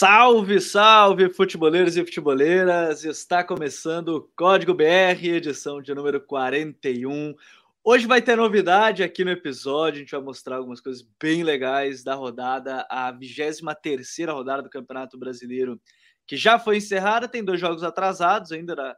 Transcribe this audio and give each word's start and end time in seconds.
Salve, 0.00 0.60
salve, 0.60 1.28
futeboleiros 1.28 1.96
e 1.96 2.04
futeboleiras! 2.04 3.04
Está 3.04 3.42
começando 3.42 4.10
o 4.10 4.30
Código 4.36 4.72
BR, 4.72 5.26
edição 5.26 5.82
de 5.82 5.92
número 5.92 6.20
41. 6.20 7.34
Hoje 7.82 8.06
vai 8.06 8.22
ter 8.22 8.36
novidade 8.36 9.02
aqui 9.02 9.24
no 9.24 9.32
episódio, 9.32 9.96
a 9.96 10.00
gente 10.02 10.12
vai 10.12 10.20
mostrar 10.20 10.58
algumas 10.58 10.80
coisas 10.80 11.04
bem 11.20 11.42
legais 11.42 12.04
da 12.04 12.14
rodada, 12.14 12.86
a 12.88 13.10
23 13.10 14.08
rodada 14.28 14.62
do 14.62 14.70
Campeonato 14.70 15.18
Brasileiro, 15.18 15.80
que 16.28 16.36
já 16.36 16.60
foi 16.60 16.76
encerrada, 16.76 17.26
tem 17.26 17.42
dois 17.42 17.58
jogos 17.58 17.82
atrasados 17.82 18.52
ainda 18.52 18.76
da, 18.76 18.96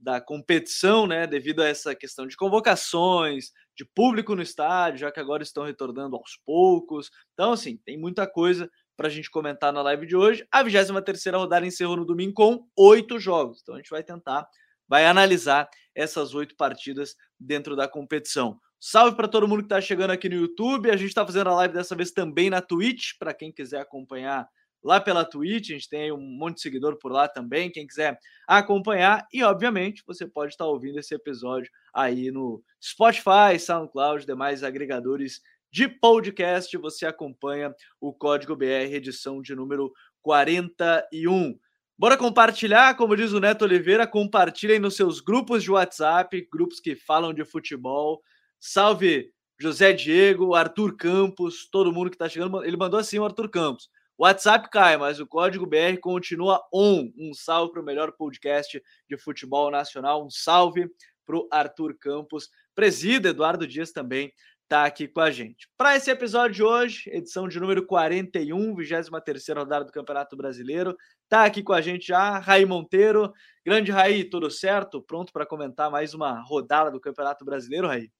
da 0.00 0.20
competição, 0.20 1.06
né, 1.06 1.28
devido 1.28 1.62
a 1.62 1.68
essa 1.68 1.94
questão 1.94 2.26
de 2.26 2.36
convocações, 2.36 3.52
de 3.76 3.84
público 3.84 4.34
no 4.34 4.42
estádio, 4.42 4.98
já 4.98 5.12
que 5.12 5.20
agora 5.20 5.44
estão 5.44 5.62
retornando 5.62 6.16
aos 6.16 6.40
poucos. 6.44 7.08
Então, 7.34 7.52
assim, 7.52 7.76
tem 7.76 7.96
muita 7.96 8.26
coisa 8.26 8.68
para 9.00 9.08
a 9.08 9.10
gente 9.10 9.30
comentar 9.30 9.72
na 9.72 9.80
live 9.80 10.06
de 10.06 10.14
hoje. 10.14 10.46
A 10.52 10.62
23 10.62 11.24
rodada 11.34 11.66
encerrou 11.66 11.96
no 11.96 12.04
domingo 12.04 12.34
com 12.34 12.66
oito 12.76 13.18
jogos. 13.18 13.60
Então 13.62 13.74
a 13.74 13.78
gente 13.78 13.88
vai 13.88 14.02
tentar, 14.02 14.46
vai 14.86 15.06
analisar 15.06 15.70
essas 15.94 16.34
oito 16.34 16.54
partidas 16.54 17.16
dentro 17.38 17.74
da 17.74 17.88
competição. 17.88 18.60
Salve 18.78 19.16
para 19.16 19.26
todo 19.26 19.48
mundo 19.48 19.60
que 19.60 19.72
está 19.72 19.80
chegando 19.80 20.10
aqui 20.10 20.28
no 20.28 20.34
YouTube. 20.34 20.90
A 20.90 20.98
gente 20.98 21.08
está 21.08 21.24
fazendo 21.24 21.48
a 21.48 21.54
live 21.54 21.72
dessa 21.72 21.96
vez 21.96 22.10
também 22.10 22.50
na 22.50 22.60
Twitch, 22.60 23.12
para 23.18 23.32
quem 23.32 23.50
quiser 23.50 23.80
acompanhar 23.80 24.46
lá 24.84 25.00
pela 25.00 25.24
Twitch. 25.24 25.70
A 25.70 25.72
gente 25.72 25.88
tem 25.88 26.12
um 26.12 26.20
monte 26.20 26.56
de 26.56 26.60
seguidor 26.60 26.98
por 26.98 27.10
lá 27.10 27.26
também, 27.26 27.70
quem 27.70 27.86
quiser 27.86 28.18
acompanhar. 28.46 29.26
E, 29.32 29.42
obviamente, 29.42 30.02
você 30.06 30.26
pode 30.26 30.52
estar 30.52 30.66
tá 30.66 30.70
ouvindo 30.70 30.98
esse 30.98 31.14
episódio 31.14 31.70
aí 31.94 32.30
no 32.30 32.62
Spotify, 32.84 33.58
SoundCloud, 33.58 34.26
demais 34.26 34.62
agregadores 34.62 35.40
de 35.72 35.88
podcast, 35.88 36.76
você 36.76 37.06
acompanha 37.06 37.72
o 38.00 38.12
Código 38.12 38.56
BR, 38.56 38.92
edição 38.92 39.40
de 39.40 39.54
número 39.54 39.92
41. 40.20 41.56
Bora 41.96 42.16
compartilhar, 42.16 42.96
como 42.96 43.16
diz 43.16 43.32
o 43.32 43.38
Neto 43.38 43.62
Oliveira, 43.62 44.06
compartilhem 44.06 44.80
nos 44.80 44.96
seus 44.96 45.20
grupos 45.20 45.62
de 45.62 45.70
WhatsApp, 45.70 46.48
grupos 46.50 46.80
que 46.80 46.96
falam 46.96 47.32
de 47.32 47.44
futebol. 47.44 48.20
Salve 48.58 49.32
José 49.60 49.92
Diego, 49.92 50.54
Arthur 50.54 50.96
Campos, 50.96 51.68
todo 51.70 51.92
mundo 51.92 52.10
que 52.10 52.16
está 52.16 52.28
chegando. 52.28 52.64
Ele 52.64 52.76
mandou 52.76 52.98
assim 52.98 53.18
o 53.18 53.24
Arthur 53.24 53.48
Campos. 53.48 53.88
O 54.18 54.24
WhatsApp 54.24 54.68
cai, 54.70 54.96
mas 54.96 55.20
o 55.20 55.26
código 55.26 55.66
BR 55.66 55.98
continua 56.00 56.60
on. 56.72 57.12
Um 57.16 57.32
salve 57.32 57.72
para 57.72 57.82
o 57.82 57.84
melhor 57.84 58.12
podcast 58.12 58.82
de 59.08 59.18
futebol 59.18 59.70
nacional. 59.70 60.24
Um 60.24 60.30
salve 60.30 60.90
para 61.24 61.36
o 61.36 61.48
Arthur 61.50 61.96
Campos. 61.98 62.48
Presida 62.74 63.28
Eduardo 63.28 63.66
Dias 63.66 63.92
também 63.92 64.32
está 64.70 64.84
aqui 64.84 65.08
com 65.08 65.20
a 65.20 65.32
gente. 65.32 65.68
Para 65.76 65.96
esse 65.96 66.08
episódio 66.08 66.54
de 66.54 66.62
hoje, 66.62 67.10
edição 67.12 67.48
de 67.48 67.58
número 67.58 67.84
41, 67.84 68.76
23 68.76 69.48
rodada 69.48 69.84
do 69.84 69.90
Campeonato 69.90 70.36
Brasileiro, 70.36 70.96
está 71.24 71.44
aqui 71.44 71.60
com 71.60 71.72
a 71.72 71.80
gente 71.80 72.06
já 72.06 72.38
Raí 72.38 72.64
Monteiro. 72.64 73.32
Grande 73.66 73.90
Raí, 73.90 74.22
tudo 74.22 74.48
certo? 74.48 75.02
Pronto 75.02 75.32
para 75.32 75.44
comentar 75.44 75.90
mais 75.90 76.14
uma 76.14 76.40
rodada 76.40 76.88
do 76.88 77.00
Campeonato 77.00 77.44
Brasileiro, 77.44 77.88
Raí? 77.88 78.12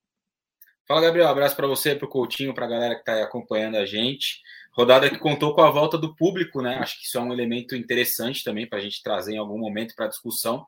Fala, 0.85 0.99
Gabriel. 0.99 1.29
Abraço 1.29 1.55
para 1.55 1.67
você, 1.67 1.95
para 1.95 2.05
o 2.05 2.09
Coutinho, 2.09 2.53
para 2.53 2.65
a 2.65 2.69
galera 2.69 2.95
que 2.95 2.99
está 2.99 3.23
acompanhando 3.23 3.77
a 3.77 3.85
gente. 3.85 4.41
Rodada 4.73 5.09
que 5.09 5.17
contou 5.17 5.55
com 5.55 5.61
a 5.61 5.71
volta 5.71 5.97
do 5.97 6.13
público, 6.17 6.61
né? 6.61 6.75
Acho 6.79 6.99
que 6.99 7.05
isso 7.05 7.17
é 7.17 7.21
um 7.21 7.31
elemento 7.31 7.77
interessante 7.77 8.43
também 8.43 8.67
para 8.67 8.79
a 8.79 8.81
gente 8.81 9.01
trazer 9.01 9.35
em 9.35 9.37
algum 9.37 9.57
momento 9.57 9.95
para 9.95 10.07
discussão. 10.07 10.65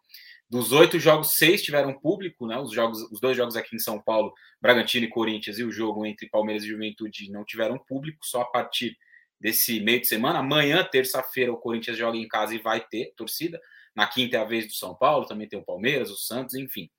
Dos 0.49 0.71
oito 0.71 0.99
jogos, 0.99 1.35
seis 1.35 1.63
tiveram 1.63 1.99
público, 1.99 2.45
né? 2.45 2.57
Os, 2.59 2.71
jogos, 2.71 3.01
os 3.11 3.19
dois 3.19 3.35
jogos 3.35 3.55
aqui 3.55 3.75
em 3.75 3.79
São 3.79 3.99
Paulo, 4.01 4.31
Bragantino 4.61 5.05
e 5.05 5.09
Corinthians, 5.09 5.57
e 5.57 5.63
o 5.63 5.71
jogo 5.71 6.05
entre 6.05 6.29
Palmeiras 6.29 6.63
e 6.63 6.67
Juventude 6.67 7.31
não 7.31 7.43
tiveram 7.43 7.79
público, 7.79 8.19
só 8.23 8.41
a 8.41 8.45
partir 8.45 8.95
desse 9.39 9.79
meio 9.79 10.01
de 10.01 10.07
semana. 10.07 10.39
Amanhã, 10.39 10.83
terça-feira, 10.83 11.51
o 11.51 11.57
Corinthians 11.57 11.97
joga 11.97 12.17
em 12.17 12.27
casa 12.27 12.53
e 12.53 12.59
vai 12.59 12.85
ter 12.85 13.13
torcida. 13.15 13.59
Na 13.95 14.05
quinta 14.05 14.37
é 14.37 14.39
a 14.39 14.45
vez 14.45 14.67
do 14.67 14.73
São 14.73 14.93
Paulo, 14.95 15.25
também 15.25 15.47
tem 15.47 15.57
o 15.57 15.65
Palmeiras, 15.65 16.11
o 16.11 16.17
Santos, 16.17 16.55
enfim. 16.55 16.89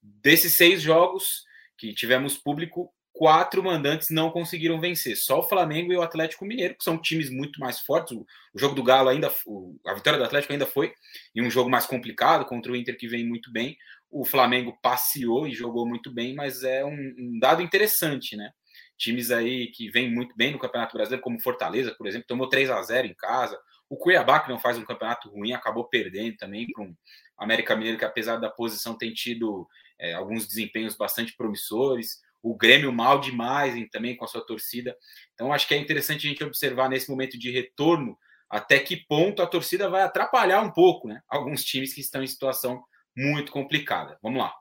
Desses 0.00 0.54
seis 0.54 0.80
jogos 0.80 1.44
que 1.76 1.92
tivemos 1.92 2.38
público, 2.38 2.93
quatro 3.14 3.62
mandantes 3.62 4.10
não 4.10 4.30
conseguiram 4.30 4.80
vencer. 4.80 5.16
Só 5.16 5.38
o 5.38 5.48
Flamengo 5.48 5.92
e 5.92 5.96
o 5.96 6.02
Atlético 6.02 6.44
Mineiro, 6.44 6.74
que 6.74 6.82
são 6.82 7.00
times 7.00 7.30
muito 7.30 7.60
mais 7.60 7.78
fortes. 7.78 8.12
O, 8.14 8.26
o 8.52 8.58
jogo 8.58 8.74
do 8.74 8.82
Galo 8.82 9.08
ainda, 9.08 9.32
o, 9.46 9.78
a 9.86 9.94
vitória 9.94 10.18
do 10.18 10.24
Atlético 10.24 10.52
ainda 10.52 10.66
foi 10.66 10.92
em 11.34 11.40
um 11.40 11.50
jogo 11.50 11.70
mais 11.70 11.86
complicado 11.86 12.44
contra 12.44 12.72
o 12.72 12.76
Inter 12.76 12.98
que 12.98 13.06
vem 13.06 13.24
muito 13.24 13.52
bem. 13.52 13.78
O 14.10 14.24
Flamengo 14.24 14.76
passeou 14.82 15.46
e 15.46 15.54
jogou 15.54 15.86
muito 15.86 16.12
bem, 16.12 16.34
mas 16.34 16.64
é 16.64 16.84
um, 16.84 17.14
um 17.16 17.38
dado 17.38 17.62
interessante, 17.62 18.36
né? 18.36 18.50
Times 18.98 19.30
aí 19.30 19.68
que 19.68 19.88
vêm 19.88 20.12
muito 20.12 20.36
bem 20.36 20.52
no 20.52 20.58
Campeonato 20.58 20.94
Brasileiro, 20.94 21.22
como 21.22 21.40
Fortaleza, 21.40 21.94
por 21.96 22.08
exemplo, 22.08 22.26
tomou 22.26 22.48
3 22.48 22.68
a 22.70 22.82
0 22.82 23.06
em 23.06 23.14
casa. 23.14 23.56
O 23.88 23.96
Cuiabá, 23.96 24.40
que 24.40 24.48
não 24.48 24.58
faz 24.58 24.76
um 24.76 24.84
campeonato 24.84 25.30
ruim, 25.30 25.52
acabou 25.52 25.84
perdendo 25.84 26.36
também 26.36 26.66
para 26.66 26.82
um 26.82 26.94
América 27.38 27.76
Mineiro 27.76 27.98
que, 27.98 28.04
apesar 28.04 28.36
da 28.36 28.50
posição, 28.50 28.98
tem 28.98 29.12
tido 29.12 29.68
é, 30.00 30.14
alguns 30.14 30.48
desempenhos 30.48 30.96
bastante 30.96 31.36
promissores 31.36 32.24
o 32.44 32.54
Grêmio 32.54 32.92
mal 32.92 33.18
demais 33.18 33.74
hein, 33.74 33.88
também 33.90 34.14
com 34.14 34.26
a 34.26 34.28
sua 34.28 34.44
torcida. 34.44 34.94
Então, 35.32 35.50
acho 35.50 35.66
que 35.66 35.72
é 35.72 35.78
interessante 35.78 36.26
a 36.26 36.30
gente 36.30 36.44
observar 36.44 36.90
nesse 36.90 37.08
momento 37.08 37.38
de 37.38 37.50
retorno 37.50 38.18
até 38.50 38.78
que 38.78 38.96
ponto 39.08 39.42
a 39.42 39.46
torcida 39.46 39.88
vai 39.88 40.02
atrapalhar 40.02 40.60
um 40.60 40.70
pouco, 40.70 41.08
né? 41.08 41.22
Alguns 41.26 41.64
times 41.64 41.94
que 41.94 42.02
estão 42.02 42.22
em 42.22 42.26
situação 42.26 42.84
muito 43.16 43.50
complicada. 43.50 44.18
Vamos 44.22 44.40
lá. 44.40 44.52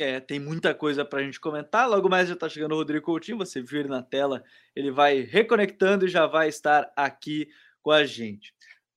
É, 0.00 0.20
tem 0.20 0.38
muita 0.38 0.72
coisa 0.74 1.04
para 1.04 1.18
a 1.18 1.22
gente 1.24 1.40
comentar. 1.40 1.88
Logo 1.88 2.08
mais 2.08 2.28
já 2.28 2.34
está 2.34 2.48
chegando 2.48 2.72
o 2.72 2.76
Rodrigo 2.76 3.04
Coutinho, 3.04 3.36
você 3.36 3.60
vir 3.60 3.88
na 3.88 4.00
tela, 4.00 4.44
ele 4.74 4.92
vai 4.92 5.22
reconectando 5.22 6.06
e 6.06 6.08
já 6.08 6.26
vai 6.26 6.48
estar 6.48 6.90
aqui 6.96 7.48
com 7.82 7.90
a 7.90 8.04
gente. 8.04 8.54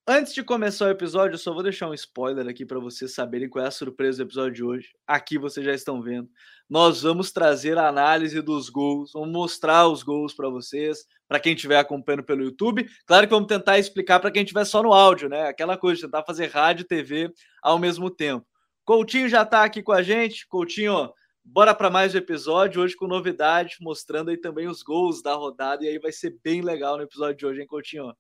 Antes 0.07 0.35
de 0.35 0.43
começar 0.43 0.85
o 0.85 0.91
episódio, 0.91 1.33
eu 1.33 1.39
só 1.39 1.51
vou 1.51 1.63
deixar 1.63 1.89
um 1.89 1.93
spoiler 1.95 2.47
aqui 2.47 2.63
para 2.63 2.77
vocês 2.77 3.15
saberem 3.15 3.49
qual 3.49 3.65
é 3.65 3.67
a 3.67 3.71
surpresa 3.71 4.19
do 4.19 4.27
episódio 4.27 4.53
de 4.53 4.63
hoje. 4.63 4.89
Aqui 5.07 5.35
vocês 5.35 5.65
já 5.65 5.73
estão 5.73 5.99
vendo. 5.99 6.29
Nós 6.69 7.01
vamos 7.01 7.31
trazer 7.31 7.75
a 7.79 7.87
análise 7.87 8.39
dos 8.39 8.69
gols, 8.69 9.13
vamos 9.13 9.31
mostrar 9.31 9.87
os 9.87 10.03
gols 10.03 10.31
para 10.31 10.47
vocês, 10.47 11.07
para 11.27 11.39
quem 11.39 11.55
estiver 11.55 11.79
acompanhando 11.79 12.23
pelo 12.23 12.43
YouTube. 12.43 12.87
Claro 13.07 13.25
que 13.25 13.33
vamos 13.33 13.47
tentar 13.47 13.79
explicar 13.79 14.19
para 14.19 14.29
quem 14.29 14.43
estiver 14.43 14.63
só 14.65 14.83
no 14.83 14.93
áudio, 14.93 15.27
né? 15.27 15.47
Aquela 15.47 15.75
coisa, 15.75 16.03
tentar 16.03 16.23
fazer 16.23 16.51
rádio 16.51 16.83
e 16.83 16.87
TV 16.87 17.33
ao 17.63 17.79
mesmo 17.79 18.11
tempo. 18.11 18.45
Coutinho 18.85 19.27
já 19.27 19.41
está 19.41 19.63
aqui 19.63 19.81
com 19.81 19.91
a 19.91 20.03
gente. 20.03 20.47
Coutinho, 20.47 21.11
bora 21.43 21.73
para 21.73 21.89
mais 21.89 22.13
um 22.13 22.19
episódio, 22.19 22.79
hoje 22.79 22.95
com 22.95 23.07
novidade, 23.07 23.77
mostrando 23.81 24.29
aí 24.29 24.37
também 24.37 24.67
os 24.67 24.83
gols 24.83 25.23
da 25.23 25.33
rodada, 25.33 25.83
e 25.83 25.87
aí 25.87 25.97
vai 25.97 26.11
ser 26.11 26.37
bem 26.43 26.61
legal 26.61 26.95
no 26.95 27.01
episódio 27.01 27.37
de 27.37 27.45
hoje, 27.47 27.61
hein, 27.61 27.67
Coutinho? 27.67 28.13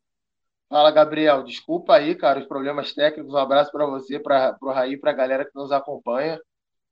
Fala, 0.69 0.91
Gabriel. 0.91 1.43
Desculpa 1.43 1.95
aí, 1.95 2.15
cara, 2.15 2.39
os 2.39 2.47
problemas 2.47 2.93
técnicos. 2.93 3.33
Um 3.33 3.37
abraço 3.37 3.71
para 3.71 3.85
você, 3.85 4.19
para 4.19 4.57
o 4.61 4.71
Raí, 4.71 4.97
para 4.97 5.11
a 5.11 5.13
galera 5.13 5.45
que 5.45 5.55
nos 5.55 5.71
acompanha. 5.71 6.39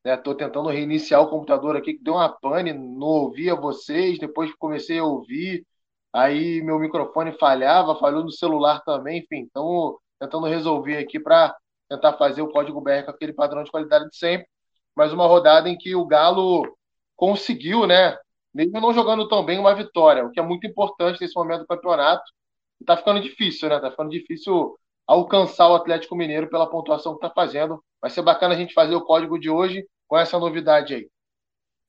Estou 0.05 0.33
né, 0.33 0.39
tentando 0.39 0.69
reiniciar 0.69 1.21
o 1.21 1.29
computador 1.29 1.77
aqui, 1.77 1.93
que 1.93 2.03
deu 2.03 2.15
uma 2.15 2.29
pane, 2.29 2.73
não 2.73 3.07
ouvia 3.07 3.55
vocês, 3.55 4.19
depois 4.19 4.53
comecei 4.55 4.99
a 4.99 5.03
ouvir, 5.05 5.65
aí 6.11 6.61
meu 6.61 6.77
microfone 6.77 7.31
falhava, 7.39 7.95
falhou 7.95 8.23
no 8.23 8.31
celular 8.31 8.81
também, 8.83 9.19
enfim, 9.19 9.47
então 9.49 9.97
tentando 10.19 10.47
resolver 10.47 10.97
aqui 10.97 11.19
para 11.19 11.55
tentar 11.89 12.13
fazer 12.13 12.41
o 12.41 12.51
código 12.51 12.81
BR 12.81 13.03
com 13.05 13.11
aquele 13.11 13.33
padrão 13.33 13.63
de 13.63 13.71
qualidade 13.71 14.09
de 14.09 14.17
sempre. 14.17 14.47
Mas 14.95 15.13
uma 15.13 15.27
rodada 15.27 15.69
em 15.69 15.77
que 15.77 15.95
o 15.95 16.05
Galo 16.05 16.63
conseguiu, 17.15 17.87
né, 17.87 18.17
mesmo 18.53 18.81
não 18.81 18.93
jogando 18.93 19.27
tão 19.29 19.43
bem, 19.45 19.59
uma 19.59 19.73
vitória, 19.75 20.25
o 20.25 20.31
que 20.31 20.39
é 20.39 20.43
muito 20.43 20.67
importante 20.67 21.21
nesse 21.21 21.35
momento 21.35 21.61
do 21.61 21.67
campeonato 21.67 22.23
tá 22.85 22.97
ficando 22.97 23.21
difícil, 23.21 23.69
né? 23.69 23.79
Tá 23.79 23.91
ficando 23.91 24.09
difícil 24.09 24.77
alcançar 25.07 25.67
o 25.69 25.75
Atlético 25.75 26.15
Mineiro 26.15 26.49
pela 26.49 26.69
pontuação 26.69 27.15
que 27.15 27.21
tá 27.21 27.29
fazendo. 27.29 27.83
Vai 28.01 28.09
ser 28.09 28.21
bacana 28.21 28.53
a 28.53 28.57
gente 28.57 28.73
fazer 28.73 28.95
o 28.95 29.01
código 29.01 29.39
de 29.39 29.49
hoje 29.49 29.85
com 30.07 30.17
essa 30.17 30.39
novidade 30.39 30.95
aí. 30.95 31.09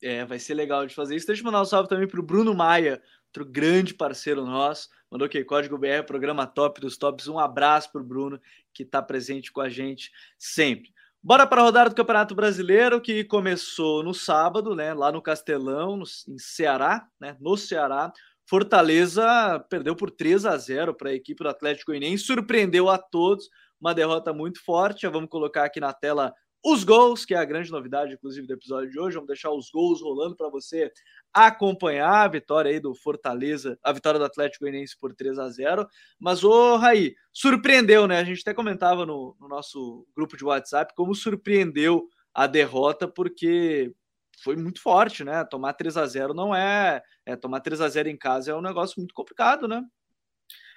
É, 0.03 0.25
vai 0.25 0.39
ser 0.39 0.55
legal 0.55 0.87
de 0.87 0.95
fazer 0.95 1.17
isso. 1.17 1.27
Deixa 1.27 1.41
eu 1.41 1.47
mandar 1.47 1.63
um 1.63 1.65
salve 1.65 1.89
também 1.89 2.07
para 2.07 2.21
o 2.21 2.23
Bruno 2.23 2.55
Maia, 2.55 3.03
outro 3.29 3.45
grande 3.45 3.95
parceiro 3.95 4.45
nosso. 4.45 4.89
Mandou 5.11 5.29
que 5.29 5.45
Código 5.45 5.79
BR, 5.79 6.05
programa 6.07 6.47
top 6.47 6.81
dos 6.81 6.97
tops. 6.97 7.29
Um 7.29 7.39
abraço 7.39 7.91
para 7.91 8.01
o 8.01 8.05
Bruno, 8.05 8.41
que 8.73 8.83
está 8.83 9.01
presente 9.01 9.53
com 9.53 9.61
a 9.61 9.69
gente 9.69 10.11
sempre. 10.39 10.93
Bora 11.23 11.47
para 11.47 11.63
a 11.63 11.65
rodada 11.65 11.89
do 11.89 11.97
Campeonato 11.97 12.35
Brasileiro, 12.35 13.01
que 13.01 13.25
começou 13.25 14.03
no 14.03 14.13
sábado, 14.13 14.77
né, 14.77 14.93
lá 14.93 15.11
no 15.11 15.23
Castelão, 15.23 15.97
no, 15.97 16.05
em 16.29 16.37
Ceará, 16.37 17.09
né, 17.19 17.35
no 17.41 17.57
Ceará. 17.57 18.13
Fortaleza 18.47 19.25
perdeu 19.71 19.97
por 19.97 20.11
3 20.11 20.45
a 20.45 20.57
0 20.57 20.95
para 20.95 21.11
a 21.11 21.15
equipe 21.15 21.43
do 21.43 21.49
Atlético 21.49 21.93
Goianiense, 21.93 22.25
surpreendeu 22.25 22.91
a 22.91 22.99
todos, 22.99 23.49
uma 23.81 23.95
derrota 23.95 24.33
muito 24.33 24.63
forte. 24.63 25.03
Já 25.03 25.11
vamos 25.11 25.31
colocar 25.31 25.65
aqui 25.65 25.81
na 25.81 25.93
tela 25.93 26.33
os 26.65 26.83
gols, 26.83 27.27
que 27.27 27.35
é 27.35 27.37
a 27.37 27.45
grande 27.45 27.71
novidade, 27.71 28.15
inclusive, 28.15 28.47
do 28.47 28.55
episódio 28.55 28.91
de 28.91 28.99
hoje. 28.99 29.15
Vamos 29.15 29.29
deixar 29.29 29.51
os 29.51 29.71
gols 29.71 30.01
rolando 30.01 30.35
para 30.35 30.49
você 30.49 30.91
acompanhar 31.33 32.25
a 32.25 32.29
vitória 32.29 32.71
aí 32.71 32.81
do 32.81 32.95
Fortaleza, 32.95 33.79
a 33.83 33.93
vitória 33.93 34.19
do 34.19 34.25
Atlético 34.25 34.65
Goianiense 34.65 34.97
por 34.99 35.15
3 35.15 35.39
a 35.39 35.51
0 35.51 35.87
Mas, 36.19 36.43
ô 36.43 36.77
Raí, 36.77 37.15
surpreendeu, 37.33 38.07
né? 38.07 38.19
A 38.19 38.25
gente 38.25 38.41
até 38.41 38.55
comentava 38.55 39.05
no, 39.05 39.37
no 39.39 39.47
nosso 39.47 40.07
grupo 40.17 40.39
de 40.39 40.45
WhatsApp 40.45 40.95
como 40.97 41.15
surpreendeu 41.15 42.09
a 42.33 42.47
derrota, 42.47 43.07
porque 43.07 43.93
foi 44.43 44.57
muito 44.57 44.81
forte, 44.81 45.25
né? 45.25 45.45
Tomar 45.45 45.75
3 45.75 45.97
a 45.97 46.07
0 46.07 46.35
não 46.35 46.55
é, 46.55 47.03
é 47.27 47.37
tomar 47.37 47.61
3 47.61 47.81
a 47.81 47.89
0 47.89 48.09
em 48.09 48.17
casa 48.17 48.51
é 48.51 48.55
um 48.55 48.63
negócio 48.63 48.95
muito 48.99 49.15
complicado, 49.15 49.69
né? 49.69 49.83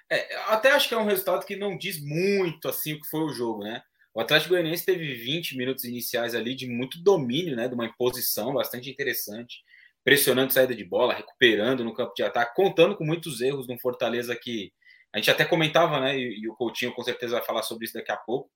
É, 0.09 0.35
até 0.47 0.71
acho 0.71 0.87
que 0.87 0.93
é 0.93 0.97
um 0.97 1.05
resultado 1.05 1.45
que 1.45 1.55
não 1.55 1.77
diz 1.77 2.01
muito 2.01 2.67
assim 2.69 2.93
o 2.93 3.01
que 3.01 3.09
foi 3.09 3.21
o 3.21 3.33
jogo, 3.33 3.63
né? 3.63 3.81
O 4.13 4.21
Atlético 4.21 4.51
Goianiense 4.51 4.85
teve 4.85 5.13
20 5.13 5.57
minutos 5.57 5.83
iniciais 5.83 6.33
ali 6.33 6.55
de 6.55 6.67
muito 6.67 7.01
domínio, 7.03 7.55
né? 7.55 7.67
De 7.67 7.75
uma 7.75 7.85
imposição 7.85 8.53
bastante 8.53 8.89
interessante, 8.89 9.63
pressionando 10.03 10.53
saída 10.53 10.73
de 10.73 10.83
bola, 10.83 11.13
recuperando 11.13 11.83
no 11.83 11.93
campo 11.93 12.13
de 12.15 12.23
ataque, 12.23 12.55
contando 12.55 12.95
com 12.95 13.05
muitos 13.05 13.41
erros 13.41 13.67
no 13.67 13.77
Fortaleza 13.79 14.35
que 14.35 14.71
a 15.13 15.17
gente 15.19 15.29
até 15.29 15.45
comentava, 15.45 15.99
né? 15.99 16.17
E, 16.17 16.41
e 16.41 16.49
o 16.49 16.55
Coutinho 16.55 16.93
com 16.93 17.03
certeza 17.03 17.35
vai 17.35 17.45
falar 17.45 17.63
sobre 17.63 17.85
isso 17.85 17.93
daqui 17.93 18.11
a 18.11 18.17
pouco. 18.17 18.49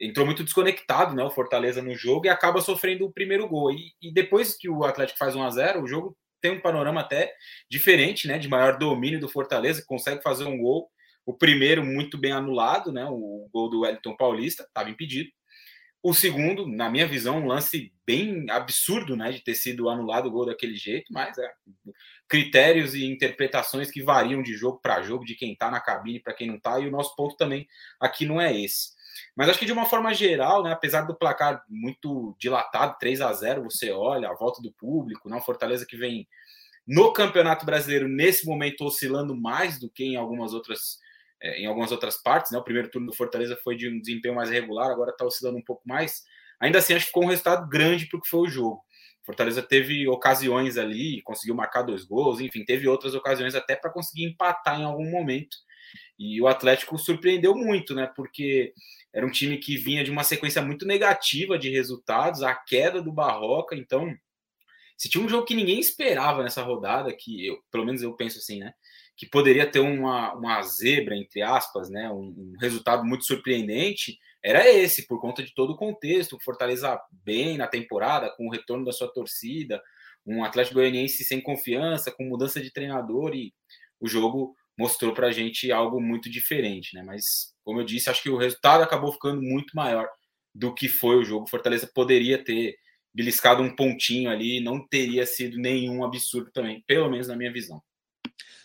Entrou 0.00 0.24
muito 0.24 0.44
desconectado, 0.44 1.14
né? 1.14 1.24
O 1.24 1.30
Fortaleza 1.30 1.82
no 1.82 1.94
jogo 1.94 2.26
e 2.26 2.28
acaba 2.28 2.60
sofrendo 2.60 3.06
o 3.06 3.12
primeiro 3.12 3.48
gol. 3.48 3.72
E, 3.72 3.92
e 4.00 4.12
depois 4.12 4.56
que 4.56 4.68
o 4.68 4.84
Atlético 4.84 5.18
faz 5.18 5.34
1 5.34 5.42
a 5.42 5.50
0 5.50 5.82
o 5.82 5.88
jogo 5.88 6.16
tem 6.40 6.52
um 6.52 6.60
panorama 6.60 7.00
até 7.00 7.32
diferente, 7.70 8.28
né? 8.28 8.38
De 8.38 8.48
maior 8.48 8.78
domínio 8.78 9.20
do 9.20 9.28
Fortaleza, 9.28 9.84
consegue 9.86 10.22
fazer 10.22 10.44
um 10.44 10.58
gol. 10.58 10.88
O 11.26 11.34
primeiro 11.34 11.84
muito 11.84 12.16
bem 12.16 12.32
anulado, 12.32 12.92
né? 12.92 13.04
O 13.06 13.48
gol 13.52 13.68
do 13.68 13.80
Wellington 13.80 14.16
Paulista, 14.16 14.62
estava 14.62 14.88
impedido. 14.88 15.30
O 16.00 16.14
segundo, 16.14 16.66
na 16.66 16.88
minha 16.88 17.08
visão, 17.08 17.38
um 17.38 17.46
lance 17.46 17.92
bem 18.06 18.48
absurdo, 18.50 19.16
né, 19.16 19.32
de 19.32 19.42
ter 19.42 19.54
sido 19.54 19.88
anulado 19.88 20.26
o 20.26 20.30
gol 20.30 20.46
daquele 20.46 20.76
jeito, 20.76 21.12
mas 21.12 21.36
é 21.36 21.52
critérios 22.28 22.94
e 22.94 23.04
interpretações 23.04 23.90
que 23.90 24.02
variam 24.02 24.40
de 24.40 24.54
jogo 24.54 24.78
para 24.80 25.02
jogo, 25.02 25.24
de 25.24 25.34
quem 25.34 25.52
está 25.52 25.70
na 25.70 25.80
cabine 25.80 26.20
para 26.20 26.34
quem 26.34 26.46
não 26.46 26.56
está, 26.56 26.78
e 26.78 26.86
o 26.86 26.90
nosso 26.90 27.16
ponto 27.16 27.36
também 27.36 27.66
aqui 28.00 28.24
não 28.24 28.40
é 28.40 28.56
esse. 28.56 28.90
Mas 29.38 29.48
acho 29.48 29.60
que 29.60 29.66
de 29.66 29.72
uma 29.72 29.86
forma 29.86 30.12
geral, 30.12 30.64
né, 30.64 30.72
apesar 30.72 31.02
do 31.02 31.16
placar 31.16 31.62
muito 31.68 32.36
dilatado, 32.40 32.96
3 32.98 33.20
a 33.20 33.32
0 33.32 33.62
você 33.62 33.92
olha, 33.92 34.28
a 34.28 34.34
volta 34.34 34.60
do 34.60 34.72
público, 34.72 35.28
né, 35.28 35.36
o 35.36 35.40
Fortaleza 35.40 35.86
que 35.86 35.96
vem 35.96 36.26
no 36.84 37.12
Campeonato 37.12 37.64
Brasileiro, 37.64 38.08
nesse 38.08 38.44
momento, 38.44 38.84
oscilando 38.84 39.36
mais 39.36 39.78
do 39.78 39.88
que 39.88 40.02
em 40.02 40.16
algumas 40.16 40.52
outras, 40.52 40.98
é, 41.40 41.60
em 41.60 41.66
algumas 41.66 41.92
outras 41.92 42.20
partes. 42.20 42.50
Né, 42.50 42.58
o 42.58 42.64
primeiro 42.64 42.90
turno 42.90 43.06
do 43.06 43.14
Fortaleza 43.14 43.56
foi 43.62 43.76
de 43.76 43.88
um 43.88 44.00
desempenho 44.00 44.34
mais 44.34 44.50
regular, 44.50 44.90
agora 44.90 45.12
está 45.12 45.24
oscilando 45.24 45.56
um 45.56 45.64
pouco 45.64 45.82
mais. 45.86 46.24
Ainda 46.58 46.80
assim, 46.80 46.94
acho 46.94 47.04
que 47.04 47.10
ficou 47.10 47.22
um 47.22 47.28
resultado 47.28 47.68
grande 47.68 48.06
para 48.06 48.18
o 48.18 48.20
que 48.20 48.28
foi 48.28 48.40
o 48.40 48.50
jogo. 48.50 48.82
Fortaleza 49.24 49.62
teve 49.62 50.08
ocasiões 50.08 50.76
ali, 50.76 51.22
conseguiu 51.22 51.54
marcar 51.54 51.82
dois 51.82 52.02
gols, 52.02 52.40
enfim, 52.40 52.64
teve 52.64 52.88
outras 52.88 53.14
ocasiões 53.14 53.54
até 53.54 53.76
para 53.76 53.92
conseguir 53.92 54.24
empatar 54.24 54.80
em 54.80 54.84
algum 54.84 55.08
momento. 55.08 55.56
E 56.18 56.42
o 56.42 56.48
Atlético 56.48 56.98
surpreendeu 56.98 57.54
muito, 57.54 57.94
né? 57.94 58.10
Porque 58.16 58.72
era 59.12 59.26
um 59.26 59.30
time 59.30 59.56
que 59.58 59.76
vinha 59.76 60.04
de 60.04 60.10
uma 60.10 60.22
sequência 60.22 60.62
muito 60.62 60.86
negativa 60.86 61.58
de 61.58 61.70
resultados, 61.70 62.42
a 62.42 62.54
queda 62.54 63.02
do 63.02 63.12
Barroca. 63.12 63.74
Então, 63.74 64.14
se 64.96 65.08
tinha 65.08 65.24
um 65.24 65.28
jogo 65.28 65.46
que 65.46 65.54
ninguém 65.54 65.78
esperava 65.78 66.42
nessa 66.42 66.62
rodada, 66.62 67.14
que 67.14 67.46
eu, 67.46 67.58
pelo 67.70 67.86
menos 67.86 68.02
eu 68.02 68.14
penso 68.14 68.38
assim, 68.38 68.58
né? 68.60 68.72
Que 69.16 69.26
poderia 69.26 69.68
ter 69.70 69.80
uma, 69.80 70.34
uma 70.34 70.62
zebra, 70.62 71.16
entre 71.16 71.42
aspas, 71.42 71.88
né? 71.88 72.10
Um, 72.10 72.34
um 72.36 72.54
resultado 72.60 73.04
muito 73.04 73.24
surpreendente, 73.24 74.18
era 74.42 74.68
esse, 74.68 75.06
por 75.06 75.20
conta 75.20 75.42
de 75.42 75.54
todo 75.54 75.72
o 75.72 75.76
contexto. 75.76 76.38
Fortaleza 76.44 77.00
bem 77.10 77.56
na 77.56 77.66
temporada, 77.66 78.30
com 78.36 78.46
o 78.46 78.50
retorno 78.50 78.84
da 78.84 78.92
sua 78.92 79.08
torcida, 79.12 79.82
um 80.26 80.44
Atlético 80.44 80.76
Goianiense 80.76 81.24
sem 81.24 81.40
confiança, 81.40 82.12
com 82.12 82.24
mudança 82.24 82.60
de 82.60 82.72
treinador 82.72 83.34
e 83.34 83.52
o 84.00 84.08
jogo 84.08 84.54
mostrou 84.78 85.12
para 85.12 85.26
a 85.26 85.32
gente 85.32 85.72
algo 85.72 86.00
muito 86.00 86.30
diferente, 86.30 86.94
né? 86.94 87.02
Mas, 87.02 87.52
como 87.64 87.80
eu 87.80 87.84
disse, 87.84 88.08
acho 88.08 88.22
que 88.22 88.30
o 88.30 88.36
resultado 88.36 88.82
acabou 88.82 89.12
ficando 89.12 89.42
muito 89.42 89.74
maior 89.74 90.08
do 90.54 90.72
que 90.72 90.88
foi 90.88 91.16
o 91.16 91.24
jogo. 91.24 91.48
Fortaleza 91.48 91.90
poderia 91.92 92.42
ter 92.42 92.76
beliscado 93.12 93.62
um 93.62 93.74
pontinho 93.74 94.30
ali, 94.30 94.60
não 94.60 94.86
teria 94.86 95.26
sido 95.26 95.58
nenhum 95.58 96.04
absurdo 96.04 96.50
também, 96.52 96.84
pelo 96.86 97.10
menos 97.10 97.26
na 97.26 97.36
minha 97.36 97.52
visão. 97.52 97.82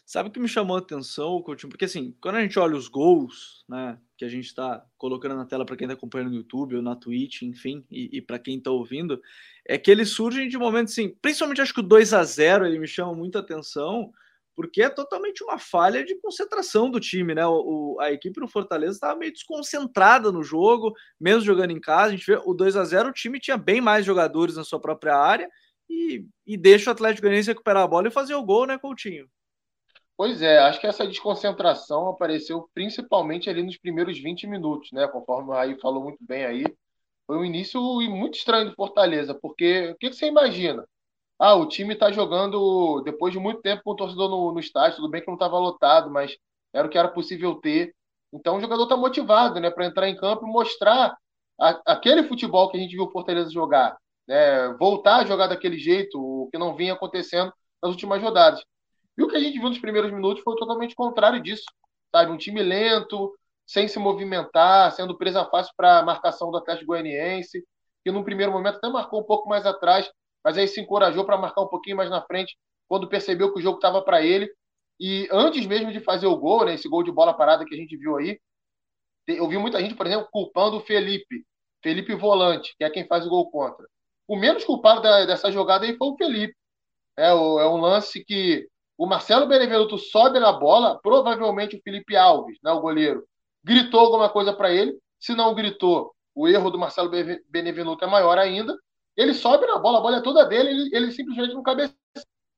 Sabe 0.05 0.29
o 0.29 0.31
que 0.31 0.39
me 0.39 0.49
chamou 0.49 0.75
a 0.75 0.79
atenção, 0.79 1.41
Coutinho? 1.41 1.69
Porque 1.69 1.85
assim, 1.85 2.13
quando 2.21 2.35
a 2.35 2.41
gente 2.41 2.59
olha 2.59 2.75
os 2.75 2.87
gols, 2.87 3.63
né, 3.67 3.97
que 4.17 4.25
a 4.25 4.27
gente 4.27 4.45
está 4.45 4.85
colocando 4.97 5.35
na 5.35 5.45
tela 5.45 5.65
para 5.65 5.77
quem 5.77 5.85
está 5.85 5.95
acompanhando 5.95 6.29
no 6.29 6.35
YouTube 6.35 6.75
ou 6.75 6.81
na 6.81 6.95
Twitch, 6.95 7.41
enfim, 7.41 7.83
e, 7.89 8.17
e 8.17 8.21
para 8.21 8.37
quem 8.37 8.57
está 8.57 8.69
ouvindo, 8.69 9.19
é 9.65 9.77
que 9.77 9.89
eles 9.89 10.09
surgem 10.09 10.47
de 10.49 10.57
momentos 10.57 10.93
assim, 10.93 11.15
principalmente 11.21 11.61
acho 11.61 11.73
que 11.73 11.79
o 11.79 11.83
2 11.83 12.13
a 12.13 12.23
0 12.23 12.65
ele 12.65 12.77
me 12.77 12.87
chama 12.87 13.13
muita 13.13 13.39
atenção, 13.39 14.11
porque 14.55 14.83
é 14.83 14.89
totalmente 14.89 15.43
uma 15.43 15.57
falha 15.57 16.03
de 16.03 16.15
concentração 16.21 16.89
do 16.89 16.99
time, 16.99 17.33
né? 17.33 17.45
O, 17.45 17.97
a 17.99 18.11
equipe 18.11 18.39
do 18.39 18.47
Fortaleza 18.47 18.93
estava 18.93 19.17
meio 19.17 19.31
desconcentrada 19.31 20.31
no 20.31 20.43
jogo, 20.43 20.93
mesmo 21.19 21.41
jogando 21.41 21.71
em 21.71 21.79
casa. 21.79 22.09
A 22.09 22.15
gente 22.15 22.25
vê 22.25 22.39
o 22.45 22.53
2 22.53 22.75
a 22.75 22.83
0 22.83 23.09
o 23.09 23.13
time 23.13 23.39
tinha 23.39 23.57
bem 23.57 23.81
mais 23.81 24.05
jogadores 24.05 24.55
na 24.55 24.63
sua 24.63 24.79
própria 24.79 25.15
área 25.15 25.49
e, 25.89 26.25
e 26.45 26.57
deixa 26.57 26.89
o 26.89 26.93
Atlético 26.93 27.23
Goianiense 27.23 27.49
recuperar 27.49 27.83
a 27.83 27.87
bola 27.87 28.07
e 28.07 28.11
fazer 28.11 28.35
o 28.35 28.43
gol, 28.43 28.65
né, 28.65 28.77
Coutinho? 28.77 29.27
Pois 30.15 30.41
é, 30.41 30.59
acho 30.59 30.79
que 30.79 30.87
essa 30.87 31.07
desconcentração 31.07 32.07
apareceu 32.07 32.69
principalmente 32.73 33.49
ali 33.49 33.63
nos 33.63 33.77
primeiros 33.77 34.19
20 34.19 34.45
minutos, 34.45 34.91
né? 34.91 35.07
Conforme 35.07 35.49
o 35.49 35.53
Raí 35.53 35.79
falou 35.79 36.03
muito 36.03 36.19
bem 36.21 36.45
aí. 36.45 36.63
Foi 37.25 37.37
um 37.37 37.45
início 37.45 37.81
muito 38.09 38.37
estranho 38.37 38.69
do 38.69 38.75
Fortaleza, 38.75 39.33
porque 39.33 39.89
o 39.89 39.95
que 39.95 40.13
você 40.13 40.27
imagina? 40.27 40.87
Ah, 41.45 41.55
o 41.55 41.67
time 41.67 41.93
está 41.93 42.09
jogando 42.09 43.01
depois 43.01 43.33
de 43.33 43.37
muito 43.37 43.61
tempo 43.61 43.81
com 43.83 43.91
o 43.91 43.95
torcedor 43.97 44.29
no, 44.29 44.53
no 44.53 44.59
estádio. 44.61 44.95
Tudo 44.95 45.09
bem 45.09 45.19
que 45.19 45.27
não 45.27 45.33
estava 45.33 45.59
lotado, 45.59 46.09
mas 46.09 46.37
era 46.71 46.87
o 46.87 46.89
que 46.89 46.97
era 46.97 47.09
possível 47.09 47.55
ter. 47.55 47.93
Então 48.31 48.55
o 48.55 48.61
jogador 48.61 48.83
está 48.83 48.95
motivado 48.95 49.59
né, 49.59 49.69
para 49.69 49.85
entrar 49.85 50.07
em 50.07 50.15
campo 50.15 50.47
e 50.47 50.49
mostrar 50.49 51.13
a, 51.59 51.81
aquele 51.85 52.23
futebol 52.23 52.69
que 52.69 52.77
a 52.77 52.79
gente 52.79 52.95
viu 52.95 53.03
o 53.03 53.11
Fortaleza 53.11 53.51
jogar. 53.51 53.97
Né, 54.25 54.69
voltar 54.79 55.17
a 55.17 55.25
jogar 55.25 55.47
daquele 55.47 55.77
jeito, 55.77 56.17
o 56.17 56.47
que 56.49 56.57
não 56.57 56.77
vinha 56.77 56.93
acontecendo 56.93 57.51
nas 57.81 57.91
últimas 57.91 58.21
rodadas. 58.21 58.63
E 59.17 59.21
o 59.21 59.27
que 59.27 59.35
a 59.35 59.39
gente 59.41 59.59
viu 59.59 59.67
nos 59.67 59.79
primeiros 59.79 60.13
minutos 60.13 60.41
foi 60.43 60.55
totalmente 60.55 60.95
contrário 60.95 61.43
disso. 61.43 61.65
Sabe? 62.09 62.31
Um 62.31 62.37
time 62.37 62.63
lento, 62.63 63.37
sem 63.67 63.89
se 63.89 63.99
movimentar, 63.99 64.93
sendo 64.93 65.17
presa 65.17 65.43
fácil 65.43 65.73
para 65.75 65.99
a 65.99 66.03
marcação 66.03 66.49
do 66.49 66.57
Atlético 66.57 66.87
Goianiense, 66.87 67.65
que 68.01 68.13
no 68.13 68.23
primeiro 68.23 68.53
momento 68.53 68.77
até 68.77 68.87
marcou 68.87 69.19
um 69.19 69.25
pouco 69.25 69.49
mais 69.49 69.65
atrás, 69.65 70.09
mas 70.43 70.57
aí 70.57 70.67
se 70.67 70.81
encorajou 70.81 71.25
para 71.25 71.37
marcar 71.37 71.61
um 71.61 71.67
pouquinho 71.67 71.97
mais 71.97 72.09
na 72.09 72.21
frente 72.21 72.57
quando 72.87 73.07
percebeu 73.07 73.51
que 73.53 73.59
o 73.59 73.61
jogo 73.61 73.77
estava 73.77 74.01
para 74.01 74.21
ele. 74.21 74.51
E 74.99 75.27
antes 75.31 75.65
mesmo 75.65 75.91
de 75.91 75.99
fazer 75.99 76.27
o 76.27 76.37
gol, 76.37 76.65
né, 76.65 76.75
esse 76.75 76.87
gol 76.87 77.03
de 77.03 77.11
bola 77.11 77.33
parada 77.33 77.65
que 77.65 77.73
a 77.73 77.77
gente 77.77 77.97
viu 77.97 78.17
aí, 78.17 78.39
eu 79.27 79.47
vi 79.47 79.57
muita 79.57 79.79
gente, 79.79 79.95
por 79.95 80.05
exemplo, 80.05 80.27
culpando 80.31 80.77
o 80.77 80.81
Felipe, 80.81 81.45
Felipe 81.81 82.13
Volante, 82.13 82.75
que 82.77 82.83
é 82.83 82.89
quem 82.89 83.07
faz 83.07 83.25
o 83.25 83.29
gol 83.29 83.49
contra. 83.49 83.87
O 84.27 84.35
menos 84.35 84.63
culpado 84.63 85.01
da, 85.01 85.25
dessa 85.25 85.51
jogada 85.51 85.85
aí 85.85 85.95
foi 85.97 86.07
o 86.09 86.17
Felipe. 86.17 86.55
É, 87.17 87.33
o, 87.33 87.59
é 87.59 87.67
um 87.67 87.77
lance 87.77 88.23
que 88.23 88.67
o 88.97 89.05
Marcelo 89.05 89.47
Benevenuto 89.47 89.97
sobe 89.97 90.39
na 90.39 90.51
bola, 90.51 90.99
provavelmente 91.01 91.75
o 91.75 91.81
Felipe 91.81 92.15
Alves, 92.15 92.57
né, 92.63 92.71
o 92.71 92.81
goleiro, 92.81 93.25
gritou 93.63 93.99
alguma 93.99 94.29
coisa 94.29 94.53
para 94.53 94.71
ele. 94.71 94.97
Se 95.19 95.33
não 95.33 95.55
gritou, 95.55 96.13
o 96.35 96.47
erro 96.47 96.69
do 96.69 96.77
Marcelo 96.77 97.09
Benevenuto 97.49 98.03
é 98.03 98.07
maior 98.07 98.37
ainda. 98.37 98.77
Ele 99.15 99.33
sobe 99.33 99.65
na 99.67 99.77
bola, 99.77 99.99
a 99.99 100.01
bola 100.01 100.17
é 100.17 100.21
toda 100.21 100.45
dele, 100.45 100.69
ele, 100.69 100.95
ele 100.95 101.11
simplesmente 101.11 101.53
não 101.53 101.63
cabeceia. 101.63 101.95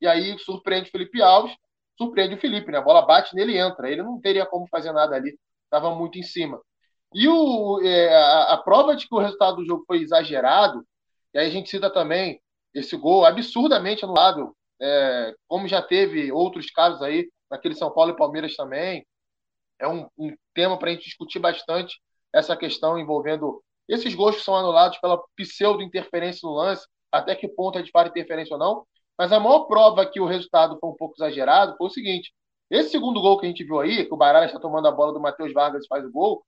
E 0.02 0.08
aí 0.08 0.38
surpreende 0.40 0.90
o 0.90 0.92
Felipe 0.92 1.22
Alves, 1.22 1.56
surpreende 1.98 2.36
o 2.36 2.40
Felipe, 2.40 2.72
né? 2.72 2.78
A 2.78 2.82
bola 2.82 3.06
bate 3.06 3.36
nele 3.36 3.54
e 3.54 3.58
entra. 3.58 3.90
Ele 3.90 4.04
não 4.04 4.20
teria 4.20 4.46
como 4.46 4.68
fazer 4.68 4.92
nada 4.92 5.16
ali, 5.16 5.38
estava 5.66 5.94
muito 5.96 6.18
em 6.18 6.24
cima. 6.24 6.62
E 7.14 7.28
o, 7.28 7.80
é, 7.82 8.14
a, 8.14 8.54
a, 8.54 8.58
prova 8.58 8.96
de 8.96 9.08
que 9.08 9.16
o 9.16 9.20
resultado 9.20 9.58
do 9.58 9.66
jogo 9.66 9.84
foi 9.88 10.00
exagerado, 10.02 10.86
e 11.34 11.40
aí 11.40 11.48
a 11.48 11.50
gente 11.50 11.70
cita 11.70 11.90
também 11.90 12.42
esse 12.74 12.98
gol 12.98 13.26
absurdamente 13.26 14.04
anulado, 14.04 14.56
é, 14.82 15.34
como 15.48 15.68
já 15.68 15.82
teve 15.82 16.32
outros 16.32 16.70
casos 16.72 17.02
aí, 17.02 17.30
naquele 17.50 17.76
São 17.76 17.92
Paulo 17.94 18.12
e 18.12 18.18
Palmeiras 18.18 18.56
também. 18.56 19.06
É 19.80 19.88
um, 19.88 20.08
um 20.18 20.36
tema 20.54 20.78
para 20.78 20.90
a 20.90 20.94
gente 20.94 21.06
discutir 21.06 21.40
bastante 21.40 22.00
essa 22.34 22.56
questão 22.56 23.00
envolvendo 23.00 23.64
esses 23.88 24.14
gols 24.16 24.44
são 24.44 24.56
anulados 24.56 24.98
pela 25.00 25.22
pseudo-interferência 25.36 26.48
no 26.48 26.56
lance, 26.56 26.86
até 27.12 27.36
que 27.36 27.48
ponto 27.48 27.78
é 27.78 27.82
de 27.82 27.92
fato 27.92 28.10
interferência 28.10 28.54
ou 28.54 28.60
não. 28.60 28.86
Mas 29.18 29.32
a 29.32 29.40
maior 29.40 29.66
prova 29.66 30.06
que 30.06 30.20
o 30.20 30.26
resultado 30.26 30.78
foi 30.80 30.90
um 30.90 30.96
pouco 30.96 31.16
exagerado 31.18 31.76
foi 31.78 31.88
o 31.88 31.92
seguinte: 31.92 32.34
esse 32.70 32.90
segundo 32.90 33.22
gol 33.22 33.40
que 33.40 33.46
a 33.46 33.50
gente 33.50 33.64
viu 33.64 33.80
aí, 33.80 34.06
que 34.06 34.14
o 34.14 34.18
Baralha 34.18 34.46
está 34.46 34.60
tomando 34.60 34.88
a 34.88 34.92
bola 34.92 35.14
do 35.14 35.20
Matheus 35.20 35.54
Vargas 35.54 35.86
e 35.86 35.88
faz 35.88 36.04
o 36.06 36.12
gol, 36.12 36.44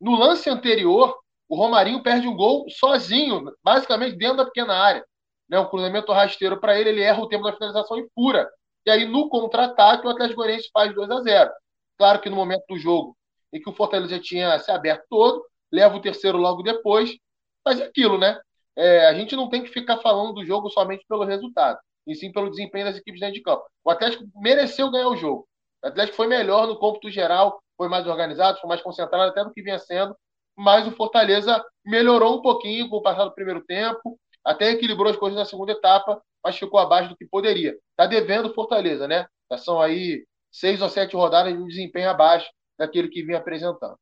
no 0.00 0.16
lance 0.16 0.48
anterior, 0.48 1.16
o 1.48 1.56
Romarinho 1.56 2.02
perde 2.02 2.28
um 2.28 2.36
gol 2.36 2.66
sozinho, 2.70 3.44
basicamente 3.62 4.16
dentro 4.16 4.38
da 4.38 4.44
pequena 4.44 4.74
área. 4.74 5.04
Né, 5.48 5.58
um 5.58 5.66
cruzamento 5.66 6.12
rasteiro 6.12 6.60
para 6.60 6.78
ele, 6.78 6.90
ele 6.90 7.00
erra 7.02 7.22
o 7.22 7.28
tempo 7.28 7.44
da 7.44 7.54
finalização 7.54 7.98
e 7.98 8.06
fura. 8.14 8.46
E 8.84 8.90
aí, 8.90 9.06
no 9.06 9.30
contra-ataque, 9.30 10.06
o 10.06 10.10
Atlético 10.10 10.40
Goianiense 10.40 10.68
faz 10.72 10.94
2 10.94 11.10
a 11.10 11.20
0 11.22 11.50
Claro 11.96 12.20
que 12.20 12.28
no 12.28 12.36
momento 12.36 12.64
do 12.68 12.78
jogo 12.78 13.16
em 13.52 13.60
que 13.60 13.68
o 13.68 13.72
Fortaleza 13.72 14.18
tinha 14.18 14.58
se 14.58 14.70
aberto 14.70 15.04
todo, 15.08 15.44
leva 15.72 15.96
o 15.96 16.00
terceiro 16.00 16.38
logo 16.38 16.62
depois. 16.62 17.16
Mas 17.64 17.80
é 17.80 17.84
aquilo, 17.84 18.18
né? 18.18 18.38
É, 18.76 19.06
a 19.06 19.14
gente 19.14 19.34
não 19.34 19.48
tem 19.48 19.62
que 19.62 19.70
ficar 19.70 19.98
falando 19.98 20.34
do 20.34 20.44
jogo 20.44 20.70
somente 20.70 21.04
pelo 21.08 21.24
resultado, 21.24 21.78
e 22.06 22.14
sim 22.14 22.30
pelo 22.30 22.48
desempenho 22.48 22.86
das 22.86 22.96
equipes 22.96 23.20
dentro 23.20 23.34
de 23.34 23.42
campo. 23.42 23.64
O 23.84 23.90
Atlético 23.90 24.24
mereceu 24.36 24.90
ganhar 24.90 25.08
o 25.08 25.16
jogo. 25.16 25.48
O 25.82 25.88
Atlético 25.88 26.16
foi 26.16 26.28
melhor 26.28 26.66
no 26.66 26.78
cômputo 26.78 27.10
geral, 27.10 27.60
foi 27.76 27.88
mais 27.88 28.06
organizado, 28.06 28.60
foi 28.60 28.68
mais 28.68 28.80
concentrado 28.80 29.30
até 29.30 29.44
do 29.44 29.52
que 29.52 29.62
vinha 29.62 29.78
sendo, 29.78 30.16
mas 30.56 30.86
o 30.86 30.92
Fortaleza 30.92 31.64
melhorou 31.84 32.38
um 32.38 32.42
pouquinho 32.42 32.88
com 32.88 32.96
o 32.96 33.02
passar 33.02 33.24
do 33.24 33.34
primeiro 33.34 33.64
tempo, 33.64 34.18
até 34.44 34.70
equilibrou 34.70 35.10
as 35.10 35.16
coisas 35.16 35.38
na 35.38 35.44
segunda 35.44 35.72
etapa, 35.72 36.20
mas 36.42 36.56
ficou 36.56 36.80
abaixo 36.80 37.10
do 37.10 37.16
que 37.16 37.26
poderia. 37.26 37.76
Está 37.90 38.06
devendo 38.06 38.46
o 38.46 38.54
Fortaleza, 38.54 39.06
né? 39.06 39.26
Já 39.50 39.58
são 39.58 39.80
aí 39.80 40.24
seis 40.50 40.80
ou 40.80 40.88
sete 40.88 41.14
rodadas 41.14 41.56
de 41.56 41.64
desempenho 41.64 42.10
abaixo 42.10 42.48
daquele 42.78 43.08
que 43.08 43.22
vinha 43.22 43.38
apresentando. 43.38 43.96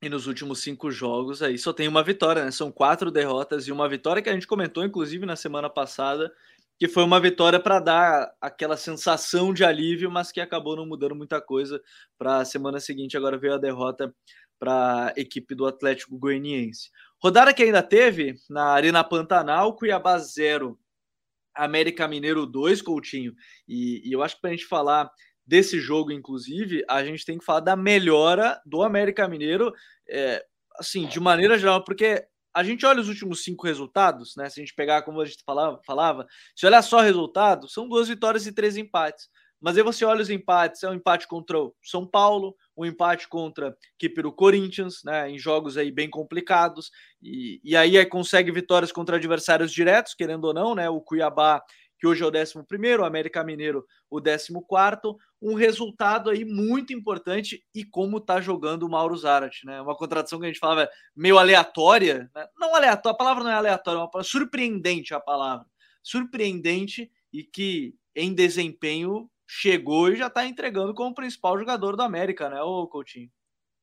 E 0.00 0.08
nos 0.08 0.28
últimos 0.28 0.62
cinco 0.62 0.90
jogos 0.92 1.42
aí 1.42 1.58
só 1.58 1.72
tem 1.72 1.88
uma 1.88 2.04
vitória, 2.04 2.44
né? 2.44 2.50
São 2.52 2.70
quatro 2.70 3.10
derrotas 3.10 3.66
e 3.66 3.72
uma 3.72 3.88
vitória 3.88 4.22
que 4.22 4.30
a 4.30 4.32
gente 4.32 4.46
comentou, 4.46 4.84
inclusive, 4.84 5.26
na 5.26 5.34
semana 5.34 5.68
passada, 5.68 6.32
que 6.78 6.86
foi 6.86 7.02
uma 7.02 7.20
vitória 7.20 7.58
para 7.58 7.80
dar 7.80 8.32
aquela 8.40 8.76
sensação 8.76 9.52
de 9.52 9.64
alívio, 9.64 10.10
mas 10.10 10.30
que 10.30 10.40
acabou 10.40 10.76
não 10.76 10.86
mudando 10.86 11.16
muita 11.16 11.40
coisa. 11.40 11.82
Para 12.16 12.38
a 12.38 12.44
semana 12.44 12.78
seguinte, 12.78 13.16
agora 13.16 13.36
veio 13.36 13.54
a 13.54 13.58
derrota 13.58 14.14
para 14.58 15.08
a 15.08 15.12
equipe 15.16 15.54
do 15.54 15.66
Atlético 15.66 16.16
Goianiense. 16.16 16.90
Rodada 17.20 17.52
que 17.52 17.64
ainda 17.64 17.82
teve 17.82 18.36
na 18.48 18.66
Arena 18.66 19.02
Pantanal, 19.02 19.74
Cuiabá 19.74 20.16
0, 20.18 20.78
América 21.54 22.06
Mineiro 22.06 22.46
2, 22.46 22.82
Coutinho. 22.82 23.34
E, 23.66 24.08
e 24.08 24.12
eu 24.12 24.22
acho 24.22 24.36
que 24.36 24.40
para 24.40 24.50
a 24.50 24.52
gente 24.52 24.66
falar 24.66 25.10
desse 25.48 25.80
jogo, 25.80 26.12
inclusive, 26.12 26.84
a 26.86 27.02
gente 27.02 27.24
tem 27.24 27.38
que 27.38 27.44
falar 27.44 27.60
da 27.60 27.74
melhora 27.74 28.60
do 28.66 28.82
América 28.82 29.26
Mineiro, 29.26 29.72
é, 30.06 30.44
assim, 30.78 31.06
de 31.06 31.18
maneira 31.18 31.58
geral, 31.58 31.82
porque 31.82 32.22
a 32.52 32.62
gente 32.62 32.84
olha 32.84 33.00
os 33.00 33.08
últimos 33.08 33.42
cinco 33.42 33.66
resultados, 33.66 34.36
né? 34.36 34.50
Se 34.50 34.60
a 34.60 34.62
gente 34.62 34.74
pegar 34.74 35.02
como 35.02 35.22
a 35.22 35.24
gente 35.24 35.42
falava, 35.46 35.80
falava 35.86 36.26
se 36.54 36.66
olhar 36.66 36.82
só 36.82 37.00
resultado, 37.00 37.66
são 37.66 37.88
duas 37.88 38.08
vitórias 38.08 38.46
e 38.46 38.52
três 38.52 38.76
empates. 38.76 39.30
Mas 39.58 39.76
aí 39.76 39.82
você 39.82 40.04
olha 40.04 40.20
os 40.20 40.28
empates, 40.30 40.82
é 40.82 40.90
um 40.90 40.94
empate 40.94 41.26
contra 41.26 41.58
o 41.58 41.74
São 41.82 42.06
Paulo, 42.06 42.54
um 42.76 42.84
empate 42.84 43.26
contra 43.26 43.70
a 43.70 43.74
equipe 43.96 44.22
do 44.22 44.30
Corinthians, 44.30 45.00
né, 45.02 45.30
em 45.30 45.38
jogos 45.38 45.76
aí 45.76 45.90
bem 45.90 46.08
complicados, 46.08 46.90
e, 47.20 47.60
e 47.64 47.74
aí, 47.74 47.98
aí 47.98 48.06
consegue 48.06 48.52
vitórias 48.52 48.92
contra 48.92 49.16
adversários 49.16 49.72
diretos, 49.72 50.14
querendo 50.14 50.44
ou 50.44 50.54
não, 50.54 50.74
né, 50.76 50.88
o 50.88 51.00
Cuiabá, 51.00 51.60
que 51.98 52.06
hoje 52.06 52.22
é 52.22 52.26
o 52.26 52.30
11 52.30 52.54
o 53.00 53.04
América 53.04 53.42
Mineiro 53.44 53.84
o 54.10 54.20
14 54.20 54.52
um 55.40 55.54
resultado 55.54 56.30
aí 56.30 56.44
muito 56.44 56.92
importante 56.92 57.64
e 57.74 57.84
como 57.84 58.20
tá 58.20 58.40
jogando 58.40 58.84
o 58.84 58.90
Mauro 58.90 59.16
Zarat, 59.16 59.64
né, 59.64 59.80
uma 59.80 59.96
contratação 59.96 60.38
que 60.38 60.46
a 60.46 60.48
gente 60.48 60.58
falava 60.58 60.88
meio 61.14 61.38
aleatória, 61.38 62.30
né? 62.34 62.46
não 62.58 62.74
aleatória, 62.74 63.14
a 63.14 63.18
palavra 63.18 63.44
não 63.44 63.50
é 63.50 63.54
aleatória, 63.54 63.98
é 63.98 64.00
uma 64.02 64.10
palavra 64.10 64.30
surpreendente 64.30 65.14
a 65.14 65.20
palavra, 65.20 65.66
surpreendente 66.02 67.10
e 67.32 67.44
que 67.44 67.94
em 68.14 68.34
desempenho 68.34 69.30
chegou 69.46 70.10
e 70.10 70.16
já 70.16 70.26
está 70.26 70.44
entregando 70.44 70.94
como 70.94 71.14
principal 71.14 71.58
jogador 71.58 71.96
do 71.96 72.02
América, 72.02 72.48
né, 72.48 72.60
o 72.62 72.86
Coutinho? 72.86 73.30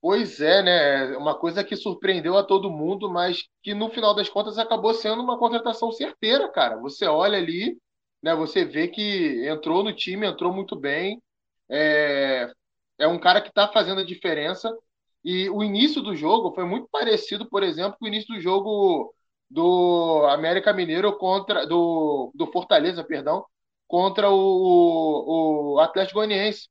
Pois 0.07 0.39
é, 0.39 0.61
né? 0.61 1.17
Uma 1.17 1.35
coisa 1.35 1.63
que 1.63 1.75
surpreendeu 1.75 2.37
a 2.37 2.43
todo 2.43 2.69
mundo, 2.69 3.09
mas 3.09 3.47
que 3.63 3.73
no 3.73 3.89
final 3.89 4.13
das 4.13 4.29
contas 4.29 4.59
acabou 4.59 4.93
sendo 4.93 5.19
uma 5.23 5.35
contratação 5.39 5.91
certeira, 5.91 6.47
cara. 6.47 6.77
Você 6.77 7.07
olha 7.07 7.39
ali, 7.39 7.75
né? 8.25 8.33
Você 8.33 8.65
vê 8.65 8.87
que 8.87 9.47
entrou 9.47 9.83
no 9.83 9.93
time, 9.93 10.25
entrou 10.25 10.51
muito 10.51 10.75
bem. 10.75 11.21
É, 11.69 12.51
é 12.97 13.07
um 13.07 13.19
cara 13.19 13.39
que 13.39 13.49
está 13.49 13.67
fazendo 13.67 14.01
a 14.01 14.05
diferença. 14.05 14.75
E 15.23 15.47
o 15.51 15.63
início 15.63 16.01
do 16.01 16.15
jogo 16.15 16.51
foi 16.55 16.65
muito 16.65 16.87
parecido, 16.91 17.47
por 17.47 17.61
exemplo, 17.61 17.97
com 17.99 18.05
o 18.05 18.07
início 18.07 18.33
do 18.33 18.41
jogo 18.41 19.13
do 19.47 20.25
América 20.27 20.73
Mineiro 20.73 21.15
contra 21.19 21.67
do, 21.67 22.31
do 22.33 22.47
Fortaleza, 22.47 23.03
perdão, 23.03 23.45
contra 23.87 24.31
o, 24.31 25.75
o 25.75 25.79
Atlético 25.79 26.19
Goianiense, 26.19 26.67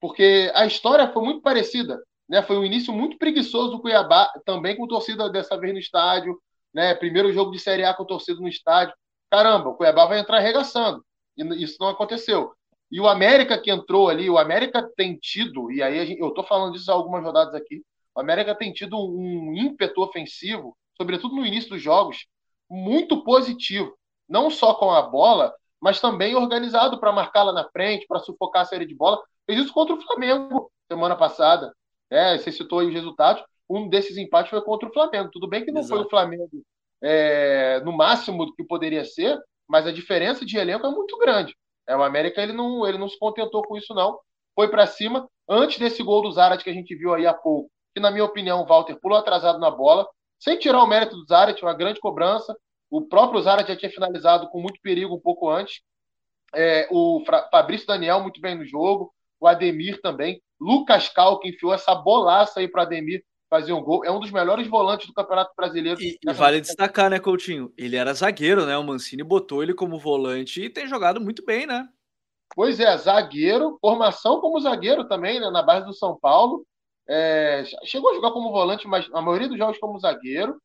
porque 0.00 0.50
a 0.54 0.64
história 0.64 1.12
foi 1.12 1.22
muito 1.22 1.42
parecida, 1.42 2.02
né? 2.28 2.42
Foi 2.42 2.56
um 2.56 2.64
início 2.64 2.92
muito 2.94 3.18
preguiçoso 3.18 3.72
do 3.72 3.80
Cuiabá, 3.80 4.30
também 4.46 4.76
com 4.76 4.86
torcida 4.86 5.28
dessa 5.30 5.58
vez 5.58 5.74
no 5.74 5.78
estádio, 5.78 6.38
né? 6.72 6.94
Primeiro 6.94 7.32
jogo 7.32 7.50
de 7.52 7.58
Série 7.58 7.84
A 7.84 7.92
com 7.94 8.06
torcida 8.06 8.40
no 8.40 8.48
estádio. 8.48 8.94
Caramba, 9.34 9.70
o 9.70 9.74
Cuiabá 9.74 10.06
vai 10.06 10.20
entrar 10.20 10.36
arregaçando. 10.36 11.04
E 11.36 11.42
isso 11.60 11.76
não 11.80 11.88
aconteceu. 11.88 12.52
E 12.88 13.00
o 13.00 13.08
América 13.08 13.60
que 13.60 13.68
entrou 13.68 14.08
ali, 14.08 14.30
o 14.30 14.38
América 14.38 14.88
tem 14.96 15.16
tido, 15.16 15.72
e 15.72 15.82
aí 15.82 16.06
gente, 16.06 16.20
eu 16.20 16.28
estou 16.28 16.44
falando 16.44 16.72
disso 16.72 16.88
há 16.88 16.94
algumas 16.94 17.24
rodadas 17.24 17.52
aqui, 17.52 17.82
o 18.14 18.20
América 18.20 18.54
tem 18.54 18.72
tido 18.72 18.96
um 18.96 19.52
ímpeto 19.56 20.00
ofensivo, 20.00 20.76
sobretudo 20.96 21.34
no 21.34 21.44
início 21.44 21.70
dos 21.70 21.82
jogos, 21.82 22.28
muito 22.70 23.24
positivo. 23.24 23.98
Não 24.28 24.50
só 24.50 24.72
com 24.74 24.92
a 24.92 25.02
bola, 25.02 25.52
mas 25.80 26.00
também 26.00 26.36
organizado 26.36 27.00
para 27.00 27.10
marcar 27.10 27.42
lá 27.42 27.52
na 27.52 27.68
frente, 27.70 28.06
para 28.06 28.20
sufocar 28.20 28.62
a 28.62 28.66
série 28.66 28.86
de 28.86 28.94
bola. 28.94 29.20
Fez 29.46 29.58
isso 29.58 29.72
contra 29.72 29.96
o 29.96 30.00
Flamengo 30.00 30.70
semana 30.86 31.16
passada. 31.16 31.74
É, 32.08 32.38
você 32.38 32.52
citou 32.52 32.78
aí 32.78 32.86
os 32.86 32.94
resultados. 32.94 33.42
Um 33.68 33.88
desses 33.88 34.16
empates 34.16 34.50
foi 34.50 34.62
contra 34.62 34.88
o 34.88 34.92
Flamengo. 34.92 35.30
Tudo 35.32 35.48
bem 35.48 35.64
que 35.64 35.72
não 35.72 35.80
Exato. 35.80 35.96
foi 35.96 36.06
o 36.06 36.08
Flamengo 36.08 36.48
é, 37.04 37.80
no 37.80 37.92
máximo 37.92 38.46
do 38.46 38.54
que 38.54 38.64
poderia 38.64 39.04
ser, 39.04 39.38
mas 39.68 39.86
a 39.86 39.92
diferença 39.92 40.44
de 40.44 40.56
elenco 40.56 40.86
é 40.86 40.90
muito 40.90 41.18
grande. 41.18 41.54
É, 41.86 41.94
o 41.94 42.02
América 42.02 42.42
ele 42.42 42.54
não, 42.54 42.86
ele 42.86 42.96
não 42.96 43.08
se 43.08 43.18
contentou 43.18 43.62
com 43.62 43.76
isso, 43.76 43.92
não. 43.92 44.18
Foi 44.54 44.68
para 44.68 44.86
cima. 44.86 45.28
Antes 45.46 45.78
desse 45.78 46.02
gol 46.02 46.22
do 46.22 46.32
Zarat 46.32 46.64
que 46.64 46.70
a 46.70 46.74
gente 46.74 46.94
viu 46.96 47.12
aí 47.12 47.26
há 47.26 47.34
pouco, 47.34 47.70
que 47.94 48.00
na 48.00 48.10
minha 48.10 48.24
opinião 48.24 48.62
o 48.62 48.66
Walter 48.66 48.98
pulou 48.98 49.18
atrasado 49.18 49.58
na 49.58 49.70
bola, 49.70 50.08
sem 50.40 50.58
tirar 50.58 50.82
o 50.82 50.86
mérito 50.86 51.14
do 51.14 51.26
Zarat, 51.26 51.60
uma 51.62 51.74
grande 51.74 52.00
cobrança. 52.00 52.56
O 52.90 53.02
próprio 53.02 53.42
Zara 53.42 53.66
já 53.66 53.76
tinha 53.76 53.90
finalizado 53.90 54.48
com 54.48 54.60
muito 54.60 54.80
perigo 54.80 55.14
um 55.14 55.20
pouco 55.20 55.50
antes. 55.50 55.82
É, 56.54 56.88
o 56.90 57.22
Fabrício 57.50 57.86
Daniel 57.86 58.20
muito 58.20 58.40
bem 58.40 58.54
no 58.54 58.64
jogo. 58.64 59.12
O 59.40 59.46
Ademir 59.46 60.00
também. 60.00 60.40
Lucas 60.60 61.08
Cal, 61.08 61.38
que 61.40 61.48
enfiou 61.48 61.74
essa 61.74 61.94
bolaça 61.94 62.60
aí 62.60 62.68
para 62.68 62.82
Ademir 62.82 63.22
fazer 63.54 63.72
um 63.72 63.82
gol. 63.82 64.04
É 64.04 64.10
um 64.10 64.18
dos 64.18 64.32
melhores 64.32 64.66
volantes 64.66 65.06
do 65.06 65.14
Campeonato 65.14 65.52
Brasileiro. 65.56 66.00
E, 66.02 66.18
e 66.20 66.32
vale 66.32 66.60
destacar, 66.60 67.08
né, 67.08 67.20
Coutinho? 67.20 67.72
Ele 67.78 67.96
era 67.96 68.12
zagueiro, 68.12 68.66
né? 68.66 68.76
O 68.76 68.82
Mancini 68.82 69.22
botou 69.22 69.62
ele 69.62 69.72
como 69.72 69.96
volante 69.96 70.60
e 70.60 70.68
tem 70.68 70.88
jogado 70.88 71.20
muito 71.20 71.44
bem, 71.44 71.64
né? 71.64 71.88
Pois 72.56 72.80
é, 72.80 72.96
zagueiro, 72.96 73.78
formação 73.80 74.40
como 74.40 74.60
zagueiro 74.60 75.06
também, 75.06 75.40
né, 75.40 75.50
na 75.50 75.62
base 75.62 75.86
do 75.86 75.94
São 75.94 76.18
Paulo. 76.18 76.66
É, 77.08 77.64
chegou 77.84 78.10
a 78.10 78.14
jogar 78.14 78.32
como 78.32 78.50
volante, 78.50 78.88
mas 78.88 79.08
a 79.12 79.22
maioria 79.22 79.48
dos 79.48 79.58
jogos 79.58 79.78
como 79.78 80.00
zagueiro. 80.00 80.60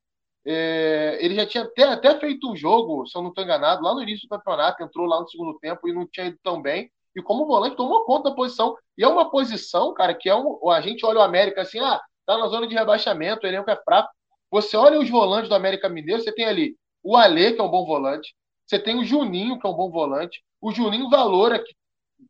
É, 0.46 1.19
ele 1.22 1.36
já 1.36 1.46
tinha 1.46 1.63
até, 1.65 1.84
até 1.84 2.19
feito 2.19 2.51
um 2.51 2.55
jogo, 2.55 3.05
se 3.05 3.15
eu 3.15 3.22
não 3.22 3.29
estou 3.29 3.43
enganado, 3.43 3.84
lá 3.84 3.93
no 3.93 4.01
início 4.01 4.27
do 4.27 4.36
campeonato, 4.36 4.81
entrou 4.81 5.05
lá 5.05 5.19
no 5.19 5.29
segundo 5.29 5.60
tempo 5.60 5.88
e 5.88 5.93
não 5.93 6.08
tinha 6.08 6.27
ido 6.27 6.39
tão 6.41 6.60
bem. 6.60 6.89
E 7.15 7.22
como 7.22 7.46
volante 7.46 7.75
tomou 7.75 8.05
conta 8.05 8.29
da 8.29 8.36
posição. 8.36 8.75
E 8.98 9.03
é 9.03 9.08
uma 9.08 9.29
posição, 9.29 9.93
cara, 9.93 10.15
que 10.15 10.29
é 10.29 10.36
um. 10.36 10.69
A 10.72 10.81
gente 10.81 11.05
olha 11.05 11.19
o 11.19 11.24
América 11.24 11.62
assim, 11.62 11.79
ah, 11.79 12.01
tá 12.30 12.38
na 12.38 12.48
zona 12.48 12.68
de 12.68 12.76
rebaixamento, 12.76 13.44
o 13.44 13.50
elenco 13.50 13.72
é 13.72 13.76
fraco. 13.76 14.10
Você 14.52 14.78
olha 14.78 15.00
os 15.00 15.10
volantes 15.10 15.50
do 15.50 15.56
América 15.56 15.90
Mineiro, 15.90 16.22
você 16.22 16.32
tem 16.32 16.46
ali 16.46 16.78
o 17.02 17.18
Alê, 17.18 17.54
que 17.54 17.60
é 17.60 17.64
um 17.64 17.70
bom 17.70 17.86
volante, 17.86 18.36
você 18.68 18.78
tem 18.78 19.00
o 19.00 19.04
Juninho, 19.04 19.60
que 19.60 19.66
é 19.66 19.70
um 19.70 19.74
bom 19.74 19.90
volante, 19.90 20.44
o 20.62 20.72
Juninho 20.72 21.10
Valora, 21.10 21.58
que 21.58 21.74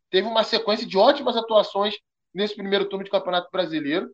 teve 0.08 0.26
uma 0.26 0.42
sequência 0.42 0.86
de 0.86 0.96
ótimas 0.96 1.36
atuações 1.36 1.96
nesse 2.32 2.56
primeiro 2.56 2.88
turno 2.88 3.04
de 3.04 3.10
Campeonato 3.10 3.50
Brasileiro. 3.52 4.10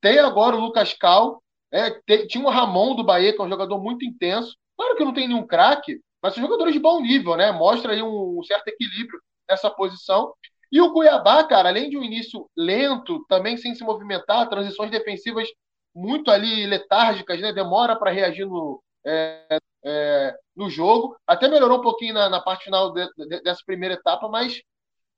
Tem 0.00 0.18
agora 0.18 0.56
o 0.56 0.60
Lucas 0.60 0.92
Cal, 0.94 1.40
é, 1.70 1.90
tinha 2.26 2.44
o 2.44 2.50
Ramon 2.50 2.96
do 2.96 3.04
Bahia, 3.04 3.32
que 3.32 3.40
é 3.40 3.44
um 3.44 3.48
jogador 3.48 3.80
muito 3.80 4.04
intenso. 4.04 4.56
Claro 4.76 4.96
que 4.96 5.04
não 5.04 5.14
tem 5.14 5.28
nenhum 5.28 5.46
craque, 5.46 6.00
mas 6.20 6.34
são 6.34 6.42
jogadores 6.42 6.72
de 6.72 6.80
bom 6.80 7.00
nível, 7.00 7.36
né? 7.36 7.52
Mostra 7.52 7.92
aí 7.92 8.02
um, 8.02 8.40
um 8.40 8.42
certo 8.42 8.66
equilíbrio 8.68 9.20
nessa 9.48 9.70
posição. 9.70 10.32
E 10.70 10.80
o 10.80 10.92
Cuiabá, 10.92 11.44
cara, 11.44 11.68
além 11.68 11.88
de 11.88 11.96
um 11.96 12.02
início 12.02 12.48
lento, 12.56 13.24
também 13.28 13.56
sem 13.56 13.74
se 13.74 13.82
movimentar, 13.82 14.48
transições 14.48 14.90
defensivas 14.90 15.48
muito 15.94 16.30
ali 16.30 16.66
letárgicas, 16.66 17.40
né? 17.40 17.52
Demora 17.52 17.96
para 17.96 18.10
reagir 18.10 18.46
no, 18.46 18.82
é, 19.04 19.58
é, 19.84 20.36
no 20.54 20.68
jogo. 20.68 21.16
Até 21.26 21.48
melhorou 21.48 21.78
um 21.78 21.82
pouquinho 21.82 22.14
na, 22.14 22.28
na 22.28 22.40
parte 22.40 22.64
final 22.64 22.92
de, 22.92 23.06
de, 23.16 23.42
dessa 23.42 23.62
primeira 23.64 23.94
etapa, 23.94 24.28
mas 24.28 24.60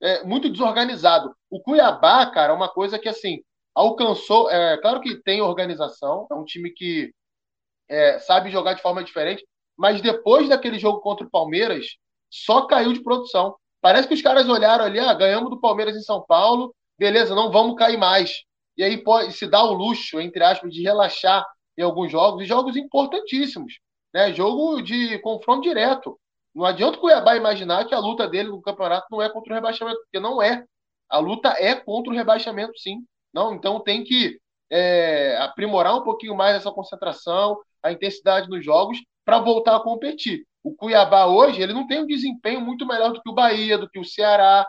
é, 0.01 0.25
muito 0.25 0.49
desorganizado. 0.49 1.35
O 1.51 1.61
Cuiabá, 1.61 2.27
cara, 2.31 2.53
é 2.53 2.57
uma 2.57 2.69
coisa 2.69 2.99
que 2.99 3.09
assim 3.09 3.43
alcançou. 3.75 4.51
É, 4.51 4.79
claro 4.81 5.01
que 5.01 5.21
tem 5.23 5.41
organização, 5.43 6.27
é 6.31 6.35
um 6.35 6.45
time 6.45 6.71
que 6.71 7.13
é, 7.89 8.19
sabe 8.21 8.51
jogar 8.51 8.75
de 8.75 8.83
forma 8.83 9.03
diferente, 9.03 9.45
mas 9.77 10.01
depois 10.01 10.49
daquele 10.49 10.79
jogo 10.79 11.01
contra 11.01 11.27
o 11.27 11.31
Palmeiras, 11.31 11.87
só 12.31 12.67
caiu 12.67 12.93
de 12.93 13.03
produção. 13.03 13.57
Parece 13.81 14.07
que 14.07 14.15
os 14.15 14.23
caras 14.23 14.49
olharam 14.49 14.85
ali, 14.85 14.99
ah, 14.99 15.15
ganhamos 15.15 15.51
do 15.51 15.61
Palmeiras 15.61 15.97
em 15.97 16.03
São 16.03 16.23
Paulo, 16.23 16.75
beleza, 16.99 17.35
não 17.35 17.51
vamos 17.51 17.77
cair 17.77 17.97
mais. 17.97 18.43
E 18.77 18.83
aí 18.83 18.99
pode 18.99 19.33
se 19.33 19.47
dá 19.47 19.63
o 19.63 19.73
luxo, 19.73 20.21
entre 20.21 20.43
aspas, 20.45 20.73
de 20.73 20.83
relaxar 20.83 21.47
em 21.77 21.83
alguns 21.83 22.13
jogos, 22.13 22.43
e 22.43 22.47
jogos 22.47 22.77
importantíssimos. 22.77 23.79
Né? 24.13 24.33
Jogo 24.33 24.83
de 24.83 25.19
confronto 25.21 25.63
direto. 25.63 26.19
Não 26.55 26.65
adianta 26.65 26.99
o 26.99 27.01
Cuiabá 27.01 27.37
imaginar 27.37 27.85
que 27.87 27.95
a 27.95 27.99
luta 27.99 28.29
dele 28.29 28.49
no 28.49 28.61
campeonato 28.61 29.07
não 29.11 29.23
é 29.23 29.29
contra 29.29 29.53
o 29.53 29.55
rebaixamento, 29.55 30.01
porque 30.03 30.21
não 30.21 30.43
é. 30.43 30.65
A 31.09 31.19
luta 31.19 31.49
é 31.59 31.75
contra 31.75 32.13
o 32.13 32.17
rebaixamento, 32.17 32.79
sim. 32.79 33.05
Não, 33.33 33.55
então 33.55 33.81
tem 33.81 34.03
que 34.03 34.39
é, 34.71 35.37
aprimorar 35.39 35.97
um 35.97 36.03
pouquinho 36.03 36.35
mais 36.35 36.57
essa 36.57 36.71
concentração, 36.71 37.59
a 37.83 37.93
intensidade 37.93 38.49
nos 38.49 38.65
jogos 38.65 38.99
para 39.31 39.39
voltar 39.39 39.77
a 39.77 39.81
competir. 39.81 40.45
O 40.61 40.75
Cuiabá 40.75 41.27
hoje 41.27 41.63
ele 41.63 41.73
não 41.73 41.87
tem 41.87 42.01
um 42.01 42.07
desempenho 42.07 42.61
muito 42.61 42.85
melhor 42.85 43.13
do 43.13 43.23
que 43.23 43.31
o 43.31 43.33
Bahia, 43.33 43.79
do 43.79 43.89
que 43.89 43.97
o 43.97 44.05
Ceará. 44.05 44.69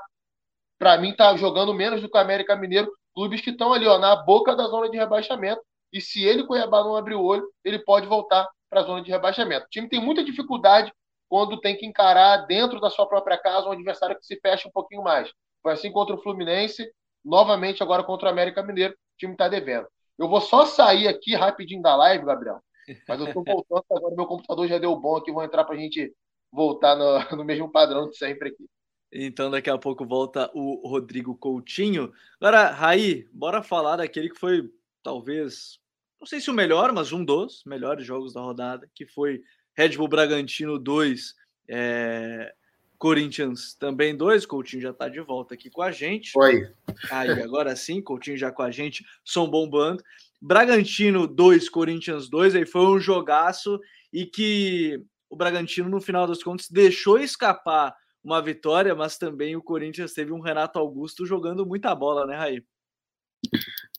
Para 0.77 0.99
mim 0.99 1.09
está 1.09 1.35
jogando 1.35 1.73
menos 1.73 1.99
do 1.99 2.07
que 2.07 2.15
o 2.15 2.21
América 2.21 2.55
Mineiro, 2.55 2.91
clubes 3.11 3.41
que 3.41 3.49
estão 3.49 3.73
ali 3.73 3.87
ó, 3.87 3.97
na 3.97 4.15
boca 4.15 4.55
da 4.55 4.67
zona 4.67 4.87
de 4.87 4.95
rebaixamento. 4.95 5.59
E 5.91 5.99
se 5.99 6.23
ele 6.23 6.45
Cuiabá 6.45 6.83
não 6.83 6.95
abrir 6.95 7.15
o 7.15 7.23
olho, 7.23 7.43
ele 7.65 7.79
pode 7.79 8.05
voltar 8.05 8.47
para 8.69 8.81
a 8.81 8.83
zona 8.83 9.01
de 9.01 9.09
rebaixamento. 9.09 9.65
O 9.65 9.69
time 9.69 9.89
tem 9.89 9.99
muita 9.99 10.23
dificuldade 10.23 10.93
quando 11.27 11.59
tem 11.59 11.75
que 11.75 11.87
encarar 11.87 12.45
dentro 12.45 12.79
da 12.79 12.91
sua 12.91 13.07
própria 13.07 13.39
casa 13.39 13.67
um 13.67 13.71
adversário 13.71 14.15
que 14.15 14.25
se 14.27 14.39
fecha 14.39 14.67
um 14.67 14.71
pouquinho 14.71 15.01
mais. 15.01 15.27
Foi 15.63 15.73
assim 15.73 15.91
contra 15.91 16.15
o 16.15 16.21
Fluminense, 16.21 16.87
novamente 17.25 17.81
agora 17.81 18.03
contra 18.03 18.27
o 18.27 18.31
América 18.31 18.61
Mineiro. 18.61 18.93
time 19.17 19.33
está 19.33 19.47
devendo. 19.47 19.87
Eu 20.19 20.29
vou 20.29 20.39
só 20.39 20.67
sair 20.67 21.07
aqui 21.07 21.33
rapidinho 21.33 21.81
da 21.81 21.95
live, 21.95 22.25
Gabriel, 22.25 22.61
mas 23.07 23.19
eu 23.19 23.27
estou 23.27 23.43
voltando 23.43 23.85
agora, 23.91 24.15
meu 24.15 24.25
computador 24.25 24.67
já 24.67 24.77
deu 24.77 24.95
bom 24.95 25.17
aqui, 25.17 25.31
vou 25.31 25.43
entrar 25.43 25.63
para 25.63 25.75
a 25.75 25.77
gente 25.77 26.13
voltar 26.51 26.95
no, 26.95 27.03
no 27.37 27.43
mesmo 27.43 27.71
padrão 27.71 28.09
de 28.09 28.17
sempre 28.17 28.49
aqui. 28.49 28.65
Então, 29.11 29.51
daqui 29.51 29.69
a 29.69 29.77
pouco 29.77 30.05
volta 30.05 30.49
o 30.53 30.87
Rodrigo 30.87 31.35
Coutinho. 31.35 32.13
Agora, 32.39 32.69
Raí, 32.69 33.27
bora 33.33 33.61
falar 33.61 33.97
daquele 33.97 34.29
que 34.29 34.39
foi, 34.39 34.71
talvez, 35.03 35.79
não 36.19 36.25
sei 36.25 36.39
se 36.39 36.49
o 36.49 36.53
melhor, 36.53 36.93
mas 36.93 37.11
um 37.11 37.23
dos 37.23 37.61
melhores 37.65 38.05
jogos 38.05 38.33
da 38.33 38.39
rodada, 38.39 38.89
que 38.95 39.05
foi 39.05 39.41
Red 39.75 39.97
Bull 39.97 40.07
Bragantino 40.07 40.79
2, 40.79 41.35
é, 41.67 42.53
Corinthians 42.97 43.73
também 43.73 44.15
2. 44.15 44.45
Coutinho 44.45 44.81
já 44.81 44.91
está 44.91 45.09
de 45.09 45.19
volta 45.19 45.55
aqui 45.55 45.69
com 45.69 45.81
a 45.81 45.91
gente. 45.91 46.31
Oi. 46.37 46.71
Aí, 47.09 47.31
agora 47.41 47.75
sim, 47.75 48.01
Coutinho 48.01 48.37
já 48.37 48.51
com 48.51 48.61
a 48.61 48.71
gente, 48.71 49.03
som 49.25 49.49
bombando. 49.49 50.01
Bragantino 50.41 51.27
2, 51.27 51.69
Corinthians 51.69 52.29
2, 52.29 52.55
aí 52.55 52.65
foi 52.65 52.81
um 52.81 52.99
jogaço 52.99 53.79
e 54.11 54.25
que 54.25 54.99
o 55.29 55.35
Bragantino, 55.35 55.89
no 55.89 56.01
final 56.01 56.25
das 56.25 56.41
contas, 56.41 56.67
deixou 56.69 57.19
escapar 57.19 57.95
uma 58.23 58.41
vitória, 58.41 58.93
mas 58.95 59.17
também 59.17 59.55
o 59.55 59.61
Corinthians 59.61 60.13
teve 60.13 60.31
um 60.31 60.41
Renato 60.41 60.77
Augusto 60.77 61.25
jogando 61.25 61.65
muita 61.65 61.93
bola, 61.95 62.25
né, 62.25 62.35
Raí? 62.35 62.63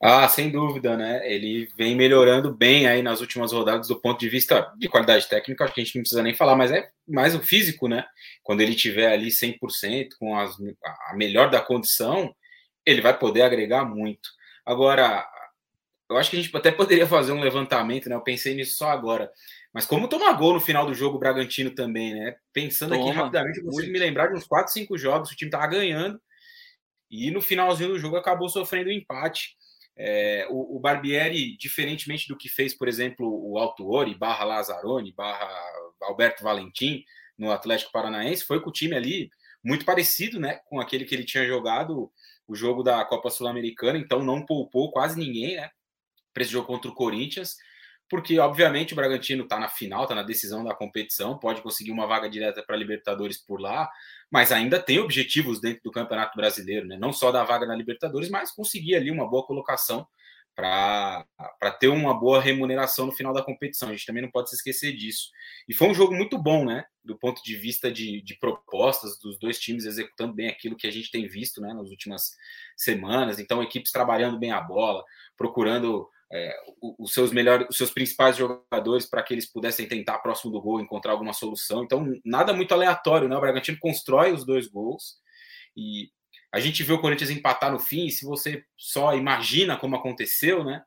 Ah, 0.00 0.28
sem 0.28 0.50
dúvida, 0.50 0.96
né? 0.96 1.20
Ele 1.32 1.68
vem 1.76 1.94
melhorando 1.94 2.54
bem 2.54 2.86
aí 2.86 3.02
nas 3.02 3.20
últimas 3.20 3.52
rodadas 3.52 3.88
do 3.88 4.00
ponto 4.00 4.18
de 4.18 4.28
vista 4.28 4.72
de 4.76 4.88
qualidade 4.88 5.28
técnica, 5.28 5.64
acho 5.64 5.74
que 5.74 5.80
a 5.80 5.84
gente 5.84 5.96
não 5.96 6.02
precisa 6.02 6.22
nem 6.22 6.34
falar, 6.34 6.56
mas 6.56 6.70
é 6.70 6.88
mais 7.08 7.34
o 7.34 7.40
físico, 7.40 7.88
né? 7.88 8.04
Quando 8.42 8.60
ele 8.60 8.74
tiver 8.74 9.12
ali 9.12 9.30
100%, 9.30 10.08
com 10.18 10.36
as, 10.38 10.56
a 11.08 11.16
melhor 11.16 11.50
da 11.50 11.60
condição, 11.60 12.34
ele 12.84 13.00
vai 13.00 13.16
poder 13.16 13.42
agregar 13.42 13.84
muito. 13.84 14.28
Agora, 14.66 15.26
eu 16.12 16.18
acho 16.18 16.30
que 16.30 16.36
a 16.36 16.42
gente 16.42 16.56
até 16.56 16.70
poderia 16.70 17.06
fazer 17.06 17.32
um 17.32 17.40
levantamento, 17.40 18.08
né? 18.08 18.14
Eu 18.14 18.22
pensei 18.22 18.54
nisso 18.54 18.76
só 18.76 18.90
agora. 18.90 19.30
Mas 19.72 19.86
como 19.86 20.08
tomar 20.08 20.32
gol 20.34 20.54
no 20.54 20.60
final 20.60 20.86
do 20.86 20.94
jogo 20.94 21.16
o 21.16 21.18
Bragantino 21.18 21.70
também, 21.70 22.14
né? 22.14 22.36
Pensando 22.52 22.94
Toma, 22.94 23.08
aqui 23.08 23.18
rapidamente, 23.18 23.58
eu 23.58 23.64
consigo 23.64 23.86
muito. 23.86 23.92
me 23.92 23.98
lembrar 23.98 24.28
de 24.28 24.36
uns 24.36 24.46
4, 24.46 24.72
5 24.72 24.98
jogos, 24.98 25.30
o 25.30 25.36
time 25.36 25.50
tava 25.50 25.66
ganhando 25.66 26.20
e 27.10 27.30
no 27.30 27.42
finalzinho 27.42 27.90
do 27.90 27.98
jogo 27.98 28.16
acabou 28.16 28.48
sofrendo 28.48 28.88
um 28.88 28.92
empate. 28.92 29.54
É, 29.94 30.46
o, 30.50 30.76
o, 30.76 30.80
Barbieri, 30.80 31.56
diferentemente 31.58 32.26
do 32.26 32.36
que 32.36 32.48
fez, 32.48 32.74
por 32.74 32.88
exemplo, 32.88 33.26
o 33.28 33.58
Altuori, 33.58 34.14
barra 34.14 34.44
Lazzaroni, 34.44 35.12
barra 35.12 35.50
Alberto 36.00 36.42
Valentim 36.42 37.04
no 37.36 37.50
Atlético 37.50 37.92
Paranaense, 37.92 38.44
foi 38.44 38.60
com 38.60 38.70
o 38.70 38.72
time 38.72 38.96
ali 38.96 39.30
muito 39.62 39.84
parecido 39.84 40.40
né, 40.40 40.60
com 40.64 40.80
aquele 40.80 41.04
que 41.04 41.14
ele 41.14 41.24
tinha 41.24 41.46
jogado 41.46 42.10
o 42.48 42.54
jogo 42.54 42.82
da 42.82 43.04
Copa 43.04 43.30
Sul-Americana, 43.30 43.98
então 43.98 44.22
não 44.22 44.44
poupou 44.44 44.90
quase 44.90 45.18
ninguém 45.18 45.56
né, 45.56 45.70
para 46.32 46.42
esse 46.42 46.52
jogo 46.52 46.66
contra 46.66 46.90
o 46.90 46.94
Corinthians 46.94 47.56
porque 48.12 48.38
obviamente 48.38 48.92
o 48.92 48.96
Bragantino 48.96 49.44
está 49.44 49.58
na 49.58 49.70
final, 49.70 50.02
está 50.02 50.14
na 50.14 50.22
decisão 50.22 50.62
da 50.62 50.74
competição, 50.74 51.38
pode 51.38 51.62
conseguir 51.62 51.92
uma 51.92 52.06
vaga 52.06 52.28
direta 52.28 52.62
para 52.62 52.76
a 52.76 52.78
Libertadores 52.78 53.38
por 53.38 53.58
lá, 53.58 53.90
mas 54.30 54.52
ainda 54.52 54.78
tem 54.78 54.98
objetivos 54.98 55.62
dentro 55.62 55.80
do 55.84 55.90
Campeonato 55.90 56.36
Brasileiro, 56.36 56.86
né? 56.86 56.98
não 56.98 57.10
só 57.10 57.32
da 57.32 57.42
vaga 57.42 57.64
na 57.64 57.74
Libertadores, 57.74 58.28
mas 58.28 58.50
conseguir 58.52 58.96
ali 58.96 59.10
uma 59.10 59.26
boa 59.26 59.46
colocação 59.46 60.06
para 60.54 61.24
ter 61.80 61.88
uma 61.88 62.12
boa 62.12 62.38
remuneração 62.38 63.06
no 63.06 63.12
final 63.12 63.32
da 63.32 63.42
competição. 63.42 63.88
A 63.88 63.92
gente 63.92 64.04
também 64.04 64.22
não 64.22 64.30
pode 64.30 64.50
se 64.50 64.56
esquecer 64.56 64.92
disso. 64.92 65.30
E 65.66 65.72
foi 65.72 65.88
um 65.88 65.94
jogo 65.94 66.14
muito 66.14 66.36
bom, 66.36 66.66
né? 66.66 66.84
Do 67.02 67.18
ponto 67.18 67.42
de 67.42 67.56
vista 67.56 67.90
de, 67.90 68.20
de 68.20 68.38
propostas 68.38 69.18
dos 69.18 69.38
dois 69.38 69.58
times 69.58 69.86
executando 69.86 70.34
bem 70.34 70.48
aquilo 70.48 70.76
que 70.76 70.86
a 70.86 70.90
gente 70.90 71.10
tem 71.10 71.26
visto 71.26 71.62
né, 71.62 71.72
nas 71.72 71.88
últimas 71.88 72.36
semanas. 72.76 73.38
Então, 73.38 73.62
equipes 73.62 73.90
trabalhando 73.90 74.38
bem 74.38 74.52
a 74.52 74.60
bola, 74.60 75.02
procurando 75.38 76.06
é, 76.32 76.56
os 76.98 77.12
seus 77.12 77.30
melhores, 77.30 77.66
os 77.68 77.76
seus 77.76 77.90
principais 77.90 78.36
jogadores 78.36 79.04
para 79.04 79.22
que 79.22 79.34
eles 79.34 79.44
pudessem 79.44 79.86
tentar 79.86 80.18
próximo 80.18 80.50
do 80.50 80.62
gol 80.62 80.80
encontrar 80.80 81.12
alguma 81.12 81.34
solução. 81.34 81.84
Então, 81.84 82.10
nada 82.24 82.54
muito 82.54 82.72
aleatório, 82.72 83.28
né? 83.28 83.36
O 83.36 83.40
Bragantino 83.40 83.78
constrói 83.78 84.32
os 84.32 84.44
dois 84.44 84.66
gols 84.66 85.16
e 85.76 86.08
a 86.50 86.58
gente 86.58 86.82
vê 86.82 86.92
o 86.92 87.00
Corinthians 87.00 87.30
empatar 87.30 87.70
no 87.70 87.78
fim. 87.78 88.06
E 88.06 88.10
se 88.10 88.24
você 88.24 88.64
só 88.76 89.14
imagina 89.14 89.76
como 89.76 89.96
aconteceu, 89.96 90.64
né? 90.64 90.82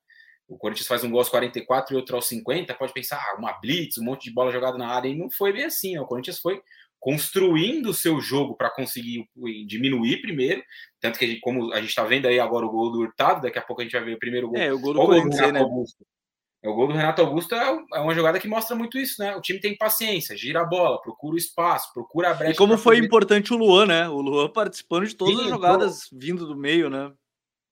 O 0.48 0.58
Corinthians 0.58 0.88
faz 0.88 1.04
um 1.04 1.10
gol 1.10 1.20
aos 1.20 1.30
44 1.30 1.94
e 1.94 1.98
outro 1.98 2.16
aos 2.16 2.28
50, 2.28 2.74
pode 2.76 2.94
pensar, 2.94 3.18
ah, 3.18 3.36
uma 3.38 3.54
blitz, 3.54 3.98
um 3.98 4.04
monte 4.04 4.26
de 4.26 4.34
bola 4.34 4.52
jogada 4.52 4.78
na 4.78 4.88
área, 4.88 5.10
e 5.10 5.16
não 5.16 5.30
foi 5.30 5.52
bem 5.52 5.66
assim. 5.66 5.94
Né? 5.94 6.02
O 6.02 6.06
Corinthians 6.06 6.40
foi 6.40 6.62
construindo 7.06 7.92
o 7.92 7.94
seu 7.94 8.20
jogo 8.20 8.56
para 8.56 8.72
conseguir 8.72 9.30
diminuir 9.68 10.24
primeiro. 10.24 10.64
Tanto 11.00 11.20
que, 11.20 11.40
como 11.40 11.72
a 11.72 11.80
gente 11.80 11.90
está 11.90 12.04
vendo 12.04 12.26
aí 12.26 12.40
agora 12.40 12.66
o 12.66 12.72
gol 12.72 12.92
do 12.92 13.02
Hurtado, 13.02 13.44
daqui 13.44 13.60
a 13.60 13.62
pouco 13.62 13.80
a 13.80 13.86
gente 13.86 13.94
vai 13.94 14.04
ver 14.04 14.16
o 14.16 14.20
primeiro 14.20 14.50
gol. 14.50 14.58
É, 14.58 14.74
o 14.74 14.80
gol 14.80 14.94
do, 14.96 15.00
gol 15.00 15.10
do 15.10 15.30
Renato 15.30 15.54
né? 15.54 15.60
Augusto. 15.60 16.04
É, 16.64 16.68
o 16.68 16.74
gol 16.74 16.88
do 16.88 16.94
Renato 16.96 17.22
Augusto 17.22 17.54
é, 17.54 17.80
é 17.94 18.00
uma 18.00 18.16
jogada 18.16 18.40
que 18.40 18.48
mostra 18.48 18.76
muito 18.76 18.98
isso, 18.98 19.22
né? 19.22 19.36
O 19.36 19.42
time 19.42 19.60
tem 19.60 19.78
paciência, 19.78 20.36
gira 20.36 20.62
a 20.62 20.66
bola, 20.66 21.00
procura 21.00 21.36
o 21.36 21.38
espaço, 21.38 21.94
procura 21.94 22.32
a 22.32 22.34
brecha. 22.34 22.54
E 22.54 22.58
como 22.58 22.76
foi 22.76 22.98
importante 22.98 23.54
o 23.54 23.58
Luan, 23.58 23.86
né? 23.86 24.10
O 24.10 24.20
Luan 24.20 24.50
participando 24.50 25.06
de 25.06 25.16
todas 25.16 25.36
Sim, 25.36 25.44
as 25.44 25.50
jogadas 25.50 26.10
vindo 26.12 26.48
do 26.48 26.56
meio, 26.56 26.90
né? 26.90 27.14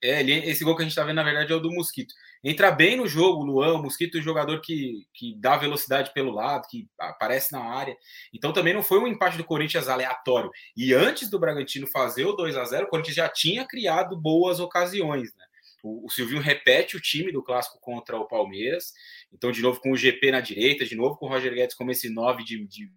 É, 0.03 0.19
ele, 0.19 0.33
esse 0.33 0.65
gol 0.65 0.75
que 0.75 0.81
a 0.81 0.85
gente 0.85 0.91
está 0.91 1.03
vendo, 1.03 1.15
na 1.15 1.23
verdade, 1.23 1.53
é 1.53 1.55
o 1.55 1.61
do 1.61 1.71
Mosquito. 1.71 2.13
Entra 2.43 2.69
bem 2.69 2.97
no 2.97 3.07
jogo, 3.07 3.41
o 3.41 3.45
Luan, 3.45 3.75
o 3.75 3.81
Mosquito 3.81 4.17
é 4.17 4.21
jogador 4.21 4.59
que, 4.59 5.07
que 5.13 5.33
dá 5.39 5.55
velocidade 5.55 6.11
pelo 6.13 6.29
lado, 6.29 6.67
que 6.67 6.89
aparece 6.99 7.53
na 7.53 7.63
área. 7.63 7.95
Então 8.33 8.51
também 8.51 8.73
não 8.73 8.83
foi 8.83 8.99
um 8.99 9.07
empate 9.07 9.37
do 9.37 9.45
Corinthians 9.45 9.87
aleatório. 9.87 10.51
E 10.75 10.93
antes 10.93 11.29
do 11.29 11.39
Bragantino 11.39 11.87
fazer 11.87 12.25
o 12.25 12.33
2 12.33 12.57
a 12.57 12.65
0 12.65 12.85
o 12.85 12.89
Corinthians 12.89 13.15
já 13.15 13.29
tinha 13.29 13.65
criado 13.65 14.19
boas 14.19 14.59
ocasiões, 14.59 15.33
né? 15.35 15.45
O, 15.81 16.05
o 16.05 16.09
Silvinho 16.09 16.41
repete 16.41 16.97
o 16.97 17.01
time 17.01 17.31
do 17.31 17.41
clássico 17.41 17.79
contra 17.79 18.17
o 18.17 18.27
Palmeiras. 18.27 18.91
Então, 19.31 19.51
de 19.51 19.61
novo, 19.61 19.79
com 19.79 19.91
o 19.91 19.97
GP 19.97 20.31
na 20.31 20.41
direita, 20.41 20.85
de 20.85 20.95
novo 20.95 21.15
com 21.15 21.27
o 21.27 21.29
Roger 21.29 21.53
Guedes 21.53 21.75
como 21.75 21.91
esse 21.91 22.09
9 22.09 22.43
de, 22.43 22.65
de 22.67 22.91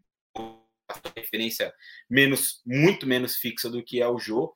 referência 1.16 1.72
menos, 2.08 2.62
muito 2.64 3.06
menos 3.06 3.36
fixa 3.36 3.68
do 3.68 3.82
que 3.82 4.00
é 4.00 4.08
o 4.08 4.18
Jô, 4.18 4.52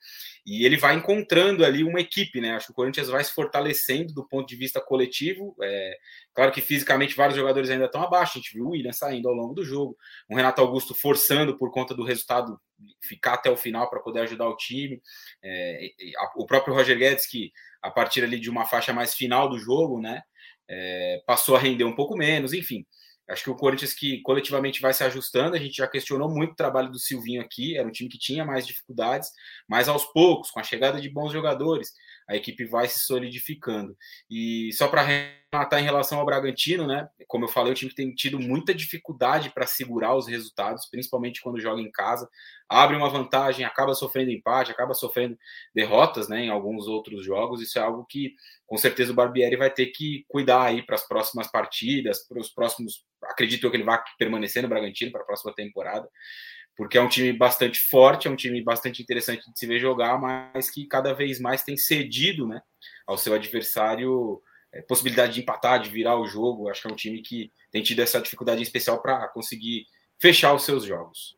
e 0.46 0.64
ele 0.64 0.76
vai 0.76 0.94
encontrando 0.94 1.64
ali 1.64 1.82
uma 1.82 2.00
equipe, 2.00 2.40
né? 2.40 2.52
Acho 2.52 2.66
que 2.66 2.72
o 2.72 2.74
Corinthians 2.74 3.08
vai 3.08 3.22
se 3.22 3.32
fortalecendo 3.32 4.12
do 4.12 4.26
ponto 4.26 4.48
de 4.48 4.56
vista 4.56 4.80
coletivo. 4.80 5.56
É, 5.62 5.96
claro 6.34 6.52
que 6.52 6.60
fisicamente 6.60 7.16
vários 7.16 7.36
jogadores 7.36 7.70
ainda 7.70 7.86
estão 7.86 8.02
abaixo, 8.02 8.38
a 8.38 8.40
gente 8.40 8.54
viu 8.54 8.66
o 8.66 8.70
William 8.70 8.92
saindo 8.92 9.28
ao 9.28 9.34
longo 9.34 9.54
do 9.54 9.64
jogo, 9.64 9.96
o 10.28 10.36
Renato 10.36 10.60
Augusto 10.60 10.94
forçando 10.94 11.56
por 11.56 11.70
conta 11.70 11.94
do 11.94 12.04
resultado 12.04 12.58
ficar 13.02 13.34
até 13.34 13.50
o 13.50 13.56
final 13.56 13.90
para 13.90 14.00
poder 14.00 14.20
ajudar 14.20 14.48
o 14.48 14.56
time, 14.56 15.02
é, 15.42 15.90
o 16.36 16.46
próprio 16.46 16.74
Roger 16.74 16.96
Guedes, 16.96 17.26
que 17.26 17.52
a 17.82 17.90
partir 17.90 18.22
ali 18.24 18.38
de 18.38 18.50
uma 18.50 18.66
faixa 18.66 18.92
mais 18.92 19.14
final 19.14 19.48
do 19.48 19.58
jogo, 19.58 20.00
né? 20.00 20.22
É, 20.68 21.22
passou 21.26 21.56
a 21.56 21.58
render 21.58 21.84
um 21.84 21.94
pouco 21.94 22.16
menos, 22.16 22.52
enfim. 22.52 22.86
Acho 23.30 23.44
que 23.44 23.50
o 23.50 23.56
Corinthians 23.56 23.94
que 23.94 24.20
coletivamente 24.22 24.80
vai 24.80 24.92
se 24.92 25.04
ajustando, 25.04 25.54
a 25.54 25.58
gente 25.58 25.76
já 25.76 25.86
questionou 25.86 26.28
muito 26.28 26.52
o 26.52 26.56
trabalho 26.56 26.90
do 26.90 26.98
Silvinho 26.98 27.40
aqui, 27.40 27.76
era 27.76 27.86
um 27.86 27.92
time 27.92 28.10
que 28.10 28.18
tinha 28.18 28.44
mais 28.44 28.66
dificuldades, 28.66 29.30
mas 29.68 29.88
aos 29.88 30.04
poucos, 30.06 30.50
com 30.50 30.58
a 30.58 30.64
chegada 30.64 31.00
de 31.00 31.08
bons 31.08 31.32
jogadores, 31.32 31.92
a 32.30 32.36
equipe 32.36 32.64
vai 32.64 32.86
se 32.86 33.00
solidificando. 33.00 33.96
E 34.30 34.72
só 34.74 34.86
para 34.86 35.02
rematar 35.02 35.80
em 35.80 35.84
relação 35.84 36.20
ao 36.20 36.24
Bragantino, 36.24 36.86
né? 36.86 37.08
Como 37.26 37.44
eu 37.44 37.48
falei, 37.48 37.72
o 37.72 37.74
time 37.74 37.92
tem 37.92 38.14
tido 38.14 38.38
muita 38.38 38.72
dificuldade 38.72 39.50
para 39.50 39.66
segurar 39.66 40.14
os 40.14 40.28
resultados, 40.28 40.86
principalmente 40.88 41.40
quando 41.40 41.60
joga 41.60 41.80
em 41.82 41.90
casa. 41.90 42.30
Abre 42.68 42.96
uma 42.96 43.08
vantagem, 43.08 43.64
acaba 43.64 43.94
sofrendo 43.94 44.30
empate, 44.30 44.70
acaba 44.70 44.94
sofrendo 44.94 45.36
derrotas, 45.74 46.28
né? 46.28 46.44
Em 46.44 46.50
alguns 46.50 46.86
outros 46.86 47.24
jogos. 47.24 47.60
Isso 47.60 47.80
é 47.80 47.82
algo 47.82 48.06
que, 48.08 48.32
com 48.64 48.76
certeza, 48.76 49.10
o 49.10 49.14
Barbieri 49.14 49.56
vai 49.56 49.70
ter 49.70 49.86
que 49.86 50.24
cuidar 50.28 50.66
aí 50.66 50.82
para 50.82 50.94
as 50.94 51.08
próximas 51.08 51.50
partidas, 51.50 52.28
para 52.28 52.38
os 52.38 52.48
próximos. 52.48 53.04
Acredito 53.24 53.66
eu 53.66 53.72
que 53.72 53.76
ele 53.76 53.82
vai 53.82 54.00
permanecer 54.16 54.62
no 54.62 54.68
Bragantino 54.68 55.10
para 55.10 55.22
a 55.22 55.26
próxima 55.26 55.52
temporada 55.52 56.08
porque 56.80 56.96
é 56.96 57.02
um 57.02 57.10
time 57.10 57.30
bastante 57.30 57.78
forte, 57.78 58.26
é 58.26 58.30
um 58.30 58.34
time 58.34 58.64
bastante 58.64 59.02
interessante 59.02 59.52
de 59.52 59.58
se 59.58 59.66
ver 59.66 59.78
jogar, 59.78 60.18
mas 60.18 60.70
que 60.70 60.86
cada 60.86 61.12
vez 61.12 61.38
mais 61.38 61.62
tem 61.62 61.76
cedido 61.76 62.48
né, 62.48 62.62
ao 63.06 63.18
seu 63.18 63.34
adversário 63.34 64.40
é, 64.72 64.80
possibilidade 64.80 65.34
de 65.34 65.42
empatar, 65.42 65.82
de 65.82 65.90
virar 65.90 66.18
o 66.18 66.26
jogo. 66.26 66.70
Acho 66.70 66.80
que 66.80 66.88
é 66.88 66.90
um 66.90 66.96
time 66.96 67.20
que 67.20 67.52
tem 67.70 67.82
tido 67.82 68.00
essa 68.00 68.18
dificuldade 68.18 68.62
especial 68.62 69.02
para 69.02 69.28
conseguir 69.28 69.84
fechar 70.18 70.54
os 70.54 70.62
seus 70.62 70.82
jogos. 70.82 71.36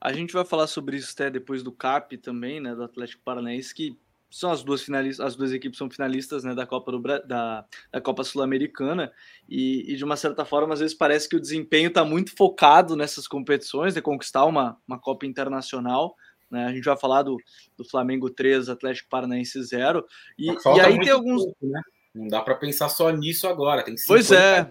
A 0.00 0.14
gente 0.14 0.32
vai 0.32 0.46
falar 0.46 0.66
sobre 0.66 0.96
isso 0.96 1.12
até 1.12 1.28
depois 1.28 1.62
do 1.62 1.72
CAP 1.72 2.16
também, 2.16 2.58
né, 2.58 2.74
do 2.74 2.82
Atlético 2.82 3.22
Paranaense, 3.22 3.74
que 3.74 3.98
são 4.30 4.50
as 4.50 4.62
duas 4.62 4.82
finalistas, 4.82 5.26
as 5.26 5.36
duas 5.36 5.52
equipes 5.52 5.76
são 5.76 5.90
finalistas 5.90 6.44
né, 6.44 6.54
da 6.54 6.64
Copa 6.64 6.92
do 6.92 7.00
da, 7.00 7.64
da 7.92 8.00
Copa 8.00 8.22
Sul-Americana 8.22 9.12
e, 9.48 9.92
e, 9.92 9.96
de 9.96 10.04
uma 10.04 10.16
certa 10.16 10.44
forma 10.44 10.72
às 10.72 10.80
vezes 10.80 10.96
parece 10.96 11.28
que 11.28 11.36
o 11.36 11.40
desempenho 11.40 11.88
está 11.88 12.04
muito 12.04 12.34
focado 12.36 12.94
nessas 12.94 13.26
competições, 13.26 13.94
de 13.94 14.00
conquistar 14.00 14.44
uma, 14.44 14.78
uma 14.86 14.98
Copa 14.98 15.26
Internacional. 15.26 16.14
Né? 16.48 16.64
A 16.64 16.72
gente 16.72 16.84
vai 16.84 16.96
falar 16.96 17.22
do, 17.22 17.36
do 17.76 17.84
Flamengo 17.84 18.30
3, 18.30 18.68
Atlético 18.68 19.08
Paranaense 19.08 19.62
0. 19.62 20.04
E, 20.38 20.46
e 20.46 20.80
aí 20.80 20.98
tem 21.00 21.10
alguns. 21.10 21.44
Pouco, 21.44 21.66
né? 21.66 21.80
Não 22.12 22.26
dá 22.26 22.42
para 22.42 22.56
pensar 22.56 22.88
só 22.88 23.10
nisso 23.10 23.46
agora. 23.46 23.84
Tem 23.84 23.94
pois 24.04 24.32
é. 24.32 24.68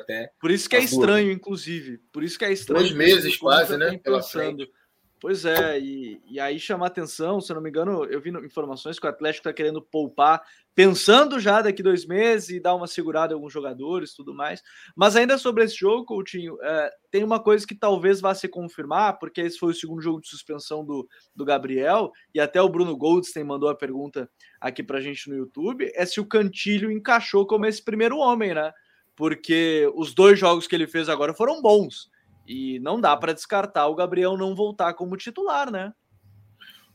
Até 0.00 0.30
Por 0.40 0.50
isso 0.50 0.68
que 0.68 0.76
é 0.76 0.80
estranho, 0.80 1.26
duas. 1.26 1.36
inclusive. 1.36 1.98
Por 2.12 2.22
isso 2.22 2.38
que 2.38 2.44
é 2.44 2.52
estranho. 2.52 2.82
Dois 2.82 2.94
meses 2.94 3.36
quase, 3.36 3.76
né? 3.76 3.98
Pensando. 3.98 4.64
Pois 5.20 5.44
é, 5.44 5.80
e, 5.80 6.20
e 6.30 6.38
aí 6.38 6.60
chama 6.60 6.86
atenção, 6.86 7.40
se 7.40 7.50
eu 7.50 7.56
não 7.56 7.62
me 7.62 7.68
engano, 7.68 8.04
eu 8.04 8.20
vi 8.20 8.30
informações 8.30 9.00
que 9.00 9.06
o 9.06 9.08
Atlético 9.08 9.48
está 9.48 9.52
querendo 9.52 9.82
poupar, 9.82 10.40
pensando 10.76 11.40
já 11.40 11.60
daqui 11.60 11.82
dois 11.82 12.06
meses 12.06 12.50
e 12.50 12.60
dar 12.60 12.76
uma 12.76 12.86
segurada 12.86 13.32
em 13.32 13.34
alguns 13.34 13.52
jogadores 13.52 14.14
tudo 14.14 14.32
mais. 14.32 14.62
Mas 14.94 15.16
ainda 15.16 15.36
sobre 15.36 15.64
esse 15.64 15.74
jogo, 15.74 16.04
Coutinho, 16.04 16.56
é, 16.62 16.92
tem 17.10 17.24
uma 17.24 17.40
coisa 17.40 17.66
que 17.66 17.74
talvez 17.74 18.20
vá 18.20 18.32
se 18.32 18.46
confirmar, 18.46 19.18
porque 19.18 19.40
esse 19.40 19.58
foi 19.58 19.72
o 19.72 19.74
segundo 19.74 20.00
jogo 20.00 20.20
de 20.20 20.28
suspensão 20.28 20.84
do, 20.84 21.08
do 21.34 21.44
Gabriel, 21.44 22.12
e 22.32 22.38
até 22.38 22.62
o 22.62 22.68
Bruno 22.68 22.96
Goldstein 22.96 23.42
mandou 23.42 23.68
a 23.68 23.74
pergunta 23.74 24.30
aqui 24.60 24.84
pra 24.84 25.00
gente 25.00 25.28
no 25.28 25.36
YouTube, 25.36 25.90
é 25.96 26.06
se 26.06 26.20
o 26.20 26.26
Cantilho 26.26 26.92
encaixou 26.92 27.44
como 27.44 27.66
esse 27.66 27.82
primeiro 27.82 28.18
homem, 28.18 28.54
né? 28.54 28.72
Porque 29.16 29.90
os 29.96 30.14
dois 30.14 30.38
jogos 30.38 30.68
que 30.68 30.76
ele 30.76 30.86
fez 30.86 31.08
agora 31.08 31.34
foram 31.34 31.60
bons. 31.60 32.08
E 32.48 32.78
não 32.80 32.98
dá 32.98 33.14
para 33.14 33.34
descartar 33.34 33.86
o 33.88 33.94
Gabriel 33.94 34.34
não 34.34 34.54
voltar 34.54 34.94
como 34.94 35.18
titular, 35.18 35.70
né? 35.70 35.92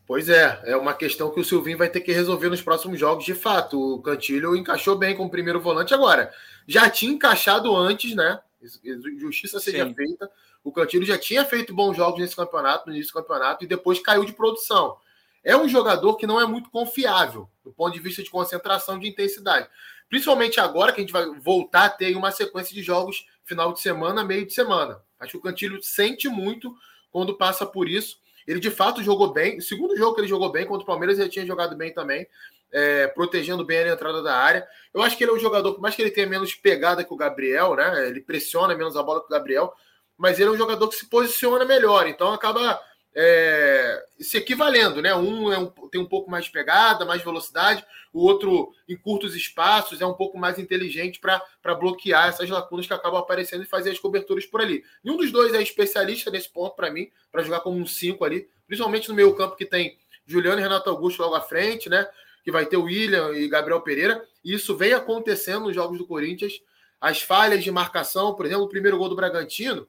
Pois 0.05 0.27
é, 0.27 0.59
é 0.65 0.75
uma 0.75 0.95
questão 0.95 1.31
que 1.31 1.39
o 1.39 1.45
Silvinho 1.45 1.77
vai 1.77 1.89
ter 1.89 2.01
que 2.01 2.11
resolver 2.11 2.49
nos 2.49 2.61
próximos 2.61 2.99
jogos. 2.99 3.23
De 3.23 3.35
fato, 3.35 3.79
o 3.79 4.01
Cantilho 4.01 4.55
encaixou 4.55 4.97
bem 4.97 5.15
como 5.15 5.29
primeiro 5.29 5.61
volante 5.61 5.93
agora. 5.93 6.33
Já 6.67 6.89
tinha 6.89 7.13
encaixado 7.13 7.73
antes, 7.75 8.15
né? 8.15 8.39
Justiça 9.19 9.59
seja 9.59 9.87
Sim. 9.87 9.93
feita. 9.93 10.29
O 10.63 10.71
Cantilho 10.71 11.05
já 11.05 11.17
tinha 11.17 11.45
feito 11.45 11.73
bons 11.73 11.95
jogos 11.95 12.19
nesse 12.19 12.35
campeonato, 12.35 12.87
no 12.87 12.95
início 12.95 13.13
do 13.13 13.21
campeonato, 13.21 13.63
e 13.63 13.67
depois 13.67 13.99
caiu 13.99 14.25
de 14.25 14.33
produção. 14.33 14.97
É 15.43 15.55
um 15.55 15.69
jogador 15.69 16.15
que 16.15 16.25
não 16.25 16.41
é 16.41 16.47
muito 16.47 16.69
confiável 16.69 17.49
do 17.63 17.71
ponto 17.71 17.93
de 17.93 17.99
vista 17.99 18.23
de 18.23 18.29
concentração 18.29 18.97
de 18.97 19.07
intensidade. 19.07 19.67
Principalmente 20.09 20.59
agora 20.59 20.91
que 20.91 20.99
a 20.99 21.03
gente 21.03 21.13
vai 21.13 21.25
voltar 21.39 21.85
a 21.85 21.89
ter 21.89 22.15
uma 22.15 22.31
sequência 22.31 22.73
de 22.73 22.81
jogos 22.81 23.25
final 23.43 23.73
de 23.73 23.81
semana, 23.81 24.23
meio 24.23 24.45
de 24.45 24.53
semana. 24.53 25.01
Acho 25.23 25.31
que 25.33 25.37
o 25.37 25.41
Cantilho 25.41 25.81
sente 25.81 26.27
muito 26.27 26.75
quando 27.11 27.35
passa 27.35 27.65
por 27.65 27.87
isso. 27.87 28.17
Ele 28.47 28.59
de 28.59 28.69
fato 28.69 29.01
jogou 29.01 29.31
bem. 29.31 29.57
O 29.57 29.61
segundo 29.61 29.95
jogo 29.97 30.15
que 30.15 30.21
ele 30.21 30.27
jogou 30.27 30.51
bem 30.51 30.65
contra 30.65 30.83
o 30.83 30.85
Palmeiras, 30.85 31.17
ele 31.17 31.29
tinha 31.29 31.45
jogado 31.45 31.75
bem 31.75 31.93
também, 31.93 32.27
é, 32.71 33.07
protegendo 33.07 33.63
bem 33.65 33.79
a 33.79 33.93
entrada 33.93 34.21
da 34.21 34.35
área. 34.35 34.67
Eu 34.93 35.01
acho 35.01 35.17
que 35.17 35.23
ele 35.23 35.31
é 35.31 35.35
um 35.35 35.39
jogador, 35.39 35.73
por 35.73 35.81
mais 35.81 35.95
que 35.95 36.01
ele 36.01 36.11
tenha 36.11 36.27
menos 36.27 36.53
pegada 36.53 37.03
que 37.03 37.13
o 37.13 37.17
Gabriel, 37.17 37.75
né? 37.75 38.07
Ele 38.07 38.21
pressiona 38.21 38.75
menos 38.75 38.97
a 38.97 39.03
bola 39.03 39.21
que 39.21 39.27
o 39.27 39.29
Gabriel, 39.29 39.73
mas 40.17 40.39
ele 40.39 40.49
é 40.49 40.51
um 40.51 40.57
jogador 40.57 40.87
que 40.89 40.95
se 40.95 41.09
posiciona 41.09 41.65
melhor. 41.65 42.07
Então 42.07 42.33
acaba 42.33 42.79
é, 43.15 44.05
se 44.19 44.37
equivalendo, 44.37 45.01
né? 45.01 45.13
Um, 45.15 45.51
é 45.51 45.57
um, 45.57 45.67
tem 45.67 46.01
um 46.01 46.05
pouco 46.05 46.29
mais 46.29 46.45
de 46.45 46.51
pegada, 46.51 47.05
mais 47.05 47.23
velocidade, 47.23 47.85
o 48.11 48.23
outro, 48.23 48.71
em 48.87 48.95
curtos 48.95 49.35
espaços, 49.35 50.01
é 50.01 50.05
um 50.05 50.13
pouco 50.13 50.37
mais 50.37 50.57
inteligente 50.57 51.19
para 51.19 51.75
bloquear 51.75 52.29
essas 52.29 52.49
lacunas 52.49 52.87
que 52.87 52.93
acabam 52.93 53.19
aparecendo 53.19 53.63
e 53.63 53.67
fazer 53.67 53.91
as 53.91 53.99
coberturas 53.99 54.45
por 54.45 54.61
ali. 54.61 54.83
Nenhum 55.03 55.17
dos 55.17 55.31
dois 55.31 55.53
é 55.53 55.61
especialista 55.61 56.31
nesse 56.31 56.49
ponto 56.49 56.75
para 56.75 56.91
mim, 56.91 57.09
para 57.31 57.43
jogar 57.43 57.59
como 57.61 57.77
um 57.77 57.85
5 57.85 58.23
ali, 58.25 58.47
principalmente 58.67 59.09
no 59.09 59.15
meio 59.15 59.35
campo 59.35 59.55
que 59.55 59.65
tem 59.65 59.97
Juliano 60.25 60.59
e 60.59 60.63
Renato 60.63 60.89
Augusto 60.89 61.21
logo 61.21 61.35
à 61.35 61.41
frente, 61.41 61.89
né? 61.89 62.07
Que 62.43 62.51
vai 62.51 62.65
ter 62.65 62.77
o 62.77 62.83
William 62.83 63.31
e 63.33 63.47
Gabriel 63.47 63.81
Pereira. 63.81 64.23
E 64.43 64.53
isso 64.53 64.75
vem 64.75 64.93
acontecendo 64.93 65.65
nos 65.65 65.75
jogos 65.75 65.97
do 65.97 66.07
Corinthians. 66.07 66.53
As 66.99 67.21
falhas 67.21 67.63
de 67.63 67.71
marcação, 67.71 68.33
por 68.33 68.45
exemplo, 68.45 68.63
o 68.63 68.69
primeiro 68.69 68.97
gol 68.97 69.09
do 69.09 69.15
Bragantino 69.15 69.87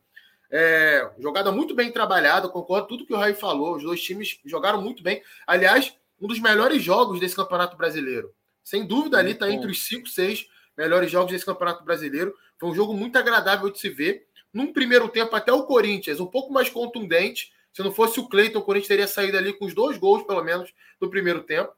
é, 0.56 1.10
jogada 1.18 1.50
muito 1.50 1.74
bem 1.74 1.90
trabalhada, 1.90 2.48
concordo 2.48 2.86
tudo 2.86 3.04
que 3.04 3.12
o 3.12 3.16
Raí 3.16 3.34
falou. 3.34 3.74
Os 3.74 3.82
dois 3.82 4.00
times 4.00 4.38
jogaram 4.44 4.80
muito 4.80 5.02
bem. 5.02 5.20
Aliás, 5.44 5.96
um 6.20 6.28
dos 6.28 6.38
melhores 6.38 6.80
jogos 6.80 7.18
desse 7.18 7.34
Campeonato 7.34 7.76
Brasileiro. 7.76 8.32
Sem 8.62 8.86
dúvida, 8.86 9.18
ali 9.18 9.32
está 9.32 9.50
entre 9.50 9.68
os 9.68 9.84
5, 9.84 10.08
6 10.08 10.46
melhores 10.78 11.10
jogos 11.10 11.32
desse 11.32 11.44
Campeonato 11.44 11.82
Brasileiro. 11.82 12.32
Foi 12.56 12.68
um 12.68 12.74
jogo 12.74 12.94
muito 12.94 13.18
agradável 13.18 13.68
de 13.68 13.80
se 13.80 13.88
ver. 13.88 14.28
Num 14.52 14.72
primeiro 14.72 15.08
tempo, 15.08 15.34
até 15.34 15.52
o 15.52 15.64
Corinthians, 15.64 16.20
um 16.20 16.26
pouco 16.26 16.52
mais 16.52 16.70
contundente. 16.70 17.52
Se 17.72 17.82
não 17.82 17.90
fosse 17.90 18.20
o 18.20 18.28
Cleiton, 18.28 18.60
o 18.60 18.62
Corinthians 18.62 18.88
teria 18.88 19.08
saído 19.08 19.36
ali 19.36 19.52
com 19.52 19.64
os 19.64 19.74
dois 19.74 19.98
gols, 19.98 20.22
pelo 20.22 20.44
menos, 20.44 20.72
no 21.00 21.10
primeiro 21.10 21.42
tempo. 21.42 21.72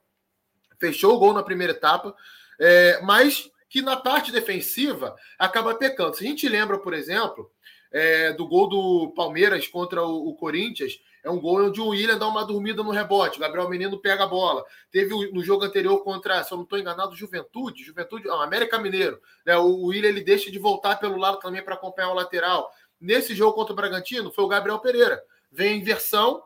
Fechou 0.79 1.15
o 1.15 1.17
gol 1.17 1.33
na 1.33 1.41
primeira 1.41 1.73
etapa. 1.73 2.15
É, 2.59 3.01
mas 3.01 3.49
que 3.67 3.81
na 3.81 3.97
parte 3.97 4.31
defensiva 4.31 5.15
acaba 5.39 5.73
pecando. 5.73 6.15
Se 6.15 6.23
a 6.23 6.27
gente 6.27 6.47
lembra, 6.47 6.77
por 6.77 6.93
exemplo, 6.93 7.51
é, 7.91 8.33
do 8.33 8.47
gol 8.47 8.67
do 8.67 9.13
Palmeiras 9.15 9.67
contra 9.67 10.03
o, 10.03 10.29
o, 10.29 10.35
Corinthians. 10.35 10.99
É 11.23 11.29
um 11.29 11.39
gol 11.39 11.65
onde 11.65 11.81
o 11.81 11.87
William 11.87 12.17
dá 12.17 12.27
uma 12.27 12.45
dormida 12.45 12.83
no 12.83 12.91
rebote. 12.91 13.37
O 13.37 13.41
Gabriel 13.41 13.69
Menino 13.69 13.97
pega 13.97 14.23
a 14.23 14.27
bola. 14.27 14.63
Teve 14.91 15.31
no 15.31 15.43
jogo 15.43 15.65
anterior 15.65 16.03
contra, 16.03 16.43
se 16.43 16.51
eu 16.51 16.57
não 16.57 16.63
estou 16.63 16.79
enganado, 16.79 17.15
Juventude. 17.15 17.83
Juventude, 17.83 18.27
não, 18.27 18.41
América 18.41 18.79
Mineiro. 18.79 19.19
Né? 19.45 19.57
O 19.57 19.85
William 19.85 20.09
ele 20.09 20.21
deixa 20.21 20.49
de 20.49 20.59
voltar 20.59 20.97
pelo 20.97 21.17
lado 21.17 21.39
também 21.39 21.61
para 21.61 21.75
acompanhar 21.75 22.11
o 22.11 22.15
lateral. 22.15 22.71
Nesse 22.99 23.35
jogo 23.35 23.53
contra 23.53 23.73
o 23.73 23.75
Bragantino, 23.75 24.31
foi 24.31 24.43
o 24.43 24.47
Gabriel 24.47 24.79
Pereira. 24.79 25.21
Vem 25.51 25.77
em 25.77 25.81
inversão, 25.81 26.41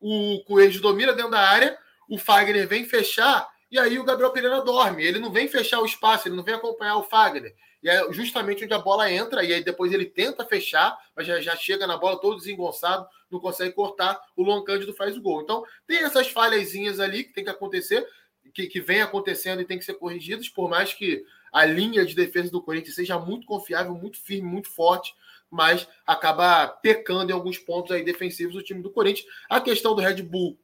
o 0.00 0.42
Coelho 0.46 0.80
domina 0.80 1.12
dentro 1.12 1.30
da 1.30 1.40
área, 1.40 1.78
o 2.08 2.18
Fagner 2.18 2.68
vem 2.68 2.84
fechar 2.84 3.48
e 3.70 3.78
aí 3.78 3.98
o 3.98 4.04
Gabriel 4.04 4.30
Pereira 4.30 4.60
dorme. 4.62 5.02
Ele 5.04 5.18
não 5.18 5.32
vem 5.32 5.48
fechar 5.48 5.80
o 5.80 5.86
espaço, 5.86 6.28
ele 6.28 6.36
não 6.36 6.44
vem 6.44 6.54
acompanhar 6.54 6.96
o 6.96 7.02
Fagner. 7.02 7.54
E 7.84 7.88
é 7.90 8.10
justamente 8.14 8.64
onde 8.64 8.72
a 8.72 8.78
bola 8.78 9.12
entra, 9.12 9.44
e 9.44 9.52
aí 9.52 9.62
depois 9.62 9.92
ele 9.92 10.06
tenta 10.06 10.42
fechar, 10.46 10.98
mas 11.14 11.26
já, 11.26 11.38
já 11.38 11.54
chega 11.54 11.86
na 11.86 11.98
bola 11.98 12.18
todo 12.18 12.38
desengonçado, 12.38 13.06
não 13.30 13.38
consegue 13.38 13.74
cortar, 13.74 14.18
o 14.34 14.42
Luan 14.42 14.64
Cândido 14.64 14.94
faz 14.94 15.14
o 15.18 15.20
gol. 15.20 15.42
Então, 15.42 15.62
tem 15.86 15.98
essas 15.98 16.28
falhazinhas 16.28 16.98
ali 16.98 17.24
que 17.24 17.34
tem 17.34 17.44
que 17.44 17.50
acontecer, 17.50 18.08
que, 18.54 18.68
que 18.68 18.80
vem 18.80 19.02
acontecendo 19.02 19.60
e 19.60 19.66
tem 19.66 19.78
que 19.78 19.84
ser 19.84 19.94
corrigidas, 19.94 20.48
por 20.48 20.66
mais 20.66 20.94
que 20.94 21.26
a 21.52 21.66
linha 21.66 22.06
de 22.06 22.14
defesa 22.14 22.50
do 22.50 22.62
Corinthians 22.62 22.94
seja 22.94 23.18
muito 23.18 23.46
confiável, 23.46 23.94
muito 23.94 24.18
firme, 24.18 24.48
muito 24.48 24.70
forte, 24.70 25.14
mas 25.50 25.86
acaba 26.06 26.66
pecando 26.66 27.30
em 27.30 27.34
alguns 27.34 27.58
pontos 27.58 27.92
aí 27.92 28.02
defensivos 28.02 28.54
do 28.54 28.62
time 28.62 28.82
do 28.82 28.90
Corinthians. 28.90 29.28
A 29.46 29.60
questão 29.60 29.94
do 29.94 30.00
Red 30.00 30.22
Bull, 30.22 30.58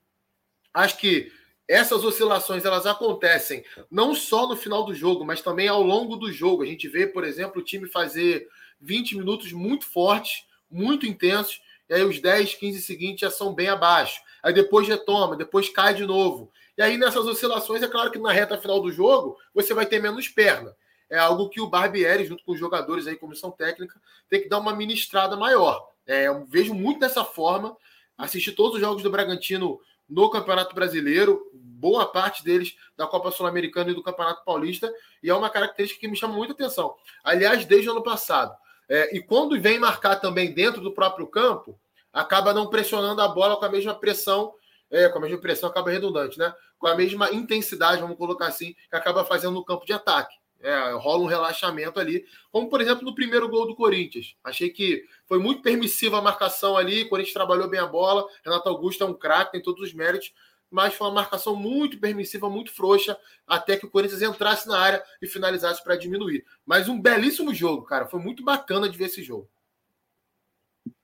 acho 0.72 0.96
que 0.96 1.30
essas 1.70 2.02
oscilações 2.04 2.64
elas 2.64 2.84
acontecem 2.84 3.64
não 3.88 4.12
só 4.12 4.48
no 4.48 4.56
final 4.56 4.84
do 4.84 4.92
jogo, 4.92 5.24
mas 5.24 5.40
também 5.40 5.68
ao 5.68 5.80
longo 5.80 6.16
do 6.16 6.32
jogo. 6.32 6.64
A 6.64 6.66
gente 6.66 6.88
vê, 6.88 7.06
por 7.06 7.22
exemplo, 7.22 7.60
o 7.60 7.64
time 7.64 7.86
fazer 7.86 8.48
20 8.80 9.16
minutos 9.16 9.52
muito 9.52 9.86
fortes, 9.86 10.44
muito 10.68 11.06
intensos, 11.06 11.62
e 11.88 11.94
aí 11.94 12.02
os 12.02 12.18
10, 12.18 12.54
15 12.54 12.82
seguintes 12.82 13.20
já 13.20 13.30
são 13.30 13.54
bem 13.54 13.68
abaixo. 13.68 14.20
Aí 14.42 14.52
depois 14.52 14.88
retoma, 14.88 15.36
depois 15.36 15.68
cai 15.68 15.94
de 15.94 16.04
novo. 16.04 16.50
E 16.76 16.82
aí 16.82 16.96
nessas 16.96 17.24
oscilações, 17.24 17.84
é 17.84 17.88
claro 17.88 18.10
que 18.10 18.18
na 18.18 18.32
reta 18.32 18.58
final 18.58 18.80
do 18.80 18.90
jogo, 18.90 19.38
você 19.54 19.72
vai 19.72 19.86
ter 19.86 20.02
menos 20.02 20.26
perna. 20.26 20.74
É 21.08 21.18
algo 21.18 21.48
que 21.48 21.60
o 21.60 21.68
Barbieri, 21.68 22.24
junto 22.24 22.42
com 22.42 22.50
os 22.50 22.58
jogadores 22.58 23.06
aí, 23.06 23.14
comissão 23.14 23.52
técnica, 23.52 24.00
tem 24.28 24.42
que 24.42 24.48
dar 24.48 24.58
uma 24.58 24.74
ministrada 24.74 25.36
maior. 25.36 25.88
É, 26.04 26.26
eu 26.26 26.44
vejo 26.46 26.74
muito 26.74 26.98
dessa 26.98 27.24
forma. 27.24 27.76
Assisti 28.18 28.50
todos 28.50 28.74
os 28.74 28.80
jogos 28.80 29.04
do 29.04 29.10
Bragantino 29.10 29.80
no 30.10 30.28
Campeonato 30.28 30.74
Brasileiro, 30.74 31.48
boa 31.54 32.04
parte 32.04 32.42
deles 32.44 32.76
da 32.96 33.06
Copa 33.06 33.30
Sul-Americana 33.30 33.90
e 33.90 33.94
do 33.94 34.02
Campeonato 34.02 34.44
Paulista, 34.44 34.92
e 35.22 35.30
é 35.30 35.34
uma 35.34 35.48
característica 35.48 36.00
que 36.00 36.08
me 36.08 36.16
chama 36.16 36.34
muita 36.34 36.52
atenção. 36.52 36.94
Aliás, 37.22 37.64
desde 37.64 37.88
o 37.88 37.92
ano 37.92 38.02
passado. 38.02 38.52
É, 38.88 39.16
e 39.16 39.22
quando 39.22 39.58
vem 39.60 39.78
marcar 39.78 40.16
também 40.16 40.52
dentro 40.52 40.80
do 40.80 40.92
próprio 40.92 41.28
campo, 41.28 41.78
acaba 42.12 42.52
não 42.52 42.68
pressionando 42.68 43.22
a 43.22 43.28
bola 43.28 43.56
com 43.56 43.64
a 43.64 43.68
mesma 43.68 43.94
pressão, 43.94 44.52
é, 44.90 45.08
com 45.08 45.18
a 45.18 45.22
mesma 45.22 45.38
pressão, 45.38 45.70
acaba 45.70 45.90
redundante, 45.90 46.36
né? 46.36 46.52
Com 46.76 46.88
a 46.88 46.96
mesma 46.96 47.30
intensidade, 47.32 48.02
vamos 48.02 48.18
colocar 48.18 48.48
assim, 48.48 48.74
que 48.90 48.96
acaba 48.96 49.24
fazendo 49.24 49.52
no 49.52 49.64
campo 49.64 49.86
de 49.86 49.92
ataque. 49.92 50.34
É, 50.62 50.92
rola 50.92 51.22
um 51.22 51.26
relaxamento 51.26 51.98
ali, 51.98 52.26
como 52.52 52.68
por 52.68 52.82
exemplo 52.82 53.02
no 53.04 53.14
primeiro 53.14 53.48
gol 53.48 53.66
do 53.66 53.74
Corinthians. 53.74 54.36
Achei 54.44 54.68
que 54.68 55.06
foi 55.24 55.38
muito 55.38 55.62
permissiva 55.62 56.18
a 56.18 56.22
marcação 56.22 56.76
ali, 56.76 57.02
o 57.02 57.08
Corinthians 57.08 57.32
trabalhou 57.32 57.66
bem 57.66 57.80
a 57.80 57.86
bola, 57.86 58.26
Renato 58.44 58.68
Augusto 58.68 59.02
é 59.02 59.06
um 59.06 59.14
craque, 59.14 59.52
tem 59.52 59.62
todos 59.62 59.82
os 59.82 59.94
méritos, 59.94 60.34
mas 60.70 60.94
foi 60.94 61.06
uma 61.06 61.14
marcação 61.14 61.56
muito 61.56 61.98
permissiva, 61.98 62.48
muito 62.48 62.72
frouxa, 62.72 63.18
até 63.46 63.76
que 63.76 63.86
o 63.86 63.90
Corinthians 63.90 64.22
entrasse 64.22 64.68
na 64.68 64.78
área 64.78 65.02
e 65.20 65.26
finalizasse 65.26 65.82
para 65.82 65.96
diminuir. 65.96 66.44
Mas 66.64 66.88
um 66.88 67.00
belíssimo 67.00 67.54
jogo, 67.54 67.82
cara, 67.84 68.06
foi 68.06 68.20
muito 68.20 68.44
bacana 68.44 68.88
de 68.88 68.96
ver 68.96 69.06
esse 69.06 69.22
jogo. 69.22 69.48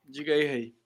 Diga 0.04 0.34
aí, 0.34 0.44
Rei. 0.44 0.76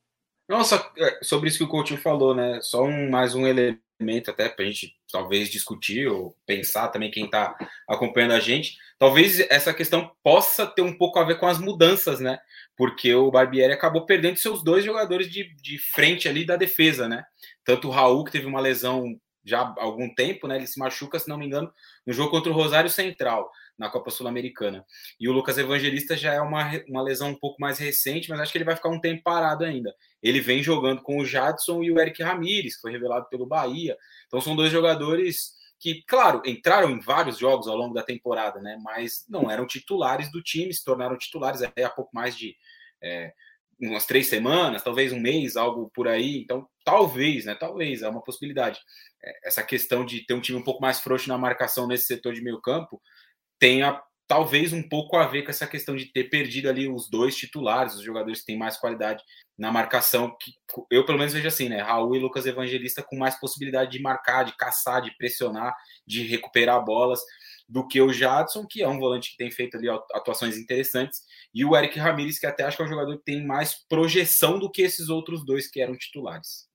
Nossa, 0.48 0.90
é, 0.96 1.22
sobre 1.22 1.48
isso 1.48 1.58
que 1.58 1.64
o 1.64 1.68
Coutinho 1.68 2.00
falou, 2.00 2.34
né? 2.34 2.60
Só 2.62 2.82
um, 2.82 3.10
mais 3.10 3.34
um 3.34 3.46
elemento 3.46 3.89
elemento 4.00 4.30
até 4.30 4.48
para 4.48 4.64
a 4.64 4.68
gente 4.68 4.96
talvez 5.12 5.50
discutir 5.50 6.08
ou 6.08 6.34
pensar 6.46 6.88
também 6.88 7.10
quem 7.10 7.26
está 7.26 7.56
acompanhando 7.86 8.32
a 8.32 8.40
gente. 8.40 8.76
Talvez 8.98 9.38
essa 9.50 9.72
questão 9.74 10.10
possa 10.22 10.66
ter 10.66 10.82
um 10.82 10.96
pouco 10.96 11.18
a 11.18 11.24
ver 11.24 11.38
com 11.38 11.46
as 11.46 11.58
mudanças, 11.58 12.18
né? 12.18 12.38
Porque 12.76 13.14
o 13.14 13.30
Barbieri 13.30 13.72
acabou 13.72 14.06
perdendo 14.06 14.38
seus 14.38 14.64
dois 14.64 14.84
jogadores 14.84 15.30
de, 15.30 15.54
de 15.56 15.78
frente 15.78 16.28
ali 16.28 16.44
da 16.44 16.56
defesa, 16.56 17.06
né? 17.08 17.24
Tanto 17.64 17.88
o 17.88 17.90
Raul, 17.90 18.24
que 18.24 18.32
teve 18.32 18.46
uma 18.46 18.60
lesão 18.60 19.20
já 19.44 19.60
há 19.60 19.74
algum 19.78 20.12
tempo, 20.14 20.46
né? 20.48 20.56
Ele 20.56 20.66
se 20.66 20.78
machuca, 20.78 21.18
se 21.18 21.28
não 21.28 21.38
me 21.38 21.46
engano, 21.46 21.72
no 22.06 22.12
jogo 22.12 22.30
contra 22.30 22.50
o 22.50 22.54
Rosário 22.54 22.90
Central, 22.90 23.50
na 23.80 23.88
Copa 23.88 24.10
Sul-Americana. 24.10 24.84
E 25.18 25.26
o 25.26 25.32
Lucas 25.32 25.56
Evangelista 25.56 26.14
já 26.14 26.34
é 26.34 26.40
uma, 26.40 26.70
uma 26.86 27.02
lesão 27.02 27.30
um 27.30 27.34
pouco 27.34 27.58
mais 27.58 27.78
recente, 27.78 28.28
mas 28.28 28.38
acho 28.38 28.52
que 28.52 28.58
ele 28.58 28.66
vai 28.66 28.76
ficar 28.76 28.90
um 28.90 29.00
tempo 29.00 29.22
parado 29.22 29.64
ainda. 29.64 29.94
Ele 30.22 30.38
vem 30.38 30.62
jogando 30.62 31.00
com 31.00 31.18
o 31.18 31.24
Jadson 31.24 31.82
e 31.82 31.90
o 31.90 31.98
Eric 31.98 32.22
Ramires, 32.22 32.74
que 32.74 32.82
foi 32.82 32.92
revelado 32.92 33.26
pelo 33.30 33.46
Bahia. 33.46 33.96
Então 34.26 34.38
são 34.38 34.54
dois 34.54 34.70
jogadores 34.70 35.54
que, 35.78 36.02
claro, 36.06 36.42
entraram 36.44 36.90
em 36.90 37.00
vários 37.00 37.38
jogos 37.38 37.66
ao 37.66 37.74
longo 37.74 37.94
da 37.94 38.02
temporada, 38.02 38.60
né? 38.60 38.78
Mas 38.84 39.24
não 39.26 39.50
eram 39.50 39.66
titulares 39.66 40.30
do 40.30 40.42
time, 40.42 40.74
se 40.74 40.84
tornaram 40.84 41.16
titulares 41.16 41.62
até 41.62 41.84
há 41.84 41.90
pouco 41.90 42.10
mais 42.12 42.36
de. 42.36 42.54
É, 43.02 43.32
umas 43.80 44.04
três 44.04 44.26
semanas, 44.26 44.82
talvez 44.82 45.10
um 45.10 45.18
mês, 45.18 45.56
algo 45.56 45.90
por 45.94 46.06
aí. 46.06 46.36
Então, 46.42 46.68
talvez, 46.84 47.46
né? 47.46 47.54
Talvez, 47.54 48.02
é 48.02 48.08
uma 48.10 48.22
possibilidade. 48.22 48.78
É, 49.24 49.48
essa 49.48 49.62
questão 49.62 50.04
de 50.04 50.26
ter 50.26 50.34
um 50.34 50.40
time 50.42 50.58
um 50.58 50.62
pouco 50.62 50.82
mais 50.82 51.00
frouxo 51.00 51.30
na 51.30 51.38
marcação 51.38 51.86
nesse 51.86 52.04
setor 52.04 52.34
de 52.34 52.42
meio 52.42 52.60
campo 52.60 53.00
tenha 53.60 54.02
talvez 54.26 54.72
um 54.72 54.80
pouco 54.80 55.16
a 55.16 55.26
ver 55.26 55.42
com 55.42 55.50
essa 55.50 55.66
questão 55.66 55.96
de 55.96 56.06
ter 56.06 56.30
perdido 56.30 56.68
ali 56.68 56.88
os 56.88 57.10
dois 57.10 57.34
titulares, 57.36 57.96
os 57.96 58.02
jogadores 58.02 58.40
que 58.40 58.46
têm 58.46 58.56
mais 58.56 58.76
qualidade 58.76 59.24
na 59.58 59.72
marcação, 59.72 60.36
que 60.40 60.52
eu 60.88 61.04
pelo 61.04 61.18
menos 61.18 61.34
vejo 61.34 61.48
assim, 61.48 61.68
né? 61.68 61.82
Raul 61.82 62.14
e 62.14 62.20
Lucas 62.20 62.46
Evangelista 62.46 63.02
com 63.02 63.16
mais 63.16 63.38
possibilidade 63.40 63.90
de 63.90 64.00
marcar, 64.00 64.44
de 64.44 64.56
caçar, 64.56 65.02
de 65.02 65.10
pressionar, 65.16 65.74
de 66.06 66.22
recuperar 66.22 66.84
bolas 66.84 67.20
do 67.68 67.86
que 67.86 68.00
o 68.00 68.12
Jadson, 68.12 68.66
que 68.68 68.82
é 68.82 68.88
um 68.88 69.00
volante 69.00 69.32
que 69.32 69.36
tem 69.36 69.50
feito 69.50 69.76
ali 69.76 69.88
atuações 69.88 70.56
interessantes, 70.56 71.22
e 71.52 71.64
o 71.64 71.76
Eric 71.76 71.98
Ramírez, 71.98 72.38
que 72.38 72.46
até 72.46 72.62
acho 72.62 72.76
que 72.76 72.82
é 72.84 72.86
um 72.86 72.88
jogador 72.88 73.18
que 73.18 73.24
tem 73.24 73.44
mais 73.44 73.74
projeção 73.88 74.60
do 74.60 74.70
que 74.70 74.82
esses 74.82 75.08
outros 75.08 75.44
dois 75.44 75.68
que 75.68 75.80
eram 75.80 75.96
titulares. 75.96 76.68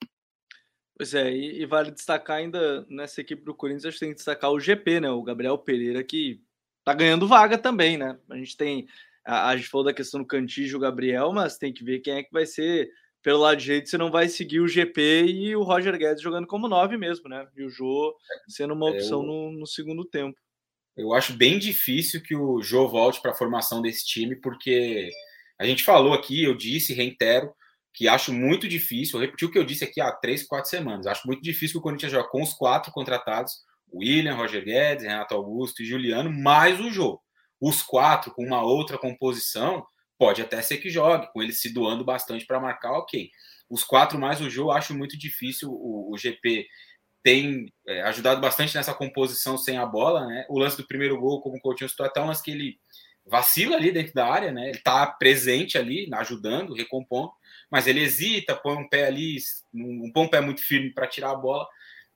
Pois 0.98 1.14
é, 1.14 1.32
e, 1.32 1.62
e 1.62 1.66
vale 1.66 1.92
destacar 1.92 2.38
ainda 2.38 2.86
nessa 2.90 3.22
equipe 3.22 3.44
do 3.44 3.56
Corinthians, 3.56 3.86
a 3.86 3.90
gente 3.92 4.00
tem 4.00 4.10
que 4.10 4.16
destacar 4.16 4.52
o 4.52 4.60
GP, 4.60 5.00
né? 5.00 5.10
O 5.10 5.24
Gabriel 5.24 5.58
Pereira, 5.58 6.04
que 6.04 6.42
tá 6.86 6.94
ganhando 6.94 7.28
vaga 7.28 7.58
também, 7.58 7.98
né? 7.98 8.18
A 8.30 8.38
gente 8.38 8.56
tem. 8.56 8.88
A, 9.26 9.50
a 9.50 9.58
gente 9.58 9.68
falou 9.68 9.86
da 9.86 9.94
questão 9.94 10.22
do 10.22 10.28
Cantígio, 10.28 10.80
Gabriel, 10.80 11.34
mas 11.34 11.58
tem 11.58 11.74
que 11.74 11.84
ver 11.84 12.00
quem 12.00 12.14
é 12.14 12.24
que 12.24 12.32
vai 12.32 12.46
ser. 12.46 12.90
Pelo 13.24 13.40
lado 13.40 13.58
direito, 13.58 13.90
você 13.90 13.98
não 13.98 14.12
vai 14.12 14.30
seguir 14.30 14.60
o 14.60 14.68
GP 14.68 15.26
e 15.26 15.56
o 15.56 15.64
Roger 15.64 15.98
Guedes 15.98 16.22
jogando 16.22 16.46
como 16.46 16.68
nove 16.68 16.96
mesmo, 16.96 17.28
né? 17.28 17.48
E 17.58 17.64
o 17.64 17.70
Jô 17.70 18.16
sendo 18.48 18.76
uma 18.76 18.88
opção 18.88 19.22
eu, 19.22 19.26
no, 19.26 19.52
no 19.52 19.66
segundo 19.66 20.06
tempo. 20.06 20.38
Eu 20.96 21.12
acho 21.12 21.34
bem 21.34 21.58
difícil 21.58 22.22
que 22.22 22.36
o 22.36 22.62
Jô 22.62 22.88
volte 22.88 23.20
para 23.20 23.32
a 23.32 23.36
formação 23.36 23.82
desse 23.82 24.06
time, 24.06 24.36
porque 24.36 25.10
a 25.60 25.66
gente 25.66 25.84
falou 25.84 26.14
aqui, 26.14 26.44
eu 26.44 26.56
disse, 26.56 26.94
reitero, 26.94 27.52
que 27.92 28.08
acho 28.08 28.32
muito 28.32 28.68
difícil, 28.68 29.18
eu 29.18 29.26
repeti 29.26 29.46
o 29.46 29.52
que 29.52 29.58
eu 29.58 29.66
disse 29.66 29.84
aqui 29.84 30.00
há 30.00 30.12
três, 30.12 30.44
quatro 30.44 30.70
semanas, 30.70 31.08
acho 31.08 31.26
muito 31.26 31.42
difícil 31.42 31.74
que 31.74 31.80
o 31.80 31.82
Corinthians 31.82 32.12
jogue 32.12 32.30
com 32.30 32.44
os 32.44 32.54
quatro 32.54 32.92
contratados, 32.92 33.54
William, 33.98 34.36
Roger 34.36 34.64
Guedes, 34.64 35.06
Renato 35.06 35.36
Augusto 35.36 35.82
e 35.82 35.86
Juliano, 35.86 36.32
mais 36.32 36.80
o 36.80 36.92
jogo. 36.92 37.22
Os 37.60 37.82
quatro 37.82 38.32
com 38.32 38.46
uma 38.46 38.62
outra 38.62 38.98
composição, 38.98 39.86
pode 40.18 40.42
até 40.42 40.62
ser 40.62 40.78
que 40.78 40.90
jogue, 40.90 41.32
com 41.32 41.42
eles 41.42 41.60
se 41.60 41.74
doando 41.74 42.04
bastante 42.04 42.46
para 42.46 42.60
marcar, 42.60 42.92
ok. 42.94 43.30
Os 43.70 43.84
quatro 43.84 44.20
mais 44.20 44.42
o 44.42 44.50
jogo, 44.50 44.72
acho 44.72 44.94
muito 44.94 45.18
difícil. 45.18 45.70
O, 45.72 46.14
o 46.14 46.18
GP 46.18 46.68
tem 47.24 47.74
é, 47.88 48.02
ajudado 48.04 48.40
bastante 48.40 48.76
nessa 48.76 48.94
composição 48.94 49.58
sem 49.58 49.78
a 49.78 49.86
bola, 49.86 50.28
né? 50.28 50.46
O 50.48 50.60
lance 50.60 50.78
do 50.78 50.88
primeiro 50.88 51.20
gol, 51.20 51.42
como 51.42 51.58
o 51.58 51.60
Coutinho 51.60 51.90
citou, 51.90 52.06
até 52.06 52.22
um 52.22 52.28
lance 52.28 52.44
que 52.44 52.52
ele 52.52 52.78
vacila 53.26 53.76
ali 53.76 53.92
dentro 53.92 54.14
da 54.14 54.28
área, 54.28 54.52
né? 54.52 54.70
Ele 54.70 54.78
tá 54.78 55.08
presente 55.08 55.78
ali, 55.78 56.08
ajudando, 56.14 56.76
recompondo, 56.76 57.32
mas 57.72 57.88
ele 57.88 58.02
hesita, 58.02 58.56
põe 58.56 58.78
um 58.78 58.88
pé 58.88 59.08
ali, 59.08 59.38
um, 59.74 60.12
põe 60.14 60.26
um 60.26 60.30
pé 60.30 60.40
muito 60.40 60.62
firme 60.62 60.94
para 60.94 61.08
tirar 61.08 61.32
a 61.32 61.36
bola. 61.36 61.68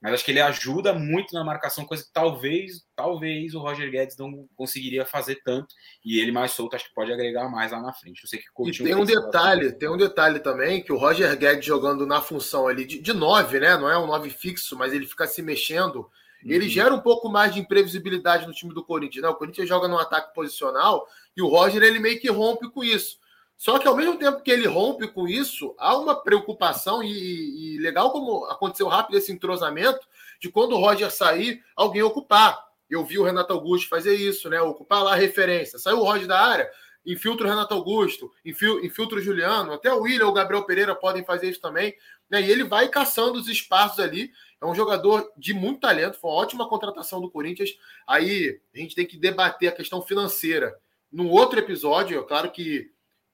Mas 0.02 0.14
acho 0.14 0.24
que 0.26 0.32
ele 0.32 0.40
ajuda 0.40 0.94
muito 0.94 1.34
na 1.34 1.44
marcação, 1.44 1.84
coisa 1.84 2.04
que 2.04 2.12
talvez, 2.14 2.86
talvez 2.96 3.54
o 3.54 3.60
Roger 3.60 3.92
Guedes 3.92 4.16
não 4.16 4.48
conseguiria 4.56 5.06
fazer 5.06 5.42
tanto. 5.44 5.76
E 6.06 6.20
ele 6.20 6.32
mais 6.32 6.52
solto, 6.52 6.76
acho 6.76 6.88
que 6.88 6.96
pode 6.96 7.12
agregar 7.12 7.50
mais 7.50 7.74
lá 7.74 7.82
na 7.82 7.92
frente. 7.92 8.24
Eu 8.24 8.30
sei 8.30 8.40
que 8.40 8.46
e 8.70 8.84
tem 8.84 8.96
um 8.96 9.04
detalhe, 9.04 9.74
tem 9.74 9.90
um 9.90 9.98
detalhe 9.98 10.40
também, 10.40 10.82
que 10.82 10.94
o 10.94 10.98
Roger 10.98 11.38
Guedes 11.38 11.66
jogando 11.66 12.06
na 12.06 12.22
função 12.22 12.68
ali 12.68 12.86
de, 12.86 13.00
de 13.02 13.12
nove, 13.12 13.60
né? 13.60 13.76
Não 13.76 13.90
é 13.90 13.98
um 14.00 14.08
nove 14.08 14.30
fixo, 14.30 14.78
mas 14.78 14.94
ele 14.94 15.06
fica 15.06 15.28
se 15.28 15.42
mexendo. 15.42 16.10
Uhum. 16.44 16.52
Ele 16.52 16.70
gera 16.70 16.94
um 16.94 17.02
pouco 17.02 17.28
mais 17.28 17.54
de 17.54 17.60
imprevisibilidade 17.60 18.48
no 18.48 18.54
time 18.54 18.74
do 18.74 18.86
Corinthians. 18.86 19.24
Né? 19.24 19.30
O 19.30 19.36
Corinthians 19.36 19.68
joga 19.68 19.90
no 19.90 20.00
ataque 20.00 20.34
posicional 20.34 21.06
e 21.36 21.42
o 21.42 21.48
Roger 21.48 21.84
ele 21.84 22.00
meio 22.00 22.20
que 22.22 22.30
rompe 22.30 22.70
com 22.70 22.84
isso. 22.84 23.18
Só 23.60 23.78
que 23.78 23.90
ao 23.90 23.96
mesmo 23.96 24.18
tempo 24.18 24.42
que 24.42 24.50
ele 24.50 24.66
rompe 24.68 25.06
com 25.06 25.28
isso, 25.28 25.76
há 25.78 25.98
uma 25.98 26.16
preocupação, 26.16 27.04
e, 27.04 27.76
e, 27.76 27.78
legal 27.80 28.10
como 28.10 28.46
aconteceu 28.46 28.88
rápido 28.88 29.18
esse 29.18 29.34
entrosamento, 29.34 30.00
de 30.40 30.50
quando 30.50 30.72
o 30.72 30.80
Roger 30.80 31.12
sair, 31.12 31.62
alguém 31.76 32.02
ocupar. 32.02 32.58
Eu 32.90 33.04
vi 33.04 33.20
o 33.20 33.24
Renato 33.26 33.52
Augusto 33.52 33.90
fazer 33.90 34.16
isso, 34.16 34.50
né? 34.50 34.62
Ocupar 34.62 35.04
lá 35.04 35.12
a 35.12 35.18
referência. 35.18 35.78
Saiu 35.78 35.98
o 35.98 36.06
Roger 36.06 36.26
da 36.26 36.40
área, 36.40 36.72
infiltra 37.06 37.46
o 37.46 37.50
Renato 37.50 37.74
Augusto, 37.74 38.32
infiltra 38.46 39.20
o 39.20 39.22
Juliano, 39.22 39.74
até 39.74 39.94
o 39.94 40.04
William 40.04 40.28
o 40.28 40.34
Gabriel 40.34 40.64
Pereira 40.64 40.96
podem 40.96 41.26
fazer 41.26 41.50
isso 41.50 41.60
também. 41.60 41.94
Né? 42.30 42.42
E 42.42 42.50
ele 42.50 42.64
vai 42.64 42.88
caçando 42.88 43.38
os 43.38 43.50
espaços 43.50 44.00
ali. 44.00 44.32
É 44.62 44.66
um 44.66 44.74
jogador 44.74 45.34
de 45.38 45.54
muito 45.54 45.82
talento, 45.82 46.18
foi 46.18 46.32
uma 46.32 46.38
ótima 46.38 46.70
contratação 46.70 47.20
do 47.20 47.30
Corinthians. 47.30 47.72
Aí 48.08 48.62
a 48.74 48.78
gente 48.80 48.96
tem 48.96 49.06
que 49.06 49.18
debater 49.18 49.68
a 49.68 49.76
questão 49.76 50.02
financeira 50.02 50.74
num 51.12 51.30
outro 51.30 51.60
episódio. 51.60 52.22
É 52.22 52.24
claro 52.24 52.50
que 52.52 52.90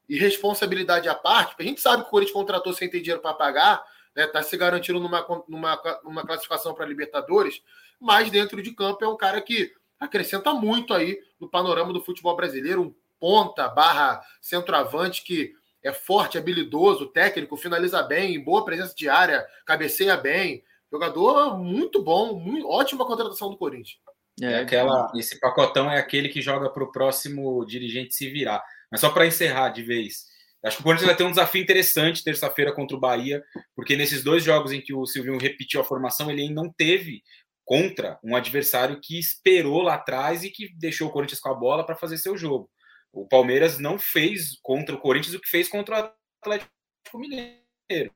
e 0.08 0.18
responsabilidade 0.18 1.08
à 1.10 1.16
parte, 1.16 1.56
a 1.60 1.64
gente 1.64 1.82
sabe 1.82 2.04
que 2.04 2.08
o 2.08 2.12
Corinthians 2.12 2.36
contratou 2.36 2.74
sem 2.74 2.90
ter 2.90 3.00
dinheiro 3.00 3.22
para 3.22 3.34
pagar, 3.34 3.84
está 4.10 4.22
né, 4.22 4.28
tá 4.28 4.44
se 4.44 4.56
garantindo 4.56 5.00
numa, 5.00 5.26
numa, 5.48 5.82
numa 6.04 6.26
classificação 6.26 6.74
para 6.74 6.86
Libertadores, 6.86 7.62
mas 8.00 8.30
dentro 8.30 8.62
de 8.62 8.72
campo 8.72 9.04
é 9.04 9.08
um 9.08 9.18
cara 9.18 9.42
que 9.42 9.74
acrescenta 10.00 10.54
muito 10.54 10.94
aí 10.94 11.20
no 11.40 11.50
panorama 11.50 11.92
do 11.92 12.02
futebol 12.02 12.36
brasileiro, 12.36 12.82
um 12.82 12.96
ponta 13.20 13.68
barra 13.68 14.22
centroavante 14.42 15.24
que 15.24 15.54
é 15.84 15.94
forte, 15.94 16.38
habilidoso, 16.38 17.08
técnico, 17.08 17.56
finaliza 17.56 18.02
bem, 18.02 18.44
boa 18.44 18.66
presença 18.66 18.96
de 18.96 19.08
área, 19.08 19.46
cabeceia 19.66 20.18
bem, 20.18 20.64
jogador 20.92 21.58
muito 21.60 22.02
bom, 22.02 22.40
muito, 22.40 22.68
ótima 22.68 23.06
contratação 23.06 23.50
do 23.50 23.58
Corinthians. 23.58 24.00
É, 24.42 24.46
é 24.46 24.60
aquela, 24.62 25.12
esse 25.16 25.40
pacotão 25.40 25.90
é 25.90 26.00
aquele 26.00 26.30
que 26.30 26.42
joga 26.42 26.70
para 26.70 26.84
o 26.84 26.92
próximo 26.92 27.64
dirigente 27.66 28.16
se 28.16 28.30
virar. 28.30 28.64
Mas 28.96 29.02
só 29.02 29.10
para 29.10 29.28
encerrar 29.28 29.72
de 29.72 29.84
vez, 29.84 30.24
acho 30.64 30.78
que 30.78 30.82
o 30.82 30.86
Corinthians 30.86 31.08
vai 31.08 31.18
ter 31.18 31.26
um 31.26 31.30
desafio 31.30 31.62
interessante 31.62 32.24
terça-feira 32.24 32.74
contra 32.74 32.96
o 32.96 33.00
Bahia, 33.00 33.44
porque 33.76 33.98
nesses 33.98 34.24
dois 34.24 34.42
jogos 34.42 34.72
em 34.72 34.80
que 34.80 34.94
o 34.94 35.06
Silvinho 35.06 35.38
repetiu 35.38 35.82
a 35.82 35.84
formação, 35.84 36.32
ele 36.32 36.44
ainda 36.44 36.54
não 36.54 36.72
teve 36.72 37.22
contra 37.66 38.18
um 38.24 38.38
adversário 38.38 38.98
que 39.04 39.20
esperou 39.20 39.82
lá 39.82 39.96
atrás 39.96 40.46
e 40.46 40.50
que 40.50 40.74
deixou 40.78 41.10
o 41.10 41.12
Corinthians 41.12 41.42
com 41.42 41.50
a 41.50 41.54
bola 41.54 41.86
para 41.86 41.98
fazer 41.98 42.18
seu 42.18 42.38
jogo. 42.38 42.72
O 43.12 43.28
Palmeiras 43.28 43.80
não 43.80 44.00
fez 44.00 44.58
contra 44.64 44.96
o 44.96 45.02
Corinthians 45.02 45.36
o 45.36 45.42
que 45.42 45.50
fez 45.50 45.68
contra 45.68 46.00
o 46.00 46.14
Atlético 46.42 46.72
Mineiro. 47.16 48.16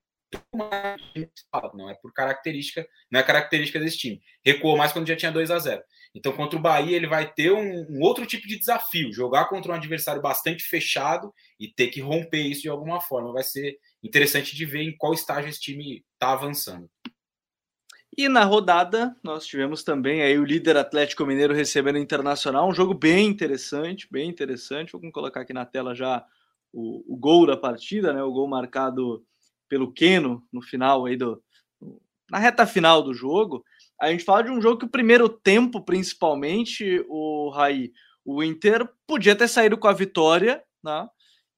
Não 1.73 1.89
é 1.89 1.95
por 1.95 2.13
característica, 2.13 2.87
não 3.11 3.19
é 3.19 3.23
característica 3.23 3.81
desse 3.81 3.97
time. 3.97 4.21
Recuou 4.45 4.77
mais 4.77 4.93
quando 4.93 5.09
já 5.09 5.17
tinha 5.17 5.29
2 5.29 5.51
a 5.51 5.59
0. 5.59 5.83
Então, 6.13 6.33
contra 6.33 6.57
o 6.57 6.61
Bahia, 6.61 6.95
ele 6.95 7.07
vai 7.07 7.31
ter 7.31 7.51
um, 7.51 7.85
um, 7.89 8.01
outro 8.01 8.25
tipo 8.25 8.47
de 8.47 8.57
desafio: 8.57 9.13
jogar 9.13 9.45
contra 9.45 9.71
um 9.71 9.75
adversário 9.75 10.21
bastante 10.21 10.63
fechado 10.63 11.33
e 11.59 11.67
ter 11.67 11.87
que 11.87 12.01
romper 12.01 12.41
isso 12.41 12.63
de 12.63 12.69
alguma 12.69 12.99
forma. 12.99 13.31
Vai 13.31 13.43
ser 13.43 13.77
interessante 14.01 14.55
de 14.55 14.65
ver 14.65 14.81
em 14.81 14.97
qual 14.97 15.13
estágio 15.13 15.49
esse 15.49 15.59
time 15.59 16.03
está 16.13 16.33
avançando. 16.33 16.89
E 18.17 18.27
na 18.27 18.43
rodada, 18.43 19.15
nós 19.23 19.45
tivemos 19.45 19.83
também 19.83 20.21
aí 20.21 20.37
o 20.37 20.43
líder 20.43 20.75
Atlético 20.75 21.25
Mineiro 21.25 21.53
recebendo 21.53 21.95
o 21.95 21.99
Internacional, 21.99 22.67
um 22.67 22.73
jogo 22.73 22.93
bem 22.93 23.27
interessante, 23.27 24.07
bem 24.11 24.27
interessante. 24.27 24.91
Vou 24.91 25.11
colocar 25.11 25.41
aqui 25.41 25.53
na 25.53 25.65
tela 25.65 25.95
já 25.95 26.25
o, 26.73 27.13
o 27.13 27.15
gol 27.15 27.45
da 27.45 27.55
partida, 27.55 28.11
né? 28.11 28.21
O 28.23 28.31
gol 28.31 28.47
marcado 28.47 29.23
pelo 29.69 29.93
Keno 29.93 30.43
no 30.51 30.61
final 30.61 31.05
aí 31.05 31.15
do 31.15 31.41
na 32.29 32.39
reta 32.39 32.65
final 32.65 33.01
do 33.01 33.13
jogo. 33.13 33.63
A 34.01 34.09
gente 34.09 34.23
fala 34.23 34.43
de 34.43 34.51
um 34.51 34.61
jogo 34.61 34.79
que 34.79 34.85
o 34.85 34.89
primeiro 34.89 35.27
tempo, 35.27 35.83
principalmente, 35.83 37.03
o 37.09 37.49
Raí, 37.49 37.91
o 38.23 38.43
Inter 38.43 38.87
podia 39.07 39.35
ter 39.35 39.47
saído 39.47 39.77
com 39.77 39.87
a 39.87 39.93
vitória, 39.93 40.63
né? 40.83 41.07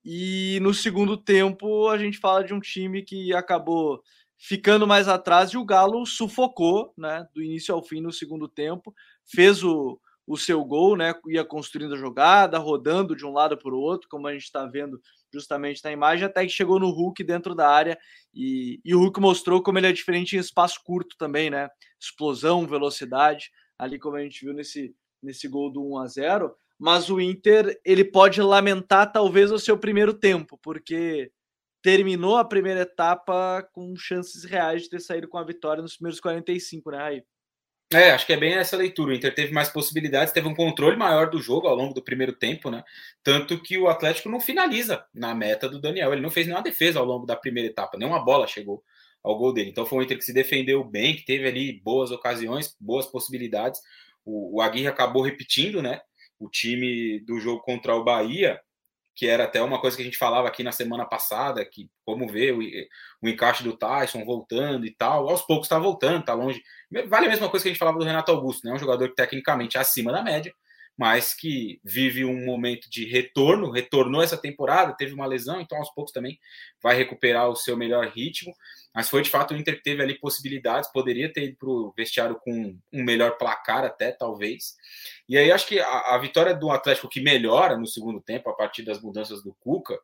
E 0.03 0.59
no 0.61 0.73
segundo 0.73 1.15
tempo 1.15 1.87
a 1.87 1.97
gente 1.97 2.17
fala 2.17 2.43
de 2.43 2.53
um 2.53 2.59
time 2.59 3.03
que 3.03 3.33
acabou 3.35 4.01
ficando 4.39 4.87
mais 4.87 5.07
atrás 5.07 5.51
e 5.51 5.57
o 5.57 5.65
Galo 5.65 6.05
sufocou, 6.05 6.91
né? 6.97 7.25
Do 7.33 7.43
início 7.43 7.75
ao 7.75 7.83
fim 7.83 8.01
no 8.01 8.11
segundo 8.11 8.47
tempo, 8.47 8.93
fez 9.31 9.63
o, 9.63 9.99
o 10.31 10.37
seu 10.37 10.63
gol, 10.63 10.95
né? 10.95 11.13
Ia 11.27 11.43
construindo 11.43 11.93
a 11.93 11.97
jogada, 11.97 12.57
rodando 12.57 13.15
de 13.17 13.25
um 13.25 13.33
lado 13.33 13.57
para 13.57 13.75
o 13.75 13.79
outro, 13.79 14.07
como 14.07 14.27
a 14.27 14.33
gente 14.33 14.43
está 14.43 14.65
vendo 14.65 14.97
justamente 15.33 15.83
na 15.83 15.91
imagem, 15.91 16.25
até 16.25 16.45
que 16.45 16.51
chegou 16.53 16.79
no 16.79 16.89
Hulk 16.89 17.21
dentro 17.21 17.53
da 17.53 17.69
área 17.69 17.99
e, 18.33 18.79
e, 18.83 18.95
o 18.95 18.99
Hulk 18.99 19.19
mostrou 19.19 19.61
como 19.61 19.77
ele 19.77 19.87
é 19.87 19.91
diferente 19.91 20.37
em 20.37 20.39
espaço 20.39 20.79
curto 20.85 21.17
também, 21.17 21.49
né? 21.49 21.67
Explosão, 21.99 22.65
velocidade, 22.65 23.51
ali 23.77 23.99
como 23.99 24.15
a 24.15 24.23
gente 24.23 24.45
viu 24.45 24.53
nesse, 24.53 24.95
nesse 25.21 25.49
gol 25.49 25.69
do 25.69 25.83
1 25.83 25.97
a 25.97 26.07
0 26.07 26.55
mas 26.79 27.11
o 27.11 27.21
Inter 27.21 27.79
ele 27.85 28.03
pode 28.03 28.41
lamentar 28.41 29.11
talvez 29.11 29.51
o 29.51 29.59
seu 29.59 29.77
primeiro 29.77 30.15
tempo, 30.15 30.57
porque 30.63 31.31
terminou 31.83 32.37
a 32.37 32.45
primeira 32.45 32.81
etapa 32.81 33.61
com 33.73 33.95
chances 33.95 34.43
reais 34.45 34.83
de 34.83 34.89
ter 34.89 34.99
saído 34.99 35.27
com 35.27 35.37
a 35.37 35.43
vitória 35.43 35.83
nos 35.83 35.95
primeiros 35.97 36.19
45, 36.19 36.89
né, 36.89 36.97
Raí? 36.97 37.23
É, 37.93 38.11
acho 38.11 38.25
que 38.25 38.31
é 38.31 38.37
bem 38.37 38.53
essa 38.53 38.77
leitura. 38.77 39.11
O 39.11 39.13
Inter 39.13 39.35
teve 39.35 39.51
mais 39.51 39.67
possibilidades, 39.67 40.33
teve 40.33 40.47
um 40.47 40.55
controle 40.55 40.95
maior 40.95 41.29
do 41.29 41.41
jogo 41.41 41.67
ao 41.67 41.75
longo 41.75 41.93
do 41.93 42.01
primeiro 42.01 42.31
tempo, 42.31 42.69
né? 42.69 42.83
Tanto 43.21 43.61
que 43.61 43.77
o 43.77 43.89
Atlético 43.89 44.29
não 44.29 44.39
finaliza 44.39 45.03
na 45.13 45.35
meta 45.35 45.67
do 45.67 45.79
Daniel. 45.79 46.13
Ele 46.13 46.21
não 46.21 46.29
fez 46.29 46.47
nenhuma 46.47 46.63
defesa 46.63 46.99
ao 46.99 47.05
longo 47.05 47.25
da 47.25 47.35
primeira 47.35 47.67
etapa, 47.67 47.97
nenhuma 47.97 48.23
bola 48.23 48.47
chegou 48.47 48.81
ao 49.21 49.37
gol 49.37 49.53
dele. 49.53 49.69
Então 49.69 49.85
foi 49.85 49.99
um 49.99 50.01
Inter 50.01 50.17
que 50.17 50.23
se 50.23 50.33
defendeu 50.33 50.83
bem, 50.85 51.15
que 51.15 51.25
teve 51.25 51.45
ali 51.47 51.81
boas 51.83 52.11
ocasiões, 52.11 52.75
boas 52.79 53.05
possibilidades. 53.05 53.81
O, 54.23 54.57
o 54.57 54.61
Aguirre 54.61 54.87
acabou 54.87 55.21
repetindo, 55.21 55.81
né? 55.81 55.99
O 56.39 56.49
time 56.49 57.19
do 57.19 57.39
jogo 57.39 57.61
contra 57.61 57.93
o 57.93 58.03
Bahia, 58.05 58.59
que 59.21 59.27
era 59.27 59.43
até 59.43 59.61
uma 59.61 59.79
coisa 59.79 59.95
que 59.95 60.01
a 60.01 60.05
gente 60.05 60.17
falava 60.17 60.47
aqui 60.47 60.63
na 60.63 60.71
semana 60.71 61.05
passada, 61.05 61.63
que 61.63 61.91
como 62.03 62.27
ver 62.27 62.55
o, 62.55 62.59
o 63.21 63.29
encaixe 63.29 63.63
do 63.63 63.77
Tyson 63.77 64.25
voltando 64.25 64.83
e 64.83 64.89
tal, 64.89 65.29
aos 65.29 65.43
poucos 65.43 65.67
está 65.67 65.77
voltando, 65.77 66.21
está 66.21 66.33
longe. 66.33 66.59
Vale 67.07 67.27
a 67.27 67.29
mesma 67.29 67.47
coisa 67.47 67.61
que 67.61 67.69
a 67.69 67.71
gente 67.71 67.77
falava 67.77 67.99
do 67.99 68.03
Renato 68.03 68.31
Augusto, 68.31 68.65
né? 68.65 68.73
Um 68.73 68.79
jogador 68.79 69.09
que 69.09 69.13
tecnicamente 69.13 69.77
é 69.77 69.79
acima 69.79 70.11
da 70.11 70.23
média, 70.23 70.51
mas 71.01 71.33
que 71.33 71.81
vive 71.83 72.23
um 72.23 72.45
momento 72.45 72.87
de 72.87 73.05
retorno, 73.05 73.71
retornou 73.71 74.21
essa 74.21 74.37
temporada, 74.37 74.95
teve 74.95 75.15
uma 75.15 75.25
lesão, 75.25 75.59
então 75.59 75.79
aos 75.79 75.91
poucos 75.91 76.13
também 76.13 76.39
vai 76.79 76.95
recuperar 76.95 77.49
o 77.49 77.55
seu 77.55 77.75
melhor 77.75 78.05
ritmo. 78.09 78.53
Mas 78.93 79.09
foi 79.09 79.23
de 79.23 79.29
fato 79.31 79.51
o 79.51 79.57
Inter 79.57 79.77
que 79.77 79.81
teve 79.81 80.03
ali 80.03 80.19
possibilidades, 80.19 80.91
poderia 80.91 81.33
ter 81.33 81.45
ido 81.45 81.57
para 81.57 81.69
o 81.69 81.91
vestiário 81.97 82.35
com 82.35 82.77
um 82.93 83.03
melhor 83.03 83.35
placar, 83.39 83.83
até 83.83 84.11
talvez. 84.11 84.75
E 85.27 85.39
aí 85.39 85.51
acho 85.51 85.65
que 85.65 85.79
a, 85.79 86.13
a 86.13 86.19
vitória 86.19 86.53
do 86.53 86.69
Atlético 86.69 87.09
que 87.09 87.19
melhora 87.19 87.75
no 87.75 87.87
segundo 87.87 88.21
tempo, 88.21 88.51
a 88.51 88.53
partir 88.53 88.83
das 88.83 89.01
mudanças 89.01 89.41
do 89.41 89.55
Cuca, 89.59 89.97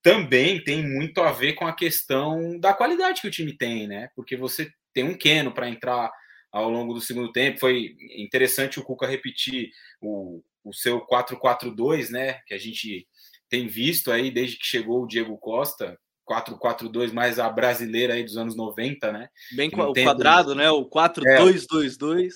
também 0.00 0.62
tem 0.62 0.80
muito 0.80 1.22
a 1.22 1.32
ver 1.32 1.54
com 1.54 1.66
a 1.66 1.74
questão 1.74 2.56
da 2.60 2.72
qualidade 2.72 3.20
que 3.20 3.26
o 3.26 3.32
time 3.32 3.52
tem, 3.52 3.88
né? 3.88 4.10
Porque 4.14 4.36
você 4.36 4.70
tem 4.94 5.02
um 5.02 5.18
Keno 5.18 5.50
para 5.50 5.68
entrar 5.68 6.12
ao 6.52 6.70
longo 6.70 6.94
do 6.94 7.00
segundo 7.00 7.32
tempo. 7.32 7.60
Foi 7.60 7.96
interessante 8.16 8.78
o 8.78 8.82
Cuca 8.82 9.06
repetir 9.06 9.70
o, 10.00 10.42
o 10.64 10.72
seu 10.72 11.00
4-4-2, 11.06 12.10
né? 12.10 12.40
Que 12.46 12.54
a 12.54 12.58
gente 12.58 13.06
tem 13.48 13.66
visto 13.66 14.10
aí 14.10 14.30
desde 14.30 14.56
que 14.58 14.66
chegou 14.66 15.02
o 15.02 15.06
Diego 15.06 15.36
Costa. 15.38 15.98
4-4-2 16.28 17.12
mais 17.12 17.38
a 17.38 17.48
brasileira 17.48 18.14
aí 18.14 18.24
dos 18.24 18.36
anos 18.36 18.56
90, 18.56 19.12
né? 19.12 19.28
Bem 19.52 19.70
o 19.72 19.92
quadrado, 19.92 20.54
né? 20.56 20.68
O 20.70 20.84
4-2-2-2. 20.90 22.30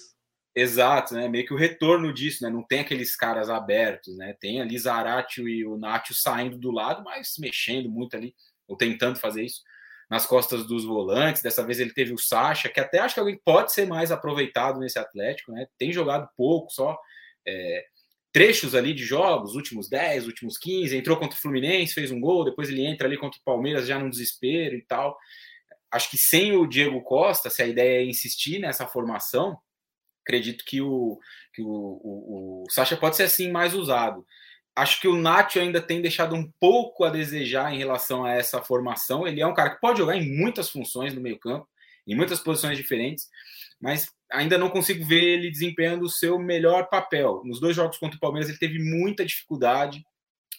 É, 0.54 0.60
exato, 0.60 1.14
né? 1.14 1.28
Meio 1.28 1.44
que 1.44 1.52
o 1.52 1.56
retorno 1.56 2.12
disso, 2.12 2.44
né? 2.44 2.50
Não 2.50 2.62
tem 2.62 2.80
aqueles 2.80 3.16
caras 3.16 3.50
abertos, 3.50 4.16
né? 4.16 4.36
Tem 4.40 4.60
ali 4.60 4.78
Zaratio 4.78 5.48
e 5.48 5.66
o 5.66 5.76
Nacho 5.76 6.14
saindo 6.14 6.56
do 6.56 6.70
lado, 6.70 7.02
mas 7.02 7.34
mexendo 7.38 7.90
muito 7.90 8.16
ali, 8.16 8.32
ou 8.68 8.76
tentando 8.76 9.18
fazer 9.18 9.44
isso 9.44 9.60
nas 10.10 10.26
costas 10.26 10.66
dos 10.66 10.84
volantes. 10.84 11.40
Dessa 11.40 11.64
vez 11.64 11.78
ele 11.78 11.92
teve 11.92 12.12
o 12.12 12.18
Sacha, 12.18 12.68
que 12.68 12.80
até 12.80 12.98
acho 12.98 13.14
que 13.14 13.20
alguém 13.20 13.40
pode 13.44 13.72
ser 13.72 13.86
mais 13.86 14.10
aproveitado 14.10 14.80
nesse 14.80 14.98
Atlético, 14.98 15.52
né? 15.52 15.66
Tem 15.78 15.92
jogado 15.92 16.28
pouco, 16.36 16.72
só 16.72 16.98
é, 17.46 17.84
trechos 18.32 18.74
ali 18.74 18.92
de 18.92 19.04
jogos, 19.04 19.54
últimos 19.54 19.88
10, 19.88 20.26
últimos 20.26 20.58
15. 20.58 20.96
Entrou 20.96 21.16
contra 21.16 21.38
o 21.38 21.40
Fluminense, 21.40 21.94
fez 21.94 22.10
um 22.10 22.20
gol, 22.20 22.44
depois 22.44 22.68
ele 22.68 22.84
entra 22.84 23.06
ali 23.06 23.16
contra 23.16 23.38
o 23.38 23.44
Palmeiras 23.44 23.86
já 23.86 23.98
num 23.98 24.10
desespero 24.10 24.74
e 24.74 24.82
tal. 24.82 25.16
Acho 25.92 26.10
que 26.10 26.18
sem 26.18 26.56
o 26.56 26.66
Diego 26.66 27.00
Costa, 27.02 27.48
se 27.48 27.62
a 27.62 27.66
ideia 27.66 28.00
é 28.00 28.04
insistir 28.04 28.58
nessa 28.58 28.86
formação, 28.86 29.56
acredito 30.24 30.64
que 30.64 30.80
o, 30.80 31.18
que 31.54 31.62
o, 31.62 31.66
o, 31.66 32.64
o 32.64 32.70
Sacha 32.70 32.96
pode 32.96 33.16
ser 33.16 33.24
assim 33.24 33.50
mais 33.50 33.74
usado. 33.74 34.24
Acho 34.74 35.00
que 35.00 35.08
o 35.08 35.16
Nacho 35.16 35.58
ainda 35.58 35.80
tem 35.80 36.00
deixado 36.00 36.34
um 36.34 36.50
pouco 36.58 37.04
a 37.04 37.10
desejar 37.10 37.74
em 37.74 37.78
relação 37.78 38.24
a 38.24 38.32
essa 38.32 38.62
formação. 38.62 39.26
Ele 39.26 39.40
é 39.40 39.46
um 39.46 39.54
cara 39.54 39.70
que 39.70 39.80
pode 39.80 39.98
jogar 39.98 40.16
em 40.16 40.36
muitas 40.36 40.70
funções 40.70 41.12
no 41.12 41.20
meio-campo, 41.20 41.68
em 42.06 42.14
muitas 42.14 42.40
posições 42.40 42.78
diferentes, 42.78 43.28
mas 43.80 44.08
ainda 44.30 44.56
não 44.56 44.70
consigo 44.70 45.04
ver 45.04 45.22
ele 45.22 45.50
desempenhando 45.50 46.04
o 46.04 46.10
seu 46.10 46.38
melhor 46.38 46.88
papel. 46.88 47.42
Nos 47.44 47.60
dois 47.60 47.74
jogos 47.74 47.98
contra 47.98 48.16
o 48.16 48.20
Palmeiras, 48.20 48.48
ele 48.48 48.58
teve 48.58 48.78
muita 48.78 49.24
dificuldade. 49.24 50.04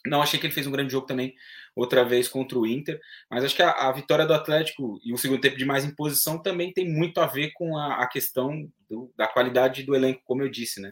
Não 0.05 0.21
achei 0.21 0.39
que 0.39 0.45
ele 0.45 0.53
fez 0.53 0.67
um 0.67 0.71
grande 0.71 0.91
jogo 0.91 1.05
também, 1.05 1.33
outra 1.75 2.03
vez 2.03 2.27
contra 2.27 2.57
o 2.57 2.67
Inter, 2.67 2.99
mas 3.29 3.43
acho 3.43 3.55
que 3.55 3.61
a, 3.61 3.71
a 3.71 3.91
vitória 3.91 4.25
do 4.25 4.33
Atlético 4.33 4.99
e 5.03 5.13
o 5.13 5.17
segundo 5.17 5.41
tempo 5.41 5.57
de 5.57 5.65
mais 5.65 5.85
imposição 5.85 6.41
também 6.41 6.73
tem 6.73 6.89
muito 6.89 7.19
a 7.21 7.27
ver 7.27 7.51
com 7.53 7.77
a, 7.77 8.03
a 8.03 8.07
questão 8.07 8.69
do, 8.89 9.11
da 9.15 9.27
qualidade 9.27 9.83
do 9.83 9.95
elenco, 9.95 10.21
como 10.25 10.41
eu 10.41 10.49
disse, 10.49 10.81
né? 10.81 10.91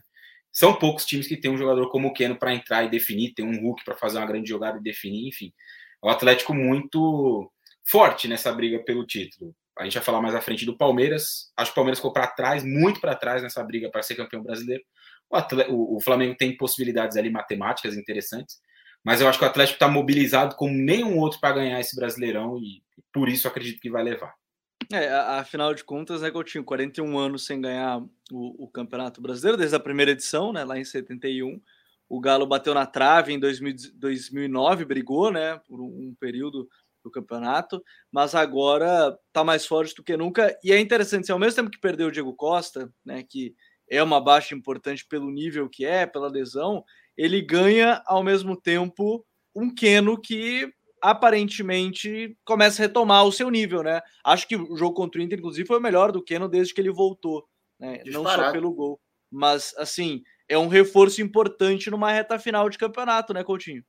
São 0.51 0.73
poucos 0.73 1.05
times 1.05 1.27
que 1.27 1.37
tem 1.37 1.51
um 1.51 1.57
jogador 1.57 1.89
como 1.89 2.07
o 2.07 2.13
Keno 2.13 2.35
para 2.35 2.53
entrar 2.53 2.83
e 2.83 2.89
definir, 2.89 3.33
tem 3.33 3.45
um 3.45 3.61
Hulk 3.61 3.83
para 3.85 3.95
fazer 3.95 4.17
uma 4.17 4.25
grande 4.25 4.49
jogada 4.49 4.77
e 4.77 4.81
definir, 4.81 5.27
enfim. 5.27 5.53
O 6.01 6.09
Atlético 6.09 6.53
muito 6.53 7.51
forte 7.83 8.27
nessa 8.27 8.51
briga 8.51 8.79
pelo 8.79 9.05
título. 9.05 9.55
A 9.77 9.83
gente 9.83 9.93
vai 9.93 10.03
falar 10.03 10.21
mais 10.21 10.35
à 10.35 10.41
frente 10.41 10.65
do 10.65 10.77
Palmeiras. 10.77 11.51
Acho 11.55 11.71
que 11.71 11.73
o 11.73 11.75
Palmeiras 11.75 11.99
ficou 11.99 12.11
para 12.11 12.27
trás, 12.27 12.63
muito 12.63 12.99
para 12.99 13.15
trás 13.15 13.41
nessa 13.41 13.63
briga 13.63 13.89
para 13.89 14.03
ser 14.03 14.15
campeão 14.15 14.43
brasileiro. 14.43 14.83
O, 15.29 15.35
Atlético, 15.35 15.95
o, 15.95 16.01
Flamengo 16.01 16.35
tem 16.35 16.57
possibilidades 16.57 17.15
ali 17.15 17.29
matemáticas 17.29 17.95
interessantes, 17.95 18.59
mas 19.03 19.21
eu 19.21 19.29
acho 19.29 19.37
que 19.37 19.45
o 19.45 19.47
Atlético 19.47 19.75
está 19.75 19.87
mobilizado 19.87 20.55
como 20.55 20.73
nenhum 20.73 21.17
outro 21.17 21.39
para 21.39 21.55
ganhar 21.55 21.79
esse 21.79 21.95
Brasileirão 21.95 22.57
e 22.57 22.83
por 23.13 23.29
isso 23.29 23.47
acredito 23.47 23.79
que 23.79 23.89
vai 23.89 24.03
levar. 24.03 24.33
É, 24.91 25.07
afinal 25.13 25.73
de 25.75 25.83
contas, 25.83 26.21
né, 26.21 26.31
Coutinho, 26.31 26.63
41 26.63 27.17
anos 27.17 27.45
sem 27.45 27.61
ganhar 27.61 27.99
o, 28.31 28.63
o, 28.65 28.67
Campeonato 28.67 29.21
Brasileiro, 29.21 29.55
desde 29.55 29.75
a 29.75 29.79
primeira 29.79 30.11
edição, 30.11 30.51
né, 30.51 30.63
lá 30.63 30.79
em 30.79 30.83
71. 30.83 31.61
O 32.09 32.19
Galo 32.19 32.47
bateu 32.47 32.73
na 32.73 32.87
trave 32.87 33.31
em 33.31 33.39
2000, 33.39 33.75
2009, 33.93 34.85
brigou, 34.85 35.31
né, 35.31 35.59
por 35.67 35.79
um 35.79 36.15
período 36.19 36.67
do 37.03 37.11
campeonato, 37.11 37.83
mas 38.11 38.33
agora 38.33 39.15
tá 39.31 39.43
mais 39.43 39.63
forte 39.63 39.93
do 39.93 40.03
que 40.03 40.17
nunca. 40.17 40.57
E 40.63 40.71
é 40.71 40.79
interessante, 40.79 41.25
assim, 41.25 41.31
ao 41.31 41.39
mesmo 41.39 41.57
tempo 41.57 41.71
que 41.71 41.79
perdeu 41.79 42.07
o 42.07 42.11
Diego 42.11 42.33
Costa, 42.33 42.91
né, 43.05 43.23
que 43.23 43.53
é 43.87 44.01
uma 44.01 44.19
baixa 44.19 44.55
importante 44.55 45.05
pelo 45.07 45.29
nível 45.29 45.69
que 45.69 45.85
é, 45.85 46.07
pela 46.07 46.27
lesão, 46.27 46.83
ele 47.15 47.41
ganha 47.43 48.01
ao 48.07 48.23
mesmo 48.23 48.59
tempo 48.59 49.23
um 49.55 49.73
Keno 49.73 50.19
que 50.19 50.71
aparentemente 51.01 52.37
começa 52.45 52.81
a 52.81 52.85
retomar 52.85 53.25
o 53.25 53.31
seu 53.31 53.49
nível, 53.49 53.83
né? 53.83 54.01
Acho 54.23 54.47
que 54.47 54.55
o 54.55 54.75
jogo 54.75 54.95
contra 54.95 55.19
o 55.19 55.23
Inter, 55.23 55.39
inclusive, 55.39 55.67
foi 55.67 55.77
o 55.77 55.81
melhor 55.81 56.11
do 56.11 56.23
Keno 56.23 56.47
desde 56.47 56.73
que 56.73 56.81
ele 56.81 56.91
voltou, 56.91 57.47
né? 57.79 58.01
Não 58.05 58.23
só 58.23 58.51
pelo 58.51 58.73
gol, 58.73 58.99
mas 59.31 59.73
assim, 59.77 60.23
é 60.47 60.57
um 60.57 60.67
reforço 60.67 61.21
importante 61.21 61.89
numa 61.89 62.11
reta 62.11 62.39
final 62.39 62.69
de 62.69 62.77
campeonato, 62.77 63.33
né, 63.33 63.43
Coutinho? 63.43 63.83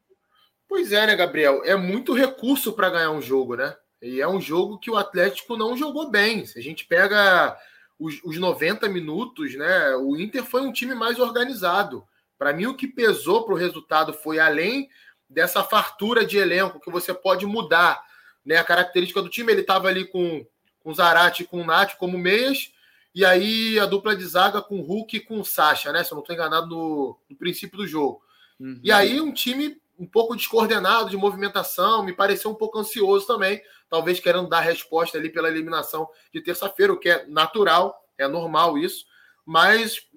Pois 0.69 0.93
é, 0.93 1.07
né, 1.07 1.17
Gabriel? 1.17 1.63
É 1.65 1.75
muito 1.75 2.13
recurso 2.13 2.73
para 2.73 2.91
ganhar 2.91 3.11
um 3.11 3.23
jogo, 3.23 3.57
né? 3.57 3.75
E 4.01 4.21
é 4.21 4.29
um 4.29 4.41
jogo 4.41 4.79
que 4.79 4.91
o 4.91 4.97
Atlético 4.97 5.57
não 5.57 5.77
jogou 5.77 6.11
bem. 6.11 6.47
Se 6.47 6.59
a 6.59 6.63
gente 6.63 6.87
pega 6.87 7.57
os, 7.99 8.23
os 8.25 8.39
90 8.39 8.89
minutos, 8.89 9.55
né? 9.57 9.97
O 9.97 10.17
Inter 10.17 10.45
foi 10.45 10.63
um 10.63 10.73
time 10.73 10.95
mais 10.95 11.19
organizado. 11.19 12.05
Para 12.39 12.53
mim, 12.53 12.67
o 12.67 12.75
que 12.75 12.87
pesou 12.87 13.45
para 13.45 13.55
o 13.55 13.59
resultado 13.59 14.13
foi 14.13 14.39
além 14.39 14.89
dessa 15.31 15.63
fartura 15.63 16.27
de 16.27 16.37
elenco 16.37 16.81
que 16.81 16.91
você 16.91 17.15
pode 17.15 17.47
mudar 17.47 18.05
né, 18.45 18.57
a 18.57 18.65
característica 18.65 19.23
do 19.23 19.29
time. 19.29 19.53
Ele 19.53 19.61
estava 19.61 19.87
ali 19.87 20.05
com, 20.05 20.45
com 20.81 20.93
Zarate 20.93 21.45
e 21.45 21.47
com 21.47 21.63
o 21.63 21.65
Nath 21.65 21.95
como 21.97 22.19
meias, 22.19 22.73
e 23.15 23.25
aí 23.25 23.79
a 23.79 23.87
dupla 23.87 24.17
de 24.17 24.27
zaga 24.27 24.61
com 24.61 24.81
Hulk 24.81 25.17
e 25.17 25.21
com 25.21 25.43
Sacha, 25.45 25.93
né? 25.93 26.03
Se 26.03 26.13
eu 26.13 26.17
não 26.17 26.23
estou 26.23 26.35
enganado 26.35 26.67
no, 26.67 27.17
no, 27.29 27.37
princípio 27.37 27.79
do 27.79 27.87
jogo. 27.87 28.21
Uhum. 28.59 28.81
E 28.83 28.91
aí 28.91 29.21
um 29.21 29.33
time 29.33 29.81
um 29.99 30.07
pouco 30.07 30.35
descoordenado 30.35 31.11
de 31.11 31.17
movimentação, 31.17 32.03
me 32.03 32.13
pareceu 32.13 32.51
um 32.51 32.55
pouco 32.55 32.79
ansioso 32.79 33.27
também, 33.27 33.61
talvez 33.89 34.19
querendo 34.19 34.49
dar 34.49 34.61
resposta 34.61 35.19
ali 35.19 35.29
pela 35.29 35.49
eliminação 35.49 36.09
de 36.33 36.41
terça-feira, 36.41 36.93
o 36.93 36.97
que 36.97 37.11
é 37.11 37.27
natural, 37.27 37.95
é 38.17 38.27
normal 38.27 38.79
isso, 38.79 39.05
mas 39.45 40.09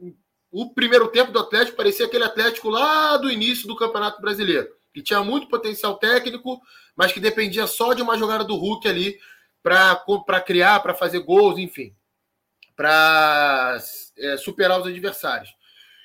o 0.50 0.74
primeiro 0.74 1.10
tempo 1.10 1.34
do 1.34 1.40
Atlético 1.40 1.76
parecia 1.76 2.06
aquele 2.06 2.24
Atlético 2.24 2.70
lá 2.70 3.18
do 3.18 3.30
início 3.30 3.68
do 3.68 3.76
Campeonato 3.76 4.22
Brasileiro 4.22 4.74
que 4.94 5.02
tinha 5.02 5.24
muito 5.24 5.48
potencial 5.48 5.96
técnico, 5.98 6.62
mas 6.96 7.12
que 7.12 7.20
dependia 7.20 7.66
só 7.66 7.94
de 7.94 8.02
uma 8.02 8.18
jogada 8.18 8.44
do 8.44 8.56
Hulk 8.56 8.88
ali 8.88 9.20
para 9.64 10.42
criar, 10.42 10.82
para 10.82 10.94
fazer 10.94 11.20
gols, 11.20 11.58
enfim, 11.58 11.96
para 12.76 13.78
é, 14.18 14.38
superar 14.38 14.80
os 14.80 14.88
adversários. 14.88 15.50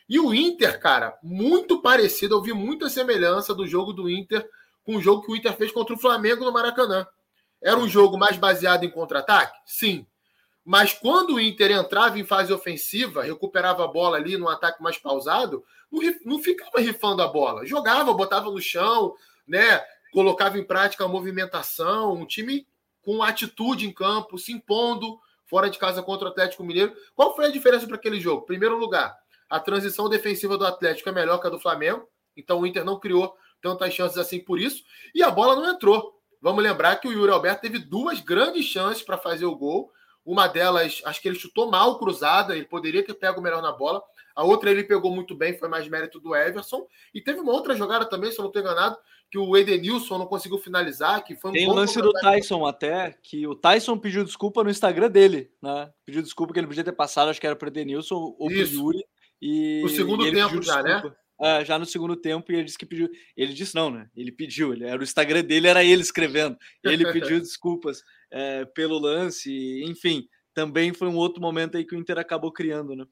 E 0.09 0.19
o 0.19 0.33
Inter, 0.33 0.81
cara, 0.81 1.19
muito 1.23 1.83
parecido, 1.83 2.35
eu 2.35 2.43
vi 2.43 2.55
muita 2.55 2.89
semelhança 2.89 3.55
do 3.55 3.67
jogo 3.67 3.93
do 3.93 4.09
Inter 4.09 4.49
com 4.83 4.97
o 4.97 5.03
jogo 5.03 5.23
que 5.23 5.33
o 5.33 5.37
Inter 5.37 5.55
fez 5.55 5.71
contra 5.71 5.95
o 5.95 5.99
Flamengo 5.99 6.45
no 6.45 6.53
Maracanã. 6.53 7.07
Era 7.63 7.79
um 7.79 7.89
jogo 7.89 8.17
mais 8.17 8.39
baseado 8.39 8.85
em 8.85 8.91
contra-ataque? 8.91 9.59
Sim. 9.67 10.07
Mas 10.69 10.93
quando 10.93 11.37
o 11.37 11.41
Inter 11.41 11.71
entrava 11.71 12.19
em 12.19 12.27
fase 12.27 12.53
ofensiva, 12.53 13.23
recuperava 13.23 13.83
a 13.83 13.89
bola 13.89 14.19
ali 14.19 14.37
no 14.37 14.51
ataque 14.51 14.83
mais 14.83 14.99
pausado, 14.99 15.65
não, 15.91 16.03
não 16.27 16.43
ficava 16.43 16.79
rifando 16.79 17.23
a 17.23 17.27
bola. 17.27 17.65
Jogava, 17.65 18.13
botava 18.13 18.51
no 18.51 18.61
chão, 18.61 19.15
né? 19.47 19.83
colocava 20.13 20.59
em 20.59 20.63
prática 20.63 21.07
a 21.07 21.09
movimentação, 21.09 22.13
um 22.13 22.27
time 22.27 22.67
com 23.01 23.23
atitude 23.23 23.87
em 23.87 23.93
campo, 23.95 24.37
se 24.37 24.53
impondo 24.53 25.19
fora 25.47 25.71
de 25.71 25.79
casa 25.79 26.03
contra 26.03 26.29
o 26.29 26.31
Atlético 26.31 26.63
Mineiro. 26.63 26.95
Qual 27.15 27.35
foi 27.35 27.47
a 27.47 27.51
diferença 27.51 27.87
para 27.87 27.97
aquele 27.97 28.21
jogo? 28.21 28.45
Primeiro 28.45 28.77
lugar, 28.77 29.17
a 29.49 29.59
transição 29.59 30.07
defensiva 30.07 30.59
do 30.59 30.67
Atlético 30.67 31.09
é 31.09 31.13
melhor 31.13 31.41
que 31.41 31.47
a 31.47 31.51
do 31.51 31.59
Flamengo, 31.59 32.07
então 32.37 32.61
o 32.61 32.67
Inter 32.67 32.85
não 32.85 33.01
criou 33.01 33.35
tantas 33.63 33.95
chances 33.95 34.19
assim 34.19 34.39
por 34.39 34.61
isso, 34.61 34.85
e 35.15 35.23
a 35.23 35.31
bola 35.31 35.57
não 35.57 35.71
entrou. 35.71 36.13
Vamos 36.43 36.63
lembrar 36.63 36.97
que 36.97 37.09
o 37.09 37.13
Yuri 37.13 37.33
Alberto 37.33 37.63
teve 37.63 37.79
duas 37.79 38.21
grandes 38.21 38.67
chances 38.67 39.03
para 39.03 39.17
fazer 39.17 39.47
o 39.47 39.57
gol, 39.57 39.91
uma 40.29 40.47
delas, 40.47 41.01
acho 41.07 41.23
que 41.23 41.27
ele 41.29 41.39
chutou 41.39 41.71
mal 41.71 41.99
cruzada, 41.99 42.55
ele 42.55 42.67
poderia 42.67 43.03
ter 43.03 43.15
pego 43.15 43.41
melhor 43.41 43.63
na 43.63 43.73
bola. 43.73 44.03
A 44.37 44.45
outra 44.45 44.71
ele 44.71 44.85
pegou 44.85 45.11
muito 45.11 45.35
bem, 45.35 45.57
foi 45.57 45.71
mais 45.71 45.89
mérito 45.89 46.21
do 46.21 46.37
Everson. 46.37 46.87
E 47.15 47.21
teve 47.23 47.41
uma 47.41 47.51
outra 47.51 47.75
jogada 47.75 48.05
também, 48.05 48.31
se 48.31 48.39
eu 48.39 48.43
não 48.43 48.51
estou 48.51 48.61
enganado, 48.61 48.99
que 49.31 49.39
o 49.39 49.57
Edenilson 49.57 50.19
não 50.19 50.27
conseguiu 50.27 50.59
finalizar, 50.59 51.25
que 51.25 51.35
foi 51.35 51.51
um 51.51 51.55
Tem 51.55 51.67
o 51.67 51.73
lance 51.73 52.01
do 52.03 52.13
Tyson 52.13 52.67
até, 52.67 53.17
que 53.23 53.47
o 53.47 53.55
Tyson 53.55 53.97
pediu 53.97 54.23
desculpa 54.23 54.63
no 54.63 54.69
Instagram 54.69 55.11
dele, 55.11 55.51
né? 55.63 55.91
Pediu 56.05 56.23
desculpa 56.23 56.53
que 56.53 56.61
ele 56.61 56.67
podia 56.67 56.85
ter 56.85 56.93
passado, 56.93 57.31
acho 57.31 57.41
que 57.41 57.47
era 57.47 57.57
para 57.57 57.67
o 57.67 57.71
Edenilson 57.71 58.15
ou 58.39 58.49
para 58.49 58.55
o 58.55 58.67
Yuri. 58.67 59.05
E, 59.41 59.83
o 59.83 59.89
segundo 59.89 60.31
tempo 60.31 60.63
já, 60.63 60.83
né? 60.83 61.03
é, 61.41 61.65
já 61.65 61.79
no 61.79 61.87
segundo 61.87 62.17
tempo 62.17 62.53
e 62.53 62.57
ele 62.57 62.65
disse 62.65 62.77
que 62.77 62.85
pediu. 62.85 63.09
Ele 63.35 63.55
disse 63.55 63.75
não, 63.75 63.91
né? 63.91 64.11
Ele 64.15 64.31
pediu. 64.31 64.75
Ele, 64.75 64.85
era 64.85 65.01
o 65.01 65.05
Instagram 65.05 65.43
dele, 65.43 65.69
era 65.69 65.83
ele 65.83 66.03
escrevendo. 66.03 66.57
Ele 66.85 67.11
pediu 67.13 67.39
desculpas 67.41 68.03
é, 68.31 68.65
pelo 68.65 68.99
lance. 68.99 69.83
Enfim, 69.85 70.29
também 70.55 70.93
foi 70.93 71.09
um 71.09 71.17
outro 71.17 71.41
momento 71.41 71.77
aí 71.77 71.85
que 71.85 71.95
o 71.95 71.99
Inter 71.99 72.19
acabou 72.19 72.53
criando, 72.53 72.95
né? 72.95 73.05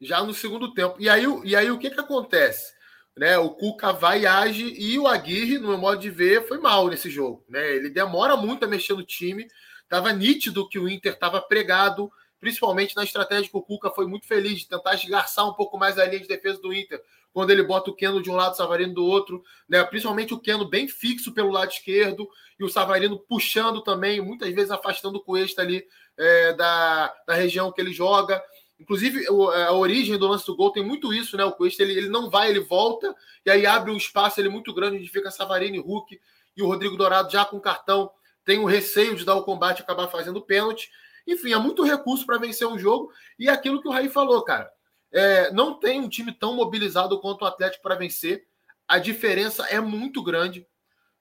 Já 0.00 0.22
no 0.22 0.34
segundo 0.34 0.74
tempo. 0.74 0.96
E 0.98 1.08
aí, 1.08 1.24
e 1.44 1.54
aí 1.54 1.70
o 1.70 1.78
que 1.78 1.90
que 1.90 2.00
acontece? 2.00 2.72
Né, 3.14 3.36
o 3.36 3.50
Cuca 3.50 3.92
vai 3.92 4.22
e 4.22 4.26
age 4.26 4.74
e 4.78 4.98
o 4.98 5.06
Aguirre, 5.06 5.58
no 5.58 5.68
meu 5.68 5.76
modo 5.76 6.00
de 6.00 6.08
ver, 6.08 6.48
foi 6.48 6.58
mal 6.58 6.88
nesse 6.88 7.10
jogo. 7.10 7.44
Né? 7.46 7.76
Ele 7.76 7.90
demora 7.90 8.38
muito 8.38 8.64
a 8.64 8.68
mexer 8.68 8.94
no 8.94 9.04
time. 9.04 9.46
Tava 9.86 10.12
nítido 10.14 10.66
que 10.66 10.78
o 10.78 10.88
Inter 10.88 11.12
estava 11.12 11.40
pregado, 11.40 12.10
principalmente 12.42 12.96
na 12.96 13.04
estratégia 13.04 13.48
que 13.48 13.56
o 13.56 13.62
Cuca 13.62 13.88
foi 13.88 14.04
muito 14.04 14.26
feliz 14.26 14.58
de 14.58 14.68
tentar 14.68 14.94
esgarçar 14.94 15.48
um 15.48 15.54
pouco 15.54 15.78
mais 15.78 15.96
a 15.96 16.04
linha 16.04 16.18
de 16.18 16.26
defesa 16.26 16.60
do 16.60 16.74
Inter, 16.74 17.00
quando 17.32 17.50
ele 17.50 17.62
bota 17.62 17.88
o 17.88 17.94
Keno 17.94 18.20
de 18.20 18.28
um 18.28 18.34
lado, 18.34 18.54
o 18.54 18.56
Savarino 18.56 18.92
do 18.92 19.06
outro, 19.06 19.44
né? 19.68 19.80
principalmente 19.84 20.34
o 20.34 20.40
Keno 20.40 20.68
bem 20.68 20.88
fixo 20.88 21.30
pelo 21.30 21.52
lado 21.52 21.70
esquerdo 21.70 22.28
e 22.58 22.64
o 22.64 22.68
Savarino 22.68 23.16
puxando 23.16 23.80
também, 23.80 24.20
muitas 24.20 24.52
vezes 24.52 24.72
afastando 24.72 25.18
o 25.18 25.20
Cuesta 25.20 25.62
ali 25.62 25.86
é, 26.18 26.52
da, 26.54 27.14
da 27.28 27.34
região 27.34 27.70
que 27.70 27.80
ele 27.80 27.92
joga. 27.92 28.42
Inclusive, 28.76 29.24
a 29.68 29.72
origem 29.74 30.18
do 30.18 30.26
lance 30.26 30.44
do 30.44 30.56
gol 30.56 30.72
tem 30.72 30.84
muito 30.84 31.14
isso, 31.14 31.36
né? 31.36 31.44
O 31.44 31.52
Cuesta 31.52 31.84
ele, 31.84 31.96
ele 31.96 32.08
não 32.08 32.28
vai, 32.28 32.50
ele 32.50 32.58
volta, 32.58 33.14
e 33.46 33.50
aí 33.52 33.64
abre 33.64 33.92
um 33.92 33.96
espaço 33.96 34.40
ele 34.40 34.48
muito 34.48 34.74
grande 34.74 34.96
onde 34.96 35.08
fica 35.08 35.30
Savarino 35.30 35.76
e 35.76 35.78
Hulk, 35.78 36.20
e 36.56 36.60
o 36.60 36.66
Rodrigo 36.66 36.96
Dourado 36.96 37.30
já 37.30 37.44
com 37.44 37.60
cartão 37.60 38.10
tem 38.44 38.58
o 38.58 38.64
receio 38.64 39.14
de 39.14 39.24
dar 39.24 39.36
o 39.36 39.44
combate 39.44 39.78
e 39.78 39.82
acabar 39.82 40.08
fazendo 40.08 40.42
pênalti. 40.42 40.90
Enfim, 41.26 41.52
há 41.52 41.58
muito 41.58 41.82
recurso 41.82 42.26
para 42.26 42.38
vencer 42.38 42.66
um 42.66 42.78
jogo, 42.78 43.12
e 43.38 43.48
é 43.48 43.52
aquilo 43.52 43.80
que 43.80 43.88
o 43.88 43.92
Raí 43.92 44.08
falou, 44.08 44.42
cara. 44.42 44.70
É, 45.12 45.52
não 45.52 45.78
tem 45.78 46.00
um 46.00 46.08
time 46.08 46.32
tão 46.32 46.54
mobilizado 46.54 47.20
quanto 47.20 47.42
o 47.42 47.46
Atlético 47.46 47.82
para 47.82 47.94
vencer. 47.94 48.46
A 48.88 48.98
diferença 48.98 49.64
é 49.66 49.78
muito 49.80 50.22
grande. 50.22 50.66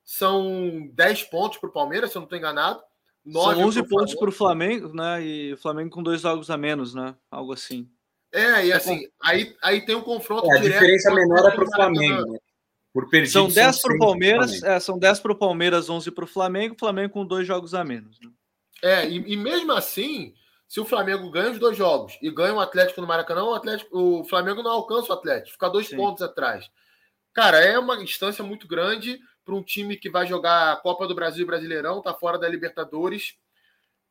São 0.04 0.90
10 0.94 1.24
pontos 1.24 1.58
para 1.58 1.70
o 1.70 1.74
Palmeiras, 1.74 2.12
se 2.12 2.18
eu 2.18 2.22
não 2.22 2.26
estou 2.26 2.38
enganado. 2.38 2.82
São 3.30 3.68
11 3.68 3.88
pontos 3.88 4.16
para 4.16 4.30
o 4.30 4.32
Flamengo, 4.32 4.94
né? 4.94 5.22
E 5.24 5.54
o 5.54 5.58
Flamengo 5.58 5.92
com 5.92 6.02
dois 6.02 6.22
jogos 6.22 6.50
a 6.50 6.58
menos, 6.58 6.96
né? 6.96 7.16
Algo 7.30 7.54
assim. 7.54 7.88
É, 8.32 8.66
e 8.66 8.74
assim, 8.74 9.08
aí, 9.22 9.56
aí 9.62 9.86
tem 9.86 9.94
um 9.94 10.02
confronto 10.02 10.50
é, 10.50 10.58
a 10.58 10.62
direto. 10.62 10.78
A 10.78 10.80
diferença 10.80 11.14
menor 11.14 11.48
é 11.48 11.52
para 11.52 11.64
o 11.64 11.72
Flamengo, 11.72 12.32
né? 12.32 12.40
Por 12.94 13.10
perdido, 13.10 13.32
são 13.32 13.48
10 13.48 13.82
para 13.82 13.96
o 13.96 14.00
Palmeiras, 14.00 14.64
é, 14.64 14.80
são 14.80 15.00
10 15.00 15.20
para 15.20 15.32
o 15.32 15.36
Palmeiras, 15.36 15.90
11 15.90 16.12
para 16.12 16.24
o 16.26 16.28
Flamengo, 16.28 16.76
o 16.76 16.80
Flamengo 16.80 17.14
com 17.14 17.26
dois 17.26 17.48
jogos 17.48 17.74
a 17.74 17.84
menos. 17.84 18.20
Né? 18.20 18.30
É, 18.82 19.08
e, 19.08 19.34
e, 19.34 19.38
mesmo 19.38 19.72
assim, 19.74 20.34
se 20.68 20.80
o 20.80 20.86
Flamengo 20.86 21.30
ganha 21.30 21.52
os 21.52 21.60
dois 21.60 21.78
jogos 21.78 22.18
e 22.22 22.32
ganha 22.32 22.54
o 22.54 22.60
Atlético 22.60 23.02
no 23.02 23.08
Maracanã, 23.08 23.44
o, 23.44 23.54
Atlético, 23.54 23.98
o 23.98 24.24
Flamengo 24.24 24.64
não 24.64 24.72
alcança 24.72 25.12
o 25.12 25.16
Atlético, 25.16 25.52
fica 25.52 25.70
dois 25.70 25.88
Sim. 25.88 25.98
pontos 25.98 26.22
atrás. 26.24 26.70
Cara, 27.34 27.60
é 27.60 27.78
uma 27.78 27.98
distância 27.98 28.44
muito 28.44 28.68
grande 28.68 29.20
para 29.46 29.56
um 29.56 29.64
time 29.64 29.98
que 29.98 30.10
vai 30.10 30.26
jogar 30.26 30.74
a 30.74 30.76
Copa 30.76 31.08
do 31.08 31.16
Brasil 31.16 31.44
e 31.44 31.48
Brasileirão, 31.48 32.02
tá 32.02 32.14
fora 32.14 32.38
da 32.38 32.48
Libertadores. 32.48 33.36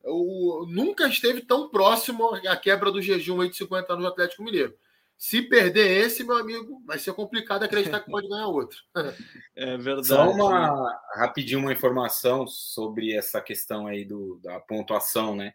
O, 0.02 0.66
nunca 0.68 1.06
esteve 1.06 1.42
tão 1.42 1.68
próximo 1.68 2.34
à 2.46 2.56
quebra 2.56 2.90
do 2.90 3.02
jejum 3.02 3.40
aí 3.40 3.50
de 3.50 3.56
50 3.56 3.92
anos 3.92 4.04
do 4.04 4.10
Atlético 4.10 4.42
Mineiro. 4.42 4.74
Se 5.20 5.42
perder 5.42 6.06
esse, 6.06 6.24
meu 6.24 6.38
amigo, 6.38 6.82
vai 6.86 6.98
ser 6.98 7.12
complicado 7.12 7.62
acreditar 7.62 8.00
que 8.00 8.10
pode 8.10 8.26
ganhar 8.26 8.46
outro. 8.46 8.78
É 9.54 9.76
verdade. 9.76 10.06
Só 10.06 10.30
uma 10.30 10.98
rapidinho 11.14 11.60
uma 11.60 11.72
informação 11.72 12.46
sobre 12.46 13.12
essa 13.12 13.38
questão 13.42 13.86
aí 13.86 14.06
do, 14.06 14.40
da 14.42 14.58
pontuação, 14.60 15.36
né? 15.36 15.52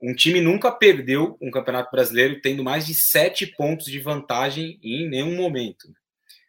Um 0.00 0.14
time 0.14 0.40
nunca 0.40 0.70
perdeu 0.70 1.36
um 1.42 1.50
campeonato 1.50 1.90
brasileiro 1.90 2.40
tendo 2.40 2.62
mais 2.62 2.86
de 2.86 2.94
sete 2.94 3.48
pontos 3.48 3.86
de 3.86 3.98
vantagem 3.98 4.78
em 4.80 5.08
nenhum 5.08 5.34
momento. 5.36 5.88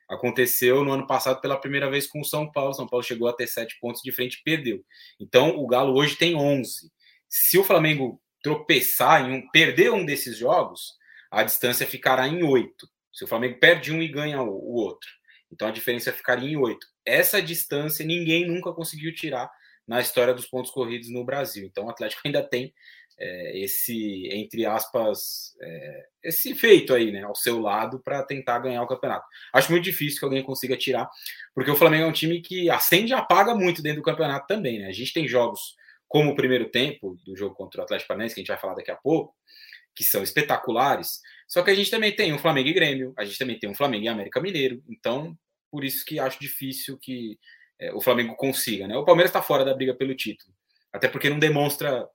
Aconteceu 0.08 0.86
no 0.86 0.92
ano 0.92 1.08
passado 1.08 1.42
pela 1.42 1.60
primeira 1.60 1.90
vez 1.90 2.06
com 2.06 2.22
o 2.22 2.26
São 2.26 2.52
Paulo. 2.52 2.76
São 2.76 2.88
Paulo 2.88 3.04
chegou 3.04 3.28
a 3.28 3.34
ter 3.34 3.48
sete 3.48 3.80
pontos 3.80 4.04
de 4.04 4.12
frente 4.12 4.36
e 4.36 4.44
perdeu. 4.44 4.86
Então 5.20 5.58
o 5.58 5.66
Galo 5.66 5.98
hoje 5.98 6.16
tem 6.16 6.36
11. 6.36 6.92
Se 7.28 7.58
o 7.58 7.64
Flamengo 7.64 8.22
tropeçar 8.44 9.28
em 9.28 9.34
um, 9.34 9.50
perder 9.50 9.92
um 9.92 10.06
desses 10.06 10.38
jogos, 10.38 10.94
a 11.36 11.44
distância 11.44 11.86
ficará 11.86 12.26
em 12.30 12.44
8. 12.44 12.88
Se 13.12 13.26
o 13.26 13.28
Flamengo 13.28 13.60
perde 13.60 13.92
um 13.92 14.02
e 14.02 14.08
ganha 14.08 14.42
o, 14.42 14.74
outro. 14.74 15.10
Então 15.52 15.68
a 15.68 15.72
diferença 15.72 16.14
ficaria 16.14 16.50
em 16.50 16.56
8. 16.56 16.88
Essa 17.06 17.42
distância 17.42 18.06
ninguém 18.06 18.48
nunca 18.48 18.72
conseguiu 18.72 19.14
tirar 19.14 19.52
na 19.86 20.00
história 20.00 20.34
dos 20.34 20.48
pontos 20.48 20.72
corridos 20.72 21.10
no 21.10 21.26
Brasil. 21.26 21.66
Então 21.66 21.86
o 21.86 21.90
Atlético 21.90 22.22
ainda 22.24 22.42
tem 22.42 22.74
é, 23.20 23.60
esse, 23.60 24.30
entre 24.32 24.66
aspas, 24.66 25.54
é, 25.62 26.06
esse 26.24 26.56
feito 26.56 26.94
aí, 26.94 27.12
né, 27.12 27.24
ao 27.24 27.36
seu 27.36 27.60
lado 27.60 28.00
para 28.00 28.24
tentar 28.24 28.60
ganhar 28.60 28.82
o 28.82 28.88
campeonato. 28.88 29.26
Acho 29.52 29.72
muito 29.74 29.84
difícil 29.84 30.20
que 30.20 30.26
alguém 30.26 30.42
consiga 30.42 30.78
tirar, 30.78 31.10
porque 31.54 31.70
o 31.70 31.76
Flamengo 31.76 32.06
é 32.06 32.08
um 32.08 32.14
time 32.14 32.42
que 32.42 32.70
acende 32.70 33.12
e 33.12 33.14
apaga 33.14 33.54
muito 33.54 33.82
dentro 33.82 34.02
do 34.02 34.06
campeonato 34.06 34.48
também, 34.48 34.80
né? 34.80 34.88
A 34.88 34.94
gente 34.94 35.12
tem 35.12 35.28
jogos 35.28 35.76
como 36.08 36.32
o 36.32 36.36
primeiro 36.36 36.70
tempo 36.70 37.18
do 37.26 37.36
jogo 37.36 37.56
contra 37.56 37.82
o 37.82 37.84
Atlético 37.84 38.08
Paranaense, 38.08 38.36
que 38.36 38.40
a 38.40 38.44
gente 38.44 38.48
vai 38.48 38.58
falar 38.58 38.76
daqui 38.76 38.92
a 38.92 38.96
pouco, 38.96 39.36
que 39.96 40.04
são 40.04 40.22
espetaculares. 40.22 41.22
Só 41.48 41.64
que 41.64 41.72
a 41.72 41.76
gente 41.76 41.90
também 41.90 42.16
tem 42.16 42.34
um 42.34 42.38
Flamengo 42.38 42.70
e 42.70 42.74
Grêmio, 42.74 43.14
a 43.18 43.24
gente 43.24 43.38
também 43.38 43.58
tem 43.58 43.70
um 43.70 43.76
Flamengo 43.76 44.06
e 44.06 44.08
América 44.08 44.42
Mineiro. 44.42 44.84
Então, 44.90 45.38
por 45.72 45.84
isso 45.84 46.06
que 46.06 46.20
acho 46.20 46.40
difícil 46.40 46.98
que 46.98 47.40
é, 47.80 47.94
o 47.94 48.02
Flamengo 48.02 48.36
consiga. 48.36 48.88
Né? 48.88 48.98
O 48.98 49.06
Palmeiras 49.06 49.30
está 49.30 49.42
fora 49.42 49.64
da 49.64 49.74
briga 49.74 49.94
pelo 49.94 50.16
título. 50.16 50.54
Até 50.92 51.08
porque 51.08 51.30
não 51.30 51.40
demonstra 51.40 52.08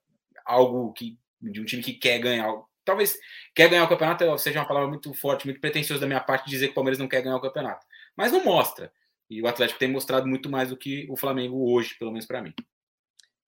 algo 0.45 0.93
que 0.93 1.19
de 1.41 1.61
um 1.61 1.65
time 1.65 1.83
que 1.83 1.95
quer 1.95 2.19
ganhar. 2.19 2.51
Talvez 2.85 3.19
quer 3.55 3.69
ganhar 3.69 3.85
o 3.85 3.89
campeonato 3.89 4.39
seja 4.39 4.61
uma 4.61 4.69
palavra 4.69 4.89
muito 4.89 5.13
forte, 5.15 5.47
muito 5.47 5.61
pretensiosa 5.61 6.01
da 6.01 6.07
minha 6.07 6.21
parte 6.21 6.51
dizer 6.51 6.67
que 6.67 6.73
o 6.73 6.75
Palmeiras 6.75 6.99
não 6.99 7.09
quer 7.09 7.23
ganhar 7.23 7.37
o 7.37 7.41
campeonato. 7.41 7.87
Mas 8.17 8.33
não 8.33 8.45
mostra. 8.45 8.93
E 9.29 9.41
o 9.41 9.47
Atlético 9.47 9.79
tem 9.79 9.89
mostrado 9.89 10.27
muito 10.27 10.51
mais 10.51 10.71
do 10.71 10.77
que 10.77 11.07
o 11.09 11.17
Flamengo 11.17 11.73
hoje, 11.73 11.95
pelo 11.99 12.11
menos 12.11 12.27
para 12.27 12.43
mim. 12.43 12.53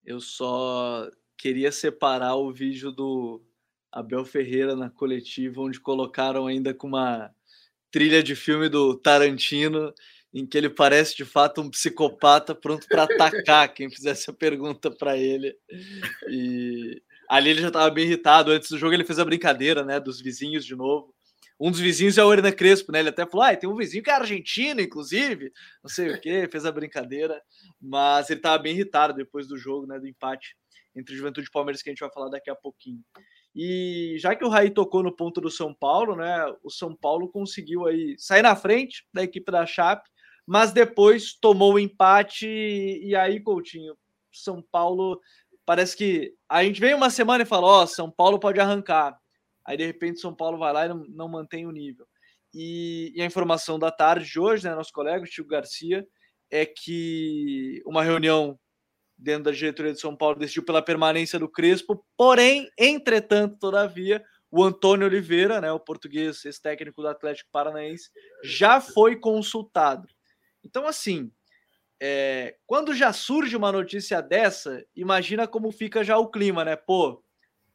Eu 0.04 0.20
só 0.20 1.10
queria 1.36 1.72
separar 1.72 2.36
o 2.36 2.52
vídeo 2.52 2.92
do 2.92 3.42
Abel 3.92 4.24
Ferreira 4.24 4.74
na 4.74 4.88
coletiva, 4.88 5.60
onde 5.60 5.78
colocaram 5.78 6.46
ainda 6.46 6.72
com 6.72 6.86
uma 6.86 7.30
trilha 7.90 8.22
de 8.22 8.34
filme 8.34 8.68
do 8.68 8.96
Tarantino, 8.96 9.92
em 10.32 10.46
que 10.46 10.56
ele 10.56 10.70
parece 10.70 11.14
de 11.14 11.26
fato 11.26 11.60
um 11.60 11.68
psicopata 11.68 12.54
pronto 12.54 12.86
para 12.88 13.02
atacar 13.02 13.72
quem 13.74 13.90
fizesse 13.90 14.30
a 14.30 14.32
pergunta 14.32 14.90
para 14.90 15.16
ele. 15.16 15.54
E 16.30 17.02
ali 17.28 17.50
ele 17.50 17.60
já 17.60 17.68
estava 17.68 17.90
bem 17.90 18.06
irritado. 18.06 18.50
Antes 18.50 18.70
do 18.70 18.78
jogo 18.78 18.94
ele 18.94 19.04
fez 19.04 19.18
a 19.18 19.24
brincadeira, 19.24 19.84
né, 19.84 20.00
dos 20.00 20.20
vizinhos 20.20 20.64
de 20.64 20.74
novo. 20.74 21.14
Um 21.60 21.70
dos 21.70 21.78
vizinhos 21.78 22.18
é 22.18 22.24
o 22.24 22.32
Hernan 22.32 22.50
Crespo, 22.50 22.90
né? 22.90 23.00
Ele 23.00 23.10
até 23.10 23.24
falou: 23.24 23.46
ah, 23.46 23.54
tem 23.54 23.68
um 23.68 23.76
vizinho 23.76 24.02
que 24.02 24.10
é 24.10 24.14
argentino, 24.14 24.80
inclusive, 24.80 25.52
não 25.80 25.88
sei 25.88 26.10
o 26.10 26.20
que, 26.20 26.48
fez 26.48 26.64
a 26.64 26.72
brincadeira, 26.72 27.40
mas 27.80 28.30
ele 28.30 28.40
estava 28.40 28.60
bem 28.60 28.74
irritado 28.74 29.14
depois 29.14 29.46
do 29.46 29.56
jogo, 29.56 29.86
né? 29.86 30.00
Do 30.00 30.08
empate 30.08 30.56
entre 30.96 31.14
Juventude 31.14 31.46
e 31.46 31.52
Palmeiras, 31.52 31.80
que 31.80 31.88
a 31.88 31.92
gente 31.92 32.00
vai 32.00 32.10
falar 32.10 32.30
daqui 32.30 32.50
a 32.50 32.54
pouquinho. 32.56 33.00
E 33.54 34.16
já 34.18 34.34
que 34.34 34.44
o 34.44 34.48
Raí 34.48 34.70
tocou 34.70 35.02
no 35.02 35.14
ponto 35.14 35.40
do 35.40 35.50
São 35.50 35.74
Paulo, 35.74 36.16
né? 36.16 36.46
O 36.62 36.70
São 36.70 36.94
Paulo 36.94 37.28
conseguiu 37.28 37.86
aí 37.86 38.14
sair 38.18 38.42
na 38.42 38.56
frente 38.56 39.06
da 39.12 39.22
equipe 39.22 39.50
da 39.52 39.66
Chape, 39.66 40.08
mas 40.46 40.72
depois 40.72 41.34
tomou 41.34 41.74
o 41.74 41.78
empate. 41.78 42.46
E 42.46 43.14
aí, 43.14 43.40
Coutinho, 43.40 43.96
São 44.32 44.62
Paulo 44.62 45.20
parece 45.66 45.96
que 45.96 46.34
a 46.48 46.64
gente 46.64 46.80
vem 46.80 46.94
uma 46.94 47.10
semana 47.10 47.42
e 47.42 47.46
fala: 47.46 47.66
Ó, 47.66 47.82
oh, 47.82 47.86
São 47.86 48.10
Paulo 48.10 48.38
pode 48.38 48.58
arrancar. 48.58 49.18
Aí 49.64 49.76
de 49.76 49.86
repente 49.86 50.20
São 50.20 50.34
Paulo 50.34 50.58
vai 50.58 50.72
lá 50.72 50.86
e 50.86 50.88
não, 50.88 51.04
não 51.08 51.28
mantém 51.28 51.66
o 51.66 51.70
nível. 51.70 52.06
E, 52.54 53.12
e, 53.14 53.22
a 53.22 53.24
informação 53.26 53.78
da 53.78 53.90
tarde 53.90 54.30
de 54.30 54.38
hoje, 54.38 54.64
né, 54.64 54.74
nosso 54.74 54.92
colega, 54.92 55.24
Chico 55.24 55.48
Garcia, 55.48 56.06
é 56.50 56.66
que 56.66 57.82
uma 57.86 58.02
reunião 58.02 58.58
dentro 59.22 59.44
da 59.44 59.50
diretoria 59.52 59.92
de 59.92 60.00
São 60.00 60.16
Paulo 60.16 60.38
decidiu 60.38 60.64
pela 60.64 60.82
permanência 60.82 61.38
do 61.38 61.48
Crespo, 61.48 62.04
porém, 62.16 62.68
entretanto, 62.76 63.56
todavia, 63.58 64.22
o 64.50 64.62
Antônio 64.62 65.06
Oliveira, 65.06 65.60
né, 65.60 65.72
o 65.72 65.80
português, 65.80 66.44
esse 66.44 66.60
técnico 66.60 67.00
do 67.00 67.08
Atlético 67.08 67.48
Paranaense, 67.50 68.10
já 68.44 68.80
foi 68.80 69.16
consultado. 69.16 70.06
Então, 70.62 70.86
assim, 70.86 71.30
é, 72.00 72.56
quando 72.66 72.94
já 72.94 73.12
surge 73.12 73.56
uma 73.56 73.70
notícia 73.72 74.20
dessa, 74.20 74.84
imagina 74.94 75.46
como 75.46 75.70
fica 75.70 76.02
já 76.02 76.18
o 76.18 76.28
clima, 76.28 76.64
né? 76.64 76.74
Pô, 76.74 77.22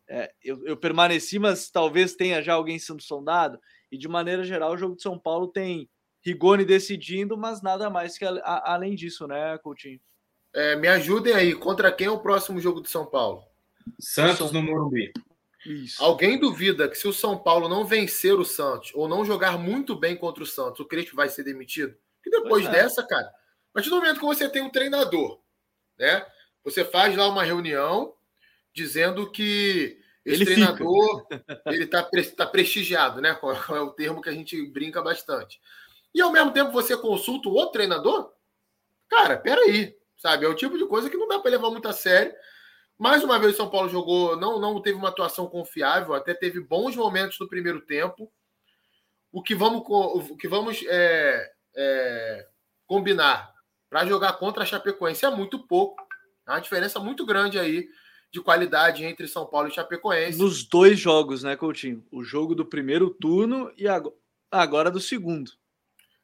é, 0.08 0.32
eu, 0.43 0.66
eu, 0.66 0.78
permaneci, 0.78 1.39
mas 1.39 1.70
talvez 1.70 2.14
tenha 2.16 2.41
já 2.41 2.54
alguém 2.54 2.78
sendo 2.78 3.02
sondado. 3.02 3.60
E 3.91 3.98
de 3.98 4.08
maneira 4.08 4.43
geral, 4.43 4.74
o 4.74 4.78
jogo 4.78 4.95
de 4.95 5.02
São 5.02 5.18
Paulo 5.18 5.48
tem 5.48 5.89
Rigoni 6.22 6.66
decidindo, 6.66 7.38
mas 7.38 7.62
nada 7.62 7.89
mais 7.89 8.18
que 8.18 8.26
a, 8.26 8.32
a, 8.43 8.74
além 8.74 8.95
disso, 8.95 9.28
né, 9.28 9.58
Coutinho? 9.60 10.00
É, 10.58 10.76
me 10.76 10.88
ajudem 10.88 11.34
aí. 11.34 11.53
Contra 11.53 11.91
quem 11.91 12.08
é 12.08 12.10
o 12.12 12.20
próximo 12.20 12.60
jogo 12.60 12.82
de 12.82 12.89
São 12.89 13.05
Paulo? 13.05 13.43
Santos 13.99 14.51
no 14.51 14.64
Morumbi. 14.64 15.14
Isso. 15.64 16.03
Alguém 16.03 16.39
duvida 16.39 16.89
que 16.89 16.97
se 16.97 17.08
o 17.08 17.14
São 17.14 17.38
Paulo 17.38 17.70
não 17.70 17.86
vencer 17.86 18.34
o 18.34 18.43
Santos 18.43 18.91
ou 18.95 19.08
não 19.08 19.24
jogar 19.24 19.60
muito 19.60 19.95
bem 19.95 20.18
contra 20.18 20.41
o 20.41 20.47
Santos, 20.47 20.80
o 20.80 20.86
Crespo 20.86 21.16
vai 21.16 21.30
ser 21.30 21.43
demitido? 21.43 21.95
E 22.26 22.30
depois 22.32 22.66
é. 22.66 22.72
dessa, 22.72 23.05
cara, 23.05 23.28
a 23.28 23.74
partir 23.74 23.89
do 23.91 23.97
momento 23.97 24.20
que 24.20 24.26
você 24.26 24.49
tem 24.49 24.64
um 24.64 24.70
treinador, 24.72 25.39
né? 25.95 26.26
Você 26.64 26.84
faz 26.84 27.16
lá 27.16 27.28
uma 27.28 27.43
reunião 27.43 28.16
dizendo 28.74 29.30
que 29.30 29.99
esse 30.26 30.41
ele 30.41 30.45
treinador 30.45 31.28
fica. 31.30 31.62
ele 31.68 31.86
tá, 31.86 32.10
tá 32.36 32.47
prestigiado, 32.47 33.22
né? 33.22 33.38
É 33.70 33.80
o 33.80 33.91
termo 33.91 34.24
que 34.24 34.30
a 34.30 34.34
gente 34.34 34.60
brinca 34.66 35.03
bastante. 35.03 35.62
e 36.16 36.20
ao 36.20 36.32
mesmo 36.32 36.51
tempo 36.51 36.72
você 36.72 36.97
consulta 36.97 37.47
o 37.47 37.53
outro 37.53 37.74
treinador, 37.74 38.34
cara, 39.08 39.38
peraí, 39.38 39.95
sabe? 40.18 40.45
É 40.45 40.49
o 40.49 40.55
tipo 40.55 40.78
de 40.78 40.86
coisa 40.86 41.09
que 41.09 41.18
não 41.18 41.28
dá 41.28 41.39
para 41.39 41.51
levar 41.51 41.70
muito 41.70 41.88
a 41.88 41.93
sério. 41.93 42.34
Mais 42.97 43.24
uma 43.24 43.38
vez 43.38 43.53
o 43.53 43.57
São 43.57 43.70
Paulo 43.70 43.89
jogou, 43.89 44.36
não, 44.36 44.59
não 44.59 44.82
teve 44.82 44.97
uma 44.97 45.09
atuação 45.09 45.47
confiável, 45.47 46.15
até 46.15 46.34
teve 46.34 46.59
bons 46.59 46.95
momentos 46.95 47.39
no 47.39 47.47
primeiro 47.47 47.80
tempo. 47.82 48.32
O 49.32 49.43
que 49.43 49.53
vamos, 49.53 49.84
o 49.86 50.36
que 50.36 50.47
vamos 50.47 50.84
é, 50.88 51.51
é, 51.76 52.47
combinar 52.88 53.53
para 53.89 54.05
jogar 54.05 54.34
contra 54.34 54.63
a 54.63 54.65
Chapecoense 54.65 55.26
é 55.26 55.30
muito 55.30 55.59
pouco. 55.59 56.01
Há 56.45 56.53
uma 56.53 56.61
diferença 56.61 56.99
muito 56.99 57.26
grande 57.26 57.59
aí 57.59 57.88
de 58.32 58.41
qualidade 58.41 59.03
entre 59.03 59.28
São 59.28 59.45
Paulo 59.45 59.68
e 59.68 59.74
Chapecoense. 59.74 60.39
Nos 60.39 60.63
dois 60.63 60.99
jogos, 60.99 61.43
né, 61.43 61.55
Coutinho? 61.55 62.03
O 62.11 62.24
jogo 62.24 62.55
do 62.55 62.65
primeiro 62.65 63.09
turno 63.09 63.72
e 63.78 63.86
agora 64.51 64.89
do 64.89 64.99
segundo. 64.99 65.51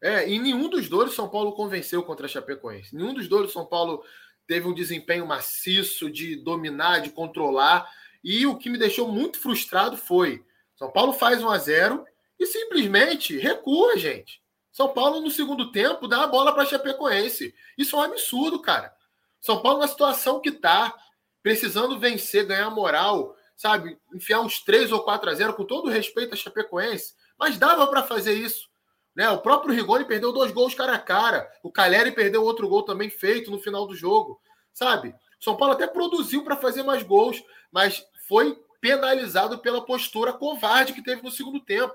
É, 0.04 0.30
em 0.30 0.38
nenhum 0.38 0.68
dos 0.68 0.90
dois 0.90 1.14
São 1.14 1.30
Paulo 1.30 1.54
convenceu 1.54 2.04
contra 2.04 2.26
a 2.26 2.30
Chapecoense. 2.30 2.94
Nenhum 2.94 3.14
dos 3.14 3.30
dois 3.30 3.54
São 3.54 3.66
Paulo 3.66 4.04
teve 4.46 4.68
um 4.68 4.74
desempenho 4.74 5.26
maciço 5.26 6.12
de 6.12 6.36
dominar, 6.36 7.00
de 7.00 7.10
controlar. 7.10 7.90
E 8.22 8.46
o 8.46 8.58
que 8.58 8.70
me 8.70 8.78
deixou 8.78 9.08
muito 9.08 9.40
frustrado 9.40 9.96
foi: 9.96 10.44
São 10.76 10.92
Paulo 10.92 11.14
faz 11.14 11.42
1 11.42 11.50
a 11.50 11.58
0 11.58 12.06
e 12.38 12.46
simplesmente 12.46 13.38
recua, 13.38 13.98
gente. 13.98 14.44
São 14.74 14.90
Paulo, 14.90 15.22
no 15.22 15.32
segundo 15.32 15.72
tempo, 15.72 16.06
dá 16.06 16.24
a 16.24 16.28
bola 16.28 16.52
para 16.52 16.64
a 16.64 16.66
Chapecoense. 16.66 17.56
Isso 17.78 17.96
é 17.96 18.00
um 18.00 18.02
absurdo, 18.02 18.62
cara. 18.62 18.94
São 19.40 19.62
Paulo, 19.62 19.80
na 19.80 19.88
situação 19.88 20.42
que 20.42 20.50
está, 20.50 20.94
precisando 21.42 21.98
vencer, 21.98 22.46
ganhar 22.46 22.70
moral, 22.72 23.38
sabe? 23.56 23.98
Enfiar 24.14 24.42
uns 24.42 24.60
3 24.60 24.92
ou 24.92 25.02
4 25.02 25.30
a 25.30 25.34
0 25.34 25.54
com 25.54 25.64
todo 25.64 25.90
respeito 25.90 26.34
à 26.34 26.36
Chapecoense. 26.36 27.14
Mas 27.40 27.58
dava 27.58 27.88
para 27.88 28.04
fazer 28.04 28.34
isso. 28.34 28.73
Né? 29.16 29.30
O 29.30 29.40
próprio 29.40 29.74
Rigoni 29.74 30.06
perdeu 30.06 30.32
dois 30.32 30.52
gols 30.52 30.74
cara 30.74 30.96
a 30.96 31.00
cara. 31.00 31.50
O 31.62 31.72
Caleri 31.72 32.12
perdeu 32.12 32.44
outro 32.44 32.68
gol 32.68 32.84
também 32.84 33.10
feito 33.10 33.52
no 33.52 33.60
final 33.60 33.86
do 33.86 33.96
jogo. 33.96 34.40
Sabe? 34.74 35.16
São 35.40 35.56
Paulo 35.56 35.74
até 35.74 35.86
produziu 35.86 36.44
para 36.44 36.58
fazer 36.58 36.84
mais 36.84 37.04
gols, 37.04 37.44
mas 37.72 38.06
foi 38.28 38.58
penalizado 38.82 39.60
pela 39.60 39.86
postura 39.86 40.34
covarde 40.34 40.94
que 40.94 41.04
teve 41.04 41.22
no 41.22 41.32
segundo 41.32 41.60
tempo. 41.60 41.94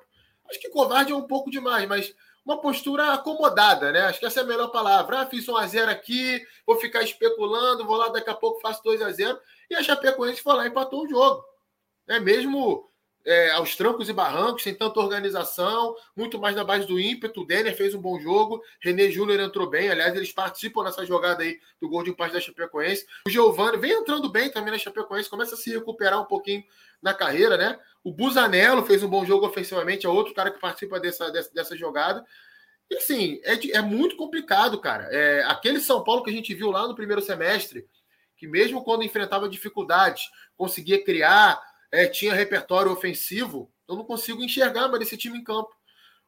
Acho 0.49 0.61
que 0.61 0.71
covarde 0.71 1.13
é 1.13 1.17
um 1.17 1.27
pouco 1.27 1.51
demais, 1.51 1.87
mas 1.89 2.15
uma 2.45 2.61
postura 2.61 3.13
acomodada, 3.13 3.93
né? 3.93 4.01
Acho 4.03 4.21
que 4.21 4.27
essa 4.27 4.41
é 4.41 4.43
a 4.43 4.47
melhor 4.47 4.69
palavra. 4.69 5.21
Ah, 5.21 5.27
fiz 5.27 5.47
1 5.47 5.57
a 5.57 5.67
0 5.67 5.91
aqui, 5.91 6.43
vou 6.67 6.77
ficar 6.77 7.03
especulando, 7.03 7.85
vou 7.85 7.97
lá 7.97 8.09
daqui 8.09 8.31
a 8.31 8.35
pouco 8.35 8.61
faço 8.61 8.83
2 8.83 9.03
a 9.03 9.11
0 9.11 9.39
e 9.69 9.75
a 9.75 9.83
Chapecoense 9.83 10.43
foi 10.43 10.55
lá 10.55 10.65
e 10.65 10.69
empatou 10.69 11.05
o 11.05 11.09
jogo. 11.09 11.45
É 12.09 12.19
mesmo 12.19 12.89
é, 13.25 13.51
aos 13.51 13.77
trancos 13.77 14.09
e 14.09 14.13
barrancos, 14.13 14.63
sem 14.63 14.75
tanta 14.75 15.01
organização, 15.01 15.95
muito 16.17 16.39
mais 16.39 16.57
na 16.57 16.65
base 16.65 16.87
do 16.87 16.99
ímpeto. 16.99 17.43
O 17.43 17.47
Denner 17.47 17.77
fez 17.77 17.95
um 17.95 18.01
bom 18.01 18.19
jogo, 18.19 18.63
René 18.81 19.11
Júnior 19.11 19.41
entrou 19.41 19.69
bem, 19.69 19.91
aliás, 19.91 20.15
eles 20.17 20.33
participam 20.33 20.83
nessa 20.83 21.05
jogada 21.05 21.43
aí 21.43 21.59
do 21.81 21.89
gol 21.89 22.03
de 22.03 22.11
empate 22.11 22.35
da 22.35 22.41
Chapecoense. 22.41 23.07
O 23.27 23.31
Giovanni 23.31 23.77
vem 23.77 23.93
entrando 23.93 24.31
bem 24.31 24.51
também 24.51 24.73
na 24.73 24.79
Chapecoense, 24.79 25.29
começa 25.29 25.55
a 25.55 25.59
se 25.59 25.71
recuperar 25.71 26.21
um 26.21 26.27
pouquinho 26.27 26.65
na 27.03 27.13
carreira, 27.13 27.57
né? 27.57 27.79
O 28.03 28.13
Busanello 28.13 28.85
fez 28.85 29.03
um 29.03 29.09
bom 29.09 29.25
jogo 29.25 29.47
ofensivamente, 29.47 30.07
é 30.07 30.09
outro 30.09 30.35
cara 30.35 30.51
que 30.51 30.61
participa 30.61 30.99
dessa, 30.99 31.31
dessa, 31.31 31.53
dessa 31.53 31.77
jogada. 31.77 32.25
E 32.91 32.97
assim, 32.97 33.41
é, 33.45 33.77
é 33.77 33.81
muito 33.83 34.17
complicado, 34.17 34.81
cara. 34.81 35.05
É, 35.11 35.45
aquele 35.45 35.81
São 35.81 36.03
Paulo 36.03 36.23
que 36.23 36.31
a 36.31 36.33
gente 36.33 36.55
viu 36.55 36.71
lá 36.71 36.89
no 36.89 36.95
primeiro 36.95 37.21
semestre, 37.21 37.87
que 38.37 38.47
mesmo 38.47 38.83
quando 38.83 39.03
enfrentava 39.03 39.49
dificuldades, 39.49 40.31
conseguia 40.57 41.05
criar, 41.05 41.61
é, 41.91 42.07
tinha 42.07 42.35
repertório 42.35 42.93
ofensivo, 42.93 43.71
eu 43.89 43.97
não 43.97 44.05
consigo 44.05 44.43
enxergar 44.43 44.89
mais 44.89 45.03
esse 45.03 45.17
time 45.17 45.39
em 45.39 45.45
campo. 45.45 45.71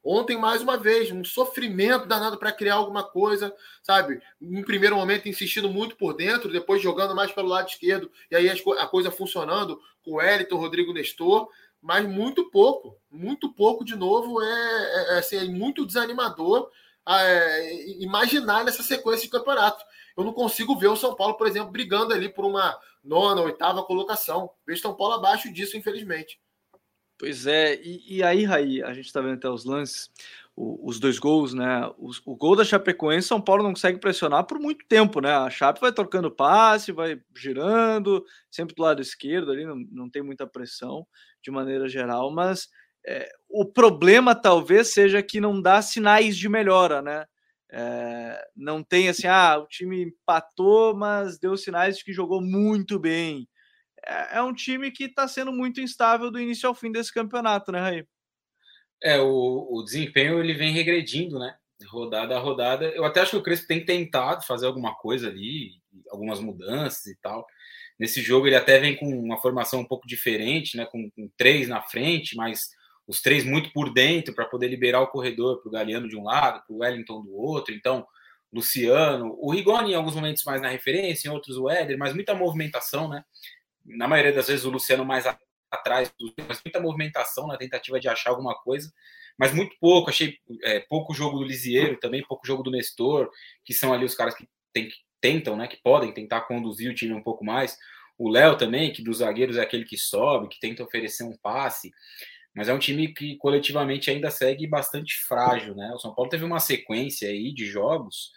Ontem, 0.02 0.38
mais 0.38 0.62
uma 0.62 0.78
vez, 0.78 1.10
um 1.10 1.22
sofrimento 1.22 2.06
danado 2.06 2.38
para 2.38 2.52
criar 2.52 2.76
alguma 2.76 3.04
coisa, 3.04 3.54
sabe? 3.82 4.22
Em 4.40 4.62
primeiro 4.64 4.96
momento, 4.96 5.28
insistindo 5.28 5.68
muito 5.68 5.94
por 5.94 6.14
dentro, 6.14 6.50
depois 6.50 6.80
jogando 6.80 7.14
mais 7.14 7.30
pelo 7.32 7.48
lado 7.48 7.68
esquerdo, 7.68 8.10
e 8.30 8.36
aí 8.36 8.48
a 8.48 8.86
coisa 8.86 9.10
funcionando 9.10 9.78
com 10.02 10.12
o 10.12 10.14
Wellington, 10.14 10.56
Rodrigo 10.56 10.94
Nestor, 10.94 11.48
mas 11.82 12.06
muito 12.06 12.50
pouco, 12.50 12.96
muito 13.10 13.52
pouco 13.52 13.84
de 13.84 13.94
novo, 13.94 14.42
é, 14.42 14.46
é, 14.46 15.14
é 15.14 15.18
assim, 15.18 15.36
é 15.36 15.44
muito 15.44 15.84
desanimador 15.84 16.70
é, 17.06 18.02
imaginar 18.02 18.64
nessa 18.64 18.82
sequência 18.82 19.24
de 19.24 19.30
campeonato. 19.30 19.84
Eu 20.16 20.24
não 20.24 20.32
consigo 20.32 20.78
ver 20.78 20.88
o 20.88 20.96
São 20.96 21.14
Paulo, 21.14 21.34
por 21.34 21.46
exemplo, 21.46 21.70
brigando 21.70 22.12
ali 22.14 22.28
por 22.28 22.44
uma 22.44 22.78
nona, 23.02 23.42
oitava 23.42 23.82
colocação. 23.82 24.50
Vejo 24.66 24.82
São 24.82 24.94
Paulo 24.94 25.14
abaixo 25.14 25.52
disso, 25.52 25.76
infelizmente. 25.76 26.40
Pois 27.18 27.46
é, 27.46 27.78
e, 27.82 28.16
e 28.16 28.22
aí, 28.22 28.44
Raí, 28.44 28.82
a 28.82 28.94
gente 28.94 29.06
está 29.06 29.20
vendo 29.20 29.34
até 29.34 29.48
os 29.48 29.66
lances, 29.66 30.10
o, 30.56 30.88
os 30.88 30.98
dois 30.98 31.18
gols, 31.18 31.52
né? 31.52 31.86
O, 31.98 32.10
o, 32.24 32.34
gol 32.34 32.56
da 32.56 32.64
Chapecoense, 32.64 33.28
São 33.28 33.40
Paulo 33.40 33.62
não 33.62 33.74
consegue 33.74 33.98
pressionar 33.98 34.44
por 34.44 34.58
muito 34.58 34.86
tempo, 34.86 35.20
né? 35.20 35.30
A 35.30 35.50
Chape 35.50 35.82
vai 35.82 35.92
trocando 35.92 36.30
passe, 36.30 36.92
vai 36.92 37.20
girando, 37.36 38.24
sempre 38.50 38.74
do 38.74 38.82
lado 38.82 39.02
esquerdo 39.02 39.52
ali, 39.52 39.66
não, 39.66 39.76
não 39.90 40.08
tem 40.08 40.22
muita 40.22 40.46
pressão 40.46 41.06
de 41.42 41.50
maneira 41.50 41.88
geral, 41.88 42.30
mas 42.30 42.70
é, 43.06 43.30
o 43.48 43.66
problema 43.66 44.34
talvez 44.34 44.88
seja 44.88 45.22
que 45.22 45.40
não 45.40 45.60
dá 45.60 45.82
sinais 45.82 46.38
de 46.38 46.48
melhora, 46.48 47.02
né? 47.02 47.26
É, 47.72 48.44
não 48.56 48.82
tem 48.82 49.08
assim, 49.08 49.28
ah, 49.28 49.58
o 49.58 49.66
time 49.66 50.02
empatou, 50.02 50.96
mas 50.96 51.38
deu 51.38 51.56
sinais 51.56 51.98
de 51.98 52.04
que 52.04 52.12
jogou 52.12 52.42
muito 52.42 52.98
bem. 52.98 53.48
É, 54.04 54.38
é 54.38 54.42
um 54.42 54.52
time 54.52 54.90
que 54.90 55.04
está 55.04 55.28
sendo 55.28 55.52
muito 55.52 55.80
instável 55.80 56.30
do 56.30 56.40
início 56.40 56.68
ao 56.68 56.74
fim 56.74 56.90
desse 56.90 57.12
campeonato, 57.12 57.70
né, 57.70 57.80
Raí? 57.80 58.04
É, 59.02 59.18
o, 59.18 59.68
o 59.70 59.82
desempenho 59.84 60.40
ele 60.40 60.54
vem 60.54 60.72
regredindo, 60.72 61.38
né? 61.38 61.56
Rodada 61.88 62.36
a 62.36 62.40
rodada. 62.40 62.86
Eu 62.88 63.04
até 63.04 63.20
acho 63.20 63.30
que 63.30 63.36
o 63.38 63.42
Crespo 63.42 63.68
tem 63.68 63.84
tentado 63.84 64.44
fazer 64.44 64.66
alguma 64.66 64.94
coisa 64.94 65.28
ali, 65.28 65.72
algumas 66.10 66.38
mudanças 66.40 67.06
e 67.06 67.16
tal. 67.16 67.46
Nesse 67.98 68.20
jogo 68.20 68.46
ele 68.46 68.56
até 68.56 68.78
vem 68.78 68.96
com 68.96 69.06
uma 69.06 69.40
formação 69.40 69.80
um 69.80 69.86
pouco 69.86 70.06
diferente, 70.06 70.76
né? 70.76 70.84
Com, 70.86 71.10
com 71.10 71.30
três 71.36 71.68
na 71.68 71.80
frente, 71.80 72.36
mas 72.36 72.70
os 73.10 73.20
três 73.20 73.44
muito 73.44 73.72
por 73.72 73.92
dentro 73.92 74.32
para 74.32 74.44
poder 74.44 74.68
liberar 74.68 75.00
o 75.00 75.08
corredor 75.08 75.60
para 75.60 75.68
o 75.68 75.72
Galeano 75.72 76.08
de 76.08 76.16
um 76.16 76.22
lado, 76.22 76.62
para 76.64 76.72
o 76.72 76.78
Wellington 76.78 77.22
do 77.22 77.34
outro. 77.34 77.74
Então, 77.74 78.06
Luciano, 78.52 79.36
o 79.36 79.50
Rigoni 79.50 79.90
em 79.90 79.94
alguns 79.96 80.14
momentos 80.14 80.44
mais 80.44 80.62
na 80.62 80.68
referência, 80.68 81.26
em 81.26 81.32
outros 81.32 81.56
o 81.56 81.68
Éder, 81.68 81.98
mas 81.98 82.14
muita 82.14 82.36
movimentação, 82.36 83.08
né? 83.08 83.24
Na 83.84 84.06
maioria 84.06 84.32
das 84.32 84.46
vezes 84.46 84.64
o 84.64 84.70
Luciano 84.70 85.04
mais 85.04 85.26
atrás, 85.68 86.14
mas 86.46 86.62
muita 86.64 86.78
movimentação 86.78 87.48
na 87.48 87.56
tentativa 87.56 87.98
de 87.98 88.08
achar 88.08 88.30
alguma 88.30 88.54
coisa, 88.54 88.92
mas 89.36 89.52
muito 89.52 89.74
pouco. 89.80 90.08
Achei 90.08 90.38
é, 90.62 90.78
pouco 90.78 91.12
jogo 91.12 91.40
do 91.40 91.44
Lisieiro 91.44 91.98
também, 91.98 92.22
pouco 92.22 92.46
jogo 92.46 92.62
do 92.62 92.70
Nestor, 92.70 93.28
que 93.64 93.74
são 93.74 93.92
ali 93.92 94.04
os 94.04 94.14
caras 94.14 94.36
que, 94.36 94.48
tem, 94.72 94.88
que 94.88 94.96
tentam, 95.20 95.56
né? 95.56 95.66
Que 95.66 95.82
podem 95.82 96.12
tentar 96.12 96.42
conduzir 96.42 96.88
o 96.88 96.94
time 96.94 97.12
um 97.12 97.22
pouco 97.24 97.44
mais. 97.44 97.76
O 98.16 98.28
Léo 98.28 98.56
também, 98.56 98.92
que 98.92 99.02
dos 99.02 99.18
zagueiros 99.18 99.56
é 99.56 99.62
aquele 99.62 99.84
que 99.84 99.96
sobe, 99.96 100.48
que 100.48 100.60
tenta 100.60 100.84
oferecer 100.84 101.24
um 101.24 101.36
passe 101.38 101.90
mas 102.54 102.68
é 102.68 102.74
um 102.74 102.78
time 102.78 103.12
que 103.14 103.36
coletivamente 103.36 104.10
ainda 104.10 104.30
segue 104.30 104.66
bastante 104.66 105.14
frágil, 105.26 105.74
né? 105.74 105.92
O 105.94 105.98
São 105.98 106.14
Paulo 106.14 106.30
teve 106.30 106.44
uma 106.44 106.60
sequência 106.60 107.28
aí 107.28 107.52
de 107.52 107.66
jogos, 107.66 108.32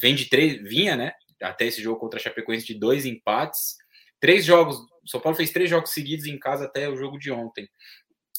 vem 0.00 0.14
de 0.14 0.26
três, 0.26 0.62
vinha, 0.62 0.96
né? 0.96 1.12
Até 1.42 1.66
esse 1.66 1.82
jogo 1.82 1.98
contra 1.98 2.18
a 2.18 2.22
Chapecoense 2.22 2.66
de 2.66 2.74
dois 2.74 3.06
empates, 3.06 3.76
três 4.20 4.44
jogos. 4.44 4.76
O 5.02 5.08
São 5.08 5.20
Paulo 5.20 5.36
fez 5.36 5.50
três 5.50 5.70
jogos 5.70 5.90
seguidos 5.90 6.26
em 6.26 6.38
casa 6.38 6.66
até 6.66 6.88
o 6.88 6.96
jogo 6.96 7.18
de 7.18 7.30
ontem 7.30 7.68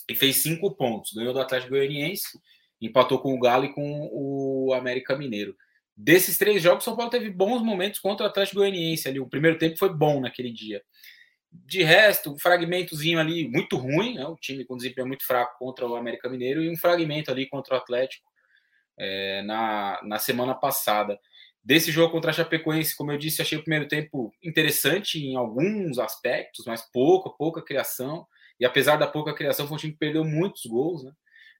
e 0.08 0.16
fez 0.16 0.44
cinco 0.44 0.76
pontos. 0.76 1.14
Ganhou 1.14 1.34
do 1.34 1.40
Atlético 1.40 1.72
Goianiense, 1.72 2.40
empatou 2.80 3.20
com 3.20 3.34
o 3.34 3.40
Galo 3.40 3.66
e 3.66 3.74
com 3.74 4.10
o 4.12 4.74
América 4.74 5.18
Mineiro. 5.18 5.56
Desses 5.96 6.38
três 6.38 6.62
jogos, 6.62 6.84
o 6.84 6.86
São 6.86 6.96
Paulo 6.96 7.12
teve 7.12 7.30
bons 7.30 7.62
momentos 7.62 8.00
contra 8.00 8.26
o 8.26 8.30
Atlético 8.30 8.58
Goianiense. 8.58 9.08
Ali, 9.08 9.20
o 9.20 9.30
primeiro 9.30 9.58
tempo 9.58 9.78
foi 9.78 9.94
bom 9.94 10.20
naquele 10.22 10.52
dia. 10.52 10.82
De 11.52 11.84
resto, 11.84 12.34
um 12.34 12.40
fragmentozinho 12.40 13.20
ali 13.20 13.48
muito 13.48 13.76
ruim, 13.76 14.16
né? 14.16 14.26
o 14.26 14.36
time 14.36 14.64
com 14.64 14.78
desempenho 14.78 15.08
muito 15.08 15.26
fraco 15.26 15.58
contra 15.60 15.86
o 15.86 15.96
América 15.96 16.30
Mineiro 16.30 16.64
e 16.64 16.70
um 16.70 16.78
fragmento 16.78 17.30
ali 17.30 17.48
contra 17.48 17.76
o 17.76 17.78
Atlético 17.78 18.30
é, 18.98 19.42
na, 19.44 20.00
na 20.04 20.18
semana 20.18 20.56
passada. 20.56 21.20
Desse 21.64 21.92
jogo 21.92 22.12
contra 22.12 22.32
a 22.32 22.34
Chapecoense, 22.34 22.96
como 22.96 23.12
eu 23.12 23.18
disse, 23.18 23.42
achei 23.42 23.58
o 23.58 23.62
primeiro 23.64 23.88
tempo 23.88 24.34
interessante 24.44 25.20
em 25.20 25.36
alguns 25.36 26.00
aspectos, 26.00 26.66
mas 26.66 26.82
pouca, 26.92 27.30
pouca 27.30 27.62
criação. 27.62 28.26
E 28.60 28.66
apesar 28.66 28.96
da 28.96 29.06
pouca 29.06 29.34
criação, 29.34 29.68
foi 29.68 29.76
um 29.76 29.80
time 29.80 29.94
que 29.94 30.00
perdeu 30.00 30.24
muitos 30.24 30.66
gols, 30.66 31.04
né? 31.04 31.12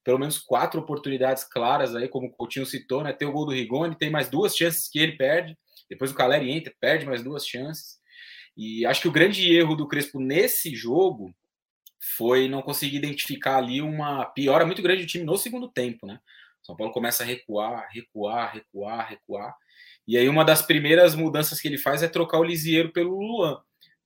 Pelo 0.04 0.18
menos 0.18 0.40
quatro 0.40 0.82
oportunidades 0.82 1.44
claras 1.44 1.96
aí, 1.96 2.08
como 2.08 2.28
o 2.28 2.32
Coutinho 2.32 2.66
citou, 2.66 3.04
né? 3.04 3.14
Tem 3.14 3.28
o 3.28 3.32
gol 3.32 3.46
do 3.46 3.52
Rigoni, 3.52 3.96
tem 3.96 4.10
mais 4.10 4.28
duas 4.28 4.56
chances 4.56 4.90
que 4.90 4.98
ele 4.98 5.16
perde. 5.18 5.56
Depois 5.88 6.12
o 6.12 6.16
Caleri 6.16 6.50
entra, 6.50 6.74
perde 6.80 7.06
mais 7.06 7.24
duas 7.24 7.46
chances. 7.46 8.01
E 8.56 8.86
acho 8.86 9.02
que 9.02 9.08
o 9.08 9.12
grande 9.12 9.52
erro 9.54 9.76
do 9.76 9.88
Crespo 9.88 10.20
nesse 10.20 10.76
jogo 10.76 11.34
foi 12.00 12.48
não 12.48 12.62
conseguir 12.62 12.98
identificar 12.98 13.58
ali 13.58 13.82
uma 13.82 14.26
piora 14.26 14.66
muito 14.66 14.82
grande 14.82 15.04
do 15.04 15.08
time 15.08 15.24
no 15.24 15.38
segundo 15.38 15.70
tempo, 15.70 16.06
né? 16.06 16.20
São 16.64 16.76
Paulo 16.76 16.94
começa 16.94 17.24
a 17.24 17.26
recuar, 17.26 17.88
recuar, 17.92 18.54
recuar, 18.54 19.10
recuar. 19.10 19.56
E 20.08 20.18
aí 20.18 20.28
uma 20.28 20.44
das 20.46 20.62
primeiras 20.62 21.16
mudanças 21.16 21.60
que 21.60 21.68
ele 21.68 21.78
faz 21.78 22.04
é 22.04 22.08
trocar 22.08 22.40
o 22.40 22.44
Lisieiro 22.44 22.92
pelo 22.92 23.20
Luan. 23.20 23.62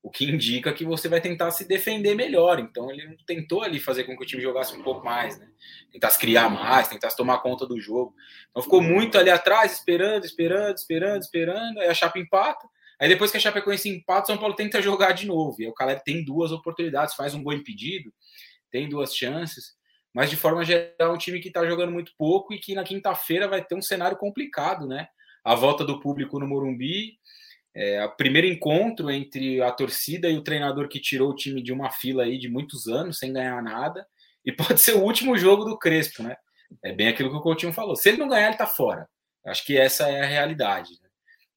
o 0.06 0.12
que 0.12 0.24
indica 0.24 0.72
que 0.72 0.86
você 0.86 1.10
vai 1.10 1.20
tentar 1.20 1.50
se 1.50 1.68
defender 1.68 2.14
melhor. 2.14 2.60
Então 2.60 2.92
ele 2.92 3.18
tentou 3.26 3.64
ali 3.64 3.80
fazer 3.80 4.04
com 4.04 4.16
que 4.16 4.22
o 4.22 4.26
time 4.26 4.40
jogasse 4.40 4.78
um 4.78 4.84
pouco 4.84 5.04
mais, 5.04 5.40
né? 5.40 5.48
Tentasse 5.92 6.20
criar 6.20 6.48
mais, 6.48 6.88
tentasse 6.88 7.18
tomar 7.18 7.40
conta 7.40 7.66
do 7.66 7.82
jogo. 7.82 8.14
Então 8.52 8.62
ficou 8.62 8.84
muito 8.84 9.18
ali 9.18 9.32
atrás, 9.32 9.74
esperando, 9.74 10.24
esperando, 10.24 10.78
esperando, 10.78 11.22
esperando. 11.24 11.80
Aí 11.80 11.88
a 11.88 11.94
Chapa 11.96 12.20
empata. 12.20 12.68
Aí 13.00 13.10
depois 13.10 13.32
que 13.32 13.38
a 13.38 13.40
Chapecoense 13.40 13.90
empata, 13.90 14.24
o 14.24 14.28
São 14.28 14.38
Paulo 14.38 14.56
tenta 14.56 14.82
jogar 14.82 15.12
de 15.12 15.26
novo. 15.28 15.62
E 15.62 15.68
o 15.68 15.74
Caleb 15.74 16.02
tem 16.04 16.24
duas 16.24 16.52
oportunidades, 16.52 17.16
faz 17.16 17.34
um 17.34 17.44
gol 17.44 17.54
impedido, 17.54 18.14
tem 18.72 18.88
duas 18.88 19.16
chances. 19.16 19.74
Mas 20.14 20.30
de 20.30 20.38
forma 20.38 20.64
geral, 20.64 20.94
é 21.00 21.10
um 21.10 21.18
time 21.18 21.40
que 21.40 21.50
está 21.50 21.66
jogando 21.66 21.92
muito 21.92 22.14
pouco 22.18 22.54
e 22.54 22.60
que 22.60 22.74
na 22.74 22.84
quinta-feira 22.84 23.48
vai 23.48 23.64
ter 23.64 23.76
um 23.76 23.82
cenário 23.82 24.18
complicado, 24.18 24.88
né? 24.88 25.08
A 25.44 25.56
volta 25.56 25.84
do 25.84 26.00
público 26.00 26.40
no 26.40 26.48
Morumbi, 26.48 27.18
é, 27.76 28.04
o 28.06 28.16
primeiro 28.16 28.48
encontro 28.48 29.12
entre 29.12 29.62
a 29.62 29.70
torcida 29.72 30.30
e 30.30 30.38
o 30.38 30.44
treinador 30.44 30.88
que 30.88 31.02
tirou 31.02 31.32
o 31.32 31.36
time 31.36 31.62
de 31.62 31.74
uma 31.74 31.92
fila 31.92 32.24
aí 32.24 32.38
de 32.38 32.48
muitos 32.48 32.88
anos 32.88 33.20
sem 33.20 33.34
ganhar 33.34 33.62
nada, 33.62 34.08
e 34.46 34.52
pode 34.54 34.80
ser 34.80 34.94
o 34.94 35.04
último 35.04 35.38
jogo 35.38 35.66
do 35.66 35.78
Crespo, 35.78 36.24
né? 36.24 36.38
É 36.82 36.94
bem 36.94 37.10
aquilo 37.10 37.30
que 37.30 37.36
o 37.36 37.42
Coutinho 37.42 37.74
falou. 37.74 37.96
Se 37.96 38.10
ele 38.10 38.18
não 38.18 38.30
ganhar, 38.30 38.48
ele 38.48 38.58
tá 38.58 38.66
fora. 38.66 39.08
Acho 39.46 39.66
que 39.66 39.78
essa 39.78 40.10
é 40.10 40.22
a 40.22 40.26
realidade. 40.26 40.92
Né? 41.02 41.05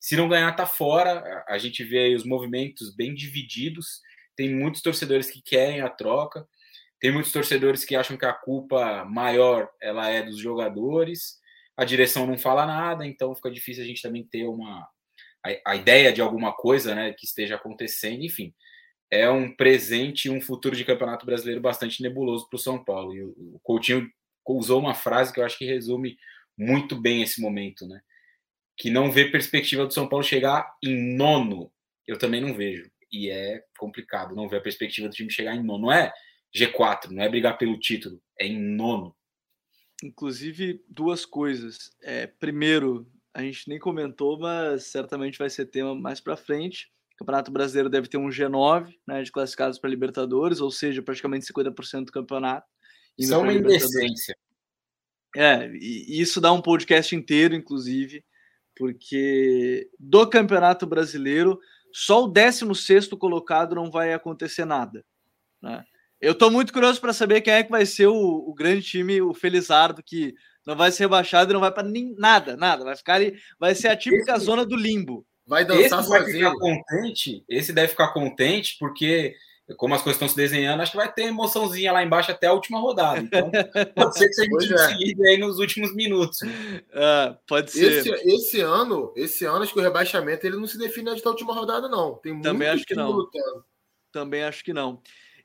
Se 0.01 0.17
não 0.17 0.29
ganhar, 0.29 0.55
tá 0.55 0.67
fora. 0.67 1.45
A 1.49 1.59
gente 1.59 1.83
vê 1.85 1.99
aí 1.99 2.15
os 2.15 2.25
movimentos 2.25 2.95
bem 2.95 3.15
divididos. 3.15 4.01
Tem 4.37 4.55
muitos 4.55 4.83
torcedores 4.83 5.31
que 5.31 5.43
querem 5.43 5.81
a 5.81 5.91
troca. 5.91 6.47
Tem 7.01 7.13
muitos 7.13 7.33
torcedores 7.33 7.85
que 7.85 7.95
acham 7.95 8.17
que 8.17 8.25
a 8.25 8.33
culpa 8.33 9.05
maior 9.05 9.69
ela 9.81 10.09
é 10.09 10.23
dos 10.23 10.39
jogadores. 10.39 11.39
A 11.77 11.85
direção 11.85 12.27
não 12.27 12.37
fala 12.37 12.67
nada, 12.67 13.07
então 13.07 13.35
fica 13.35 13.51
difícil 13.51 13.85
a 13.85 13.87
gente 13.87 14.03
também 14.03 14.25
ter 14.25 14.45
uma, 14.45 14.89
a, 15.45 15.73
a 15.73 15.77
ideia 15.77 16.13
de 16.13 16.21
alguma 16.21 16.53
coisa 16.53 16.95
né, 16.95 17.13
que 17.13 17.25
esteja 17.25 17.55
acontecendo, 17.55 18.25
enfim. 18.25 18.53
É 19.11 19.31
um 19.31 19.55
presente 19.55 20.27
e 20.27 20.31
um 20.31 20.41
futuro 20.41 20.77
de 20.77 20.85
campeonato 20.85 21.25
brasileiro 21.25 21.61
bastante 21.61 22.03
nebuloso 22.03 22.49
para 22.49 22.57
o 22.57 22.61
São 22.61 22.83
Paulo. 22.83 23.15
E 23.15 23.23
o, 23.23 23.61
Coutinho 23.63 24.11
usou 24.47 24.81
uma 24.81 24.95
frase 24.95 25.33
que 25.33 25.41
eu 25.41 25.45
acho 25.45 25.57
que 25.57 25.65
resume 25.65 26.17
muito 26.57 27.01
bem 27.01 27.23
esse 27.23 27.41
momento, 27.41 27.87
né? 27.87 28.01
Que 28.79 28.91
não 28.91 29.11
vê 29.11 29.31
perspectiva 29.31 29.87
do 29.87 29.93
São 29.93 30.09
Paulo 30.09 30.25
chegar 30.25 30.77
em 30.83 31.17
nono. 31.17 31.73
Eu 32.07 32.19
também 32.19 32.41
não 32.41 32.55
vejo. 32.55 32.91
E 33.11 33.31
é 33.31 33.65
complicado 33.79 34.35
não 34.35 34.49
ver 34.49 34.59
a 34.59 34.63
perspectiva 34.63 35.09
do 35.09 35.15
time 35.15 35.31
chegar 35.31 35.55
em 35.55 35.63
nono. 35.63 35.87
Não 35.87 35.93
é 35.93 36.13
G4, 36.55 37.11
não 37.11 37.23
é 37.23 37.29
brigar 37.29 37.59
pelo 37.59 37.79
título, 37.79 38.21
é 38.39 38.47
em 38.47 38.59
nono. 38.59 39.15
Inclusive, 40.03 40.83
duas 40.89 41.27
coisas. 41.27 41.91
É, 42.03 42.27
primeiro, 42.27 43.11
a 43.35 43.43
gente 43.43 43.69
nem 43.69 43.79
comentou, 43.79 44.39
mas 44.39 44.85
certamente 44.85 45.39
vai 45.39 45.51
ser 45.51 45.67
tema 45.67 45.95
mais 45.95 46.21
para 46.21 46.37
frente. 46.37 46.91
O 47.15 47.19
Campeonato 47.19 47.51
Brasileiro 47.51 47.91
deve 47.91 48.09
ter 48.09 48.17
um 48.17 48.29
G9 48.29 48.95
né, 49.07 49.23
de 49.23 49.33
classificados 49.33 49.79
para 49.79 49.91
Libertadores, 49.91 50.61
ou 50.61 50.71
seja, 50.71 51.03
praticamente 51.03 51.47
50% 51.53 52.05
do 52.07 52.13
campeonato. 52.13 52.67
Isso 53.19 53.35
é 53.35 53.37
uma 53.37 53.53
indecência. 53.53 54.37
É, 55.37 55.69
e 55.75 56.21
isso 56.21 56.41
dá 56.41 56.53
um 56.53 56.63
podcast 56.63 57.15
inteiro, 57.15 57.55
inclusive, 57.55 58.25
porque 58.79 59.91
do 59.99 60.27
Campeonato 60.29 60.87
Brasileiro, 60.87 61.59
só 61.93 62.25
o 62.25 62.29
16 62.29 63.09
colocado 63.09 63.75
não 63.75 63.91
vai 63.91 64.15
acontecer 64.15 64.65
nada. 64.65 65.05
Né? 65.61 65.85
Eu 66.21 66.33
estou 66.33 66.51
muito 66.51 66.73
curioso 66.73 67.01
para 67.01 67.13
saber 67.13 67.41
quem 67.41 67.53
é 67.53 67.63
que 67.65 67.71
vai 67.71 67.85
ser 67.85 68.07
o, 68.07 68.15
o 68.15 68.55
grande 68.55 68.83
time, 68.83 69.21
o 69.21 69.35
Felizardo, 69.35 70.03
que 70.03 70.35
não 70.67 70.77
vai 70.77 70.91
ser 70.93 71.05
rebaixado 71.05 71.51
e 71.51 71.55
não 71.55 71.61
vai 71.61 71.73
para 71.73 71.89
nada, 72.17 72.57
nada. 72.57 72.85
Vai 72.85 72.97
ficar 72.97 73.15
ali, 73.15 73.37
vai 73.59 73.75
ser 73.75 73.89
a 73.89 73.97
típica 73.97 74.35
esse, 74.35 74.45
zona 74.45 74.65
do 74.65 74.77
limbo. 74.77 75.27
Vai 75.47 75.65
dançar 75.65 76.01
esse 76.01 76.09
vai 76.09 76.25
ficar 76.25 76.53
contente, 76.55 77.45
esse 77.49 77.73
deve 77.73 77.89
ficar 77.89 78.13
contente 78.13 78.77
porque 78.79 79.35
como 79.77 79.95
as 79.95 80.03
coisas 80.03 80.17
estão 80.17 80.29
se 80.29 80.37
desenhando, 80.37 80.81
acho 80.81 80.93
que 80.93 80.97
vai 80.97 81.13
ter 81.13 81.25
emoçãozinha 81.25 81.93
lá 81.93 82.03
embaixo 82.03 82.31
até 82.31 82.47
a 82.47 82.53
última 82.53 82.81
rodada. 82.81 83.21
Então, 83.21 83.51
pode 83.95 84.17
ser 84.17 84.29
que 84.29 84.35
seja 84.35 84.97
time 84.97 85.27
é. 85.27 85.31
aí 85.31 85.39
nos 85.39 85.59
últimos 85.59 85.95
minutos. 85.95 86.39
Ah, 87.01 87.37
pode 87.47 87.71
ser. 87.71 87.99
Esse, 87.99 88.11
esse, 88.11 88.61
ano, 88.61 89.13
esse 89.15 89.45
ano, 89.45 89.63
acho 89.63 89.73
que 89.73 89.79
o 89.79 89.83
rebaixamento 89.83 90.47
ele 90.47 90.57
não 90.57 90.67
se 90.67 90.77
define 90.79 91.11
até 91.11 91.27
a 91.27 91.31
última 91.31 91.55
rodada, 91.55 91.89
não. 91.89 92.15
Tem 92.17 92.41
Também 92.41 92.69
acho 92.69 92.85
que 92.85 92.95
não. 92.95 93.11
Lutando. 93.11 93.65
Também 94.11 94.43
acho 94.43 94.65
que 94.65 94.73
não. 94.73 95.01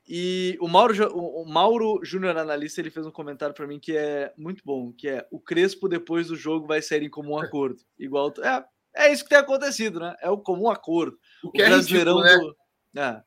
E 0.06 0.56
o 0.60 0.68
Mauro, 0.68 0.94
o 1.14 1.46
Mauro 1.46 2.00
Júnior 2.02 2.36
Analista, 2.36 2.80
ele 2.80 2.90
fez 2.90 3.06
um 3.06 3.10
comentário 3.10 3.54
para 3.54 3.66
mim 3.66 3.78
que 3.78 3.96
é 3.96 4.32
muito 4.36 4.62
bom, 4.64 4.92
que 4.92 5.08
é 5.08 5.26
o 5.30 5.40
Crespo 5.40 5.88
depois 5.88 6.26
do 6.26 6.36
jogo 6.36 6.66
vai 6.66 6.82
sair 6.82 7.02
em 7.02 7.10
comum 7.10 7.38
acordo. 7.38 7.80
Igual 7.98 8.32
é, 8.42 9.04
é 9.06 9.12
isso 9.12 9.22
que 9.22 9.30
tem 9.30 9.38
acontecido, 9.38 10.00
né? 10.00 10.14
É 10.20 10.28
o 10.28 10.38
comum 10.38 10.68
acordo. 10.68 11.18
O 11.42 11.50
que 11.50 11.62
o 11.62 11.64
é 11.64 11.68
ridículo, 11.68 12.20
né? 12.20 12.36
Do... 12.36 12.56
É. 13.00 13.22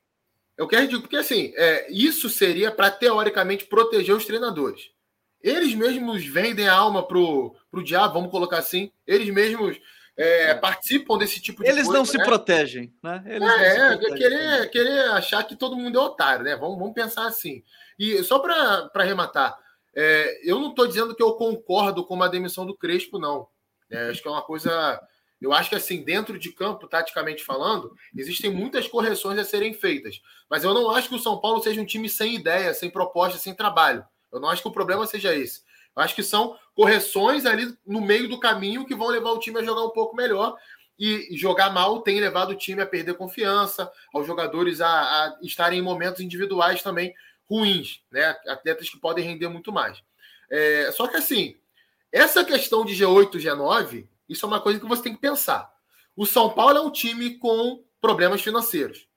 é 0.57 0.63
o 0.63 0.67
que 0.67 0.75
é 0.75 0.79
ridículo, 0.79 1.03
porque 1.03 1.17
assim, 1.17 1.53
é, 1.55 1.91
isso 1.91 2.29
seria 2.29 2.71
para 2.71 2.89
teoricamente 2.89 3.65
proteger 3.65 4.15
os 4.15 4.25
treinadores. 4.25 4.89
Eles 5.41 5.75
mesmos 5.75 6.25
vendem 6.25 6.67
a 6.67 6.73
alma 6.73 7.07
pro, 7.07 7.55
pro 7.69 7.83
diabo, 7.83 8.15
vamos 8.15 8.31
colocar 8.31 8.57
assim. 8.57 8.91
Eles 9.05 9.29
mesmos 9.29 9.79
é, 10.17 10.55
participam 10.55 11.17
desse 11.17 11.39
tipo 11.39 11.61
de 11.63 11.69
Eles 11.69 11.83
coisa, 11.85 11.99
não 11.99 12.05
se 12.05 12.17
né? 12.17 12.25
protegem, 12.25 12.93
né? 13.03 13.23
Eles 13.27 13.47
é, 13.47 13.77
é 13.77 13.97
protegem. 13.97 14.17
Querer, 14.17 14.69
querer 14.71 14.99
achar 15.11 15.43
que 15.43 15.55
todo 15.55 15.75
mundo 15.75 15.97
é 15.97 16.01
otário, 16.01 16.43
né? 16.43 16.55
Vamos, 16.55 16.79
vamos 16.79 16.93
pensar 16.93 17.27
assim. 17.27 17.63
E 17.99 18.23
só 18.23 18.39
para 18.39 18.89
arrematar, 18.95 19.55
é, 19.95 20.39
eu 20.43 20.59
não 20.59 20.71
estou 20.71 20.87
dizendo 20.87 21.15
que 21.15 21.21
eu 21.21 21.33
concordo 21.33 22.03
com 22.03 22.21
a 22.21 22.27
demissão 22.27 22.65
do 22.65 22.75
Crespo, 22.75 23.19
não. 23.19 23.47
É, 23.91 24.09
acho 24.09 24.21
que 24.21 24.27
é 24.27 24.31
uma 24.31 24.41
coisa. 24.41 24.99
Eu 25.41 25.53
acho 25.53 25.69
que, 25.69 25.75
assim, 25.75 26.03
dentro 26.03 26.37
de 26.39 26.51
campo, 26.51 26.87
taticamente 26.87 27.43
falando, 27.43 27.93
existem 28.15 28.51
muitas 28.51 28.87
correções 28.87 29.37
a 29.37 29.43
serem 29.43 29.73
feitas. 29.73 30.19
Mas 30.49 30.63
eu 30.63 30.73
não 30.73 30.89
acho 30.91 31.09
que 31.09 31.15
o 31.15 31.19
São 31.19 31.39
Paulo 31.39 31.61
seja 31.61 31.79
um 31.79 31.85
time 31.85 32.09
sem 32.09 32.35
ideia, 32.35 32.73
sem 32.73 32.89
proposta, 32.89 33.37
sem 33.37 33.53
trabalho. 33.53 34.03
Eu 34.31 34.39
não 34.39 34.49
acho 34.49 34.61
que 34.61 34.67
o 34.67 34.71
problema 34.71 35.05
seja 35.05 35.35
esse. 35.35 35.61
Acho 35.95 36.15
que 36.15 36.23
são 36.23 36.55
correções 36.75 37.45
ali 37.45 37.75
no 37.85 37.99
meio 38.01 38.29
do 38.29 38.39
caminho 38.39 38.85
que 38.85 38.95
vão 38.95 39.07
levar 39.07 39.31
o 39.31 39.39
time 39.39 39.59
a 39.59 39.63
jogar 39.63 39.83
um 39.83 39.89
pouco 39.89 40.15
melhor. 40.15 40.55
E 40.99 41.37
jogar 41.37 41.69
mal 41.69 42.01
tem 42.01 42.19
levado 42.19 42.51
o 42.51 42.55
time 42.55 42.81
a 42.81 42.85
perder 42.85 43.13
confiança, 43.15 43.91
aos 44.11 44.25
jogadores 44.25 44.81
a, 44.81 44.89
a 44.89 45.37
estarem 45.43 45.79
em 45.79 45.83
momentos 45.83 46.21
individuais 46.21 46.81
também 46.81 47.13
ruins, 47.47 48.01
né? 48.11 48.35
Atletas 48.47 48.89
que 48.89 48.99
podem 48.99 49.23
render 49.23 49.47
muito 49.47 49.71
mais. 49.71 50.01
É, 50.49 50.91
só 50.91 51.07
que 51.07 51.17
assim, 51.17 51.55
essa 52.11 52.43
questão 52.43 52.83
de 52.83 52.93
G8, 52.93 53.33
G9, 53.33 54.07
isso 54.27 54.45
é 54.45 54.47
uma 54.47 54.61
coisa 54.61 54.79
que 54.79 54.85
você 54.85 55.03
tem 55.03 55.13
que 55.15 55.21
pensar. 55.21 55.71
O 56.15 56.25
São 56.25 56.49
Paulo 56.49 56.77
é 56.77 56.81
um 56.81 56.91
time 56.91 57.37
com 57.37 57.83
problemas 58.01 58.41
financeiros. 58.41 59.07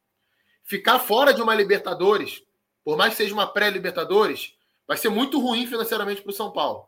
Ficar 0.65 0.99
fora 0.99 1.33
de 1.33 1.43
uma 1.43 1.55
Libertadores, 1.55 2.43
por 2.85 2.97
mais 2.97 3.13
que 3.13 3.23
seja 3.23 3.35
uma 3.35 3.47
pré-Libertadores, 3.47 4.55
Vai 4.91 4.97
ser 4.97 5.09
muito 5.09 5.39
ruim 5.39 5.69
financeiramente 5.69 6.21
para 6.21 6.31
o 6.31 6.35
São 6.35 6.51
Paulo. 6.51 6.85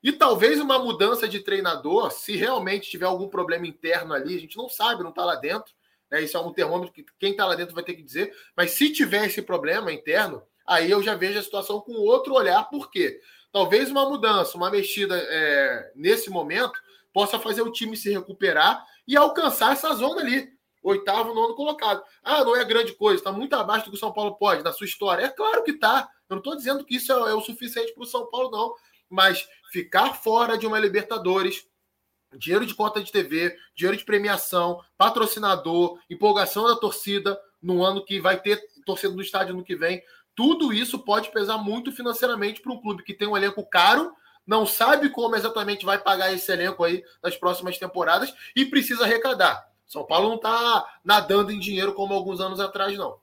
E 0.00 0.12
talvez 0.12 0.60
uma 0.60 0.78
mudança 0.78 1.26
de 1.26 1.40
treinador, 1.40 2.12
se 2.12 2.36
realmente 2.36 2.88
tiver 2.88 3.06
algum 3.06 3.26
problema 3.26 3.66
interno 3.66 4.14
ali, 4.14 4.36
a 4.36 4.38
gente 4.38 4.56
não 4.56 4.68
sabe, 4.68 5.02
não 5.02 5.10
está 5.10 5.24
lá 5.24 5.34
dentro. 5.34 5.74
Né? 6.08 6.22
Isso 6.22 6.36
é 6.36 6.40
um 6.40 6.52
termômetro 6.52 6.94
que 6.94 7.04
quem 7.18 7.32
está 7.32 7.44
lá 7.44 7.56
dentro 7.56 7.74
vai 7.74 7.82
ter 7.82 7.94
que 7.94 8.04
dizer. 8.04 8.32
Mas 8.56 8.70
se 8.70 8.88
tiver 8.88 9.26
esse 9.26 9.42
problema 9.42 9.92
interno, 9.92 10.44
aí 10.64 10.88
eu 10.88 11.02
já 11.02 11.16
vejo 11.16 11.36
a 11.36 11.42
situação 11.42 11.80
com 11.80 11.94
outro 11.94 12.34
olhar. 12.34 12.62
Por 12.70 12.88
quê? 12.88 13.20
Talvez 13.50 13.90
uma 13.90 14.08
mudança, 14.08 14.56
uma 14.56 14.70
mexida 14.70 15.18
é, 15.18 15.90
nesse 15.96 16.30
momento 16.30 16.80
possa 17.14 17.38
fazer 17.38 17.62
o 17.62 17.70
time 17.70 17.96
se 17.96 18.10
recuperar 18.10 18.84
e 19.06 19.16
alcançar 19.16 19.72
essa 19.72 19.94
zona 19.94 20.20
ali. 20.20 20.52
Oitavo, 20.82 21.32
nono 21.32 21.54
colocado. 21.54 22.02
Ah, 22.22 22.44
não 22.44 22.54
é 22.56 22.64
grande 22.64 22.92
coisa, 22.92 23.20
está 23.20 23.32
muito 23.32 23.54
abaixo 23.54 23.86
do 23.86 23.92
que 23.92 23.96
o 23.96 24.00
São 24.00 24.12
Paulo 24.12 24.34
pode, 24.34 24.62
na 24.62 24.72
sua 24.72 24.84
história. 24.84 25.24
É 25.24 25.30
claro 25.30 25.62
que 25.62 25.70
está. 25.70 26.08
Eu 26.28 26.34
não 26.34 26.38
estou 26.38 26.56
dizendo 26.56 26.84
que 26.84 26.96
isso 26.96 27.10
é, 27.12 27.30
é 27.30 27.34
o 27.34 27.40
suficiente 27.40 27.94
para 27.94 28.02
o 28.02 28.06
São 28.06 28.28
Paulo, 28.28 28.50
não. 28.50 28.74
Mas 29.08 29.48
ficar 29.72 30.12
fora 30.14 30.58
de 30.58 30.66
uma 30.66 30.78
Libertadores, 30.78 31.66
dinheiro 32.36 32.66
de 32.66 32.74
cota 32.74 33.02
de 33.02 33.12
TV, 33.12 33.56
dinheiro 33.76 33.96
de 33.96 34.04
premiação, 34.04 34.80
patrocinador, 34.98 35.98
empolgação 36.10 36.66
da 36.66 36.76
torcida 36.76 37.40
no 37.62 37.82
ano 37.82 38.04
que 38.04 38.20
vai 38.20 38.40
ter 38.40 38.60
torcida 38.84 39.14
no 39.14 39.22
estádio 39.22 39.54
no 39.54 39.64
que 39.64 39.76
vem, 39.76 40.02
tudo 40.34 40.72
isso 40.72 40.98
pode 40.98 41.30
pesar 41.30 41.58
muito 41.58 41.92
financeiramente 41.92 42.60
para 42.60 42.72
um 42.72 42.80
clube 42.80 43.04
que 43.04 43.14
tem 43.14 43.28
um 43.28 43.36
elenco 43.36 43.64
caro, 43.64 44.12
não 44.46 44.66
sabe 44.66 45.10
como 45.10 45.36
exatamente 45.36 45.84
vai 45.84 45.98
pagar 45.98 46.32
esse 46.32 46.50
elenco 46.52 46.84
aí 46.84 47.02
nas 47.22 47.36
próximas 47.36 47.78
temporadas 47.78 48.34
e 48.54 48.64
precisa 48.64 49.04
arrecadar. 49.04 49.68
São 49.86 50.04
Paulo 50.04 50.28
não 50.28 50.36
está 50.36 50.84
nadando 51.04 51.52
em 51.52 51.58
dinheiro 51.58 51.94
como 51.94 52.14
alguns 52.14 52.40
anos 52.40 52.60
atrás, 52.60 52.96
não. 52.96 53.18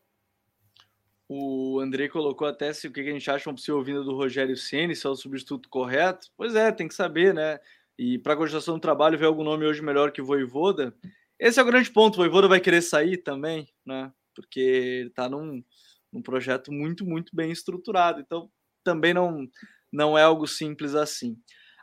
O 1.27 1.79
Andrei 1.79 2.09
colocou 2.09 2.45
até 2.45 2.73
se 2.73 2.87
o 2.87 2.91
que 2.91 2.99
a 2.99 3.03
gente 3.03 3.31
acha 3.31 3.49
uma 3.49 3.55
possível 3.55 3.81
vinda 3.81 4.03
do 4.03 4.15
Rogério 4.15 4.57
Ceni, 4.57 4.95
se 4.95 5.07
é 5.07 5.09
o 5.09 5.15
substituto 5.15 5.69
correto. 5.69 6.27
Pois 6.35 6.55
é, 6.55 6.71
tem 6.71 6.87
que 6.87 6.93
saber, 6.93 7.33
né? 7.33 7.57
E 7.97 8.17
para 8.17 8.33
a 8.33 8.35
continuação 8.37 8.75
do 8.75 8.81
trabalho, 8.81 9.17
ver 9.17 9.27
algum 9.27 9.43
nome 9.43 9.65
hoje 9.65 9.81
melhor 9.81 10.11
que 10.11 10.21
Voivoda. 10.21 10.93
Esse 11.39 11.59
é 11.59 11.63
o 11.63 11.65
grande 11.65 11.89
ponto. 11.89 12.15
O 12.15 12.17
Voivoda 12.17 12.47
vai 12.47 12.59
querer 12.59 12.81
sair 12.81 13.17
também, 13.17 13.67
né? 13.85 14.11
Porque 14.35 14.59
ele 14.59 15.09
está 15.09 15.29
num, 15.29 15.63
num 16.11 16.21
projeto 16.21 16.71
muito, 16.71 17.05
muito 17.05 17.33
bem 17.33 17.49
estruturado. 17.49 18.19
Então, 18.19 18.51
também 18.83 19.13
não, 19.13 19.47
não 19.91 20.17
é 20.17 20.23
algo 20.23 20.47
simples 20.47 20.95
assim. 20.95 21.35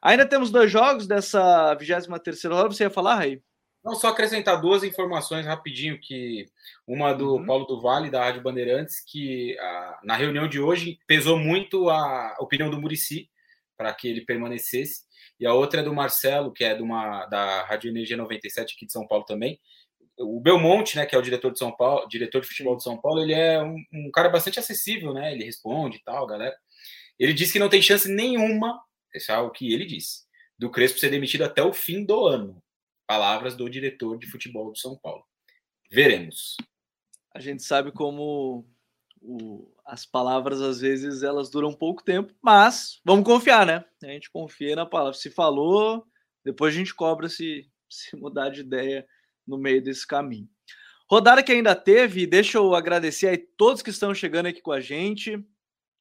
Ainda 0.02 0.26
temos 0.26 0.50
dois 0.50 0.70
jogos 0.70 1.06
dessa 1.06 1.74
23 1.74 2.44
rodada. 2.44 2.70
Você 2.70 2.84
ia 2.84 2.90
falar, 2.90 3.16
Raí? 3.16 3.42
Não, 3.84 3.94
só 3.94 4.08
acrescentar 4.08 4.60
duas 4.60 4.82
informações 4.82 5.46
rapidinho, 5.46 5.98
que 6.00 6.46
uma 6.86 7.12
do 7.12 7.36
uhum. 7.36 7.46
Paulo 7.46 7.64
do 7.64 7.80
Vale, 7.80 8.10
da 8.10 8.24
Rádio 8.24 8.42
Bandeirantes, 8.42 9.02
que 9.06 9.58
a, 9.58 10.00
na 10.04 10.16
reunião 10.16 10.48
de 10.48 10.60
hoje 10.60 10.98
pesou 11.06 11.38
muito 11.38 11.88
a 11.88 12.36
opinião 12.40 12.70
do 12.70 12.80
Murici 12.80 13.30
para 13.76 13.94
que 13.94 14.08
ele 14.08 14.24
permanecesse, 14.24 15.02
e 15.38 15.46
a 15.46 15.54
outra 15.54 15.80
é 15.80 15.84
do 15.84 15.94
Marcelo, 15.94 16.52
que 16.52 16.64
é 16.64 16.74
de 16.74 16.82
uma, 16.82 17.26
da 17.26 17.62
Rádio 17.64 17.88
Energia 17.88 18.16
97 18.16 18.74
aqui 18.74 18.84
de 18.84 18.92
São 18.92 19.06
Paulo 19.06 19.24
também. 19.24 19.60
O 20.18 20.40
Belmonte, 20.40 20.96
né, 20.96 21.06
que 21.06 21.14
é 21.14 21.18
o 21.18 21.22
diretor 21.22 21.52
de 21.52 21.60
São 21.60 21.70
Paulo, 21.70 22.08
diretor 22.08 22.40
de 22.40 22.48
futebol 22.48 22.76
de 22.76 22.82
São 22.82 23.00
Paulo, 23.00 23.22
ele 23.22 23.32
é 23.32 23.62
um, 23.62 23.76
um 23.92 24.10
cara 24.12 24.28
bastante 24.28 24.58
acessível, 24.58 25.14
né? 25.14 25.32
Ele 25.32 25.44
responde 25.44 25.98
e 25.98 26.02
tal, 26.02 26.26
galera. 26.26 26.56
Ele 27.18 27.32
disse 27.32 27.52
que 27.52 27.58
não 27.58 27.68
tem 27.68 27.82
chance 27.82 28.08
nenhuma, 28.08 28.80
esse 29.14 29.30
é 29.32 29.38
o 29.38 29.50
que 29.50 29.72
ele 29.72 29.84
disse, 29.84 30.24
do 30.58 30.70
Crespo 30.70 30.98
ser 30.98 31.10
demitido 31.10 31.42
até 31.42 31.62
o 31.62 31.72
fim 31.72 32.04
do 32.04 32.26
ano. 32.26 32.62
Palavras 33.06 33.56
do 33.56 33.68
diretor 33.68 34.18
de 34.18 34.30
futebol 34.30 34.72
de 34.72 34.80
São 34.80 34.96
Paulo. 34.96 35.24
Veremos. 35.90 36.56
A 37.34 37.40
gente 37.40 37.62
sabe 37.62 37.90
como 37.90 38.66
o, 39.20 39.72
as 39.84 40.04
palavras 40.04 40.60
às 40.60 40.80
vezes 40.80 41.22
elas 41.22 41.50
duram 41.50 41.72
pouco 41.72 42.04
tempo, 42.04 42.34
mas 42.42 43.00
vamos 43.04 43.24
confiar, 43.24 43.66
né? 43.66 43.84
A 44.02 44.06
gente 44.08 44.30
confia 44.30 44.76
na 44.76 44.84
palavra. 44.84 45.14
Se 45.14 45.30
falou, 45.30 46.04
depois 46.44 46.74
a 46.74 46.78
gente 46.78 46.94
cobra 46.94 47.28
se, 47.28 47.68
se 47.88 48.14
mudar 48.16 48.50
de 48.50 48.60
ideia 48.60 49.06
no 49.46 49.56
meio 49.56 49.82
desse 49.82 50.06
caminho. 50.06 50.48
Rodada 51.10 51.42
que 51.42 51.52
ainda 51.52 51.74
teve, 51.74 52.26
deixa 52.26 52.58
eu 52.58 52.74
agradecer 52.74 53.28
aí 53.28 53.38
todos 53.38 53.80
que 53.80 53.90
estão 53.90 54.14
chegando 54.14 54.46
aqui 54.46 54.60
com 54.60 54.72
a 54.72 54.80
gente 54.80 55.42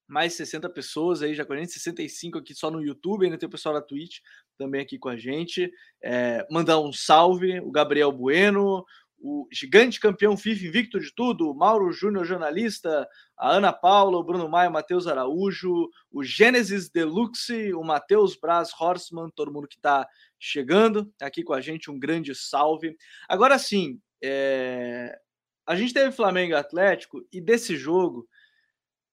mais 0.08 0.34
60 0.34 0.70
pessoas 0.70 1.22
aí 1.22 1.36
já 1.36 1.46
com 1.46 1.54
a 1.54 1.58
gente, 1.58 1.74
65 1.74 2.38
aqui 2.38 2.56
só 2.56 2.72
no 2.72 2.82
YouTube, 2.82 3.26
ainda 3.26 3.38
tem 3.38 3.48
o 3.48 3.52
pessoal 3.52 3.76
da 3.76 3.82
Twitch 3.82 4.20
também 4.58 4.82
aqui 4.82 4.98
com 4.98 5.10
a 5.10 5.18
gente. 5.18 5.72
É, 6.02 6.48
mandar 6.50 6.80
um 6.80 6.94
salve, 6.94 7.60
o 7.60 7.70
Gabriel 7.70 8.12
Bueno, 8.12 8.86
o 9.20 9.48
gigante 9.52 10.00
campeão 10.00 10.38
FIFA 10.38 10.66
invicto 10.66 11.00
de 11.00 11.14
tudo, 11.14 11.50
o 11.50 11.54
Mauro 11.54 11.92
Júnior, 11.92 12.26
jornalista, 12.26 13.08
a 13.36 13.52
Ana 13.52 13.74
Paula, 13.74 14.18
o 14.18 14.24
Bruno 14.24 14.48
Maia, 14.48 14.70
o 14.70 14.74
Matheus 14.74 15.08
Araújo, 15.08 15.90
o 16.12 16.24
Gênesis 16.24 16.90
Deluxe, 16.90 17.74
o 17.74 17.84
Matheus 17.84 18.36
Braz 18.36 18.70
Horstman, 18.80 19.30
todo 19.36 19.52
mundo 19.52 19.68
que 19.68 19.76
está 19.78 20.08
chegando 20.40 21.12
aqui 21.22 21.44
com 21.44 21.54
a 21.54 21.62
gente, 21.62 21.90
um 21.90 22.00
grande 22.00 22.34
salve. 22.36 22.96
Agora 23.28 23.58
sim, 23.58 24.00
é... 24.24 25.18
a 25.66 25.76
gente 25.76 25.94
teve 25.94 26.12
Flamengo 26.12 26.56
Atlético 26.56 27.26
e 27.32 27.42
desse 27.42 27.76
jogo 27.76 28.28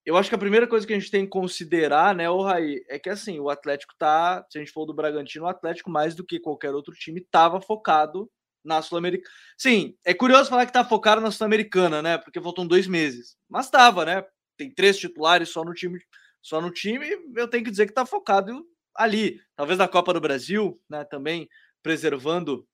eu 0.04 0.16
acho 0.16 0.28
que 0.28 0.34
a 0.34 0.38
primeira 0.38 0.66
coisa 0.66 0.86
que 0.86 0.92
a 0.92 0.98
gente 0.98 1.10
tem 1.10 1.24
que 1.24 1.30
considerar, 1.30 2.14
né, 2.14 2.28
o 2.28 2.42
Raí, 2.42 2.84
é 2.88 2.98
que 2.98 3.08
assim, 3.08 3.38
o 3.40 3.48
Atlético 3.48 3.94
tá, 3.98 4.44
se 4.50 4.58
a 4.58 4.60
gente 4.60 4.72
for 4.72 4.84
do 4.84 4.94
Bragantino, 4.94 5.46
o 5.46 5.48
Atlético, 5.48 5.90
mais 5.90 6.14
do 6.14 6.24
que 6.24 6.38
qualquer 6.38 6.74
outro 6.74 6.94
time, 6.94 7.20
estava 7.20 7.60
focado 7.60 8.30
na 8.64 8.82
Sul-Americana. 8.82 9.30
Sim, 9.56 9.96
é 10.04 10.14
curioso 10.14 10.50
falar 10.50 10.66
que 10.66 10.72
tá 10.72 10.84
focado 10.84 11.20
na 11.20 11.30
Sul-Americana, 11.30 12.02
né? 12.02 12.18
Porque 12.18 12.40
faltam 12.40 12.66
dois 12.66 12.86
meses. 12.86 13.36
Mas 13.48 13.70
tava, 13.70 14.04
né? 14.04 14.24
Tem 14.56 14.72
três 14.72 14.98
titulares 14.98 15.50
só 15.50 15.64
no 15.64 15.74
time, 15.74 15.98
só 16.42 16.60
no 16.60 16.70
time, 16.70 17.06
eu 17.36 17.48
tenho 17.48 17.64
que 17.64 17.70
dizer 17.70 17.86
que 17.86 17.92
tá 17.92 18.06
focado 18.06 18.64
ali. 18.94 19.40
Talvez 19.56 19.78
na 19.78 19.88
Copa 19.88 20.12
do 20.12 20.20
Brasil, 20.20 20.80
né? 20.88 21.04
Também 21.04 21.48
preservando 21.82 22.66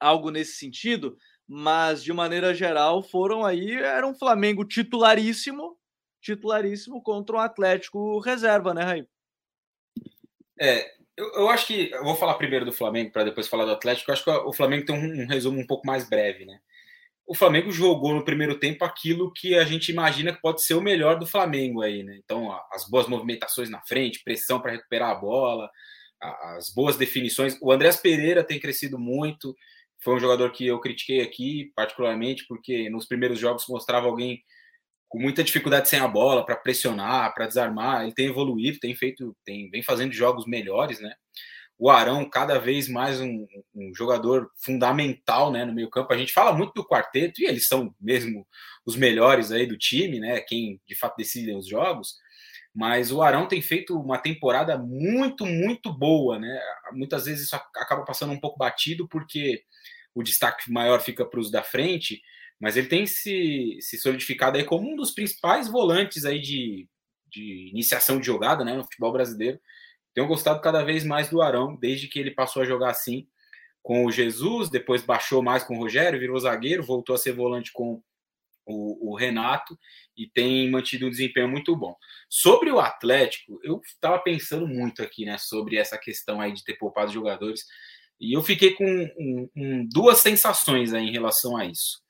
algo 0.00 0.30
nesse 0.30 0.56
sentido, 0.56 1.16
mas 1.48 2.02
de 2.02 2.12
maneira 2.12 2.54
geral 2.54 3.02
foram 3.02 3.44
aí, 3.44 3.72
era 3.72 4.06
um 4.06 4.14
Flamengo 4.14 4.64
titularíssimo 4.64 5.76
titularíssimo 6.26 7.00
contra 7.02 7.36
um 7.36 7.40
Atlético 7.40 8.18
reserva, 8.18 8.74
né, 8.74 8.82
Raí? 8.82 9.06
É, 10.60 10.90
eu, 11.16 11.32
eu, 11.34 11.48
acho 11.48 11.66
que. 11.66 11.90
Eu 11.92 12.04
vou 12.04 12.16
falar 12.16 12.34
primeiro 12.34 12.64
do 12.64 12.72
Flamengo 12.72 13.12
para 13.12 13.24
depois 13.24 13.48
falar 13.48 13.64
do 13.64 13.70
Atlético. 13.72 14.10
Eu 14.10 14.14
acho 14.14 14.24
que 14.24 14.30
o 14.30 14.52
Flamengo 14.52 14.84
tem 14.84 14.96
um, 14.96 15.22
um, 15.22 15.26
resumo 15.26 15.60
um 15.60 15.66
pouco 15.66 15.86
mais 15.86 16.08
breve, 16.08 16.44
né? 16.44 16.58
O 17.26 17.34
Flamengo 17.34 17.72
jogou 17.72 18.14
no 18.14 18.24
primeiro 18.24 18.58
tempo 18.58 18.84
aquilo 18.84 19.32
que 19.32 19.56
a 19.56 19.64
gente 19.64 19.90
imagina 19.90 20.32
que 20.32 20.40
pode 20.40 20.62
ser 20.62 20.74
o 20.74 20.80
melhor 20.80 21.18
do 21.18 21.26
Flamengo 21.26 21.82
aí, 21.82 22.02
né? 22.02 22.20
Então, 22.24 22.52
as 22.72 22.88
boas 22.88 23.08
movimentações 23.08 23.68
na 23.68 23.80
frente, 23.82 24.22
pressão 24.22 24.60
para 24.60 24.72
recuperar 24.72 25.10
a 25.10 25.14
bola, 25.14 25.70
as 26.20 26.72
boas 26.72 26.96
definições. 26.96 27.58
O 27.60 27.72
Andrés 27.72 27.96
Pereira 27.96 28.44
tem 28.44 28.60
crescido 28.60 28.98
muito. 28.98 29.54
Foi 29.98 30.14
um 30.14 30.20
jogador 30.20 30.52
que 30.52 30.66
eu 30.66 30.78
critiquei 30.78 31.20
aqui, 31.20 31.72
particularmente, 31.74 32.46
porque 32.46 32.88
nos 32.90 33.06
primeiros 33.06 33.38
jogos 33.38 33.66
mostrava 33.68 34.06
alguém 34.06 34.40
com 35.08 35.18
muita 35.20 35.44
dificuldade 35.44 35.88
sem 35.88 35.98
a 35.98 36.08
bola 36.08 36.44
para 36.44 36.56
pressionar, 36.56 37.32
para 37.34 37.46
desarmar. 37.46 38.02
Ele 38.02 38.14
tem 38.14 38.26
evoluído, 38.26 38.78
tem 38.78 38.94
feito, 38.94 39.36
tem 39.44 39.70
vem 39.70 39.82
fazendo 39.82 40.12
jogos 40.12 40.46
melhores, 40.46 41.00
né? 41.00 41.14
O 41.78 41.90
Arão 41.90 42.28
cada 42.28 42.58
vez 42.58 42.88
mais 42.88 43.20
um, 43.20 43.46
um 43.74 43.92
jogador 43.94 44.50
fundamental, 44.56 45.52
né, 45.52 45.64
no 45.64 45.74
meio 45.74 45.90
campo. 45.90 46.12
A 46.12 46.16
gente 46.16 46.32
fala 46.32 46.52
muito 46.52 46.72
do 46.72 46.86
quarteto 46.86 47.42
e 47.42 47.46
eles 47.46 47.66
são 47.66 47.94
mesmo 48.00 48.46
os 48.84 48.96
melhores 48.96 49.52
aí 49.52 49.66
do 49.66 49.76
time, 49.76 50.18
né? 50.18 50.40
Quem 50.40 50.80
de 50.86 50.94
fato 50.94 51.16
decidem 51.16 51.56
os 51.56 51.68
jogos. 51.68 52.16
Mas 52.74 53.10
o 53.12 53.22
Arão 53.22 53.46
tem 53.48 53.62
feito 53.62 53.98
uma 53.98 54.18
temporada 54.18 54.78
muito, 54.78 55.46
muito 55.46 55.92
boa, 55.92 56.38
né? 56.38 56.60
Muitas 56.92 57.26
vezes 57.26 57.46
isso 57.46 57.56
acaba 57.56 58.04
passando 58.04 58.32
um 58.32 58.40
pouco 58.40 58.58
batido 58.58 59.08
porque 59.08 59.62
o 60.14 60.22
destaque 60.22 60.70
maior 60.72 61.00
fica 61.00 61.24
para 61.26 61.40
os 61.40 61.50
da 61.50 61.62
frente 61.62 62.20
mas 62.60 62.76
ele 62.76 62.88
tem 62.88 63.06
se, 63.06 63.76
se 63.80 63.98
solidificado 63.98 64.56
aí 64.56 64.64
como 64.64 64.90
um 64.90 64.96
dos 64.96 65.10
principais 65.10 65.68
volantes 65.68 66.24
aí 66.24 66.40
de, 66.40 66.88
de 67.30 67.68
iniciação 67.70 68.18
de 68.18 68.26
jogada 68.26 68.64
né, 68.64 68.74
no 68.74 68.84
futebol 68.84 69.12
brasileiro. 69.12 69.60
Tenho 70.14 70.26
gostado 70.26 70.60
cada 70.60 70.82
vez 70.82 71.04
mais 71.04 71.28
do 71.28 71.42
Arão, 71.42 71.76
desde 71.76 72.08
que 72.08 72.18
ele 72.18 72.30
passou 72.30 72.62
a 72.62 72.66
jogar 72.66 72.90
assim 72.90 73.26
com 73.82 74.04
o 74.04 74.10
Jesus, 74.10 74.68
depois 74.68 75.02
baixou 75.02 75.42
mais 75.42 75.62
com 75.62 75.76
o 75.76 75.78
Rogério, 75.78 76.18
virou 76.18 76.40
zagueiro, 76.40 76.82
voltou 76.82 77.14
a 77.14 77.18
ser 77.18 77.32
volante 77.32 77.70
com 77.72 78.02
o, 78.66 79.12
o 79.12 79.16
Renato 79.16 79.78
e 80.16 80.28
tem 80.28 80.68
mantido 80.68 81.06
um 81.06 81.10
desempenho 81.10 81.48
muito 81.48 81.76
bom. 81.76 81.94
Sobre 82.28 82.70
o 82.70 82.80
Atlético, 82.80 83.60
eu 83.62 83.80
estava 83.84 84.18
pensando 84.18 84.66
muito 84.66 85.02
aqui, 85.02 85.24
né, 85.24 85.38
sobre 85.38 85.76
essa 85.76 85.96
questão 85.96 86.40
aí 86.40 86.52
de 86.52 86.64
ter 86.64 86.74
poupado 86.74 87.12
jogadores, 87.12 87.64
e 88.18 88.36
eu 88.36 88.42
fiquei 88.42 88.72
com 88.74 88.84
um, 88.84 89.48
um, 89.54 89.88
duas 89.88 90.18
sensações 90.18 90.92
aí 90.92 91.06
em 91.06 91.12
relação 91.12 91.56
a 91.56 91.64
isso. 91.64 92.00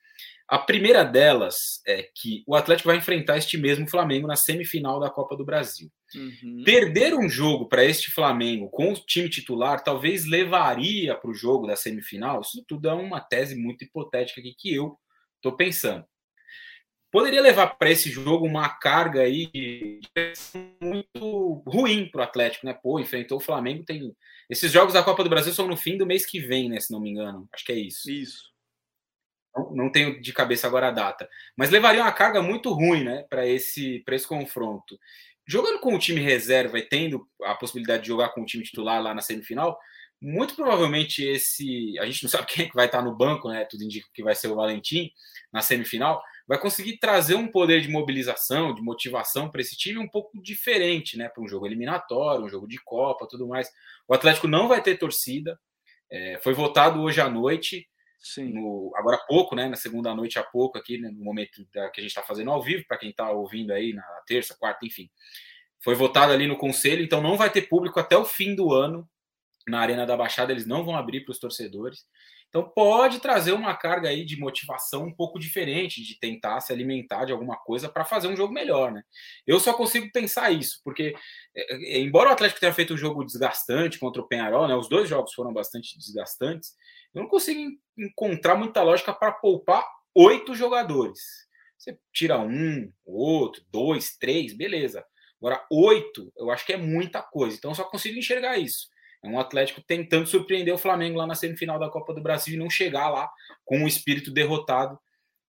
A 0.48 0.58
primeira 0.58 1.02
delas 1.02 1.80
é 1.84 2.08
que 2.14 2.44
o 2.46 2.54
Atlético 2.54 2.88
vai 2.88 2.98
enfrentar 2.98 3.36
este 3.36 3.58
mesmo 3.58 3.90
Flamengo 3.90 4.28
na 4.28 4.36
semifinal 4.36 5.00
da 5.00 5.10
Copa 5.10 5.36
do 5.36 5.44
Brasil. 5.44 5.90
Uhum. 6.14 6.62
Perder 6.64 7.14
um 7.14 7.28
jogo 7.28 7.68
para 7.68 7.84
este 7.84 8.12
Flamengo 8.12 8.70
com 8.70 8.92
o 8.92 8.94
time 8.94 9.28
titular 9.28 9.82
talvez 9.82 10.24
levaria 10.24 11.16
para 11.16 11.30
o 11.30 11.34
jogo 11.34 11.66
da 11.66 11.74
semifinal. 11.74 12.42
Isso 12.42 12.64
tudo 12.66 12.88
é 12.88 12.94
uma 12.94 13.20
tese 13.20 13.56
muito 13.56 13.84
hipotética 13.84 14.40
aqui 14.40 14.54
que 14.56 14.72
eu 14.72 14.96
estou 15.34 15.56
pensando. 15.56 16.04
Poderia 17.10 17.42
levar 17.42 17.76
para 17.76 17.90
esse 17.90 18.08
jogo 18.08 18.46
uma 18.46 18.68
carga 18.68 19.22
aí 19.22 20.00
muito 20.80 21.64
ruim 21.66 22.08
para 22.08 22.20
o 22.20 22.24
Atlético, 22.24 22.66
né? 22.66 22.74
Pô, 22.74 23.00
enfrentou 23.00 23.38
o 23.38 23.42
Flamengo. 23.42 23.84
Tem 23.84 24.14
esses 24.48 24.70
jogos 24.70 24.94
da 24.94 25.02
Copa 25.02 25.24
do 25.24 25.30
Brasil 25.30 25.52
são 25.52 25.66
no 25.66 25.76
fim 25.76 25.96
do 25.96 26.06
mês 26.06 26.24
que 26.24 26.38
vem, 26.38 26.68
né? 26.68 26.78
Se 26.78 26.92
não 26.92 27.00
me 27.00 27.10
engano, 27.10 27.48
acho 27.52 27.64
que 27.64 27.72
é 27.72 27.78
isso. 27.78 28.08
Isso 28.08 28.55
não, 29.72 29.90
tenho 29.90 30.20
de 30.20 30.32
cabeça 30.32 30.66
agora 30.66 30.88
a 30.88 30.92
data, 30.92 31.28
mas 31.56 31.70
levaria 31.70 32.02
uma 32.02 32.12
carga 32.12 32.42
muito 32.42 32.72
ruim 32.72 33.04
né, 33.04 33.24
para 33.28 33.46
esse, 33.46 34.04
esse 34.06 34.26
confronto. 34.26 34.98
Jogando 35.46 35.78
com 35.80 35.94
o 35.94 35.98
time 35.98 36.20
reserva 36.20 36.78
e 36.78 36.82
tendo 36.82 37.26
a 37.44 37.54
possibilidade 37.54 38.02
de 38.02 38.08
jogar 38.08 38.30
com 38.30 38.42
o 38.42 38.46
time 38.46 38.64
titular 38.64 39.00
lá 39.02 39.14
na 39.14 39.22
semifinal, 39.22 39.78
muito 40.20 40.54
provavelmente 40.54 41.22
esse. 41.24 41.98
A 41.98 42.06
gente 42.06 42.22
não 42.22 42.30
sabe 42.30 42.46
quem 42.46 42.64
é 42.64 42.68
que 42.68 42.74
vai 42.74 42.86
estar 42.86 43.02
no 43.02 43.16
banco, 43.16 43.48
né? 43.48 43.64
Tudo 43.64 43.84
indica 43.84 44.08
que 44.12 44.22
vai 44.22 44.34
ser 44.34 44.48
o 44.48 44.56
Valentim 44.56 45.10
na 45.52 45.62
semifinal. 45.62 46.22
Vai 46.48 46.58
conseguir 46.58 46.98
trazer 46.98 47.34
um 47.34 47.48
poder 47.48 47.80
de 47.80 47.88
mobilização, 47.88 48.74
de 48.74 48.82
motivação 48.82 49.50
para 49.50 49.60
esse 49.60 49.76
time 49.76 49.98
um 49.98 50.08
pouco 50.08 50.40
diferente, 50.42 51.16
né? 51.16 51.28
Para 51.28 51.42
um 51.42 51.48
jogo 51.48 51.66
eliminatório, 51.66 52.44
um 52.44 52.48
jogo 52.48 52.66
de 52.66 52.78
Copa, 52.84 53.26
tudo 53.28 53.46
mais. 53.46 53.68
O 54.08 54.14
Atlético 54.14 54.48
não 54.48 54.68
vai 54.68 54.82
ter 54.82 54.96
torcida. 54.98 55.58
É, 56.10 56.38
foi 56.42 56.54
votado 56.54 57.00
hoje 57.02 57.20
à 57.20 57.28
noite. 57.28 57.86
No, 58.38 58.92
agora 58.96 59.16
há 59.16 59.26
pouco, 59.26 59.54
né? 59.54 59.68
Na 59.68 59.76
segunda 59.76 60.14
noite 60.14 60.38
há 60.38 60.42
pouco, 60.42 60.78
aqui, 60.78 60.98
né, 60.98 61.10
no 61.10 61.24
momento 61.24 61.66
da, 61.72 61.90
que 61.90 62.00
a 62.00 62.02
gente 62.02 62.10
está 62.10 62.22
fazendo 62.22 62.50
ao 62.50 62.62
vivo, 62.62 62.84
para 62.86 62.98
quem 62.98 63.10
está 63.10 63.30
ouvindo 63.30 63.72
aí 63.72 63.92
na 63.92 64.02
terça, 64.26 64.56
quarta, 64.58 64.84
enfim. 64.84 65.08
Foi 65.80 65.94
votado 65.94 66.32
ali 66.32 66.46
no 66.46 66.56
conselho, 66.56 67.02
então 67.02 67.20
não 67.20 67.36
vai 67.36 67.50
ter 67.50 67.62
público 67.62 68.00
até 68.00 68.16
o 68.16 68.24
fim 68.24 68.54
do 68.54 68.72
ano 68.72 69.08
na 69.68 69.80
Arena 69.80 70.06
da 70.06 70.16
Baixada, 70.16 70.52
eles 70.52 70.66
não 70.66 70.84
vão 70.84 70.96
abrir 70.96 71.24
para 71.24 71.32
os 71.32 71.38
torcedores. 71.38 72.06
Então 72.48 72.62
pode 72.62 73.18
trazer 73.18 73.52
uma 73.52 73.74
carga 73.74 74.08
aí 74.08 74.24
de 74.24 74.38
motivação 74.38 75.04
um 75.04 75.12
pouco 75.12 75.38
diferente, 75.38 76.02
de 76.02 76.18
tentar 76.18 76.60
se 76.60 76.72
alimentar 76.72 77.24
de 77.24 77.32
alguma 77.32 77.56
coisa 77.56 77.88
para 77.88 78.04
fazer 78.04 78.28
um 78.28 78.36
jogo 78.36 78.52
melhor, 78.52 78.92
né? 78.92 79.02
Eu 79.46 79.58
só 79.58 79.74
consigo 79.74 80.10
pensar 80.12 80.50
isso, 80.50 80.80
porque 80.84 81.14
é, 81.54 81.74
é, 81.74 82.00
embora 82.00 82.30
o 82.30 82.32
Atlético 82.32 82.60
tenha 82.60 82.72
feito 82.72 82.94
um 82.94 82.96
jogo 82.96 83.24
desgastante 83.24 83.98
contra 83.98 84.22
o 84.22 84.28
Penharol, 84.28 84.68
né? 84.68 84.74
Os 84.74 84.88
dois 84.88 85.08
jogos 85.08 85.34
foram 85.34 85.52
bastante 85.52 85.98
desgastantes. 85.98 86.74
Eu 87.16 87.22
não 87.22 87.30
consigo 87.30 87.70
encontrar 87.96 88.56
muita 88.56 88.82
lógica 88.82 89.10
para 89.10 89.32
poupar 89.32 89.82
oito 90.14 90.54
jogadores. 90.54 91.18
Você 91.78 91.98
tira 92.12 92.38
um, 92.38 92.92
outro, 93.06 93.64
dois, 93.70 94.18
três, 94.18 94.54
beleza. 94.54 95.02
Agora, 95.40 95.66
oito, 95.72 96.30
eu 96.36 96.50
acho 96.50 96.66
que 96.66 96.74
é 96.74 96.76
muita 96.76 97.22
coisa. 97.22 97.56
Então, 97.56 97.70
eu 97.70 97.74
só 97.74 97.84
consigo 97.84 98.18
enxergar 98.18 98.58
isso. 98.58 98.88
É 99.24 99.28
um 99.28 99.40
Atlético 99.40 99.80
tentando 99.80 100.26
surpreender 100.26 100.74
o 100.74 100.78
Flamengo 100.78 101.16
lá 101.16 101.26
na 101.26 101.34
semifinal 101.34 101.78
da 101.78 101.88
Copa 101.88 102.12
do 102.12 102.22
Brasil 102.22 102.54
e 102.54 102.58
não 102.58 102.68
chegar 102.68 103.08
lá 103.08 103.30
com 103.64 103.82
o 103.82 103.88
espírito 103.88 104.30
derrotado. 104.30 104.98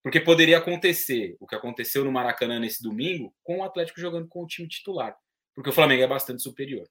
Porque 0.02 0.20
poderia 0.20 0.58
acontecer 0.58 1.34
o 1.40 1.46
que 1.46 1.54
aconteceu 1.54 2.04
no 2.04 2.12
Maracanã 2.12 2.60
nesse 2.60 2.82
domingo 2.82 3.34
com 3.42 3.60
o 3.60 3.64
Atlético 3.64 4.02
jogando 4.02 4.28
com 4.28 4.42
o 4.42 4.46
time 4.46 4.68
titular. 4.68 5.16
Porque 5.54 5.70
o 5.70 5.72
Flamengo 5.72 6.02
é 6.02 6.06
bastante 6.06 6.42
superior. 6.42 6.86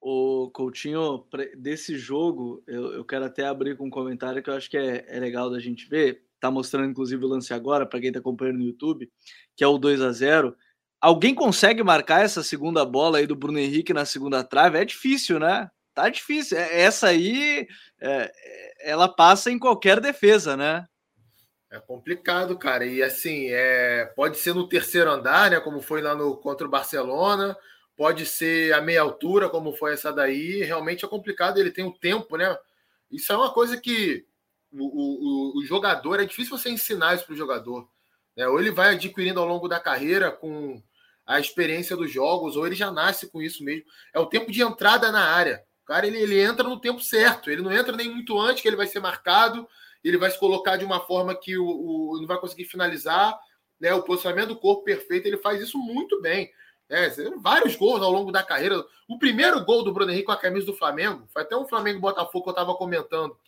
O 0.00 0.50
Coutinho, 0.52 1.26
desse 1.58 1.98
jogo, 1.98 2.62
eu, 2.66 2.92
eu 2.94 3.04
quero 3.04 3.26
até 3.26 3.44
abrir 3.44 3.76
com 3.76 3.86
um 3.86 3.90
comentário 3.90 4.42
que 4.42 4.48
eu 4.48 4.54
acho 4.54 4.70
que 4.70 4.78
é, 4.78 5.04
é 5.06 5.20
legal 5.20 5.50
da 5.50 5.58
gente 5.58 5.86
ver. 5.88 6.24
Tá 6.40 6.50
mostrando, 6.50 6.90
inclusive, 6.90 7.22
o 7.22 7.28
lance 7.28 7.52
agora, 7.52 7.84
para 7.84 8.00
quem 8.00 8.08
está 8.08 8.18
acompanhando 8.18 8.58
no 8.58 8.64
YouTube, 8.64 9.10
que 9.54 9.62
é 9.62 9.66
o 9.66 9.76
2 9.76 10.00
a 10.00 10.10
0 10.10 10.56
Alguém 11.00 11.34
consegue 11.34 11.82
marcar 11.82 12.24
essa 12.24 12.42
segunda 12.42 12.84
bola 12.84 13.18
aí 13.18 13.26
do 13.26 13.34
Bruno 13.34 13.58
Henrique 13.58 13.92
na 13.92 14.04
segunda 14.04 14.44
trave? 14.44 14.78
É 14.78 14.84
difícil, 14.84 15.38
né? 15.38 15.70
Tá 15.94 16.08
difícil. 16.08 16.58
É, 16.58 16.82
essa 16.82 17.08
aí, 17.08 17.66
é, 18.00 18.32
ela 18.80 19.08
passa 19.08 19.50
em 19.50 19.58
qualquer 19.58 20.00
defesa, 20.00 20.56
né? 20.56 20.86
É 21.70 21.78
complicado, 21.78 22.58
cara. 22.58 22.84
E 22.84 23.02
assim, 23.02 23.46
é, 23.48 24.06
pode 24.16 24.38
ser 24.38 24.54
no 24.54 24.68
terceiro 24.68 25.10
andar, 25.10 25.50
né? 25.50 25.60
Como 25.60 25.80
foi 25.80 26.02
lá 26.02 26.14
no 26.14 26.36
contra 26.36 26.66
o 26.66 26.70
Barcelona, 26.70 27.56
pode 28.00 28.24
ser 28.24 28.72
a 28.72 28.80
meia 28.80 29.02
altura, 29.02 29.50
como 29.50 29.74
foi 29.74 29.92
essa 29.92 30.10
daí. 30.10 30.62
Realmente 30.62 31.04
é 31.04 31.08
complicado, 31.08 31.58
ele 31.58 31.70
tem 31.70 31.84
o 31.84 31.88
um 31.88 31.92
tempo, 31.92 32.34
né? 32.38 32.56
Isso 33.10 33.30
é 33.30 33.36
uma 33.36 33.52
coisa 33.52 33.76
que 33.76 34.24
o, 34.72 34.86
o, 34.86 35.58
o 35.58 35.64
jogador, 35.66 36.18
é 36.18 36.24
difícil 36.24 36.56
você 36.56 36.70
ensinar 36.70 37.14
isso 37.14 37.26
para 37.26 37.34
o 37.34 37.36
jogador. 37.36 37.86
Né? 38.34 38.48
Ou 38.48 38.58
ele 38.58 38.70
vai 38.70 38.94
adquirindo 38.94 39.38
ao 39.38 39.46
longo 39.46 39.68
da 39.68 39.78
carreira 39.78 40.30
com 40.30 40.82
a 41.26 41.38
experiência 41.38 41.94
dos 41.94 42.10
jogos, 42.10 42.56
ou 42.56 42.66
ele 42.66 42.74
já 42.74 42.90
nasce 42.90 43.28
com 43.28 43.42
isso 43.42 43.62
mesmo. 43.62 43.84
É 44.14 44.18
o 44.18 44.24
tempo 44.24 44.50
de 44.50 44.62
entrada 44.62 45.12
na 45.12 45.22
área 45.22 45.62
cara 45.90 46.06
ele, 46.06 46.18
ele 46.18 46.40
entra 46.40 46.68
no 46.68 46.80
tempo 46.80 47.00
certo, 47.00 47.50
ele 47.50 47.62
não 47.62 47.72
entra 47.72 47.96
nem 47.96 48.08
muito 48.08 48.38
antes, 48.40 48.62
que 48.62 48.68
ele 48.68 48.76
vai 48.76 48.86
ser 48.86 49.00
marcado, 49.00 49.68
ele 50.04 50.16
vai 50.16 50.30
se 50.30 50.38
colocar 50.38 50.76
de 50.76 50.84
uma 50.84 51.00
forma 51.00 51.34
que 51.34 51.58
o, 51.58 51.66
o 51.66 52.16
não 52.20 52.28
vai 52.28 52.38
conseguir 52.38 52.64
finalizar, 52.66 53.36
né? 53.80 53.92
O 53.92 54.04
posicionamento 54.04 54.50
do 54.50 54.60
corpo 54.60 54.84
perfeito, 54.84 55.26
ele 55.26 55.36
faz 55.36 55.60
isso 55.60 55.76
muito 55.76 56.22
bem. 56.22 56.48
É, 56.90 57.08
vários 57.40 57.76
gols 57.76 58.02
ao 58.02 58.10
longo 58.10 58.32
da 58.32 58.42
carreira. 58.42 58.84
O 59.08 59.16
primeiro 59.16 59.64
gol 59.64 59.84
do 59.84 59.92
Bruno 59.92 60.10
Henrique 60.10 60.26
com 60.26 60.32
a 60.32 60.36
camisa 60.36 60.66
do 60.66 60.76
Flamengo, 60.76 61.28
foi 61.32 61.42
até 61.42 61.56
um 61.56 61.66
Flamengo 61.66 62.00
Botafogo 62.00 62.42
que 62.42 62.50
eu 62.50 62.52
estava 62.52 62.74
comentando. 62.74 63.38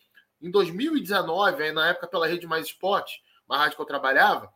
Em 0.40 0.50
2019, 0.50 1.62
aí 1.62 1.72
na 1.72 1.88
época 1.88 2.06
pela 2.06 2.26
Rede 2.26 2.46
Mais 2.46 2.66
Esporte, 2.66 3.20
uma 3.48 3.58
rádio 3.58 3.76
que 3.76 3.82
eu 3.82 3.86
trabalhava, 3.86 4.48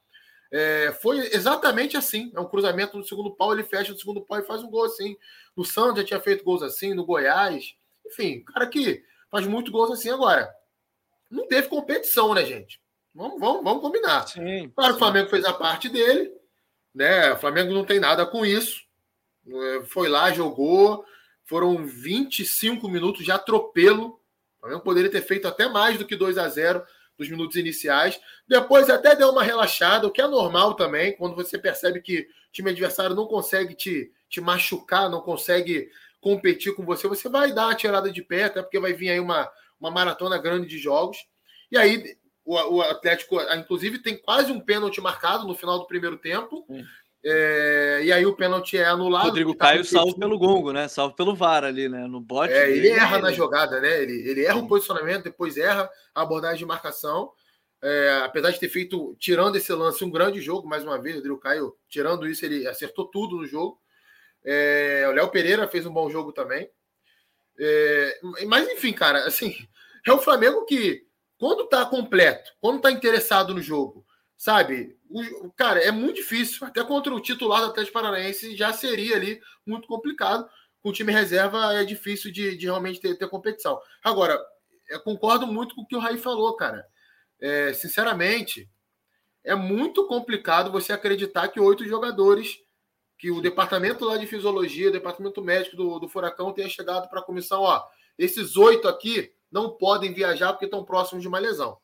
é, 0.52 0.96
foi 1.02 1.18
exatamente 1.34 1.96
assim. 1.96 2.30
É 2.34 2.40
um 2.40 2.48
cruzamento 2.48 2.96
no 2.96 3.04
segundo 3.04 3.34
pau, 3.34 3.52
ele 3.52 3.64
fecha 3.64 3.92
no 3.92 3.98
segundo 3.98 4.20
pau 4.20 4.38
e 4.38 4.46
faz 4.46 4.62
um 4.62 4.70
gol 4.70 4.84
assim. 4.84 5.16
No 5.56 5.64
Santos 5.64 6.00
já 6.00 6.04
tinha 6.04 6.20
feito 6.20 6.44
gols 6.44 6.62
assim, 6.62 6.94
no 6.94 7.04
Goiás. 7.04 7.74
Enfim, 8.06 8.44
cara 8.44 8.66
que 8.68 9.02
faz 9.30 9.46
muito 9.46 9.72
gols 9.72 9.90
assim 9.90 10.10
agora. 10.10 10.48
Não 11.28 11.48
teve 11.48 11.68
competição, 11.68 12.34
né, 12.34 12.44
gente? 12.44 12.80
Vamos, 13.12 13.40
vamos, 13.40 13.64
vamos 13.64 13.82
combinar. 13.82 14.28
Sim, 14.28 14.70
claro, 14.74 14.92
sim. 14.92 14.96
o 14.96 14.98
Flamengo 14.98 15.28
fez 15.28 15.44
a 15.44 15.52
parte 15.52 15.88
dele, 15.88 16.32
né? 16.96 17.30
O 17.32 17.36
Flamengo 17.36 17.74
não 17.74 17.84
tem 17.84 18.00
nada 18.00 18.24
com 18.24 18.44
isso. 18.44 18.82
É, 19.46 19.82
foi 19.84 20.08
lá, 20.08 20.32
jogou. 20.32 21.04
Foram 21.44 21.86
25 21.86 22.88
minutos 22.88 23.22
de 23.22 23.30
atropelo. 23.30 24.18
O 24.56 24.60
Flamengo 24.60 24.80
poderia 24.82 25.10
ter 25.10 25.20
feito 25.20 25.46
até 25.46 25.68
mais 25.68 25.98
do 25.98 26.06
que 26.06 26.16
2 26.16 26.38
a 26.38 26.48
0 26.48 26.82
dos 27.18 27.28
minutos 27.28 27.56
iniciais. 27.56 28.18
Depois 28.48 28.88
até 28.88 29.14
deu 29.14 29.30
uma 29.30 29.42
relaxada, 29.42 30.06
o 30.06 30.10
que 30.10 30.22
é 30.22 30.26
normal 30.26 30.74
também, 30.74 31.14
quando 31.16 31.36
você 31.36 31.58
percebe 31.58 32.00
que 32.00 32.20
o 32.20 32.52
time 32.52 32.70
adversário 32.70 33.14
não 33.14 33.26
consegue 33.26 33.74
te, 33.74 34.10
te 34.28 34.40
machucar, 34.40 35.10
não 35.10 35.20
consegue 35.20 35.90
competir 36.20 36.74
com 36.74 36.84
você, 36.84 37.06
você 37.06 37.28
vai 37.28 37.52
dar 37.52 37.70
a 37.70 37.74
tirada 37.74 38.10
de 38.10 38.22
pé, 38.22 38.44
até 38.44 38.60
porque 38.60 38.80
vai 38.80 38.92
vir 38.92 39.10
aí 39.10 39.20
uma, 39.20 39.50
uma 39.78 39.90
maratona 39.90 40.36
grande 40.38 40.66
de 40.66 40.78
jogos. 40.78 41.18
E 41.70 41.76
aí 41.78 42.16
o, 42.46 42.76
o 42.76 42.80
Atlético, 42.80 43.40
inclusive, 43.54 43.98
tem 43.98 44.16
quase 44.16 44.52
um 44.52 44.60
pênalti 44.60 45.00
marcado 45.00 45.46
no 45.46 45.54
final 45.54 45.78
do 45.78 45.86
primeiro 45.86 46.16
tempo. 46.16 46.64
Hum. 46.70 46.84
É, 47.24 48.02
e 48.04 48.12
aí 48.12 48.24
o 48.24 48.36
pênalti 48.36 48.78
é 48.78 48.84
anulado. 48.84 49.26
Rodrigo 49.26 49.52
tá 49.52 49.66
Caio 49.66 49.84
salvo 49.84 50.16
pelo 50.16 50.38
gongo, 50.38 50.72
né? 50.72 50.86
Salvo 50.86 51.16
pelo 51.16 51.34
VAR 51.34 51.64
ali, 51.64 51.88
né? 51.88 52.06
No 52.06 52.20
bote. 52.20 52.52
É, 52.52 52.70
ele 52.70 52.88
erra 52.88 53.18
na 53.18 53.32
jogada, 53.32 53.80
né? 53.80 54.00
Ele, 54.00 54.28
ele 54.28 54.44
erra 54.44 54.60
Sim. 54.60 54.64
o 54.64 54.68
posicionamento, 54.68 55.24
depois 55.24 55.56
erra 55.56 55.90
a 56.14 56.22
abordagem 56.22 56.58
de 56.58 56.66
marcação. 56.66 57.32
É, 57.82 58.20
apesar 58.24 58.52
de 58.52 58.60
ter 58.60 58.68
feito, 58.68 59.16
tirando 59.18 59.56
esse 59.56 59.72
lance, 59.72 60.04
um 60.04 60.10
grande 60.10 60.40
jogo, 60.40 60.68
mais 60.68 60.84
uma 60.84 61.00
vez, 61.00 61.16
o 61.16 61.18
Rodrigo 61.18 61.40
Caio, 61.40 61.74
tirando 61.88 62.28
isso, 62.28 62.44
ele 62.44 62.66
acertou 62.66 63.06
tudo 63.06 63.38
no 63.38 63.46
jogo. 63.46 63.80
É, 64.44 65.04
o 65.08 65.12
Léo 65.12 65.28
Pereira 65.28 65.66
fez 65.66 65.84
um 65.84 65.92
bom 65.92 66.08
jogo 66.08 66.32
também. 66.32 66.70
É, 67.58 68.20
mas, 68.46 68.68
enfim, 68.68 68.92
cara, 68.92 69.26
assim, 69.26 69.52
é 70.06 70.12
o 70.12 70.18
Flamengo 70.18 70.64
que, 70.64 71.05
quando 71.38 71.68
tá 71.68 71.84
completo, 71.84 72.50
quando 72.60 72.80
tá 72.80 72.90
interessado 72.90 73.54
no 73.54 73.60
jogo, 73.60 74.06
sabe? 74.36 74.96
O, 75.08 75.50
cara, 75.52 75.80
é 75.80 75.90
muito 75.90 76.16
difícil. 76.16 76.66
Até 76.66 76.82
contra 76.84 77.14
o 77.14 77.20
titular 77.20 77.60
do 77.60 77.68
Atlético 77.68 77.94
Paranaense 77.94 78.56
já 78.56 78.72
seria 78.72 79.16
ali 79.16 79.40
muito 79.64 79.86
complicado. 79.86 80.48
Com 80.82 80.90
o 80.90 80.92
time 80.92 81.12
reserva 81.12 81.74
é 81.74 81.84
difícil 81.84 82.32
de, 82.32 82.56
de 82.56 82.66
realmente 82.66 83.00
ter, 83.00 83.16
ter, 83.16 83.28
competição. 83.28 83.80
Agora, 84.02 84.38
eu 84.88 85.00
concordo 85.00 85.46
muito 85.46 85.74
com 85.74 85.82
o 85.82 85.86
que 85.86 85.96
o 85.96 85.98
Raí 85.98 86.18
falou, 86.18 86.54
cara. 86.56 86.86
É, 87.40 87.72
sinceramente, 87.72 88.70
é 89.44 89.54
muito 89.54 90.06
complicado 90.06 90.72
você 90.72 90.92
acreditar 90.92 91.48
que 91.48 91.60
oito 91.60 91.86
jogadores, 91.86 92.58
que 93.18 93.30
o 93.30 93.40
departamento 93.40 94.04
lá 94.04 94.16
de 94.16 94.26
fisiologia, 94.26 94.88
o 94.88 94.92
departamento 94.92 95.42
médico 95.42 95.76
do, 95.76 95.98
do 95.98 96.08
Furacão 96.08 96.52
tenha 96.52 96.68
chegado 96.68 97.08
para 97.08 97.20
a 97.20 97.24
comissão, 97.24 97.62
ó, 97.62 97.82
esses 98.18 98.56
oito 98.56 98.88
aqui 98.88 99.32
não 99.56 99.70
podem 99.70 100.12
viajar 100.12 100.52
porque 100.52 100.66
estão 100.66 100.84
próximos 100.84 101.22
de 101.22 101.28
uma 101.28 101.38
lesão. 101.38 101.78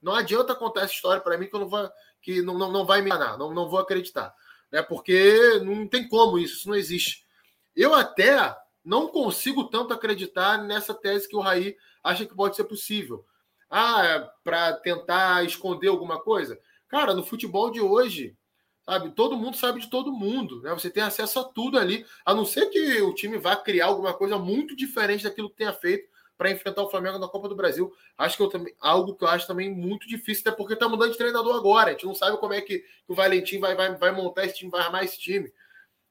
Não 0.00 0.14
adianta 0.14 0.54
contar 0.54 0.82
essa 0.82 0.92
história 0.92 1.20
para 1.20 1.36
mim 1.36 1.48
que 1.48 1.56
eu 1.56 1.58
não 1.58 1.68
vou, 1.68 1.90
que 2.22 2.40
não, 2.40 2.56
não, 2.56 2.70
não 2.70 2.86
vai 2.86 3.02
me 3.02 3.10
enganar, 3.10 3.36
não, 3.36 3.52
não 3.52 3.68
vou 3.68 3.80
acreditar. 3.80 4.32
Né? 4.70 4.80
Porque 4.80 5.58
não 5.64 5.88
tem 5.88 6.06
como 6.06 6.38
isso, 6.38 6.58
isso 6.58 6.68
não 6.68 6.76
existe. 6.76 7.26
Eu 7.74 7.92
até 7.94 8.56
não 8.84 9.08
consigo 9.08 9.64
tanto 9.64 9.92
acreditar 9.92 10.62
nessa 10.62 10.94
tese 10.94 11.28
que 11.28 11.34
o 11.34 11.40
Raí 11.40 11.76
acha 12.04 12.24
que 12.24 12.32
pode 12.32 12.54
ser 12.54 12.62
possível. 12.62 13.26
Ah, 13.68 14.06
é 14.06 14.30
para 14.44 14.74
tentar 14.74 15.44
esconder 15.44 15.88
alguma 15.88 16.20
coisa? 16.20 16.56
Cara, 16.86 17.12
no 17.12 17.24
futebol 17.24 17.72
de 17.72 17.80
hoje, 17.80 18.36
sabe, 18.84 19.10
todo 19.10 19.36
mundo 19.36 19.56
sabe 19.56 19.80
de 19.80 19.90
todo 19.90 20.12
mundo, 20.12 20.62
né? 20.62 20.72
Você 20.74 20.88
tem 20.88 21.02
acesso 21.02 21.40
a 21.40 21.44
tudo 21.44 21.76
ali, 21.76 22.06
a 22.24 22.32
não 22.32 22.44
ser 22.44 22.66
que 22.66 23.02
o 23.02 23.12
time 23.12 23.36
vá 23.36 23.56
criar 23.56 23.86
alguma 23.86 24.14
coisa 24.14 24.38
muito 24.38 24.76
diferente 24.76 25.24
daquilo 25.24 25.50
que 25.50 25.56
tenha 25.56 25.72
feito 25.72 26.14
para 26.36 26.50
enfrentar 26.50 26.82
o 26.82 26.90
Flamengo 26.90 27.18
na 27.18 27.28
Copa 27.28 27.48
do 27.48 27.56
Brasil. 27.56 27.92
Acho 28.16 28.36
que 28.36 28.42
eu 28.42 28.48
também, 28.48 28.74
algo 28.80 29.14
que 29.14 29.24
eu 29.24 29.28
acho 29.28 29.46
também 29.46 29.74
muito 29.74 30.06
difícil, 30.06 30.42
até 30.46 30.56
porque 30.56 30.74
está 30.74 30.88
mudando 30.88 31.12
de 31.12 31.18
treinador 31.18 31.56
agora. 31.56 31.90
A 31.90 31.92
gente 31.92 32.06
não 32.06 32.14
sabe 32.14 32.36
como 32.38 32.52
é 32.52 32.60
que, 32.60 32.84
o 33.08 33.14
Valentim 33.14 33.58
vai, 33.58 33.74
vai, 33.74 33.94
vai 33.96 34.12
montar 34.12 34.44
esse 34.44 34.56
time, 34.56 34.70
vai 34.70 34.82
armar 34.82 35.04
esse 35.04 35.18
time. 35.18 35.52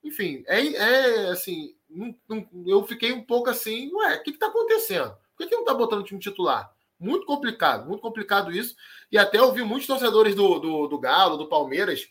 Enfim, 0.04 0.44
é, 0.48 0.68
é 0.68 1.30
assim, 1.30 1.76
não, 1.90 2.16
não, 2.28 2.48
eu 2.66 2.86
fiquei 2.86 3.12
um 3.12 3.24
pouco 3.24 3.50
assim, 3.50 3.92
ué, 3.94 4.16
o 4.16 4.24
que 4.24 4.32
está 4.32 4.48
acontecendo? 4.48 5.16
Por 5.36 5.44
que, 5.44 5.48
que 5.48 5.56
não 5.56 5.64
está 5.64 5.74
botando 5.74 6.02
o 6.02 6.04
time 6.04 6.20
titular? 6.20 6.72
Muito 7.00 7.26
complicado, 7.26 7.88
muito 7.88 8.02
complicado 8.02 8.52
isso. 8.52 8.76
E 9.12 9.18
até 9.18 9.42
ouvi 9.42 9.64
muitos 9.64 9.88
torcedores 9.88 10.36
do, 10.36 10.60
do, 10.60 10.88
do 10.88 11.00
Galo, 11.00 11.38
do 11.38 11.50
Palmeiras, 11.50 12.08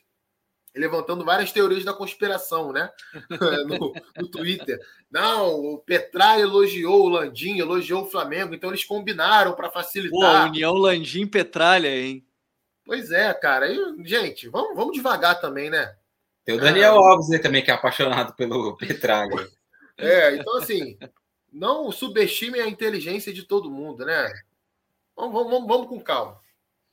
levantando 0.75 1.25
várias 1.25 1.53
teorias 1.53 1.85
da 1.85 1.93
conspiração, 1.93 2.73
né? 2.73 2.91
no, 3.69 3.93
no, 4.17 4.29
Twitter. 4.29 4.79
Não, 5.11 5.55
o 5.55 5.79
Petralha 5.79 6.43
elogiou 6.43 7.05
o 7.05 7.09
Landim, 7.09 7.59
elogiou 7.59 8.03
o 8.03 8.11
Flamengo, 8.11 8.55
então 8.55 8.71
eles 8.71 8.85
combinaram 8.85 9.55
para 9.55 9.71
facilitar. 9.71 10.43
Pô, 10.43 10.49
União 10.49 10.75
Landim 10.75 11.27
Petralha, 11.27 11.89
hein? 11.89 12.27
Pois 12.85 13.11
é, 13.11 13.33
cara. 13.33 13.69
E, 13.69 13.79
gente, 14.05 14.49
vamos, 14.49 14.77
vamos 14.77 14.95
devagar 14.95 15.41
também, 15.41 15.71
né? 15.71 15.95
Tem 16.45 16.57
o 16.57 16.61
Daniel 16.61 16.95
é... 16.95 16.97
Alves 16.97 17.31
aí 17.31 17.39
também, 17.39 17.63
que 17.63 17.71
é 17.71 17.75
apaixonado 17.75 18.35
pelo 18.35 18.77
Petralha. 18.77 19.49
É, 19.97 20.35
então 20.35 20.57
assim, 20.57 20.99
não 21.53 21.93
subestime 21.93 22.59
a 22.59 22.67
inteligência 22.67 23.33
de 23.33 23.45
todo 23.45 23.71
mundo, 23.71 24.05
né? 24.05 24.29
Vamos, 25.15 25.33
vamos, 25.33 25.69
vamos 25.69 25.87
com 25.87 26.01
calma. 26.01 26.41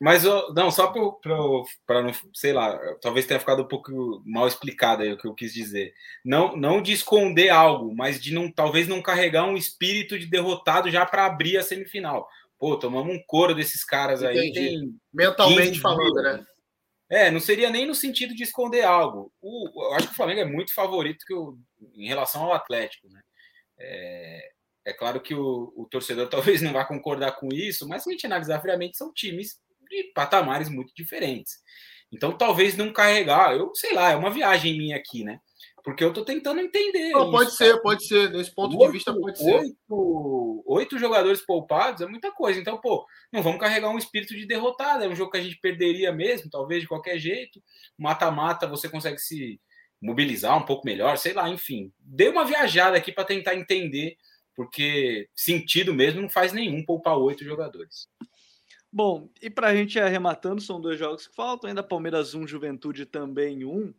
Mas 0.02 0.24
não, 0.24 0.72
só 0.72 0.88
para 0.88 2.02
não, 2.02 2.12
sei 2.34 2.52
lá, 2.54 2.76
talvez 2.99 3.28
tenha 3.28 3.39
ficado 3.39 3.62
um 3.62 3.68
pouco 3.68 4.24
mal 4.26 4.47
explicado 4.47 5.04
aí 5.04 5.14
o 5.14 5.18
que 5.18 5.28
eu 5.28 5.36
quis 5.36 5.54
dizer. 5.54 5.93
Não, 6.26 6.58
não 6.58 6.82
de 6.82 6.91
esconder 6.91 7.49
algo, 7.49 7.95
mas 7.95 8.20
de 8.20 8.34
não, 8.34 8.52
talvez 8.52 8.88
não 8.88 8.99
carregar 8.99 9.45
um 9.45 9.56
espírito 9.56 10.18
de 10.18 10.26
derrotado 10.26 10.89
já 10.89 11.06
para 11.06 11.28
abrir 11.28 11.56
a 11.56 11.62
semifinal. 11.62 12.28
Pô, 12.58 12.76
tomamos 12.78 13.14
um 13.14 13.22
coro 13.28 13.54
desses 13.54 13.86
caras 13.86 14.24
aí. 14.24 14.52
Tem 14.52 14.91
Mentalmente 15.14 15.80
falando, 15.80 16.16
né? 16.16 16.43
É, 17.08 17.30
não 17.30 17.39
seria 17.39 17.70
nem 17.70 17.86
no 17.86 17.93
sentido 17.93 18.34
de 18.34 18.41
esconder 18.41 18.82
algo. 18.82 19.32
O, 19.39 19.84
eu 19.86 19.93
acho 19.93 20.08
que 20.08 20.14
o 20.14 20.18
Flamengo 20.18 20.41
é 20.41 20.45
muito 20.45 20.74
favorito 20.74 21.24
que 21.28 21.34
o, 21.36 21.60
em 21.93 22.08
relação 22.08 22.41
ao 22.41 22.54
Atlético, 22.54 23.08
né? 23.08 23.22
É, 23.78 24.49
é 24.84 24.93
claro 24.93 25.22
que 25.22 25.36
o, 25.36 25.72
o 25.76 25.86
torcedor 25.86 26.26
talvez 26.32 26.60
não 26.60 26.74
vá 26.74 26.86
concordar 26.86 27.34
com 27.34 27.49
isso, 27.54 27.88
mas 27.88 28.02
se 28.02 28.10
a 28.10 28.14
gente 28.14 28.26
analisar 28.26 28.60
friamente, 28.62 28.97
são 28.97 29.14
times 29.14 29.60
de 29.92 30.12
patamares 30.14 30.70
muito 30.70 30.94
diferentes. 30.96 31.60
Então, 32.12 32.38
talvez 32.38 32.76
não 32.76 32.92
carregar, 32.92 33.56
eu 33.56 33.74
sei 33.76 33.94
lá, 33.94 34.12
é 34.12 34.16
uma 34.16 34.30
viagem 34.30 34.78
minha 34.78 34.98
aqui, 34.98 35.24
né? 35.24 35.39
Porque 35.84 36.04
eu 36.04 36.10
estou 36.10 36.24
tentando 36.24 36.60
entender. 36.60 37.10
Não, 37.12 37.32
pode 37.32 37.56
ser, 37.56 37.82
pode 37.82 38.06
ser. 38.06 38.30
Nesse 38.32 38.54
ponto 38.54 38.78
oito, 38.78 38.86
de 38.86 38.92
vista, 38.92 39.14
pode 39.14 39.38
ser. 39.38 39.54
Oito, 39.56 40.64
oito 40.68 41.00
jogadores 41.00 41.42
poupados 41.42 42.02
é 42.02 42.06
muita 42.06 42.32
coisa. 42.32 42.60
Então, 42.60 42.80
pô, 42.80 43.06
não 43.32 43.42
vamos 43.42 43.60
carregar 43.60 43.89
um 43.89 43.98
espírito 43.98 44.36
de 44.36 44.46
derrotado. 44.46 45.04
É 45.04 45.08
um 45.08 45.16
jogo 45.16 45.32
que 45.32 45.38
a 45.38 45.42
gente 45.42 45.60
perderia 45.60 46.12
mesmo, 46.12 46.52
talvez 46.52 46.82
de 46.82 46.88
qualquer 46.88 47.18
jeito. 47.18 47.62
Mata-mata, 47.98 48.68
você 48.68 48.88
consegue 48.88 49.18
se 49.18 49.60
mobilizar 50.02 50.58
um 50.58 50.66
pouco 50.66 50.86
melhor, 50.86 51.18
sei 51.18 51.34
lá, 51.34 51.50
enfim. 51.50 51.92
Dei 52.00 52.30
uma 52.30 52.46
viajada 52.46 52.98
aqui 52.98 53.12
para 53.12 53.24
tentar 53.24 53.56
entender, 53.56 54.18
porque 54.56 55.30
sentido 55.36 55.94
mesmo 55.94 56.22
não 56.22 56.30
faz 56.30 56.54
nenhum 56.54 56.84
poupar 56.84 57.18
oito 57.18 57.44
jogadores. 57.44 58.08
Bom, 58.94 59.30
e 59.42 59.50
para 59.50 59.68
a 59.68 59.76
gente 59.76 59.96
ir 59.96 60.02
arrematando, 60.02 60.62
são 60.62 60.82
dois 60.82 61.00
jogos 61.00 61.26
que 61.26 61.34
faltam, 61.34 61.70
ainda 61.70 61.82
Palmeiras 61.82 62.36
1, 62.36 62.46
Juventude 62.46 63.06
também 63.06 63.64
1. 63.64 63.94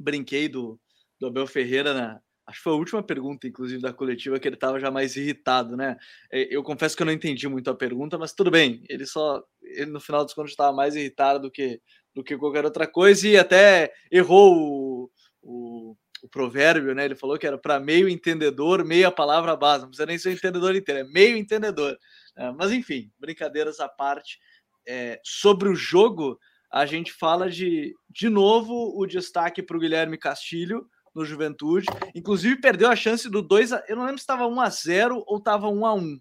Brinquei 0.00 0.48
do, 0.48 0.80
do 1.20 1.26
Abel 1.26 1.46
Ferreira. 1.46 2.22
Acho 2.46 2.58
que 2.58 2.64
foi 2.64 2.72
a 2.72 2.76
última 2.76 3.02
pergunta, 3.02 3.46
inclusive, 3.46 3.82
da 3.82 3.92
coletiva, 3.92 4.38
que 4.38 4.48
ele 4.48 4.54
estava 4.56 4.80
já 4.80 4.90
mais 4.90 5.16
irritado, 5.16 5.76
né? 5.76 5.98
É, 6.32 6.54
eu 6.54 6.62
confesso 6.62 6.96
que 6.96 7.02
eu 7.02 7.06
não 7.06 7.12
entendi 7.12 7.46
muito 7.46 7.68
a 7.68 7.74
pergunta, 7.74 8.16
mas 8.16 8.32
tudo 8.32 8.50
bem. 8.50 8.82
Ele 8.88 9.04
só, 9.04 9.42
ele 9.62 9.90
no 9.90 10.00
final 10.00 10.24
dos 10.24 10.32
contos, 10.32 10.52
estava 10.52 10.74
mais 10.74 10.96
irritado 10.96 11.40
do 11.40 11.50
que, 11.50 11.80
do 12.14 12.24
que 12.24 12.38
qualquer 12.38 12.64
outra 12.64 12.86
coisa 12.86 13.28
e 13.28 13.36
até 13.36 13.92
errou 14.10 14.54
o, 14.56 15.10
o, 15.42 15.96
o 16.22 16.28
provérbio, 16.28 16.94
né? 16.94 17.04
Ele 17.04 17.16
falou 17.16 17.38
que 17.38 17.46
era 17.46 17.58
para 17.58 17.78
meio 17.78 18.08
entendedor, 18.08 18.82
meia 18.82 19.10
palavra 19.10 19.54
base. 19.56 19.82
Não 19.82 19.90
precisa 19.90 20.06
nem 20.06 20.16
ser 20.16 20.32
entendedor 20.32 20.74
inteiro, 20.74 21.00
é 21.00 21.04
meio 21.12 21.36
entendedor. 21.36 21.98
É, 22.36 22.50
mas 22.52 22.72
enfim, 22.72 23.10
brincadeiras 23.18 23.80
à 23.80 23.88
parte. 23.88 24.38
É, 24.86 25.20
sobre 25.24 25.68
o 25.68 25.74
jogo, 25.74 26.38
a 26.70 26.86
gente 26.86 27.12
fala 27.12 27.50
de, 27.50 27.94
de 28.08 28.28
novo, 28.28 28.92
o 28.96 29.06
destaque 29.06 29.62
para 29.62 29.76
o 29.76 29.80
Guilherme 29.80 30.18
Castilho 30.18 30.86
no 31.14 31.24
Juventude. 31.24 31.86
Inclusive, 32.14 32.60
perdeu 32.60 32.90
a 32.90 32.94
chance 32.94 33.28
do 33.30 33.40
2 33.40 33.72
a, 33.72 33.84
Eu 33.88 33.96
não 33.96 34.04
lembro 34.04 34.18
se 34.18 34.24
estava 34.24 34.46
1 34.46 34.60
a 34.60 34.68
0 34.68 35.24
ou 35.26 35.38
estava 35.38 35.68
1 35.68 35.86
a 35.86 35.94
1 35.94 36.20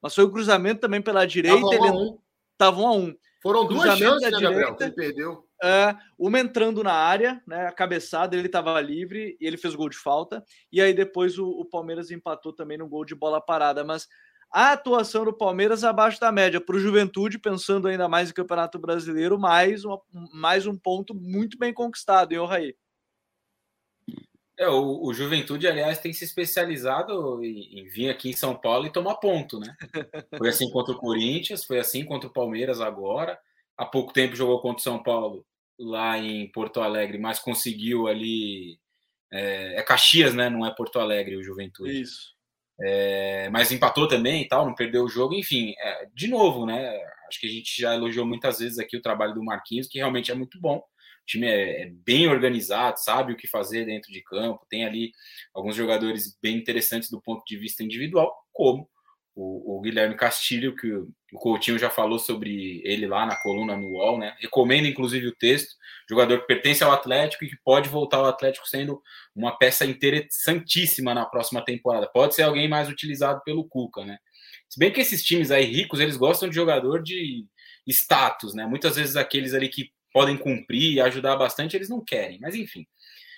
Mas 0.00 0.14
foi 0.14 0.24
o 0.24 0.30
cruzamento 0.30 0.80
também 0.80 1.02
pela 1.02 1.26
direita. 1.26 1.60
Tava 1.60 1.82
1 1.82 1.84
a 1.84 1.92
1. 1.92 2.18
Tava 2.56 2.80
1 2.80 2.86
a 2.86 2.92
1 2.92 3.16
Foram 3.42 3.66
duas 3.66 3.98
chances, 3.98 4.30
né, 4.32 4.40
Gabriel? 4.40 4.74
Que 4.74 4.84
ele 4.84 4.92
perdeu. 4.92 5.46
É, 5.62 5.94
uma 6.18 6.40
entrando 6.40 6.82
na 6.82 6.94
área, 6.94 7.42
né, 7.46 7.66
a 7.66 7.72
cabeçada, 7.72 8.34
ele 8.34 8.46
estava 8.46 8.80
livre 8.80 9.36
e 9.38 9.46
ele 9.46 9.58
fez 9.58 9.74
gol 9.74 9.90
de 9.90 9.96
falta. 9.96 10.42
E 10.72 10.80
aí 10.80 10.94
depois 10.94 11.38
o, 11.38 11.46
o 11.46 11.66
Palmeiras 11.66 12.10
empatou 12.10 12.52
também 12.52 12.78
no 12.78 12.88
gol 12.88 13.04
de 13.04 13.14
bola 13.14 13.42
parada. 13.42 13.84
Mas 13.84 14.08
a 14.50 14.72
atuação 14.72 15.24
do 15.24 15.32
Palmeiras 15.32 15.84
abaixo 15.84 16.20
da 16.20 16.32
média. 16.32 16.60
Para 16.60 16.76
o 16.76 16.80
Juventude, 16.80 17.38
pensando 17.38 17.86
ainda 17.86 18.08
mais 18.08 18.30
em 18.30 18.34
Campeonato 18.34 18.78
Brasileiro, 18.78 19.38
mais, 19.38 19.84
uma, 19.84 20.00
mais 20.32 20.66
um 20.66 20.76
ponto 20.76 21.14
muito 21.14 21.56
bem 21.56 21.72
conquistado, 21.72 22.32
hein, 22.32 22.46
Raí? 22.46 22.74
É, 24.58 24.68
o, 24.68 25.06
o, 25.06 25.14
Juventude, 25.14 25.66
aliás, 25.66 26.00
tem 26.00 26.12
se 26.12 26.22
especializado 26.22 27.42
em, 27.42 27.80
em, 27.80 27.88
vir 27.88 28.10
aqui 28.10 28.28
em 28.28 28.36
São 28.36 28.54
Paulo 28.54 28.86
e 28.86 28.92
tomar 28.92 29.14
ponto, 29.14 29.58
né? 29.58 29.74
Foi 30.36 30.50
assim 30.50 30.70
contra 30.70 30.92
o 30.92 30.98
Corinthians, 30.98 31.64
foi 31.64 31.78
assim 31.78 32.04
contra 32.04 32.28
o 32.28 32.32
Palmeiras 32.32 32.78
agora. 32.78 33.38
Há 33.74 33.86
pouco 33.86 34.12
tempo 34.12 34.36
jogou 34.36 34.60
contra 34.60 34.80
o 34.80 34.82
São 34.82 35.02
Paulo 35.02 35.46
lá 35.78 36.18
em 36.18 36.46
Porto 36.52 36.82
Alegre, 36.82 37.16
mas 37.16 37.38
conseguiu 37.38 38.06
ali. 38.06 38.78
É, 39.32 39.80
é 39.80 39.82
Caxias, 39.82 40.34
né? 40.34 40.50
Não 40.50 40.66
é 40.66 40.74
Porto 40.74 40.98
Alegre 40.98 41.36
o 41.36 41.42
Juventude. 41.42 42.02
Isso. 42.02 42.34
É, 42.82 43.50
mas 43.50 43.70
empatou 43.70 44.08
também 44.08 44.42
e 44.42 44.48
tal, 44.48 44.66
não 44.66 44.74
perdeu 44.74 45.04
o 45.04 45.08
jogo, 45.08 45.34
enfim, 45.34 45.74
é, 45.78 46.06
de 46.14 46.28
novo, 46.28 46.64
né? 46.64 46.98
Acho 47.28 47.40
que 47.40 47.46
a 47.46 47.50
gente 47.50 47.80
já 47.80 47.94
elogiou 47.94 48.26
muitas 48.26 48.58
vezes 48.58 48.78
aqui 48.78 48.96
o 48.96 49.02
trabalho 49.02 49.34
do 49.34 49.44
Marquinhos, 49.44 49.86
que 49.86 49.98
realmente 49.98 50.30
é 50.30 50.34
muito 50.34 50.58
bom. 50.60 50.78
O 50.78 51.26
time 51.26 51.46
é, 51.46 51.82
é 51.82 51.90
bem 51.90 52.26
organizado, 52.28 52.98
sabe 52.98 53.32
o 53.32 53.36
que 53.36 53.46
fazer 53.46 53.84
dentro 53.84 54.10
de 54.10 54.22
campo, 54.22 54.66
tem 54.68 54.84
ali 54.84 55.12
alguns 55.54 55.76
jogadores 55.76 56.36
bem 56.42 56.56
interessantes 56.56 57.10
do 57.10 57.20
ponto 57.20 57.44
de 57.44 57.56
vista 57.58 57.82
individual, 57.82 58.34
como 58.52 58.88
o, 59.34 59.76
o, 59.76 59.80
Guilherme 59.80 60.16
Castilho, 60.16 60.74
que 60.74 60.92
o, 60.92 61.08
Coutinho 61.32 61.78
já 61.78 61.88
falou 61.88 62.18
sobre 62.18 62.82
ele 62.84 63.06
lá 63.06 63.24
na 63.24 63.36
coluna 63.36 63.76
no 63.76 63.86
UOL, 63.86 64.18
né? 64.18 64.36
Recomendo, 64.40 64.86
inclusive, 64.86 65.26
o 65.28 65.36
texto. 65.36 65.74
Jogador 66.08 66.40
que 66.40 66.46
pertence 66.46 66.82
ao 66.82 66.92
Atlético 66.92 67.44
e 67.44 67.48
que 67.48 67.56
pode 67.64 67.88
voltar 67.88 68.18
ao 68.18 68.26
Atlético 68.26 68.68
sendo 68.68 69.00
uma 69.34 69.56
peça 69.56 69.86
interessantíssima 69.86 71.14
na 71.14 71.24
próxima 71.24 71.64
temporada. 71.64 72.10
Pode 72.12 72.34
ser 72.34 72.42
alguém 72.42 72.68
mais 72.68 72.88
utilizado 72.88 73.40
pelo 73.44 73.68
Cuca, 73.68 74.04
né? 74.04 74.18
Se 74.68 74.78
bem 74.78 74.92
que 74.92 75.00
esses 75.00 75.22
times 75.22 75.50
aí 75.50 75.64
ricos, 75.64 76.00
eles 76.00 76.16
gostam 76.16 76.48
de 76.48 76.54
jogador 76.54 77.02
de 77.02 77.46
status, 77.86 78.54
né? 78.54 78.66
Muitas 78.66 78.96
vezes 78.96 79.16
aqueles 79.16 79.54
ali 79.54 79.68
que 79.68 79.90
podem 80.12 80.36
cumprir 80.36 80.94
e 80.94 81.00
ajudar 81.00 81.36
bastante, 81.36 81.76
eles 81.76 81.88
não 81.88 82.04
querem. 82.04 82.38
Mas 82.40 82.54
enfim, 82.54 82.86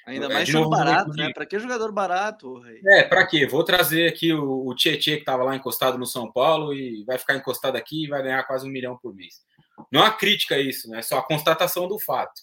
Ainda 0.07 0.26
é, 0.26 0.28
mais 0.28 0.48
é, 0.48 0.64
barato, 0.68 1.11
né? 1.11 1.32
Para 1.32 1.46
que 1.46 1.59
jogador 1.59 1.92
barato? 1.92 2.59
Rei? 2.59 2.80
É, 2.86 3.03
para 3.05 3.26
quê? 3.26 3.46
Vou 3.46 3.62
trazer 3.62 4.09
aqui 4.09 4.32
o, 4.32 4.66
o 4.66 4.74
Tietchan 4.74 5.14
que 5.14 5.20
estava 5.20 5.44
lá 5.44 5.55
encostado 5.55 5.96
no 5.96 6.07
São 6.07 6.30
Paulo 6.30 6.74
e 6.74 7.05
vai 7.05 7.18
ficar 7.18 7.36
encostado 7.36 7.76
aqui 7.76 8.05
e 8.05 8.09
vai 8.09 8.22
ganhar 8.22 8.42
quase 8.44 8.66
um 8.66 8.70
milhão 8.70 8.98
por 9.00 9.14
mês. 9.14 9.42
Não 9.90 10.00
é 10.00 10.05
uma 10.05 10.16
crítica 10.16 10.57
a 10.57 10.61
isso, 10.61 10.88
né? 10.90 10.98
É 10.98 11.03
só 11.03 11.18
a 11.18 11.26
constatação 11.26 11.86
do 11.86 11.98
fato. 11.98 12.40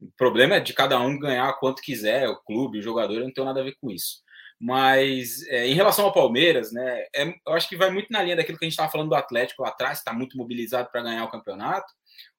O 0.00 0.10
problema 0.16 0.56
é 0.56 0.60
de 0.60 0.74
cada 0.74 0.98
um 1.00 1.18
ganhar 1.18 1.52
quanto 1.54 1.80
quiser, 1.80 2.28
o 2.28 2.36
clube, 2.36 2.78
o 2.78 2.82
jogador, 2.82 3.14
eu 3.14 3.24
não 3.24 3.32
tenho 3.32 3.46
nada 3.46 3.60
a 3.60 3.64
ver 3.64 3.76
com 3.80 3.90
isso. 3.90 4.20
Mas 4.60 5.46
é, 5.48 5.66
em 5.66 5.74
relação 5.74 6.04
ao 6.04 6.12
Palmeiras, 6.12 6.72
né? 6.72 7.04
É, 7.14 7.24
eu 7.24 7.52
acho 7.54 7.68
que 7.68 7.76
vai 7.76 7.90
muito 7.90 8.12
na 8.12 8.22
linha 8.22 8.36
daquilo 8.36 8.58
que 8.58 8.64
a 8.64 8.66
gente 8.66 8.74
estava 8.74 8.92
falando 8.92 9.08
do 9.08 9.14
Atlético 9.14 9.62
lá 9.62 9.70
atrás, 9.70 9.98
está 9.98 10.12
muito 10.12 10.36
mobilizado 10.36 10.90
para 10.90 11.02
ganhar 11.02 11.24
o 11.24 11.30
campeonato. 11.30 11.90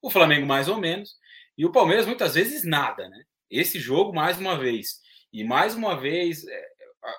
O 0.02 0.10
Flamengo, 0.12 0.46
mais 0.46 0.70
ou 0.70 0.78
menos. 0.78 1.16
E 1.58 1.66
o 1.66 1.72
Palmeiras, 1.72 2.06
muitas 2.06 2.36
vezes, 2.36 2.64
nada, 2.64 3.10
né? 3.10 3.24
Esse 3.60 3.80
jogo 3.80 4.14
mais 4.14 4.38
uma 4.40 4.58
vez. 4.58 5.02
E 5.32 5.44
mais 5.44 5.76
uma 5.76 6.00
vez, 6.00 6.46
é, 6.48 6.68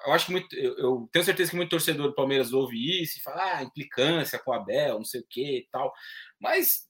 eu 0.06 0.12
acho 0.12 0.26
que 0.26 0.32
muito, 0.32 0.54
eu, 0.56 1.08
tenho 1.12 1.24
certeza 1.24 1.50
que 1.50 1.56
muito 1.56 1.70
torcedor 1.70 2.08
do 2.08 2.14
Palmeiras 2.14 2.52
ouve 2.52 3.02
isso 3.02 3.18
e 3.18 3.22
fala, 3.22 3.56
ah, 3.56 3.62
implicância 3.62 4.38
com 4.38 4.50
o 4.50 4.54
Abel, 4.54 4.96
não 4.96 5.04
sei 5.04 5.20
o 5.20 5.26
que 5.28 5.58
e 5.58 5.68
tal. 5.70 5.92
Mas 6.40 6.88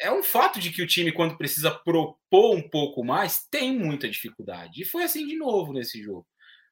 é 0.00 0.12
um 0.12 0.22
fato 0.22 0.60
de 0.60 0.70
que 0.70 0.82
o 0.82 0.86
time, 0.86 1.12
quando 1.12 1.36
precisa 1.36 1.70
propor 1.70 2.56
um 2.56 2.68
pouco 2.68 3.04
mais, 3.04 3.46
tem 3.50 3.76
muita 3.76 4.08
dificuldade. 4.08 4.82
E 4.82 4.84
foi 4.84 5.02
assim 5.02 5.26
de 5.26 5.36
novo 5.36 5.72
nesse 5.72 6.02
jogo. 6.02 6.26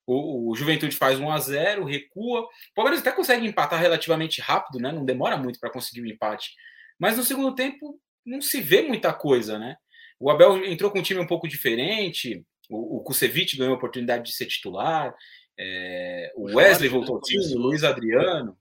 O, 0.07 0.53
o 0.53 0.55
Juventude 0.55 0.97
faz 0.97 1.19
1 1.19 1.31
a 1.31 1.39
0 1.39 1.85
recua. 1.85 2.43
O 2.43 2.49
Palmeiras 2.75 3.01
até 3.01 3.11
consegue 3.11 3.47
empatar 3.47 3.81
relativamente 3.81 4.41
rápido, 4.41 4.79
né? 4.81 4.93
Não 4.93 5.05
demora 5.05 5.37
muito 5.37 5.59
para 5.59 5.73
conseguir 5.73 6.01
o 6.01 6.05
um 6.05 6.07
empate. 6.07 6.53
Mas 6.99 7.17
no 7.17 7.25
segundo 7.25 7.55
tempo 7.55 8.01
não 8.25 8.41
se 8.41 8.61
vê 8.61 8.83
muita 8.83 9.13
coisa, 9.13 9.59
né? 9.59 9.77
O 10.19 10.31
Abel 10.31 10.65
entrou 10.65 10.91
com 10.91 10.99
um 10.99 11.03
time 11.03 11.21
um 11.21 11.27
pouco 11.27 11.49
diferente. 11.49 12.45
O, 12.69 12.99
o 12.99 13.01
Kusevich 13.03 13.57
ganhou 13.57 13.75
a 13.75 13.77
oportunidade 13.77 14.25
de 14.25 14.33
ser 14.33 14.47
titular. 14.47 15.15
É, 15.59 16.33
o 16.37 16.57
Wesley 16.57 16.89
voltou 16.89 17.17
ao 17.17 17.21
time, 17.23 17.55
o 17.55 17.59
Luiz 17.59 17.85
Adriano. 17.85 18.57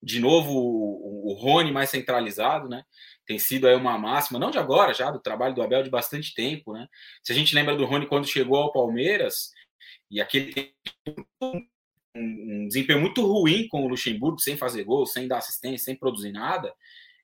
De 0.00 0.20
novo, 0.20 0.52
o, 0.52 1.30
o 1.30 1.34
Rony 1.34 1.72
mais 1.72 1.90
centralizado, 1.90 2.68
né? 2.68 2.84
Tem 3.26 3.38
sido 3.38 3.66
aí 3.66 3.74
uma 3.74 3.98
máxima, 3.98 4.38
não 4.38 4.50
de 4.50 4.58
agora, 4.58 4.94
já 4.94 5.10
do 5.10 5.20
trabalho 5.20 5.54
do 5.54 5.62
Abel 5.62 5.82
de 5.82 5.90
bastante 5.90 6.34
tempo, 6.34 6.72
né? 6.72 6.86
Se 7.22 7.32
a 7.32 7.34
gente 7.34 7.54
lembra 7.54 7.76
do 7.76 7.84
Rony 7.84 8.06
quando 8.06 8.28
chegou 8.28 8.56
ao 8.56 8.72
Palmeiras, 8.72 9.50
e 10.10 10.20
aquele 10.20 10.72
um, 11.42 11.66
um 12.14 12.68
desempenho 12.68 13.00
muito 13.00 13.26
ruim 13.26 13.66
com 13.68 13.84
o 13.84 13.88
Luxemburgo, 13.88 14.38
sem 14.38 14.56
fazer 14.56 14.84
gol, 14.84 15.04
sem 15.04 15.26
dar 15.26 15.38
assistência, 15.38 15.86
sem 15.86 15.96
produzir 15.96 16.30
nada, 16.30 16.72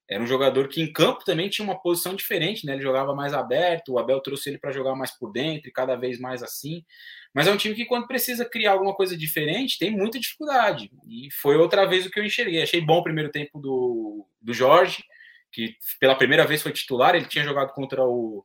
era 0.08 0.22
um 0.22 0.26
jogador 0.26 0.68
que 0.68 0.82
em 0.82 0.92
campo 0.92 1.24
também 1.24 1.48
tinha 1.48 1.64
uma 1.64 1.80
posição 1.80 2.14
diferente, 2.14 2.66
né? 2.66 2.74
Ele 2.74 2.82
jogava 2.82 3.14
mais 3.14 3.32
aberto, 3.32 3.92
o 3.92 3.98
Abel 3.98 4.20
trouxe 4.20 4.50
ele 4.50 4.58
para 4.58 4.70
jogar 4.70 4.94
mais 4.94 5.10
por 5.10 5.32
dentro 5.32 5.68
e 5.68 5.72
cada 5.72 5.96
vez 5.96 6.20
mais 6.20 6.42
assim. 6.42 6.84
Mas 7.32 7.46
é 7.46 7.50
um 7.50 7.56
time 7.56 7.74
que, 7.74 7.86
quando 7.86 8.06
precisa 8.06 8.44
criar 8.44 8.72
alguma 8.72 8.94
coisa 8.94 9.16
diferente, 9.16 9.78
tem 9.78 9.90
muita 9.90 10.20
dificuldade. 10.20 10.90
E 11.08 11.28
foi 11.32 11.56
outra 11.56 11.86
vez 11.86 12.04
o 12.04 12.10
que 12.10 12.20
eu 12.20 12.24
enxerguei. 12.24 12.62
Achei 12.62 12.82
bom 12.82 12.98
o 12.98 13.02
primeiro 13.02 13.30
tempo 13.30 13.58
do, 13.58 14.26
do 14.40 14.52
Jorge, 14.52 15.02
que 15.50 15.74
pela 15.98 16.14
primeira 16.14 16.46
vez 16.46 16.62
foi 16.62 16.72
titular. 16.72 17.14
Ele 17.14 17.26
tinha 17.26 17.42
jogado 17.42 17.72
contra 17.72 18.04
o, 18.04 18.44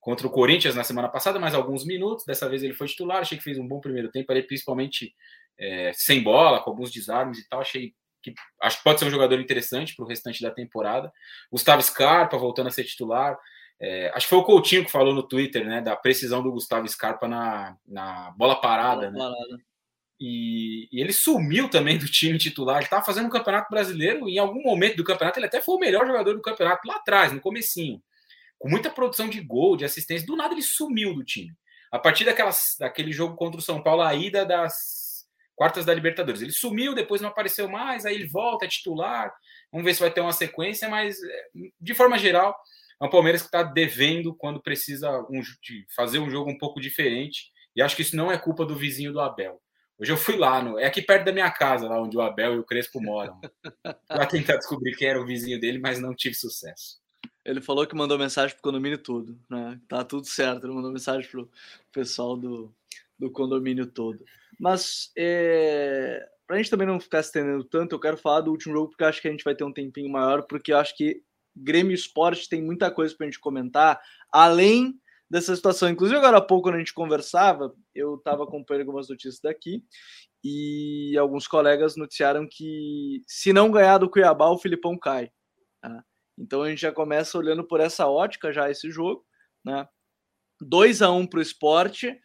contra 0.00 0.26
o 0.26 0.30
Corinthians 0.30 0.74
na 0.74 0.84
semana 0.84 1.08
passada, 1.08 1.38
mais 1.38 1.54
alguns 1.54 1.84
minutos. 1.84 2.24
Dessa 2.24 2.48
vez 2.48 2.62
ele 2.62 2.74
foi 2.74 2.88
titular. 2.88 3.18
Achei 3.18 3.36
que 3.36 3.44
fez 3.44 3.58
um 3.58 3.68
bom 3.68 3.78
primeiro 3.78 4.10
tempo, 4.10 4.32
ali, 4.32 4.42
principalmente 4.42 5.14
é, 5.58 5.92
sem 5.92 6.22
bola, 6.22 6.60
com 6.60 6.70
alguns 6.70 6.90
desarmes 6.90 7.38
e 7.38 7.48
tal. 7.48 7.60
Achei 7.60 7.94
que 8.24 8.34
acho 8.62 8.78
que 8.78 8.84
pode 8.84 8.98
ser 8.98 9.06
um 9.06 9.10
jogador 9.10 9.38
interessante 9.38 9.94
para 9.94 10.04
o 10.04 10.08
restante 10.08 10.42
da 10.42 10.50
temporada. 10.50 11.12
Gustavo 11.52 11.82
Scarpa 11.82 12.38
voltando 12.38 12.68
a 12.68 12.70
ser 12.70 12.84
titular. 12.84 13.38
É, 13.80 14.10
acho 14.14 14.26
que 14.26 14.30
foi 14.30 14.38
o 14.38 14.44
Coutinho 14.44 14.84
que 14.84 14.90
falou 14.90 15.12
no 15.12 15.22
Twitter, 15.22 15.66
né, 15.66 15.80
da 15.80 15.94
precisão 15.94 16.42
do 16.42 16.52
Gustavo 16.52 16.88
Scarpa 16.88 17.28
na, 17.28 17.76
na 17.86 18.30
bola 18.36 18.60
parada, 18.60 19.10
bola 19.10 19.12
né? 19.12 19.18
Parada. 19.18 19.64
E, 20.18 20.88
e, 20.92 21.00
ele 21.00 21.12
sumiu 21.12 21.68
também 21.68 21.98
do 21.98 22.06
time 22.06 22.38
titular. 22.38 22.76
Ele 22.76 22.84
estava 22.84 23.04
fazendo 23.04 23.26
um 23.26 23.30
campeonato 23.30 23.68
brasileiro 23.68 24.28
e 24.28 24.36
em 24.36 24.38
algum 24.38 24.62
momento 24.62 24.96
do 24.96 25.04
campeonato 25.04 25.38
ele 25.38 25.46
até 25.46 25.60
foi 25.60 25.74
o 25.74 25.80
melhor 25.80 26.06
jogador 26.06 26.34
do 26.34 26.40
campeonato 26.40 26.86
lá 26.86 26.96
atrás, 26.96 27.32
no 27.32 27.40
comecinho. 27.40 28.00
Com 28.58 28.70
muita 28.70 28.88
produção 28.88 29.28
de 29.28 29.40
gol, 29.40 29.76
de 29.76 29.84
assistência. 29.84 30.26
Do 30.26 30.36
nada 30.36 30.54
ele 30.54 30.62
sumiu 30.62 31.12
do 31.12 31.24
time. 31.24 31.52
A 31.90 31.98
partir 31.98 32.24
daquelas, 32.24 32.76
daquele 32.78 33.12
jogo 33.12 33.36
contra 33.36 33.58
o 33.58 33.62
São 33.62 33.82
Paulo, 33.82 34.02
a 34.02 34.14
ida 34.14 34.46
das 34.46 35.03
quartas 35.54 35.84
da 35.84 35.94
Libertadores. 35.94 36.42
Ele 36.42 36.52
sumiu, 36.52 36.94
depois 36.94 37.20
não 37.20 37.28
apareceu 37.28 37.68
mais, 37.68 38.04
aí 38.04 38.14
ele 38.14 38.28
volta, 38.28 38.64
é 38.64 38.68
titular. 38.68 39.32
Vamos 39.70 39.84
ver 39.84 39.94
se 39.94 40.00
vai 40.00 40.10
ter 40.10 40.20
uma 40.20 40.32
sequência, 40.32 40.88
mas 40.88 41.16
é, 41.22 41.48
de 41.80 41.94
forma 41.94 42.18
geral, 42.18 42.56
é 43.00 43.04
um 43.04 43.10
Palmeiras 43.10 43.42
que 43.42 43.48
está 43.48 43.62
devendo 43.62 44.34
quando 44.34 44.62
precisa 44.62 45.10
um, 45.30 45.40
de 45.62 45.86
fazer 45.94 46.18
um 46.18 46.30
jogo 46.30 46.50
um 46.50 46.58
pouco 46.58 46.80
diferente 46.80 47.50
E 47.74 47.82
acho 47.82 47.96
que 47.96 48.02
isso 48.02 48.16
não 48.16 48.30
é 48.30 48.38
culpa 48.38 48.64
do 48.64 48.76
vizinho 48.76 49.12
do 49.12 49.20
Abel. 49.20 49.60
Hoje 49.98 50.10
eu 50.10 50.16
fui 50.16 50.36
lá, 50.36 50.60
no, 50.60 50.78
é 50.78 50.86
aqui 50.86 51.00
perto 51.00 51.24
da 51.24 51.32
minha 51.32 51.50
casa, 51.50 51.88
lá 51.88 52.00
onde 52.02 52.16
o 52.16 52.20
Abel 52.20 52.54
e 52.54 52.58
o 52.58 52.64
Crespo 52.64 53.00
moram. 53.00 53.40
para 54.08 54.26
tentar 54.26 54.56
descobrir 54.56 54.96
quem 54.96 55.08
era 55.08 55.20
o 55.20 55.26
vizinho 55.26 55.60
dele, 55.60 55.78
mas 55.78 56.00
não 56.00 56.14
tive 56.14 56.34
sucesso. 56.34 56.98
Ele 57.44 57.60
falou 57.60 57.86
que 57.86 57.94
mandou 57.94 58.18
mensagem 58.18 58.54
pro 58.54 58.62
condomínio 58.62 58.98
todo, 58.98 59.38
né? 59.48 59.78
Tá 59.88 60.02
tudo 60.02 60.26
certo, 60.26 60.66
ele 60.66 60.74
mandou 60.74 60.90
mensagem 60.90 61.30
pro 61.30 61.48
pessoal 61.92 62.36
do, 62.36 62.74
do 63.18 63.30
condomínio 63.30 63.86
todo. 63.86 64.24
Mas 64.58 65.10
é, 65.16 66.26
para 66.46 66.56
a 66.56 66.58
gente 66.58 66.70
também 66.70 66.86
não 66.86 67.00
ficar 67.00 67.20
estendendo 67.20 67.64
tanto, 67.64 67.94
eu 67.94 68.00
quero 68.00 68.16
falar 68.16 68.42
do 68.42 68.50
último 68.50 68.74
jogo, 68.74 68.88
porque 68.90 69.04
acho 69.04 69.20
que 69.20 69.28
a 69.28 69.30
gente 69.30 69.44
vai 69.44 69.54
ter 69.54 69.64
um 69.64 69.72
tempinho 69.72 70.10
maior, 70.10 70.42
porque 70.42 70.72
acho 70.72 70.96
que 70.96 71.22
Grêmio 71.56 71.94
Esporte 71.94 72.48
tem 72.48 72.62
muita 72.62 72.90
coisa 72.90 73.14
para 73.16 73.26
a 73.26 73.30
gente 73.30 73.40
comentar, 73.40 74.00
além 74.30 74.98
dessa 75.30 75.54
situação. 75.54 75.88
Inclusive, 75.88 76.18
agora 76.18 76.38
há 76.38 76.40
pouco, 76.40 76.64
quando 76.64 76.76
a 76.76 76.78
gente 76.78 76.92
conversava, 76.92 77.74
eu 77.94 78.16
estava 78.16 78.44
acompanhando 78.44 78.82
algumas 78.82 79.08
notícias 79.08 79.40
daqui, 79.40 79.82
e 80.44 81.16
alguns 81.16 81.48
colegas 81.48 81.96
noticiaram 81.96 82.46
que 82.46 83.24
se 83.26 83.50
não 83.52 83.70
ganhar 83.70 83.96
do 83.96 84.10
Cuiabá, 84.10 84.50
o 84.50 84.58
Filipão 84.58 84.98
cai. 84.98 85.32
Tá? 85.80 86.04
Então 86.38 86.62
a 86.62 86.68
gente 86.68 86.82
já 86.82 86.92
começa 86.92 87.38
olhando 87.38 87.64
por 87.64 87.80
essa 87.80 88.06
ótica 88.06 88.52
já 88.52 88.70
esse 88.70 88.90
jogo, 88.90 89.24
né? 89.64 89.88
2 90.60 91.00
a 91.00 91.10
1 91.10 91.26
para 91.26 91.38
o 91.38 91.42
esporte 91.42 92.20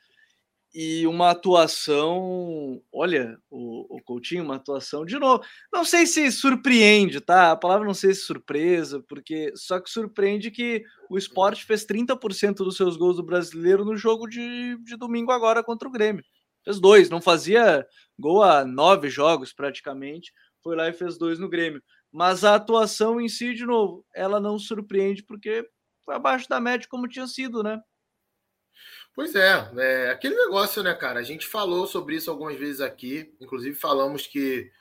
e 0.74 1.08
uma 1.08 1.32
atuação, 1.32 2.82
olha, 2.94 3.40
o, 3.50 3.98
o 3.98 4.02
Coutinho, 4.04 4.44
uma 4.44 4.58
atuação 4.58 5.04
de 5.04 5.18
novo. 5.18 5.44
Não 5.74 5.84
sei 5.84 6.06
se 6.06 6.32
surpreende, 6.32 7.20
tá? 7.20 7.52
A 7.52 7.56
palavra 7.56 7.88
não 7.88 7.94
sei 7.94 8.14
se 8.14 8.22
surpresa, 8.22 9.04
porque 9.08 9.52
só 9.56 9.80
que 9.80 9.90
surpreende 9.90 10.52
que 10.52 10.84
o 11.10 11.18
esporte 11.18 11.66
fez 11.66 11.86
30% 11.86 12.58
dos 12.58 12.78
seus 12.78 12.96
gols 12.98 13.18
do 13.18 13.24
brasileiro 13.24 13.84
no 13.84 13.98
jogo 13.98 14.28
de, 14.28 14.78
de 14.84 14.96
domingo 14.96 15.32
agora 15.32 15.64
contra 15.64 15.88
o 15.88 15.92
Grêmio. 15.92 16.24
Fez 16.64 16.80
dois, 16.80 17.10
não 17.10 17.22
fazia 17.22 17.86
gol 18.18 18.44
a 18.44 18.64
nove 18.64 19.10
jogos 19.10 19.52
praticamente. 19.52 20.32
Foi 20.62 20.76
lá 20.76 20.88
e 20.88 20.94
fez 20.94 21.18
dois 21.18 21.40
no 21.40 21.50
Grêmio. 21.50 21.82
Mas 22.12 22.44
a 22.44 22.56
atuação 22.56 23.20
em 23.20 23.30
si, 23.30 23.54
de 23.54 23.66
novo, 23.66 24.06
ela 24.14 24.40
não 24.40 24.60
surpreende 24.60 25.24
porque 25.24 25.68
foi 26.04 26.16
abaixo 26.16 26.48
da 26.50 26.60
média 26.60 26.88
como 26.90 27.08
tinha 27.08 27.28
sido, 27.28 27.64
né? 27.64 27.82
Pois 29.14 29.36
é, 29.36 29.70
é, 29.78 30.10
aquele 30.12 30.36
negócio, 30.36 30.82
né, 30.82 30.94
cara? 30.94 31.20
A 31.20 31.24
gente 31.24 31.46
falou 31.46 31.88
sobre 31.88 32.16
isso 32.16 32.32
algumas 32.32 32.58
vezes 32.58 32.80
aqui, 32.80 33.34
inclusive 33.40 33.76
falamos 33.76 34.26
que 34.26 34.72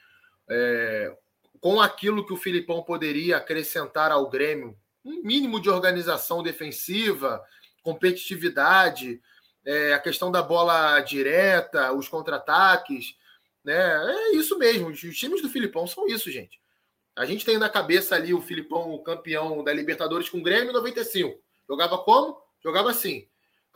é, 0.48 1.16
com 1.60 1.80
aquilo 1.80 2.24
que 2.24 2.32
o 2.32 2.36
Filipão 2.36 2.82
poderia 2.82 3.36
acrescentar 3.36 4.12
ao 4.12 4.28
Grêmio, 4.28 4.76
um 5.04 5.22
mínimo 5.22 5.60
de 5.60 5.68
organização 5.68 6.42
defensiva, 6.42 7.42
competitividade, 7.82 9.20
é, 9.64 9.92
a 9.92 9.98
questão 9.98 10.30
da 10.30 10.42
bola 10.42 11.00
direta, 11.00 11.92
os 11.92 12.08
contra-ataques, 12.08 13.16
né? 13.64 13.74
É 13.74 14.36
isso 14.36 14.58
mesmo. 14.58 14.88
Os 14.88 15.00
times 15.00 15.42
do 15.42 15.48
Filipão 15.48 15.86
são 15.86 16.06
isso, 16.06 16.30
gente. 16.30 16.60
A 17.14 17.26
gente 17.26 17.44
tem 17.44 17.58
na 17.58 17.68
cabeça 17.68 18.14
ali 18.14 18.32
o 18.32 18.40
Filipão, 18.40 18.92
o 18.92 19.02
campeão 19.02 19.64
da 19.64 19.72
Libertadores 19.72 20.28
com 20.28 20.38
o 20.38 20.42
Grêmio 20.42 20.70
em 20.70 20.72
95. 20.72 21.38
Jogava 21.68 21.98
como? 21.98 22.40
Jogava 22.62 22.90
assim. 22.90 23.26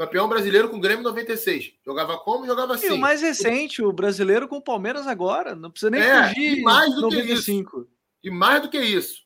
Campeão 0.03 0.29
brasileiro 0.29 0.69
com 0.69 0.79
o 0.79 0.81
Grêmio 0.81 1.05
96. 1.05 1.75
Jogava 1.87 2.19
como? 2.19 2.45
Jogava 2.45 2.75
assim. 2.75 2.89
E 2.89 2.91
o 2.91 2.99
mais 2.99 3.23
recente, 3.23 3.81
o 3.81 3.93
brasileiro 3.93 4.49
com 4.49 4.57
o 4.57 4.63
Palmeiras 4.63 5.07
agora. 5.07 5.55
Não 5.55 5.71
precisa 5.71 5.91
nem 5.91 6.03
é, 6.03 6.29
fugir. 6.29 6.59
E 6.59 6.63
mais 6.63 6.93
do 6.93 7.03
95. 7.03 7.71
que 7.71 7.77
isso. 7.79 7.89
E 8.25 8.31
mais 8.31 8.63
do 8.63 8.69
que 8.69 8.79
isso. 8.81 9.23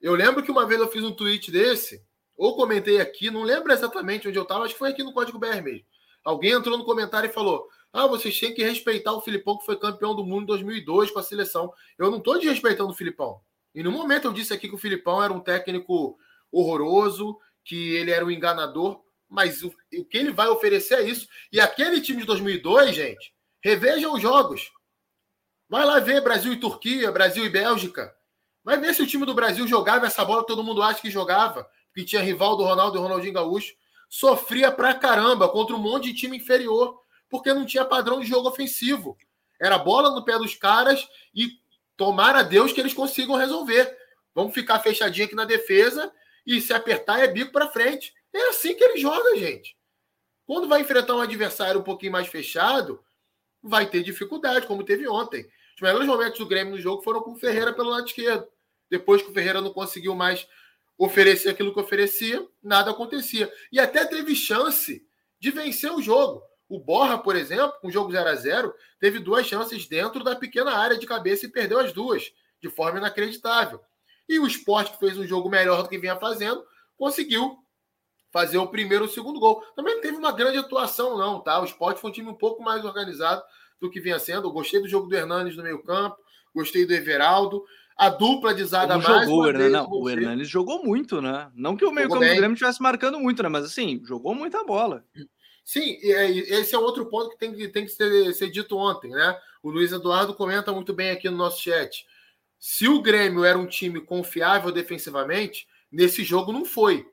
Eu 0.00 0.14
lembro 0.14 0.42
que 0.42 0.50
uma 0.50 0.66
vez 0.66 0.80
eu 0.80 0.88
fiz 0.88 1.04
um 1.04 1.12
tweet 1.12 1.50
desse, 1.50 2.02
ou 2.38 2.56
comentei 2.56 3.02
aqui, 3.02 3.30
não 3.30 3.42
lembro 3.42 3.70
exatamente 3.70 4.26
onde 4.26 4.38
eu 4.38 4.44
estava, 4.44 4.64
acho 4.64 4.72
que 4.72 4.78
foi 4.78 4.92
aqui 4.92 5.02
no 5.02 5.12
Código 5.12 5.38
BR 5.38 5.60
mesmo. 5.62 5.84
Alguém 6.24 6.52
entrou 6.52 6.78
no 6.78 6.86
comentário 6.86 7.28
e 7.28 7.32
falou: 7.32 7.68
Ah, 7.92 8.06
vocês 8.06 8.40
têm 8.40 8.54
que 8.54 8.64
respeitar 8.64 9.12
o 9.12 9.20
Filipão, 9.20 9.58
que 9.58 9.66
foi 9.66 9.76
campeão 9.76 10.14
do 10.14 10.24
mundo 10.24 10.44
em 10.44 10.46
2002 10.46 11.10
com 11.10 11.18
a 11.18 11.22
seleção. 11.22 11.70
Eu 11.98 12.10
não 12.10 12.16
estou 12.16 12.38
desrespeitando 12.38 12.92
o 12.92 12.96
Filipão. 12.96 13.42
E 13.74 13.82
no 13.82 13.92
momento 13.92 14.24
eu 14.24 14.32
disse 14.32 14.54
aqui 14.54 14.70
que 14.70 14.74
o 14.74 14.78
Filipão 14.78 15.22
era 15.22 15.34
um 15.34 15.40
técnico 15.40 16.16
horroroso, 16.50 17.36
que 17.62 17.94
ele 17.94 18.10
era 18.10 18.24
um 18.24 18.30
enganador, 18.30 19.03
mas 19.28 19.62
o, 19.62 19.74
o 19.98 20.04
que 20.04 20.18
ele 20.18 20.32
vai 20.32 20.48
oferecer 20.48 20.98
é 20.98 21.02
isso. 21.02 21.28
E 21.52 21.60
aquele 21.60 22.00
time 22.00 22.20
de 22.20 22.26
2002, 22.26 22.94
gente, 22.94 23.34
revejam 23.62 24.14
os 24.14 24.22
jogos. 24.22 24.70
Vai 25.68 25.84
lá 25.84 25.98
ver 26.00 26.22
Brasil 26.22 26.52
e 26.52 26.60
Turquia, 26.60 27.10
Brasil 27.10 27.44
e 27.44 27.48
Bélgica. 27.48 28.14
Vai 28.62 28.78
ver 28.78 28.94
se 28.94 29.02
o 29.02 29.06
time 29.06 29.26
do 29.26 29.34
Brasil 29.34 29.66
jogava 29.66 30.06
essa 30.06 30.24
bola, 30.24 30.46
todo 30.46 30.62
mundo 30.62 30.82
acha 30.82 31.00
que 31.00 31.10
jogava, 31.10 31.68
porque 31.86 32.04
tinha 32.04 32.22
rival 32.22 32.56
do 32.56 32.64
Ronaldo 32.64 32.96
e 32.96 33.00
Ronaldinho 33.00 33.34
Gaúcho. 33.34 33.74
Sofria 34.08 34.70
pra 34.70 34.94
caramba 34.94 35.48
contra 35.48 35.74
um 35.74 35.78
monte 35.78 36.12
de 36.12 36.14
time 36.14 36.36
inferior, 36.36 37.00
porque 37.28 37.52
não 37.52 37.66
tinha 37.66 37.84
padrão 37.84 38.20
de 38.20 38.26
jogo 38.26 38.48
ofensivo. 38.48 39.16
Era 39.60 39.78
bola 39.78 40.10
no 40.10 40.24
pé 40.24 40.38
dos 40.38 40.54
caras 40.54 41.08
e 41.34 41.58
Tomara 41.96 42.40
a 42.40 42.42
Deus 42.42 42.72
que 42.72 42.80
eles 42.80 42.94
consigam 42.94 43.36
resolver. 43.36 43.96
Vamos 44.34 44.52
ficar 44.52 44.80
fechadinho 44.80 45.26
aqui 45.26 45.34
na 45.34 45.44
defesa 45.44 46.12
e 46.46 46.60
se 46.60 46.72
apertar 46.72 47.20
é 47.20 47.28
bico 47.28 47.52
para 47.52 47.70
frente. 47.70 48.12
É 48.34 48.48
assim 48.48 48.74
que 48.74 48.82
ele 48.82 48.98
joga, 48.98 49.36
gente. 49.36 49.76
Quando 50.44 50.68
vai 50.68 50.80
enfrentar 50.80 51.14
um 51.14 51.20
adversário 51.20 51.80
um 51.80 51.84
pouquinho 51.84 52.12
mais 52.12 52.26
fechado, 52.26 53.02
vai 53.62 53.86
ter 53.86 54.02
dificuldade, 54.02 54.66
como 54.66 54.84
teve 54.84 55.08
ontem. 55.08 55.48
Os 55.76 55.80
melhores 55.80 56.06
momentos 56.06 56.38
do 56.38 56.46
Grêmio 56.46 56.74
no 56.74 56.80
jogo 56.80 57.02
foram 57.02 57.22
com 57.22 57.32
o 57.32 57.36
Ferreira 57.36 57.72
pelo 57.72 57.90
lado 57.90 58.06
esquerdo. 58.06 58.46
Depois 58.90 59.22
que 59.22 59.30
o 59.30 59.32
Ferreira 59.32 59.60
não 59.60 59.72
conseguiu 59.72 60.14
mais 60.14 60.46
oferecer 60.98 61.48
aquilo 61.48 61.72
que 61.72 61.80
oferecia, 61.80 62.46
nada 62.62 62.90
acontecia. 62.90 63.52
E 63.72 63.80
até 63.80 64.04
teve 64.04 64.34
chance 64.34 65.06
de 65.40 65.50
vencer 65.50 65.92
o 65.92 66.02
jogo. 66.02 66.42
O 66.68 66.78
Borra, 66.78 67.18
por 67.18 67.36
exemplo, 67.36 67.78
com 67.80 67.88
o 67.88 67.90
jogo 67.90 68.12
0 68.12 68.28
a 68.28 68.34
0 68.34 68.74
teve 68.98 69.18
duas 69.18 69.46
chances 69.46 69.86
dentro 69.86 70.22
da 70.24 70.36
pequena 70.36 70.72
área 70.72 70.98
de 70.98 71.06
cabeça 71.06 71.46
e 71.46 71.50
perdeu 71.50 71.78
as 71.78 71.92
duas, 71.92 72.32
de 72.60 72.68
forma 72.68 72.98
inacreditável. 72.98 73.80
E 74.28 74.38
o 74.38 74.46
Sport, 74.46 74.92
que 74.92 74.98
fez 74.98 75.18
um 75.18 75.26
jogo 75.26 75.48
melhor 75.48 75.82
do 75.82 75.88
que 75.88 75.98
vinha 75.98 76.16
fazendo, 76.16 76.64
conseguiu 76.96 77.58
fazer 78.34 78.58
o 78.58 78.66
primeiro 78.66 79.04
e 79.04 79.06
o 79.06 79.10
segundo 79.10 79.38
gol. 79.38 79.62
Também 79.76 79.94
não 79.94 80.02
teve 80.02 80.16
uma 80.16 80.32
grande 80.32 80.58
atuação, 80.58 81.16
não, 81.16 81.38
tá? 81.38 81.60
O 81.60 81.64
Sport 81.64 81.98
foi 81.98 82.10
um 82.10 82.12
time 82.12 82.28
um 82.28 82.34
pouco 82.34 82.60
mais 82.60 82.84
organizado 82.84 83.40
do 83.80 83.88
que 83.88 84.00
vinha 84.00 84.18
sendo. 84.18 84.48
Eu 84.48 84.52
gostei 84.52 84.82
do 84.82 84.88
jogo 84.88 85.06
do 85.06 85.14
Hernandes 85.14 85.56
no 85.56 85.62
meio-campo, 85.62 86.16
gostei 86.52 86.84
do 86.84 86.92
Everaldo. 86.92 87.64
A 87.96 88.08
dupla 88.08 88.52
de 88.52 88.64
zaga 88.64 88.98
mais. 88.98 89.24
Jogou, 89.24 89.46
Hernan, 89.46 89.68
não, 89.68 89.88
o 89.88 90.10
Hernandes 90.10 90.48
jogou 90.48 90.82
muito, 90.82 91.22
né? 91.22 91.48
Não 91.54 91.76
que 91.76 91.84
o 91.84 91.92
meio-campo 91.92 92.24
do 92.24 92.34
Grêmio 92.34 92.54
estivesse 92.54 92.82
marcando 92.82 93.20
muito, 93.20 93.40
né? 93.40 93.48
Mas 93.48 93.66
assim, 93.66 94.02
jogou 94.04 94.34
muita 94.34 94.64
bola. 94.64 95.04
Sim, 95.64 95.96
é, 96.02 96.28
esse 96.28 96.74
é 96.74 96.78
outro 96.78 97.06
ponto 97.06 97.30
que 97.30 97.38
tem 97.38 97.54
que, 97.54 97.68
tem 97.68 97.84
que 97.84 97.92
ser, 97.92 98.32
ser 98.32 98.50
dito 98.50 98.76
ontem, 98.76 99.12
né? 99.12 99.38
O 99.62 99.70
Luiz 99.70 99.92
Eduardo 99.92 100.34
comenta 100.34 100.72
muito 100.72 100.92
bem 100.92 101.12
aqui 101.12 101.30
no 101.30 101.36
nosso 101.36 101.62
chat. 101.62 102.04
Se 102.58 102.88
o 102.88 103.00
Grêmio 103.00 103.44
era 103.44 103.56
um 103.56 103.66
time 103.66 104.00
confiável 104.00 104.72
defensivamente, 104.72 105.68
nesse 105.92 106.24
jogo 106.24 106.52
não 106.52 106.64
foi. 106.64 107.06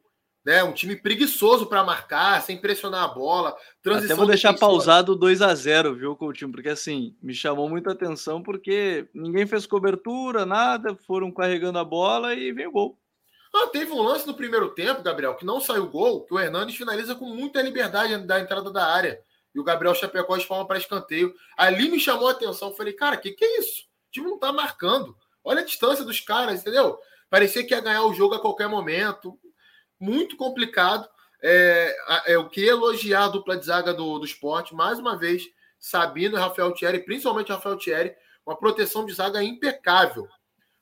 Né? 0.43 0.63
Um 0.63 0.73
time 0.73 0.95
preguiçoso 0.95 1.67
para 1.67 1.83
marcar, 1.83 2.41
sem 2.41 2.57
pressionar 2.57 3.03
a 3.03 3.07
bola. 3.07 3.55
Transição 3.81 4.15
Até 4.15 4.15
vou 4.15 4.27
deixar 4.27 4.53
pausado 4.53 5.15
2 5.15 5.41
a 5.41 5.53
0 5.53 5.95
viu, 5.95 6.15
Coutinho? 6.15 6.51
Porque 6.51 6.69
assim, 6.69 7.15
me 7.21 7.33
chamou 7.33 7.69
muita 7.69 7.91
atenção 7.91 8.41
porque 8.41 9.07
ninguém 9.13 9.45
fez 9.45 9.67
cobertura, 9.67 10.45
nada, 10.45 10.95
foram 11.05 11.31
carregando 11.31 11.77
a 11.77 11.83
bola 11.83 12.33
e 12.33 12.51
veio 12.51 12.69
o 12.69 12.71
gol. 12.71 12.97
Ah, 13.53 13.67
teve 13.67 13.91
um 13.91 14.01
lance 14.01 14.25
no 14.25 14.33
primeiro 14.33 14.69
tempo, 14.69 15.03
Gabriel, 15.03 15.35
que 15.35 15.45
não 15.45 15.59
saiu 15.59 15.87
gol, 15.87 16.25
que 16.25 16.33
o 16.33 16.39
Hernandes 16.39 16.75
finaliza 16.75 17.13
com 17.13 17.25
muita 17.25 17.61
liberdade 17.61 18.17
da 18.25 18.39
entrada 18.39 18.71
da 18.71 18.85
área. 18.85 19.21
E 19.53 19.59
o 19.59 19.63
Gabriel 19.63 19.93
Chapecó 19.93 20.37
espalma 20.37 20.65
para 20.65 20.77
escanteio. 20.77 21.33
Ali 21.57 21.89
me 21.89 21.99
chamou 21.99 22.29
a 22.29 22.31
atenção. 22.31 22.73
Falei, 22.73 22.93
cara, 22.93 23.17
o 23.17 23.19
que, 23.19 23.31
que 23.31 23.43
é 23.43 23.59
isso? 23.59 23.83
O 24.07 24.11
time 24.11 24.27
não 24.27 24.39
tá 24.39 24.53
marcando. 24.53 25.15
Olha 25.43 25.61
a 25.61 25.65
distância 25.65 26.05
dos 26.05 26.21
caras, 26.21 26.61
entendeu? 26.61 26.97
Parecia 27.29 27.65
que 27.65 27.73
ia 27.73 27.81
ganhar 27.81 28.03
o 28.03 28.13
jogo 28.13 28.35
a 28.35 28.39
qualquer 28.39 28.69
momento. 28.69 29.37
Muito 30.01 30.35
complicado. 30.35 31.07
É, 31.43 31.95
é 32.33 32.37
o 32.37 32.49
que 32.49 32.61
elogiar 32.61 33.25
a 33.25 33.27
dupla 33.29 33.55
de 33.55 33.65
zaga 33.65 33.93
do, 33.93 34.17
do 34.17 34.25
esporte. 34.25 34.73
Mais 34.73 34.97
uma 34.97 35.15
vez, 35.17 35.47
Sabino 35.79 36.37
e 36.37 36.39
Rafael 36.39 36.71
Thierry, 36.73 37.05
principalmente 37.05 37.51
Rafael 37.51 37.77
Thierry, 37.77 38.15
uma 38.45 38.57
proteção 38.57 39.05
de 39.05 39.13
zaga 39.13 39.43
impecável. 39.43 40.27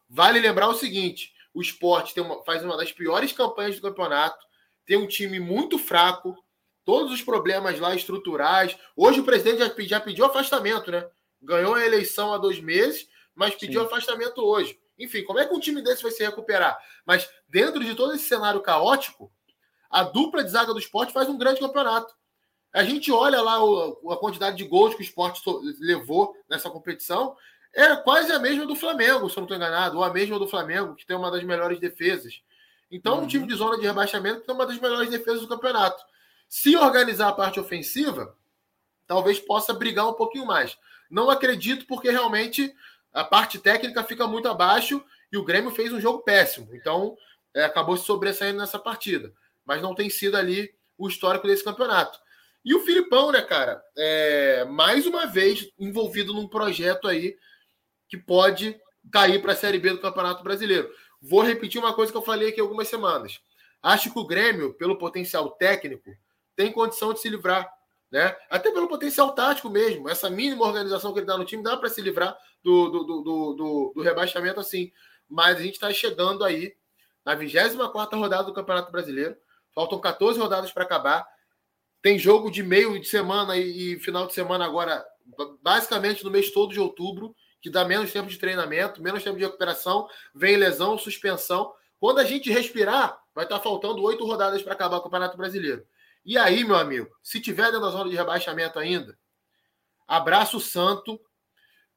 Vale 0.10 0.40
lembrar 0.40 0.70
o 0.70 0.74
seguinte: 0.74 1.34
o 1.54 1.62
esporte 1.62 2.14
tem 2.14 2.24
uma, 2.24 2.44
faz 2.44 2.64
uma 2.64 2.78
das 2.78 2.91
piores 2.94 3.34
campanhas 3.34 3.76
do 3.76 3.82
campeonato, 3.82 4.46
tem 4.86 4.98
um 4.98 5.08
time 5.08 5.40
muito 5.40 5.78
fraco, 5.78 6.36
todos 6.86 7.12
os 7.14 7.22
problemas 7.22 7.80
lá 7.80 7.94
estruturais. 7.94 8.78
Hoje 8.96 9.20
o 9.20 9.26
presidente 9.26 9.60
já, 9.60 9.74
já 9.78 10.00
pediu 10.00 10.26
afastamento, 10.26 10.91
né? 10.91 11.06
Ganhou 11.41 11.76
a 11.76 11.86
eleição 11.86 12.34
há 12.34 12.38
dois 12.38 12.60
meses, 12.60 13.08
mas 13.36 13.56
pediu 13.56 13.82
Sim. 13.82 13.88
afastamento 13.88 14.40
hoje. 14.40 14.80
Enfim, 14.99 15.23
como 15.23 15.39
é 15.39 15.45
que 15.45 15.53
um 15.53 15.59
time 15.59 15.81
desse 15.81 16.03
vai 16.03 16.11
se 16.11 16.23
recuperar? 16.23 16.77
Mas 17.05 17.30
dentro 17.47 17.84
de 17.84 17.95
todo 17.95 18.13
esse 18.13 18.26
cenário 18.26 18.61
caótico, 18.61 19.31
a 19.89 20.03
dupla 20.03 20.43
de 20.43 20.51
zaga 20.51 20.73
do 20.73 20.80
esporte 20.80 21.13
faz 21.13 21.30
um 21.30 21.38
grande 21.38 21.59
campeonato. 21.59 22.13
A 22.71 22.84
gente 22.84 23.11
olha 23.11 23.41
lá 23.41 23.63
o, 23.63 24.11
a 24.11 24.17
quantidade 24.17 24.57
de 24.57 24.63
gols 24.63 24.93
que 24.93 25.01
o 25.01 25.03
esporte 25.03 25.41
levou 25.80 26.35
nessa 26.47 26.69
competição 26.69 27.35
é 27.73 27.95
quase 27.95 28.31
a 28.31 28.39
mesma 28.39 28.65
do 28.65 28.76
Flamengo, 28.76 29.30
se 29.30 29.38
eu 29.38 29.41
não 29.41 29.45
estou 29.45 29.57
enganado, 29.57 29.97
ou 29.97 30.03
a 30.03 30.11
mesma 30.11 30.38
do 30.38 30.47
Flamengo, 30.47 30.95
que 30.95 31.05
tem 31.05 31.15
uma 31.15 31.31
das 31.31 31.43
melhores 31.43 31.80
defesas. 31.80 32.41
Então, 32.91 33.17
uhum. 33.17 33.23
um 33.23 33.27
time 33.27 33.47
de 33.47 33.55
zona 33.55 33.77
de 33.77 33.85
rebaixamento 33.85 34.41
que 34.41 34.47
tem 34.47 34.55
uma 34.55 34.65
das 34.65 34.80
melhores 34.80 35.09
defesas 35.09 35.41
do 35.41 35.47
campeonato. 35.47 36.03
Se 36.47 36.76
organizar 36.76 37.30
a 37.30 37.34
parte 37.34 37.59
ofensiva, 37.59 38.35
talvez 39.05 39.39
possa 39.39 39.73
brigar 39.73 40.07
um 40.07 40.13
pouquinho 40.13 40.45
mais. 40.45 40.77
Não 41.09 41.30
acredito, 41.30 41.85
porque 41.85 42.09
realmente 42.09 42.73
a 43.20 43.24
parte 43.26 43.60
técnica 43.60 44.02
fica 44.02 44.26
muito 44.26 44.48
abaixo 44.48 45.04
e 45.30 45.38
o 45.38 45.44
Grêmio 45.44 45.72
fez 45.72 45.91
um 45.91 46.00
jogo 46.00 46.20
péssimo. 46.20 46.74
Então, 46.74 47.18
é, 47.54 47.66
acabou 47.66 47.98
se 47.98 48.06
sobressaindo 48.06 48.60
nessa 48.60 48.80
partida. 48.80 49.34
Mas 49.66 49.82
não 49.82 49.94
tem 49.94 50.10
sido 50.10 50.38
ali 50.38 50.74
o 50.98 51.08
histórico 51.08 51.46
desse 51.46 51.64
campeonato. 51.64 52.18
E 52.64 52.74
o 52.74 52.80
Filipão, 52.80 53.32
né, 53.32 53.41
cara? 53.41 53.84
É, 53.98 54.64
mais 54.66 55.06
uma 55.06 55.26
vez 55.26 55.70
envolvido 55.78 56.34
num 56.34 56.48
projeto 56.48 57.10
aí 57.10 57.36
que 58.08 58.18
pode 58.18 58.80
cair 59.12 59.41
para 59.41 59.52
a 59.52 59.56
Série 59.56 59.80
B 59.80 59.91
do 59.91 60.00
Campeonato 60.00 60.41
Brasileiro. 60.41 60.90
Vou 61.22 61.41
repetir 61.41 61.80
uma 61.80 61.94
coisa 61.94 62.14
que 62.14 62.18
eu 62.18 62.22
falei 62.22 62.50
aqui 62.50 62.62
algumas 62.62 62.88
semanas. 62.88 63.41
Acho 63.84 64.14
que 64.14 64.20
o 64.20 64.26
Grêmio, 64.26 64.74
pelo 64.76 64.98
potencial 64.98 65.52
técnico, 65.52 66.10
tem 66.56 66.72
condição 66.72 67.14
de 67.14 67.20
se 67.20 67.30
livrar. 67.30 67.70
Né? 68.11 68.36
Até 68.49 68.72
pelo 68.72 68.88
potencial 68.88 69.34
tático 69.34 69.69
mesmo. 69.69 70.10
Essa 70.10 70.30
mínima 70.30 70.65
organização 70.65 71.14
que 71.14 71.19
ele 71.19 71.27
dá 71.27 71.38
no 71.38 71.45
time 71.45 71.61
dá 71.61 71.77
para 71.77 71.90
se 71.90 72.02
livrar 72.02 72.38
do, 72.64 72.90
do, 72.90 73.03
do, 73.03 73.22
do, 73.22 73.94
do 73.95 74.02
rebaixamento 74.02 74.60
assim. 74.60 74.91
Mas 75.27 75.57
a 75.57 75.61
gente 75.61 75.76
está 75.76 75.91
chegando 75.94 76.44
aí 76.44 76.73
na 77.23 77.36
24 77.36 78.19
rodada 78.19 78.45
do 78.45 78.53
Campeonato 78.53 78.91
Brasileiro. 78.91 79.36
Faltam 79.73 79.99
14 79.99 80.40
rodadas 80.40 80.72
para 80.72 80.84
acabar. 80.84 81.27
Tem 82.02 82.18
jogo 82.18 82.49
de 82.49 82.64
meio 82.64 82.99
de 82.99 83.07
semana 83.07 83.57
e, 83.57 83.94
e, 83.94 83.99
final 83.99 84.26
de 84.26 84.34
semana 84.34 84.65
agora, 84.65 85.06
basicamente 85.61 86.23
no 86.23 86.31
mês 86.31 86.49
todo 86.52 86.72
de 86.72 86.80
outubro, 86.80 87.36
que 87.61 87.69
dá 87.69 87.86
menos 87.86 88.11
tempo 88.11 88.30
de 88.30 88.40
treinamento, 88.40 89.03
menos 89.03 89.23
tempo 89.23 89.38
de 89.38 89.44
recuperação, 89.44 90.07
vem 90.34 90.56
lesão, 90.56 90.98
suspensão. 90.98 91.72
Quando 91.99 92.19
a 92.19 92.23
gente 92.23 92.49
respirar, 92.49 93.19
vai 93.36 93.44
estar 93.44 93.57
tá 93.57 93.64
faltando 93.64 94.02
oito 94.02 94.26
rodadas 94.26 94.64
para 94.64 94.73
acabar 94.73 94.98
o 94.98 95.02
Campeonato 95.02 95.38
Brasileiro. 95.38 95.86
E 96.26 96.38
aí, 96.38 96.64
meu 96.64 96.76
amigo, 96.76 97.10
se 97.24 97.40
tiver 97.40 97.66
dentro 97.66 97.82
da 97.82 97.90
zona 97.90 98.10
de 98.10 98.16
rebaixamento 98.16 98.78
ainda, 98.78 99.18
abraço 100.08 100.60
santo, 100.60 101.20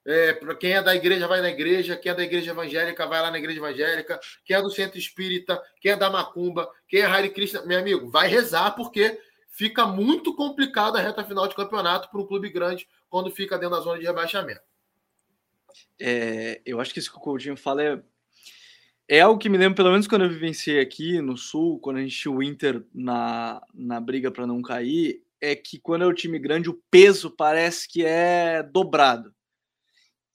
é, 0.05 0.33
para 0.33 0.55
quem 0.55 0.73
é 0.73 0.81
da 0.81 0.93
igreja, 0.95 1.27
vai 1.27 1.41
na 1.41 1.49
igreja. 1.49 1.95
Quem 1.95 2.11
é 2.11 2.15
da 2.15 2.23
igreja 2.23 2.51
evangélica, 2.51 3.07
vai 3.07 3.21
lá 3.21 3.31
na 3.31 3.37
igreja 3.37 3.59
evangélica. 3.59 4.19
Quem 4.43 4.55
é 4.55 4.61
do 4.61 4.69
centro 4.69 4.97
espírita, 4.97 5.61
quem 5.79 5.91
é 5.91 5.95
da 5.95 6.09
macumba, 6.09 6.69
quem 6.87 7.01
é 7.01 7.05
Hare 7.05 7.29
Krishna, 7.29 7.65
meu 7.65 7.79
amigo, 7.79 8.09
vai 8.09 8.27
rezar, 8.27 8.71
porque 8.71 9.19
fica 9.47 9.85
muito 9.85 10.35
complicado 10.35 10.97
a 10.97 11.01
reta 11.01 11.23
final 11.23 11.47
de 11.47 11.55
campeonato 11.55 12.09
para 12.09 12.19
um 12.19 12.27
clube 12.27 12.49
grande 12.49 12.87
quando 13.09 13.31
fica 13.31 13.57
dentro 13.57 13.77
da 13.77 13.81
zona 13.81 13.99
de 13.99 14.05
rebaixamento. 14.05 14.61
É, 15.99 16.61
eu 16.65 16.79
acho 16.79 16.93
que 16.93 16.99
isso 16.99 17.11
que 17.11 17.17
o 17.17 17.21
Coutinho 17.21 17.55
fala 17.55 17.83
é, 17.83 18.03
é 19.07 19.21
algo 19.21 19.39
que 19.39 19.49
me 19.49 19.57
lembra, 19.57 19.75
pelo 19.75 19.91
menos 19.91 20.07
quando 20.07 20.23
eu 20.23 20.29
vivenciei 20.29 20.79
aqui 20.79 21.21
no 21.21 21.37
Sul, 21.37 21.79
quando 21.79 21.97
a 21.97 22.01
gente 22.01 22.15
tinha 22.15 22.31
o 22.33 22.41
Inter 22.41 22.85
na, 22.93 23.61
na 23.73 23.99
briga 23.99 24.31
para 24.31 24.47
não 24.47 24.61
cair, 24.61 25.21
é 25.41 25.55
que 25.55 25.77
quando 25.77 26.03
é 26.03 26.07
o 26.07 26.13
time 26.13 26.39
grande, 26.39 26.69
o 26.69 26.81
peso 26.89 27.29
parece 27.29 27.87
que 27.87 28.05
é 28.05 28.63
dobrado. 28.63 29.33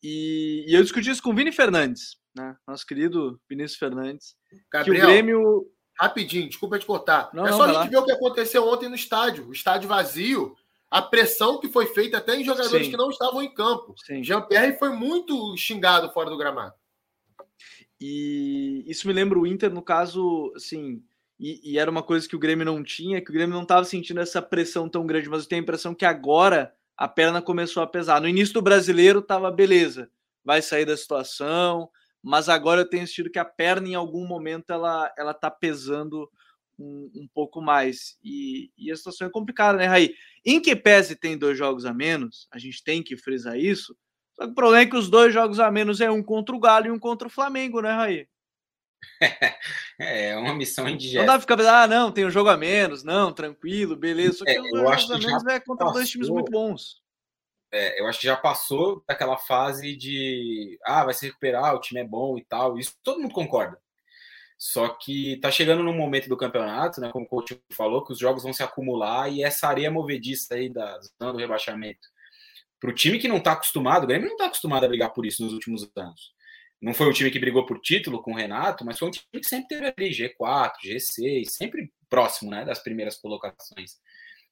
E, 0.03 0.65
e 0.69 0.75
eu 0.75 0.83
discuti 0.83 1.11
isso 1.11 1.23
com 1.23 1.31
o 1.31 1.35
Vini 1.35 1.51
Fernandes, 1.51 2.19
né? 2.37 2.57
Nosso 2.67 2.87
querido 2.87 3.41
Vinícius 3.49 3.79
Fernandes. 3.79 4.37
Gabriel, 4.71 4.95
que 4.95 5.03
o 5.03 5.07
Grêmio. 5.07 5.67
Rapidinho, 5.99 6.49
desculpa 6.49 6.79
te 6.79 6.87
cortar. 6.87 7.31
Não, 7.33 7.47
é 7.47 7.53
só 7.53 7.67
não, 7.67 7.79
a 7.79 7.83
gente 7.83 7.91
ver 7.91 7.97
o 7.97 8.05
que 8.05 8.13
aconteceu 8.13 8.69
ontem 8.69 8.89
no 8.89 8.95
estádio. 8.95 9.49
O 9.49 9.53
estádio 9.53 9.89
vazio, 9.89 10.55
a 10.89 11.03
pressão 11.03 11.59
que 11.59 11.69
foi 11.69 11.87
feita 11.87 12.19
até 12.19 12.37
em 12.37 12.45
jogadores 12.45 12.87
Sim. 12.87 12.93
que 12.93 12.97
não 12.97 13.11
estavam 13.11 13.43
em 13.43 13.53
campo. 13.53 13.95
Jean-Pierre 14.23 14.79
foi 14.79 14.91
muito 14.91 15.57
xingado 15.57 16.11
fora 16.13 16.31
do 16.31 16.39
gramado. 16.39 16.75
E 18.01 18.85
isso 18.87 19.07
me 19.07 19.13
lembra 19.13 19.39
o 19.39 19.47
Inter, 19.47 19.73
no 19.73 19.83
caso, 19.83 20.53
assim, 20.55 21.03
e, 21.39 21.73
e, 21.73 21.79
era 21.79 21.91
uma 21.91 22.03
coisa 22.03 22.29
que 22.29 22.37
o 22.37 22.39
Grêmio 22.39 22.65
não 22.65 22.83
tinha, 22.83 23.21
que 23.21 23.31
o 23.31 23.33
Grêmio 23.33 23.55
não 23.55 23.63
estava 23.63 23.85
sentindo 23.85 24.21
essa 24.21 24.43
pressão 24.43 24.89
tão 24.89 25.07
grande, 25.07 25.29
mas 25.29 25.43
eu 25.43 25.49
tenho 25.49 25.61
a 25.61 25.63
impressão 25.63 25.95
que 25.95 26.05
agora 26.05 26.75
a 26.97 27.07
perna 27.07 27.41
começou 27.41 27.83
a 27.83 27.87
pesar. 27.87 28.21
No 28.21 28.29
início 28.29 28.55
do 28.55 28.63
brasileiro 28.63 29.21
estava 29.21 29.51
beleza, 29.51 30.11
vai 30.45 30.61
sair 30.61 30.85
da 30.85 30.97
situação, 30.97 31.89
mas 32.23 32.49
agora 32.49 32.81
eu 32.81 32.89
tenho 32.89 33.07
sentido 33.07 33.31
que 33.31 33.39
a 33.39 33.45
perna 33.45 33.89
em 33.89 33.95
algum 33.95 34.27
momento 34.27 34.73
ela 34.73 35.13
ela 35.17 35.31
está 35.31 35.51
pesando 35.51 36.29
um, 36.79 37.11
um, 37.15 37.29
pouco 37.33 37.61
mais 37.61 38.17
e, 38.23 38.71
e, 38.77 38.91
a 38.91 38.97
situação 38.97 39.27
é 39.27 39.31
complicada, 39.31 39.79
né, 39.79 39.87
Raí? 39.87 40.15
Em 40.45 40.61
que 40.61 40.75
pese 40.75 41.17
tem 41.17 41.39
dois 41.39 41.57
jogos 41.57 41.85
a 41.85 41.93
menos, 41.93 42.49
a 42.51 42.59
gente 42.59 42.83
tem 42.83 43.03
que 43.03 43.17
frisar 43.17 43.59
isso. 43.59 43.97
Só 44.39 44.47
que 44.47 44.53
o 44.53 44.55
problema 44.55 44.83
é 44.83 44.87
que 44.87 44.97
os 44.97 45.11
dois 45.11 45.35
jogos 45.35 45.59
a 45.59 45.71
menos 45.71 46.01
é 46.01 46.09
um 46.09 46.23
contra 46.23 46.55
o 46.55 46.61
Galo 46.61 46.87
e 46.87 46.91
um 46.91 46.99
contra 46.99 47.27
o 47.27 47.31
Flamengo, 47.31 47.81
né, 47.83 47.93
Raí? 47.93 48.29
É 50.01 50.37
uma 50.37 50.55
missão 50.55 50.89
indigesta. 50.89 51.27
Não 51.27 51.27
dá 51.27 51.45
pra 51.45 51.57
ficar, 51.57 51.83
ah, 51.83 51.87
não, 51.89 52.13
tem 52.13 52.25
um 52.25 52.31
jogo 52.31 52.49
a 52.49 52.57
menos, 52.57 53.03
não, 53.03 53.33
tranquilo, 53.33 53.97
beleza. 53.97 54.39
Só 54.39 54.45
que 54.45 54.53
é, 54.53 54.61
os 54.61 54.71
eu 54.73 54.89
acho 54.89 55.13
a 55.13 55.19
menos 55.19 55.45
é 55.47 55.59
contra 55.59 55.87
passou, 55.87 55.95
dois 55.95 56.09
times 56.09 56.29
muito 56.29 56.53
bons. 56.53 57.03
É, 57.73 58.01
eu 58.01 58.07
acho 58.07 58.21
que 58.21 58.27
já 58.27 58.37
passou 58.37 59.03
daquela 59.09 59.37
fase 59.37 59.97
de, 59.97 60.79
ah, 60.85 61.05
vai 61.05 61.15
se 61.15 61.27
recuperar, 61.27 61.75
o 61.75 61.81
time 61.81 62.01
é 62.01 62.05
bom 62.05 62.39
e 62.39 62.45
tal. 62.45 62.79
Isso 62.79 62.95
todo 63.03 63.21
mundo 63.21 63.35
concorda. 63.35 63.77
Só 64.57 64.89
que 64.89 65.37
tá 65.41 65.51
chegando 65.51 65.83
num 65.83 65.97
momento 65.97 66.29
do 66.29 66.37
campeonato, 66.37 67.01
né, 67.01 67.11
como 67.11 67.25
o 67.25 67.29
coach 67.29 67.61
falou, 67.73 68.05
que 68.05 68.13
os 68.13 68.19
jogos 68.19 68.45
vão 68.45 68.53
se 68.53 68.63
acumular 68.63 69.29
e 69.33 69.43
essa 69.43 69.67
areia 69.67 69.91
movediça 69.91 70.55
aí 70.55 70.69
da 70.69 70.99
zona 71.01 71.33
do 71.33 71.39
rebaixamento. 71.39 72.09
Para 72.81 72.91
o 72.91 72.95
time 72.95 73.19
que 73.19 73.29
não 73.29 73.39
está 73.39 73.53
acostumado, 73.53 74.05
o 74.05 74.07
Grêmio 74.07 74.27
não 74.27 74.35
está 74.35 74.47
acostumado 74.47 74.85
a 74.85 74.89
brigar 74.89 75.13
por 75.13 75.27
isso 75.27 75.43
nos 75.43 75.53
últimos 75.53 75.91
anos. 75.97 76.33
Não 76.81 76.95
foi 76.95 77.09
um 77.09 77.13
time 77.13 77.31
que 77.31 77.41
brigou 77.41 77.67
por 77.67 77.81
título 77.81 78.23
com 78.23 78.33
o 78.33 78.37
Renato, 78.37 78.85
mas 78.85 78.99
foi 78.99 79.09
um 79.09 79.11
time 79.11 79.27
que 79.33 79.49
sempre 79.49 79.69
teve 79.69 79.87
ali 79.87 80.11
G4, 80.11 80.73
G6, 80.85 81.45
sempre 81.47 81.93
próximo 82.09 82.51
né, 82.51 82.65
das 82.65 82.79
primeiras 82.79 83.17
colocações. 83.17 83.97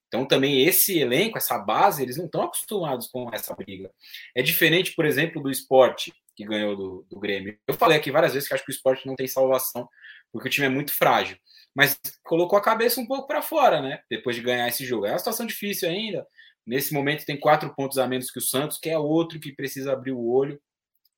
Então, 0.08 0.26
também 0.26 0.64
esse 0.66 0.98
elenco, 0.98 1.38
essa 1.38 1.58
base, 1.58 2.02
eles 2.02 2.16
não 2.16 2.26
estão 2.26 2.42
acostumados 2.42 3.08
com 3.08 3.28
essa 3.32 3.54
briga. 3.54 3.90
É 4.34 4.42
diferente, 4.42 4.94
por 4.94 5.04
exemplo, 5.04 5.42
do 5.42 5.50
esporte 5.50 6.12
que 6.34 6.44
ganhou 6.44 6.76
do, 6.76 7.06
do 7.08 7.18
Grêmio. 7.18 7.58
Eu 7.66 7.74
falei 7.74 7.96
aqui 7.96 8.10
várias 8.10 8.34
vezes 8.34 8.48
que 8.48 8.54
acho 8.54 8.64
que 8.64 8.70
o 8.70 8.74
esporte 8.74 9.06
não 9.06 9.16
tem 9.16 9.26
salvação, 9.26 9.88
porque 10.32 10.48
o 10.48 10.50
time 10.50 10.66
é 10.66 10.70
muito 10.70 10.92
frágil. 10.92 11.36
Mas 11.74 11.98
colocou 12.24 12.58
a 12.58 12.62
cabeça 12.62 13.00
um 13.00 13.06
pouco 13.06 13.26
para 13.26 13.42
fora, 13.42 13.80
né? 13.82 14.00
Depois 14.10 14.36
de 14.36 14.42
ganhar 14.42 14.68
esse 14.68 14.84
jogo. 14.84 15.06
É 15.06 15.12
uma 15.12 15.18
situação 15.18 15.46
difícil 15.46 15.88
ainda. 15.88 16.26
Nesse 16.66 16.92
momento 16.92 17.24
tem 17.24 17.38
quatro 17.38 17.74
pontos 17.74 17.96
a 17.98 18.06
menos 18.06 18.30
que 18.30 18.38
o 18.38 18.42
Santos, 18.42 18.78
que 18.78 18.90
é 18.90 18.98
outro 18.98 19.38
que 19.38 19.54
precisa 19.54 19.92
abrir 19.92 20.12
o 20.12 20.26
olho 20.26 20.60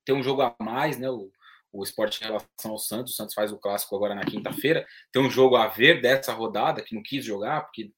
tem 0.08 0.16
um 0.16 0.22
jogo 0.22 0.40
a 0.40 0.56
mais, 0.58 0.98
né? 0.98 1.10
O, 1.10 1.30
o 1.70 1.82
esporte 1.84 2.22
em 2.22 2.24
relação 2.24 2.70
ao 2.70 2.78
Santos. 2.78 3.12
O 3.12 3.16
Santos 3.16 3.34
faz 3.34 3.52
o 3.52 3.58
clássico 3.58 3.94
agora 3.94 4.14
na 4.14 4.24
quinta-feira. 4.24 4.86
Tem 5.12 5.20
um 5.20 5.30
jogo 5.30 5.54
a 5.54 5.68
ver 5.68 6.00
dessa 6.00 6.32
rodada 6.32 6.80
que 6.80 6.94
não 6.94 7.02
quis 7.02 7.22
jogar 7.22 7.60
porque 7.60 7.90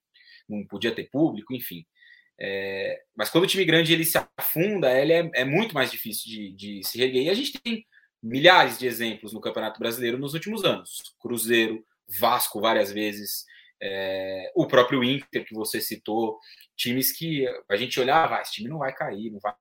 não 0.49 0.67
podia 0.67 0.93
ter 0.93 1.09
público, 1.09 1.55
enfim. 1.55 1.87
É, 2.37 3.01
mas 3.15 3.31
quando 3.31 3.45
o 3.45 3.47
time 3.47 3.65
grande 3.65 3.93
ele 3.93 4.05
se 4.05 4.19
afunda, 4.37 4.91
ele 4.91 5.13
é, 5.13 5.31
é 5.35 5.45
muito 5.45 5.73
mais 5.73 5.89
difícil 5.89 6.29
de, 6.29 6.53
de 6.53 6.81
se 6.85 6.99
reerguer. 6.99 7.27
E 7.27 7.31
a 7.31 7.35
gente 7.35 7.61
tem 7.61 7.87
milhares 8.21 8.77
de 8.77 8.89
exemplos 8.89 9.33
no 9.33 9.41
Campeonato 9.41 9.79
Brasileiro 9.79 10.19
nos 10.19 10.35
últimos 10.35 10.65
anos. 10.65 11.15
Cruzeiro, 11.21 11.87
Vasco 12.19 12.61
várias 12.61 12.91
vezes, 12.91 13.45
é, 13.83 14.53
o 14.55 14.67
próprio 14.67 15.03
Inter 15.03 15.45
que 15.45 15.55
você 15.55 15.81
citou, 15.81 16.39
times 16.77 17.13
que 17.13 17.47
a 17.69 17.77
gente 17.77 17.99
olhava, 17.99 18.37
ah, 18.37 18.43
esse 18.43 18.53
time 18.53 18.69
não 18.69 18.79
vai 18.79 18.95
cair, 18.95 19.31
não 19.31 19.41
vai 19.41 19.55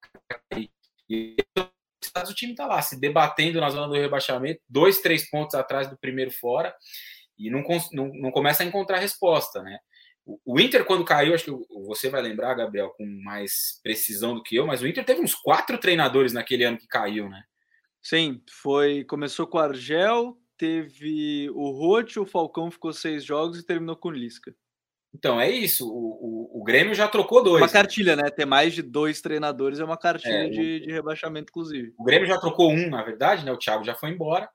cair. 0.51 0.71
E 1.09 1.35
o 1.55 2.33
time 2.33 2.51
está 2.51 2.65
lá 2.65 2.81
se 2.81 2.99
debatendo 2.99 3.59
na 3.59 3.69
zona 3.69 3.87
do 3.87 3.93
rebaixamento, 3.93 4.61
dois, 4.67 5.01
três 5.01 5.29
pontos 5.29 5.55
atrás 5.55 5.89
do 5.89 5.97
primeiro 5.97 6.31
fora, 6.31 6.75
e 7.37 7.49
não, 7.49 7.63
não, 7.93 8.07
não 8.13 8.31
começa 8.31 8.63
a 8.63 8.65
encontrar 8.65 8.99
resposta, 8.99 9.61
né? 9.63 9.79
O, 10.45 10.59
Inter, 10.59 10.85
quando 10.85 11.05
caiu, 11.05 11.33
acho 11.33 11.45
que 11.45 11.73
você 11.87 12.09
vai 12.09 12.21
lembrar, 12.21 12.53
Gabriel, 12.53 12.91
com 12.91 13.05
mais 13.23 13.79
precisão 13.81 14.35
do 14.35 14.43
que 14.43 14.55
eu, 14.55 14.67
mas 14.67 14.81
o 14.81 14.87
Inter 14.87 15.03
teve 15.03 15.21
uns 15.21 15.33
quatro 15.33 15.77
treinadores 15.79 16.33
naquele 16.33 16.65
ano 16.65 16.77
que 16.77 16.87
caiu, 16.87 17.27
né? 17.27 17.43
Sim, 18.01 18.41
foi. 18.61 19.03
Começou 19.05 19.47
com 19.47 19.57
o 19.57 19.61
Argel, 19.61 20.37
teve 20.59 21.49
o 21.51 21.71
Rote, 21.71 22.19
o 22.19 22.25
Falcão 22.25 22.69
ficou 22.69 22.91
seis 22.91 23.23
jogos 23.23 23.57
e 23.57 23.65
terminou 23.65 23.95
com 23.95 24.09
o 24.09 24.11
Lisca. 24.11 24.53
Então, 25.15 25.41
é 25.41 25.49
isso. 25.49 25.89
O, 25.89 26.51
o, 26.53 26.61
o, 26.61 26.63
Grêmio 26.63 26.93
já 26.93 27.07
trocou 27.07 27.41
dois. 27.41 27.63
Uma 27.63 27.69
cartilha, 27.69 28.15
né? 28.15 28.29
Ter 28.29 28.45
mais 28.45 28.75
de 28.75 28.83
dois 28.83 29.21
treinadores 29.21 29.79
é 29.79 29.83
uma 29.83 29.97
cartilha 29.97 30.45
é, 30.45 30.49
de, 30.49 30.81
de, 30.81 30.91
rebaixamento, 30.91 31.49
inclusive. 31.49 31.93
O 31.97 32.03
Grêmio 32.03 32.27
já 32.27 32.37
trocou 32.37 32.69
um, 32.69 32.89
na 32.89 33.01
verdade, 33.01 33.43
né? 33.43 33.51
O 33.51 33.57
Thiago 33.57 33.83
já 33.83 33.95
foi 33.95 34.11
embora. 34.11 34.47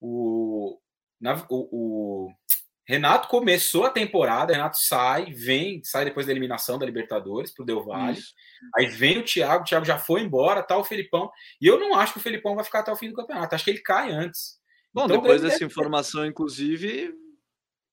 O, 0.00 0.78
na, 1.20 1.34
o, 1.50 2.28
o 2.28 2.32
Renato 2.88 3.28
começou 3.28 3.84
a 3.84 3.90
temporada, 3.90 4.54
Renato 4.54 4.78
sai, 4.78 5.26
vem, 5.26 5.82
sai 5.84 6.06
depois 6.06 6.24
da 6.24 6.32
eliminação 6.32 6.78
da 6.78 6.86
Libertadores 6.86 7.52
pro 7.52 7.64
Del 7.64 7.84
Valle. 7.84 8.18
Isso. 8.18 8.32
Aí 8.76 8.86
vem 8.86 9.18
o 9.18 9.24
Thiago, 9.24 9.62
o 9.62 9.66
Thiago 9.66 9.84
já 9.84 9.98
foi 9.98 10.22
embora, 10.22 10.62
tá 10.62 10.76
o 10.78 10.84
Felipão. 10.84 11.30
E 11.60 11.66
eu 11.66 11.78
não 11.78 11.94
acho 11.94 12.14
que 12.14 12.18
o 12.18 12.22
Felipão 12.22 12.54
vai 12.54 12.64
ficar 12.64 12.80
até 12.80 12.90
o 12.90 12.96
fim 12.96 13.10
do 13.10 13.16
campeonato. 13.16 13.54
Acho 13.54 13.64
que 13.64 13.70
ele 13.70 13.82
cai 13.82 14.10
antes. 14.10 14.61
Bom, 14.92 15.04
então, 15.04 15.20
depois 15.20 15.40
dessa 15.40 15.64
informação, 15.64 16.26
inclusive, 16.26 17.14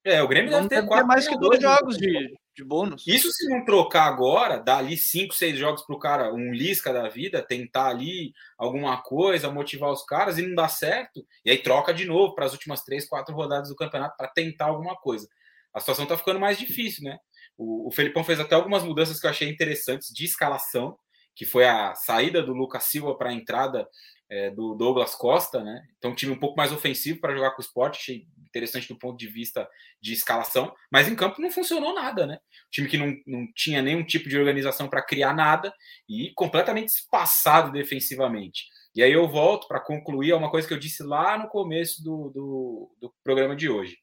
é, 0.04 0.22
o 0.22 0.28
Grêmio 0.28 0.52
deve 0.52 0.68
ter, 0.68 0.86
quatro 0.86 1.08
mais 1.08 1.28
que 1.28 1.38
dois 1.38 1.62
jogos 1.62 1.98
de, 1.98 2.38
de 2.56 2.64
bônus. 2.64 3.06
Isso 3.08 3.32
se 3.32 3.48
não 3.48 3.64
trocar 3.64 4.06
agora, 4.06 4.58
dar 4.58 4.78
ali 4.78 4.98
cinco, 4.98 5.34
seis 5.34 5.58
jogos 5.58 5.86
para 5.86 5.96
o 5.96 6.00
cara, 6.00 6.34
um 6.34 6.52
Lisca 6.52 6.92
da 6.92 7.08
vida, 7.08 7.42
tentar 7.42 7.88
ali 7.88 8.34
alguma 8.58 9.02
coisa, 9.02 9.52
motivar 9.52 9.92
os 9.92 10.04
caras 10.04 10.38
e 10.38 10.46
não 10.46 10.56
dá 10.56 10.68
certo, 10.68 11.26
e 11.46 11.52
aí 11.52 11.58
troca 11.58 11.94
de 11.94 12.06
novo 12.06 12.36
para 12.36 12.46
as 12.46 12.54
últimas 12.54 12.84
três, 12.84 13.08
quatro 13.08 13.36
rodadas 13.36 13.70
do 13.70 13.76
campeonato 13.76 14.18
para 14.18 14.28
tentar 14.28 14.66
alguma 14.66 14.96
coisa. 14.96 15.28
A 15.74 15.80
situação 15.80 16.04
está 16.04 16.18
ficando 16.18 16.40
mais 16.40 16.58
difícil, 16.58 17.04
né? 17.04 17.18
O, 17.58 17.88
o 17.88 17.92
Felipão 17.92 18.24
fez 18.24 18.40
até 18.40 18.56
algumas 18.56 18.84
mudanças 18.84 19.20
que 19.20 19.26
eu 19.26 19.30
achei 19.30 19.50
interessantes 19.50 20.14
de 20.14 20.26
escalação, 20.26 20.98
que 21.36 21.46
foi 21.46 21.66
a 21.66 21.94
saída 21.96 22.42
do 22.42 22.54
Lucas 22.54 22.86
Silva 22.86 23.18
para 23.18 23.30
a 23.30 23.34
entrada 23.34 23.88
é, 24.30 24.51
do 24.51 24.76
Douglas 24.76 25.15
Costa, 25.15 25.64
né? 25.64 25.88
Então, 25.97 26.11
um 26.11 26.15
time 26.15 26.31
um 26.31 26.39
pouco 26.39 26.56
mais 26.56 26.72
ofensivo 26.72 27.19
para 27.19 27.34
jogar 27.34 27.51
com 27.51 27.61
o 27.61 27.65
esporte, 27.65 27.97
achei 27.99 28.27
interessante 28.38 28.88
do 28.88 28.97
ponto 28.97 29.18
de 29.18 29.27
vista 29.27 29.68
de 30.01 30.14
escalação, 30.14 30.73
mas 30.91 31.07
em 31.07 31.15
campo 31.15 31.41
não 31.41 31.51
funcionou 31.51 31.93
nada, 31.93 32.26
né? 32.26 32.35
Um 32.35 32.69
time 32.72 32.88
que 32.88 32.97
não, 32.97 33.15
não 33.26 33.47
tinha 33.53 33.81
nenhum 33.81 34.03
tipo 34.03 34.30
de 34.30 34.38
organização 34.38 34.88
para 34.88 35.01
criar 35.01 35.34
nada 35.34 35.73
e 36.07 36.31
completamente 36.35 36.89
espaçado 36.89 37.72
defensivamente. 37.72 38.65
E 38.95 39.03
aí 39.03 39.11
eu 39.11 39.27
volto 39.27 39.68
para 39.68 39.80
concluir 39.80 40.34
uma 40.34 40.49
coisa 40.49 40.68
que 40.68 40.73
eu 40.73 40.80
disse 40.80 41.03
lá 41.03 41.38
no 41.38 41.47
começo 41.47 42.03
do, 42.03 42.30
do, 42.30 42.95
do 42.99 43.14
programa 43.23 43.56
de 43.56 43.69
hoje. 43.69 43.97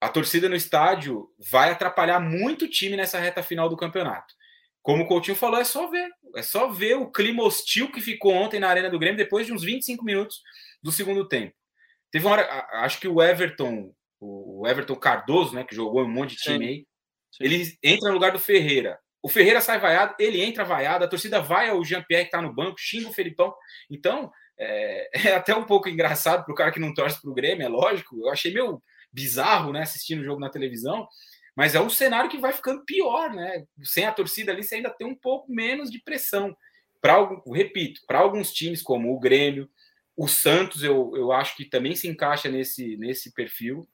A 0.00 0.08
torcida 0.08 0.48
no 0.48 0.56
estádio 0.56 1.28
vai 1.50 1.70
atrapalhar 1.70 2.20
muito 2.20 2.64
o 2.64 2.68
time 2.68 2.96
nessa 2.96 3.18
reta 3.18 3.42
final 3.42 3.68
do 3.68 3.76
campeonato. 3.76 4.34
Como 4.82 5.04
o 5.04 5.06
Coutinho 5.06 5.36
falou, 5.36 5.60
é 5.60 5.64
só 5.64 5.88
ver. 5.88 6.08
É 6.36 6.42
só 6.42 6.68
ver 6.68 6.94
o 6.96 7.10
clima 7.10 7.42
hostil 7.42 7.90
que 7.90 8.00
ficou 8.00 8.32
ontem 8.32 8.60
na 8.60 8.68
Arena 8.68 8.88
do 8.88 8.98
Grêmio 8.98 9.18
depois 9.18 9.46
de 9.46 9.52
uns 9.52 9.62
25 9.62 10.04
minutos 10.04 10.40
do 10.82 10.90
segundo 10.92 11.26
tempo. 11.28 11.54
Teve 12.10 12.26
uma 12.26 12.32
hora, 12.32 12.68
acho 12.84 12.98
que 12.98 13.06
o 13.06 13.22
Everton, 13.22 13.94
o 14.18 14.66
Everton 14.66 14.96
Cardoso, 14.96 15.54
né, 15.54 15.64
que 15.64 15.74
jogou 15.74 16.02
um 16.02 16.08
monte 16.08 16.30
de 16.30 16.42
time 16.42 16.66
aí, 16.66 16.86
Sim. 17.30 17.44
ele 17.44 17.78
entra 17.82 18.08
no 18.08 18.14
lugar 18.14 18.32
do 18.32 18.38
Ferreira. 18.38 18.98
O 19.22 19.28
Ferreira 19.28 19.60
sai 19.60 19.78
vaiado, 19.78 20.14
ele 20.18 20.40
entra 20.40 20.64
vaiado, 20.64 21.04
a 21.04 21.08
torcida 21.08 21.40
vai 21.40 21.68
ao 21.68 21.84
Jean-Pierre 21.84 22.24
que 22.24 22.30
tá 22.30 22.40
no 22.40 22.52
banco, 22.52 22.76
xinga 22.78 23.08
o 23.08 23.12
Felipão. 23.12 23.54
Então, 23.90 24.30
é, 24.58 25.10
é 25.28 25.34
até 25.34 25.54
um 25.54 25.64
pouco 25.64 25.88
engraçado 25.88 26.44
para 26.44 26.52
o 26.52 26.56
cara 26.56 26.72
que 26.72 26.80
não 26.80 26.94
torce 26.94 27.20
para 27.20 27.30
o 27.30 27.34
Grêmio, 27.34 27.64
é 27.64 27.68
lógico. 27.68 28.16
Eu 28.18 28.30
achei 28.30 28.52
meio 28.52 28.82
bizarro, 29.12 29.72
né, 29.72 29.82
assistindo 29.82 30.20
o 30.20 30.24
jogo 30.24 30.40
na 30.40 30.50
televisão. 30.50 31.06
Mas 31.56 31.74
é 31.74 31.80
um 31.80 31.90
cenário 31.90 32.30
que 32.30 32.38
vai 32.38 32.52
ficando 32.52 32.84
pior, 32.84 33.30
né? 33.32 33.64
Sem 33.82 34.04
a 34.06 34.12
torcida 34.12 34.52
ali, 34.52 34.62
você 34.62 34.76
ainda 34.76 34.90
tem 34.90 35.06
um 35.06 35.14
pouco 35.14 35.52
menos 35.52 35.90
de 35.90 36.00
pressão. 36.00 36.56
Para 37.00 37.16
repito, 37.52 38.00
para 38.06 38.18
alguns 38.18 38.52
times 38.52 38.82
como 38.82 39.14
o 39.14 39.18
Grêmio, 39.18 39.68
o 40.16 40.28
Santos, 40.28 40.82
eu, 40.82 41.12
eu 41.16 41.32
acho 41.32 41.56
que 41.56 41.64
também 41.64 41.94
se 41.96 42.06
encaixa 42.06 42.48
nesse, 42.48 42.96
nesse 42.96 43.32
perfil. 43.32 43.88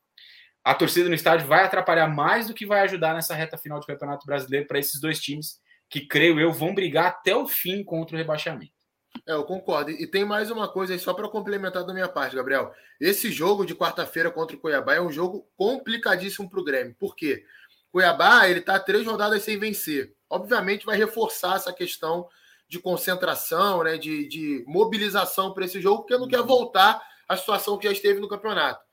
A 0.65 0.75
torcida 0.75 1.09
no 1.09 1.15
estádio 1.15 1.47
vai 1.47 1.65
atrapalhar 1.65 2.09
mais 2.09 2.49
do 2.49 2.55
que 2.55 2.67
vai 2.67 2.81
ajudar 2.81 3.15
nessa 3.15 3.35
reta 3.35 3.57
final 3.57 3.79
do 3.79 3.87
Campeonato 3.87 4.27
Brasileiro 4.27 4.67
para 4.67 4.79
esses 4.79 5.01
dois 5.01 5.21
times 5.21 5.61
que, 5.89 6.07
creio 6.07 6.41
eu, 6.41 6.53
vão 6.53 6.75
brigar 6.75 7.07
até 7.07 7.37
o 7.37 7.47
fim 7.47 7.85
contra 7.85 8.17
o 8.17 8.19
rebaixamento. 8.19 8.76
É, 9.27 9.33
eu 9.33 9.45
concordo. 9.45 9.91
E 9.91 10.07
tem 10.07 10.25
mais 10.25 10.51
uma 10.51 10.69
coisa 10.69 10.93
aí, 10.93 10.99
só 10.99 11.15
para 11.15 11.29
complementar 11.29 11.85
da 11.85 11.95
minha 11.95 12.09
parte, 12.09 12.35
Gabriel. 12.35 12.73
Esse 13.01 13.31
jogo 13.31 13.65
de 13.65 13.75
quarta-feira 13.75 14.31
contra 14.31 14.57
o 14.57 14.61
Cuiabá 14.61 14.95
é 14.95 15.01
um 15.01 15.13
jogo 15.13 15.49
complicadíssimo 15.57 16.49
para 16.51 16.61
o 16.61 16.65
Grêmio. 16.65 16.95
Por 16.99 17.15
quê? 17.15 17.45
Cuiabá, 17.91 18.49
ele 18.49 18.61
está 18.61 18.79
três 18.79 19.07
rodadas 19.07 19.43
sem 19.43 19.59
vencer. 19.59 20.15
Obviamente 20.29 20.85
vai 20.85 20.97
reforçar 20.97 21.57
essa 21.57 21.73
questão 21.73 22.29
de 22.69 22.79
concentração, 22.79 23.85
né, 23.85 23.97
de, 23.97 24.27
de 24.29 24.65
mobilização 24.67 25.55
para 25.55 25.65
esse 25.65 25.81
jogo, 25.81 26.03
porque 26.03 26.19
não 26.19 26.29
quer 26.29 26.41
uhum. 26.41 26.47
voltar 26.47 27.01
à 27.29 27.37
situação 27.37 27.79
que 27.79 27.87
já 27.87 27.93
esteve 27.93 28.21
no 28.21 28.29
campeonato. 28.29 28.85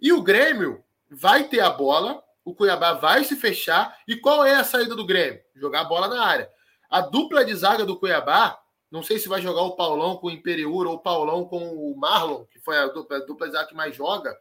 E 0.00 0.12
o 0.12 0.22
Grêmio 0.22 0.84
vai 1.10 1.44
ter 1.44 1.60
a 1.60 1.70
bola, 1.70 2.22
o 2.44 2.54
Cuiabá 2.54 2.92
vai 2.92 3.24
se 3.24 3.36
fechar. 3.36 3.98
E 4.06 4.16
qual 4.16 4.44
é 4.44 4.54
a 4.56 4.64
saída 4.64 4.94
do 4.94 5.06
Grêmio? 5.06 5.40
Jogar 5.54 5.80
a 5.80 5.84
bola 5.84 6.08
na 6.08 6.22
área. 6.22 6.50
A 6.90 7.00
dupla 7.00 7.44
de 7.44 7.54
zaga 7.54 7.84
do 7.84 7.98
Cuiabá 7.98 8.58
não 8.94 9.02
sei 9.02 9.18
se 9.18 9.28
vai 9.28 9.42
jogar 9.42 9.62
o 9.62 9.74
Paulão 9.74 10.16
com 10.16 10.28
o 10.28 10.30
Imperiur 10.30 10.86
ou 10.86 10.94
o 10.94 10.98
Paulão 11.00 11.44
com 11.44 11.58
o 11.58 11.96
Marlon, 11.96 12.44
que 12.44 12.60
foi 12.60 12.78
a 12.78 12.86
dupla, 12.86 13.16
a 13.16 13.20
dupla 13.26 13.66
que 13.66 13.74
mais 13.74 13.96
joga. 13.96 14.32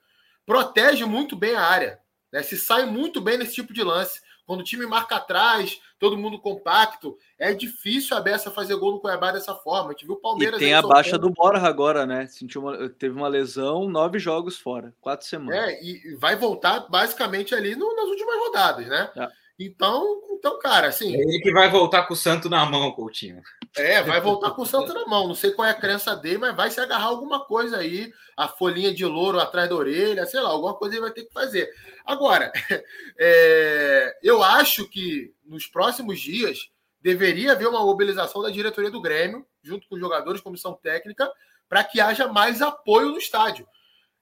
Protege 0.45 1.05
muito 1.05 1.35
bem 1.35 1.55
a 1.55 1.61
área. 1.61 1.99
Né? 2.31 2.43
Se 2.43 2.55
sai 2.55 2.85
muito 2.85 3.19
bem 3.19 3.35
nesse 3.35 3.55
tipo 3.55 3.73
de 3.73 3.84
lance. 3.84 4.21
Quando 4.45 4.59
o 4.59 4.63
time 4.63 4.85
marca 4.85 5.15
atrás, 5.15 5.81
todo 5.97 6.17
mundo 6.17 6.39
compacto, 6.39 7.17
é 7.39 7.51
difícil 7.51 8.15
a 8.15 8.21
Bessa 8.21 8.51
fazer 8.51 8.75
gol 8.75 8.91
no 8.91 8.99
Cuiabá 8.99 9.31
dessa 9.31 9.55
forma. 9.55 9.89
A 9.89 9.91
gente 9.93 10.05
viu 10.05 10.13
o 10.13 10.21
Palmeiras. 10.21 10.61
E 10.61 10.65
tem 10.65 10.75
a 10.75 10.84
baixa 10.84 11.17
do 11.17 11.31
Borja 11.31 11.65
agora, 11.65 12.05
né? 12.05 12.27
Sentiu 12.27 12.61
uma, 12.61 12.89
teve 12.89 13.15
uma 13.15 13.27
lesão, 13.27 13.89
nove 13.89 14.19
jogos 14.19 14.59
fora, 14.59 14.93
quatro 15.01 15.25
semanas. 15.25 15.57
É, 15.57 15.84
e 15.84 16.15
vai 16.17 16.35
voltar 16.35 16.81
basicamente 16.89 17.55
ali 17.55 17.75
no, 17.75 17.95
nas 17.95 18.05
últimas 18.05 18.38
rodadas, 18.38 18.85
né? 18.85 19.09
É. 19.15 19.43
Então, 19.65 20.22
então, 20.44 20.60
cara, 20.60 20.88
assim. 20.88 21.15
É 21.15 21.19
ele 21.22 21.40
que 21.40 21.53
vai 21.53 21.69
voltar 21.69 22.03
com 22.03 22.14
o 22.14 22.18
santo 22.18 22.49
na 22.49 22.65
mão, 22.65 22.91
Coutinho. 22.91 23.41
É, 23.77 24.03
vai 24.03 24.19
voltar 24.19 24.52
com 24.52 24.64
o 24.64 24.65
santo 24.65 24.94
na 24.94 25.06
mão. 25.06 25.26
Não 25.26 25.34
sei 25.34 25.52
qual 25.52 25.65
é 25.65 25.72
a 25.72 25.80
crença 25.80 26.15
dele, 26.15 26.38
mas 26.38 26.53
vai 26.53 26.69
se 26.69 26.81
agarrar 26.81 27.06
alguma 27.06 27.45
coisa 27.45 27.77
aí, 27.77 28.11
a 28.35 28.49
folhinha 28.49 28.94
de 28.94 29.06
louro 29.06 29.40
atrás 29.40 29.69
da 29.69 29.76
orelha, 29.76 30.26
sei 30.26 30.41
lá, 30.41 30.49
alguma 30.49 30.73
coisa 30.73 30.95
ele 30.95 31.02
vai 31.02 31.11
ter 31.11 31.23
que 31.23 31.31
fazer. 31.31 31.69
Agora, 32.06 32.52
é, 33.18 34.19
eu 34.22 34.44
acho 34.44 34.85
que 34.90 35.34
nos 35.45 35.65
próximos 35.65 36.19
dias 36.19 36.69
deveria 37.02 37.53
haver 37.53 37.69
uma 37.69 37.80
mobilização 37.80 38.41
da 38.41 38.49
diretoria 38.49 38.91
do 38.91 39.02
Grêmio, 39.02 39.45
junto 39.64 39.88
com 39.88 39.95
os 39.95 40.02
jogadores, 40.02 40.41
comissão 40.41 40.73
técnica, 40.73 41.31
para 41.69 41.85
que 41.85 42.02
haja 42.02 42.27
mais 42.27 42.61
apoio 42.61 43.11
no 43.11 43.18
estádio. 43.18 43.65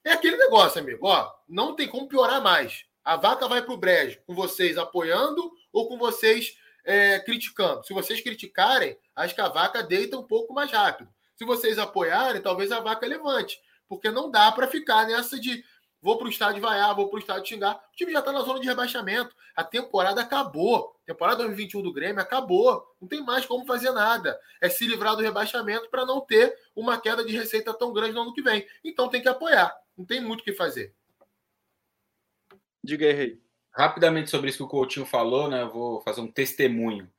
É 0.04 0.12
aquele 0.12 0.38
negócio, 0.38 0.80
amigo. 0.80 1.08
Ó, 1.08 1.32
não 1.50 1.76
tem 1.76 1.88
como 1.88 2.08
piorar 2.08 2.44
mais. 2.44 2.86
A 3.04 3.16
vaca 3.16 3.48
vai 3.48 3.62
para 3.62 3.74
o 3.74 3.78
brejo 3.78 4.20
com 4.26 4.36
vocês 4.36 4.78
apoiando 4.78 5.52
ou 5.74 5.88
com 5.88 5.98
vocês 5.98 6.56
é, 6.84 7.20
criticando. 7.20 7.84
Se 7.86 7.94
vocês 7.94 8.22
criticarem, 8.22 8.98
acho 9.16 9.34
que 9.34 9.42
a 9.42 9.50
vaca 9.50 9.82
deita 9.82 10.18
um 10.18 10.24
pouco 10.24 10.54
mais 10.54 10.72
rápido. 10.72 11.10
Se 11.36 11.46
vocês 11.46 11.80
apoiarem, 11.80 12.42
talvez 12.42 12.72
a 12.72 12.80
vaca 12.80 13.08
levante. 13.08 13.60
Porque 13.88 14.12
não 14.12 14.30
dá 14.30 14.52
para 14.52 14.68
ficar 14.68 15.08
nessa 15.08 15.40
de 15.40 15.64
vou 16.02 16.18
para 16.18 16.28
o 16.28 16.30
estádio 16.30 16.62
vaiar, 16.62 16.96
vou 16.96 17.10
para 17.10 17.18
o 17.18 17.20
estádio 17.20 17.48
xingar. 17.48 17.76
O 17.76 17.96
time 17.96 18.12
já 18.12 18.20
está 18.20 18.32
na 18.32 18.42
zona 18.42 18.60
de 18.60 18.68
rebaixamento. 18.68 19.36
A 19.56 19.64
temporada 19.64 20.22
acabou. 20.22 20.96
A 21.04 21.06
temporada 21.08 21.38
2021 21.40 21.82
do 21.82 21.94
Grêmio 21.94 22.22
acabou. 22.22 22.84
Não 23.00 23.08
tem 23.08 23.24
mais 23.24 23.46
como 23.46 23.66
fazer 23.66 23.92
nada. 23.92 24.40
É 24.62 24.70
se 24.70 24.88
livrar 24.88 25.16
do 25.16 25.22
rebaixamento 25.22 25.90
para 25.90 26.06
não 26.06 26.22
ter 26.22 26.56
uma 26.76 27.00
queda 27.00 27.24
de 27.24 27.36
receita 27.36 27.74
tão 27.74 27.94
grande 27.94 28.14
no 28.14 28.22
ano 28.22 28.34
que 28.34 28.42
vem. 28.42 28.66
Então 28.84 29.10
tem 29.10 29.22
que 29.22 29.30
apoiar. 29.30 29.76
Não 29.98 30.06
tem 30.06 30.22
muito 30.22 30.42
o 30.42 30.44
que 30.44 30.54
fazer. 30.54 30.96
Diga 32.84 33.08
aí. 33.08 33.38
Rapidamente 33.74 34.30
sobre 34.30 34.50
isso 34.50 34.58
que 34.58 34.64
o 34.64 34.68
Coutinho 34.68 35.06
falou, 35.06 35.50
né? 35.50 35.62
Eu 35.62 35.72
vou 35.72 36.02
fazer 36.02 36.22
um 36.22 36.32
testemunho 36.32 37.10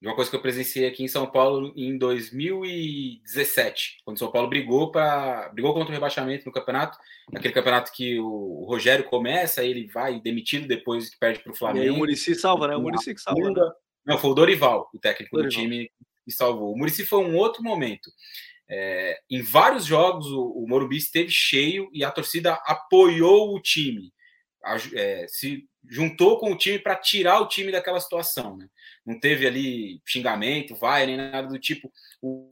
de 0.00 0.06
uma 0.06 0.14
coisa 0.14 0.30
que 0.30 0.36
eu 0.36 0.42
presenciei 0.42 0.86
aqui 0.86 1.02
em 1.02 1.08
São 1.08 1.26
Paulo 1.26 1.72
em 1.74 1.96
2017, 1.96 3.98
quando 4.04 4.18
São 4.18 4.30
Paulo 4.30 4.48
brigou 4.48 4.90
para 4.90 5.48
brigou 5.48 5.72
contra 5.72 5.90
o 5.90 5.94
rebaixamento 5.94 6.44
no 6.44 6.52
campeonato, 6.52 6.98
aquele 7.34 7.54
campeonato 7.54 7.90
que 7.92 8.20
o 8.20 8.66
Rogério 8.68 9.06
começa, 9.06 9.64
ele 9.64 9.86
vai 9.86 10.20
demitido 10.20 10.68
depois 10.68 11.08
que 11.08 11.18
perde 11.18 11.40
para 11.40 11.52
o 11.52 11.56
Flamengo. 11.56 11.86
E 11.86 11.90
o 11.90 11.96
Murici 11.96 12.34
salva, 12.34 12.68
né? 12.68 12.76
O 12.76 12.82
Murici 12.82 13.14
que 13.14 13.20
salva. 13.20 13.50
Né? 13.50 13.72
Não, 14.04 14.18
foi 14.18 14.30
o 14.30 14.34
Dorival, 14.34 14.90
o 14.94 14.98
técnico 14.98 15.34
Dorival. 15.34 15.50
do 15.50 15.62
time 15.62 15.90
que 16.24 16.30
salvou. 16.30 16.72
O 16.72 16.78
Murici 16.78 17.04
foi 17.04 17.24
um 17.24 17.34
outro 17.34 17.62
momento. 17.62 18.10
É, 18.68 19.18
em 19.30 19.42
vários 19.42 19.86
jogos 19.86 20.26
o, 20.26 20.42
o 20.42 20.68
Morumbi 20.68 20.96
esteve 20.96 21.30
cheio 21.30 21.88
e 21.92 22.04
a 22.04 22.10
torcida 22.10 22.54
apoiou 22.64 23.54
o 23.54 23.60
time 23.60 24.12
é, 24.94 25.26
se 25.28 25.68
juntou 25.88 26.38
com 26.38 26.52
o 26.52 26.56
time 26.56 26.78
para 26.78 26.96
tirar 26.96 27.40
o 27.40 27.48
time 27.48 27.70
daquela 27.70 28.00
situação. 28.00 28.56
Né? 28.56 28.68
Não 29.04 29.18
teve 29.18 29.46
ali 29.46 30.00
xingamento, 30.04 30.74
vai, 30.74 31.06
nem 31.06 31.16
nada 31.16 31.48
do 31.48 31.58
tipo. 31.58 31.92
O 32.20 32.50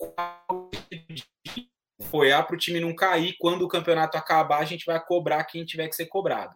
apoiar 2.01 2.45
para 2.45 2.55
o 2.55 2.59
time 2.59 2.81
não 2.81 2.95
cair. 2.95 3.37
Quando 3.39 3.63
o 3.63 3.69
campeonato 3.69 4.17
acabar, 4.17 4.59
a 4.59 4.65
gente 4.65 4.87
vai 4.87 5.05
cobrar 5.05 5.45
quem 5.45 5.65
tiver 5.65 5.89
que 5.89 5.97
ser 5.97 6.07
cobrado. 6.07 6.55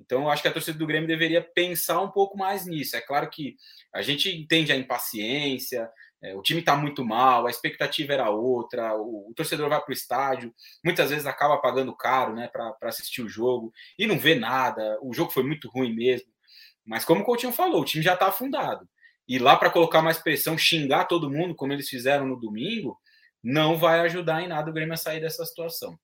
Então, 0.00 0.22
eu 0.22 0.30
acho 0.30 0.42
que 0.42 0.48
a 0.48 0.52
torcida 0.52 0.78
do 0.78 0.86
Grêmio 0.86 1.08
deveria 1.08 1.42
pensar 1.42 2.00
um 2.00 2.10
pouco 2.10 2.36
mais 2.36 2.66
nisso. 2.66 2.96
É 2.96 3.00
claro 3.00 3.28
que 3.28 3.56
a 3.92 4.00
gente 4.00 4.28
entende 4.30 4.72
a 4.72 4.76
impaciência, 4.76 5.90
é, 6.22 6.34
o 6.34 6.42
time 6.42 6.60
está 6.60 6.76
muito 6.76 7.04
mal, 7.04 7.46
a 7.46 7.50
expectativa 7.50 8.12
era 8.12 8.30
outra, 8.30 8.96
o, 8.96 9.30
o 9.30 9.34
torcedor 9.34 9.68
vai 9.68 9.80
para 9.80 9.90
o 9.90 9.92
estádio, 9.92 10.52
muitas 10.84 11.10
vezes 11.10 11.26
acaba 11.26 11.58
pagando 11.58 11.94
caro 11.94 12.34
né, 12.34 12.48
para 12.48 12.74
assistir 12.82 13.22
o 13.22 13.28
jogo 13.28 13.72
e 13.98 14.06
não 14.06 14.18
vê 14.18 14.34
nada. 14.34 14.98
O 15.00 15.14
jogo 15.14 15.30
foi 15.30 15.44
muito 15.44 15.68
ruim 15.68 15.94
mesmo. 15.94 16.28
Mas, 16.84 17.04
como 17.04 17.20
o 17.20 17.24
Coutinho 17.24 17.52
falou, 17.52 17.82
o 17.82 17.84
time 17.84 18.02
já 18.02 18.14
está 18.14 18.28
afundado. 18.28 18.88
E 19.28 19.38
lá 19.38 19.56
para 19.56 19.70
colocar 19.70 20.00
mais 20.00 20.18
pressão, 20.18 20.56
xingar 20.56 21.04
todo 21.04 21.30
mundo, 21.30 21.54
como 21.54 21.72
eles 21.72 21.88
fizeram 21.88 22.26
no 22.26 22.40
domingo, 22.40 22.98
não 23.42 23.76
vai 23.76 24.00
ajudar 24.00 24.42
em 24.42 24.48
nada 24.48 24.70
o 24.70 24.72
Grêmio 24.72 24.94
a 24.94 24.96
sair 24.96 25.20
dessa 25.20 25.44
situação. 25.44 25.98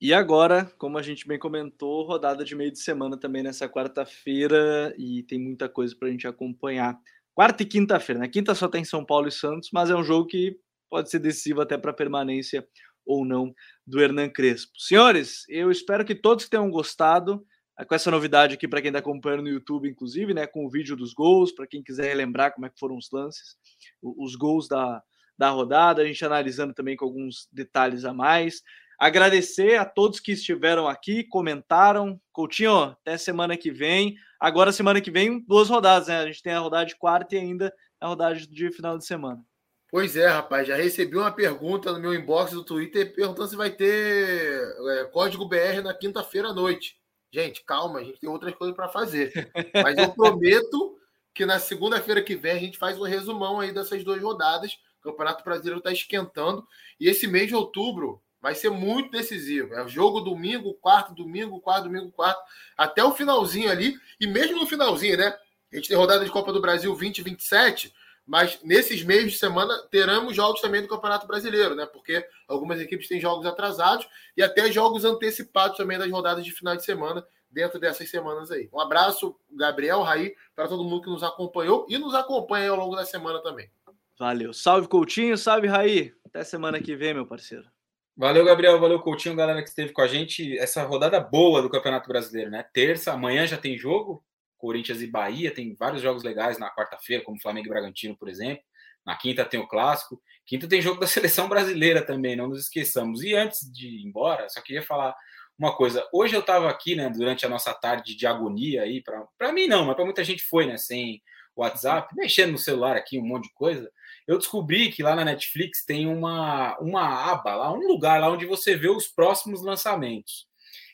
E 0.00 0.12
agora, 0.12 0.66
como 0.76 0.98
a 0.98 1.02
gente 1.02 1.26
bem 1.26 1.38
comentou, 1.38 2.04
rodada 2.04 2.44
de 2.44 2.54
meio 2.54 2.72
de 2.72 2.80
semana 2.80 3.16
também 3.16 3.42
nessa 3.42 3.68
quarta-feira 3.68 4.92
e 4.98 5.22
tem 5.22 5.38
muita 5.38 5.68
coisa 5.68 5.96
para 5.96 6.08
a 6.08 6.10
gente 6.10 6.26
acompanhar. 6.26 6.98
Quarta 7.34 7.64
e 7.64 7.66
quinta-feira. 7.66 8.20
Na 8.20 8.28
quinta 8.28 8.54
só 8.54 8.68
tem 8.68 8.84
São 8.84 9.04
Paulo 9.04 9.26
e 9.26 9.32
Santos, 9.32 9.70
mas 9.72 9.90
é 9.90 9.96
um 9.96 10.04
jogo 10.04 10.28
que 10.28 10.56
pode 10.88 11.10
ser 11.10 11.18
decisivo 11.18 11.60
até 11.60 11.76
para 11.76 11.90
a 11.90 11.94
permanência 11.94 12.64
ou 13.04 13.24
não 13.24 13.52
do 13.84 14.00
Hernan 14.00 14.30
Crespo. 14.30 14.72
Senhores, 14.78 15.44
eu 15.48 15.70
espero 15.70 16.04
que 16.04 16.14
todos 16.14 16.48
tenham 16.48 16.70
gostado 16.70 17.44
eh, 17.78 17.84
com 17.84 17.94
essa 17.94 18.10
novidade 18.10 18.54
aqui 18.54 18.68
para 18.68 18.80
quem 18.80 18.90
está 18.90 19.00
acompanhando 19.00 19.42
no 19.42 19.48
YouTube, 19.48 19.88
inclusive, 19.88 20.32
né, 20.32 20.46
com 20.46 20.64
o 20.64 20.70
vídeo 20.70 20.94
dos 20.94 21.12
gols, 21.12 21.52
para 21.52 21.66
quem 21.66 21.82
quiser 21.82 22.14
lembrar 22.14 22.52
como 22.52 22.66
é 22.66 22.70
que 22.70 22.78
foram 22.78 22.96
os 22.96 23.10
lances, 23.12 23.56
os 24.00 24.36
gols 24.36 24.68
da, 24.68 25.02
da 25.36 25.50
rodada, 25.50 26.02
a 26.02 26.06
gente 26.06 26.24
analisando 26.24 26.72
também 26.72 26.96
com 26.96 27.04
alguns 27.04 27.48
detalhes 27.52 28.04
a 28.04 28.14
mais. 28.14 28.62
Agradecer 28.98 29.76
a 29.76 29.84
todos 29.84 30.20
que 30.20 30.32
estiveram 30.32 30.86
aqui, 30.86 31.24
comentaram. 31.24 32.20
Coutinho, 32.32 32.76
até 32.76 33.18
semana 33.18 33.56
que 33.56 33.72
vem. 33.72 34.14
Agora, 34.44 34.72
semana 34.72 35.00
que 35.00 35.10
vem, 35.10 35.40
duas 35.48 35.70
rodadas, 35.70 36.08
né? 36.08 36.18
A 36.18 36.26
gente 36.26 36.42
tem 36.42 36.52
a 36.52 36.58
rodada 36.58 36.84
de 36.84 36.94
quarta 36.94 37.34
e 37.34 37.38
ainda 37.38 37.72
a 37.98 38.08
rodada 38.08 38.36
de 38.36 38.70
final 38.70 38.98
de 38.98 39.06
semana. 39.06 39.42
Pois 39.90 40.16
é, 40.16 40.26
rapaz, 40.26 40.68
já 40.68 40.76
recebi 40.76 41.16
uma 41.16 41.32
pergunta 41.32 41.90
no 41.90 41.98
meu 41.98 42.12
inbox 42.12 42.52
do 42.52 42.62
Twitter 42.62 43.14
perguntando 43.14 43.48
se 43.48 43.56
vai 43.56 43.70
ter 43.70 44.60
é, 44.98 45.04
código 45.04 45.48
BR 45.48 45.80
na 45.82 45.94
quinta-feira 45.94 46.48
à 46.48 46.52
noite. 46.52 46.94
Gente, 47.32 47.64
calma, 47.64 48.00
a 48.00 48.04
gente 48.04 48.20
tem 48.20 48.28
outras 48.28 48.54
coisas 48.54 48.76
para 48.76 48.86
fazer. 48.86 49.50
Mas 49.82 49.96
eu 49.96 50.12
prometo 50.12 50.98
que 51.32 51.46
na 51.46 51.58
segunda-feira 51.58 52.22
que 52.22 52.36
vem 52.36 52.52
a 52.52 52.58
gente 52.58 52.76
faz 52.76 52.98
um 52.98 53.04
resumão 53.04 53.60
aí 53.60 53.72
dessas 53.72 54.04
duas 54.04 54.20
rodadas. 54.20 54.74
O 55.00 55.10
Campeonato 55.10 55.42
Brasileiro 55.42 55.78
está 55.78 55.90
esquentando 55.90 56.68
e 57.00 57.08
esse 57.08 57.26
mês 57.26 57.48
de 57.48 57.54
outubro 57.54 58.22
vai 58.44 58.54
ser 58.54 58.68
muito 58.68 59.10
decisivo. 59.10 59.72
É 59.72 59.82
o 59.82 59.88
jogo 59.88 60.20
domingo, 60.20 60.74
quarto, 60.74 61.14
domingo, 61.14 61.58
quarto, 61.62 61.84
domingo, 61.84 62.12
quarto, 62.12 62.42
até 62.76 63.02
o 63.02 63.14
finalzinho 63.14 63.70
ali. 63.70 63.96
E 64.20 64.26
mesmo 64.26 64.58
no 64.58 64.66
finalzinho, 64.66 65.16
né? 65.16 65.34
A 65.72 65.76
gente 65.76 65.88
tem 65.88 65.96
rodada 65.96 66.22
de 66.22 66.30
Copa 66.30 66.52
do 66.52 66.60
Brasil 66.60 66.94
20 66.94 67.18
e 67.18 67.22
27 67.22 67.94
mas 68.26 68.58
nesses 68.62 69.02
meios 69.02 69.32
de 69.32 69.38
semana 69.38 69.76
teremos 69.90 70.34
jogos 70.34 70.60
também 70.62 70.80
do 70.80 70.88
Campeonato 70.88 71.26
Brasileiro, 71.26 71.74
né? 71.74 71.84
Porque 71.84 72.26
algumas 72.48 72.80
equipes 72.80 73.06
têm 73.06 73.20
jogos 73.20 73.44
atrasados 73.44 74.08
e 74.34 74.42
até 74.42 74.72
jogos 74.72 75.04
antecipados 75.04 75.76
também 75.76 75.98
das 75.98 76.10
rodadas 76.10 76.42
de 76.42 76.50
final 76.50 76.74
de 76.74 76.82
semana 76.82 77.22
dentro 77.50 77.78
dessas 77.78 78.08
semanas 78.08 78.50
aí. 78.50 78.68
Um 78.72 78.80
abraço, 78.80 79.36
Gabriel, 79.52 80.00
Raí, 80.00 80.34
para 80.56 80.66
todo 80.66 80.84
mundo 80.84 81.02
que 81.02 81.10
nos 81.10 81.22
acompanhou 81.22 81.86
e 81.86 81.98
nos 81.98 82.14
acompanha 82.14 82.70
ao 82.70 82.76
longo 82.76 82.96
da 82.96 83.04
semana 83.04 83.42
também. 83.42 83.70
Valeu. 84.18 84.54
Salve, 84.54 84.88
Coutinho. 84.88 85.36
Salve, 85.36 85.66
Raí. 85.66 86.14
Até 86.24 86.44
semana 86.44 86.80
que 86.80 86.96
vem, 86.96 87.12
meu 87.12 87.26
parceiro. 87.26 87.73
Valeu, 88.16 88.44
Gabriel. 88.44 88.78
Valeu, 88.78 89.00
Coutinho, 89.00 89.34
galera 89.34 89.62
que 89.62 89.68
esteve 89.68 89.92
com 89.92 90.00
a 90.00 90.06
gente. 90.06 90.56
Essa 90.58 90.84
rodada 90.84 91.18
boa 91.18 91.60
do 91.60 91.68
Campeonato 91.68 92.08
Brasileiro, 92.08 92.50
né? 92.50 92.64
Terça, 92.72 93.12
amanhã 93.12 93.46
já 93.46 93.56
tem 93.56 93.76
jogo. 93.76 94.24
Corinthians 94.56 95.02
e 95.02 95.06
Bahia, 95.06 95.52
tem 95.52 95.74
vários 95.74 96.00
jogos 96.00 96.22
legais 96.22 96.58
na 96.58 96.74
quarta-feira, 96.74 97.22
como 97.22 97.40
Flamengo 97.40 97.66
e 97.66 97.70
Bragantino, 97.70 98.16
por 98.16 98.28
exemplo. 98.28 98.64
Na 99.04 99.14
quinta 99.16 99.44
tem 99.44 99.60
o 99.60 99.66
clássico. 99.66 100.22
Quinta 100.46 100.66
tem 100.68 100.80
jogo 100.80 100.98
da 100.98 101.06
seleção 101.08 101.48
brasileira 101.48 102.00
também, 102.04 102.34
não 102.36 102.48
nos 102.48 102.60
esqueçamos. 102.60 103.22
E 103.22 103.34
antes 103.34 103.70
de 103.70 103.88
ir 103.88 104.06
embora, 104.06 104.48
só 104.48 104.62
queria 104.62 104.82
falar 104.82 105.14
uma 105.58 105.76
coisa. 105.76 106.06
Hoje 106.12 106.34
eu 106.34 106.40
estava 106.40 106.70
aqui, 106.70 106.94
né, 106.94 107.10
durante 107.10 107.44
a 107.44 107.48
nossa 107.48 107.74
tarde 107.74 108.16
de 108.16 108.26
agonia 108.26 108.82
aí, 108.82 109.02
para 109.02 109.52
mim 109.52 109.66
não, 109.66 109.84
mas 109.84 109.96
para 109.96 110.04
muita 110.04 110.24
gente 110.24 110.42
foi, 110.42 110.66
né, 110.66 110.76
sem 110.76 111.22
WhatsApp, 111.54 112.14
mexendo 112.16 112.52
no 112.52 112.58
celular 112.58 112.96
aqui, 112.96 113.18
um 113.18 113.26
monte 113.26 113.44
de 113.44 113.54
coisa. 113.54 113.90
Eu 114.26 114.38
descobri 114.38 114.90
que 114.90 115.02
lá 115.02 115.14
na 115.14 115.24
Netflix 115.24 115.84
tem 115.84 116.06
uma, 116.06 116.78
uma 116.78 117.30
aba, 117.30 117.54
lá, 117.54 117.72
um 117.72 117.86
lugar 117.86 118.20
lá 118.20 118.30
onde 118.30 118.46
você 118.46 118.76
vê 118.76 118.88
os 118.88 119.06
próximos 119.06 119.62
lançamentos. 119.62 120.46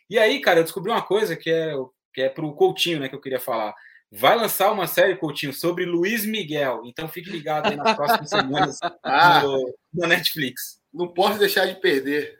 E 0.09 0.19
aí, 0.19 0.40
cara, 0.40 0.61
eu 0.61 0.65
descobri 0.65 0.90
uma 0.90 1.02
coisa 1.02 1.36
que 1.36 1.51
é 1.51 1.74
que 2.12 2.23
é 2.23 2.28
para 2.28 2.44
o 2.44 2.55
Coutinho, 2.55 3.01
né, 3.01 3.09
que 3.09 3.15
eu 3.15 3.20
queria 3.20 3.40
falar. 3.40 3.74
Vai 4.12 4.36
lançar 4.36 4.73
uma 4.73 4.86
série, 4.86 5.16
Coutinho, 5.16 5.52
sobre 5.52 5.85
Luiz 5.85 6.24
Miguel. 6.27 6.82
Então 6.85 7.09
fique 7.09 7.31
ligado 7.31 7.69
aí 7.69 7.77
nas 7.77 7.94
próximas 7.94 8.28
semanas 8.31 8.78
ah, 9.05 9.43
no, 9.43 9.74
no 9.94 10.07
Netflix. 10.09 10.81
Não 10.93 11.07
posso 11.07 11.39
deixar 11.39 11.66
de 11.66 11.81
perder. 11.81 12.36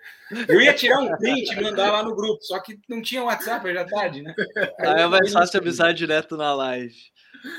Eu 0.49 0.61
ia 0.61 0.75
tirar 0.75 1.01
um 1.01 1.17
print 1.17 1.53
e 1.53 1.61
mandar 1.61 1.93
lá 1.93 2.03
no 2.03 2.15
grupo, 2.15 2.43
só 2.43 2.59
que 2.61 2.79
não 2.89 3.01
tinha 3.01 3.23
WhatsApp, 3.23 3.73
já 3.73 3.85
tarde, 3.85 4.23
né? 4.23 4.35
Aí 4.79 5.03
é 5.03 5.07
mais 5.07 5.33
fácil 5.33 5.61
avisar 5.61 5.95
direto 5.95 6.37
na 6.37 6.53
live. 6.55 6.95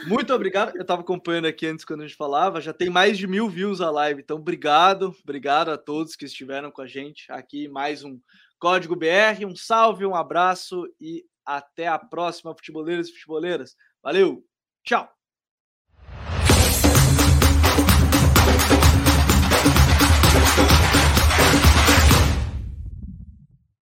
Muito 0.06 0.34
obrigado, 0.34 0.76
eu 0.76 0.82
estava 0.82 1.02
acompanhando 1.02 1.46
aqui 1.46 1.66
antes 1.66 1.86
quando 1.86 2.02
a 2.02 2.08
gente 2.08 2.16
falava, 2.16 2.62
já 2.62 2.74
tem 2.74 2.90
mais 2.90 3.18
de 3.18 3.28
mil 3.28 3.50
views 3.50 3.82
a 3.82 3.90
live, 3.90 4.22
então 4.22 4.38
obrigado, 4.38 5.16
obrigado 5.24 5.70
a 5.70 5.78
todos 5.78 6.16
que 6.16 6.26
estiveram 6.26 6.72
com 6.72 6.82
a 6.82 6.88
gente 6.88 7.32
aqui, 7.32 7.68
mais 7.68 8.04
um 8.04 8.20
Código 8.60 8.96
BR, 8.96 9.46
um 9.46 9.56
salve, 9.56 10.06
um 10.06 10.16
abraço 10.16 10.88
e 11.00 11.26
até 11.46 11.88
a 11.88 11.98
próxima, 11.98 12.56
futeboleiros 12.56 13.10
e 13.10 13.14
futeboleiras. 13.14 13.76
Valeu! 14.04 14.46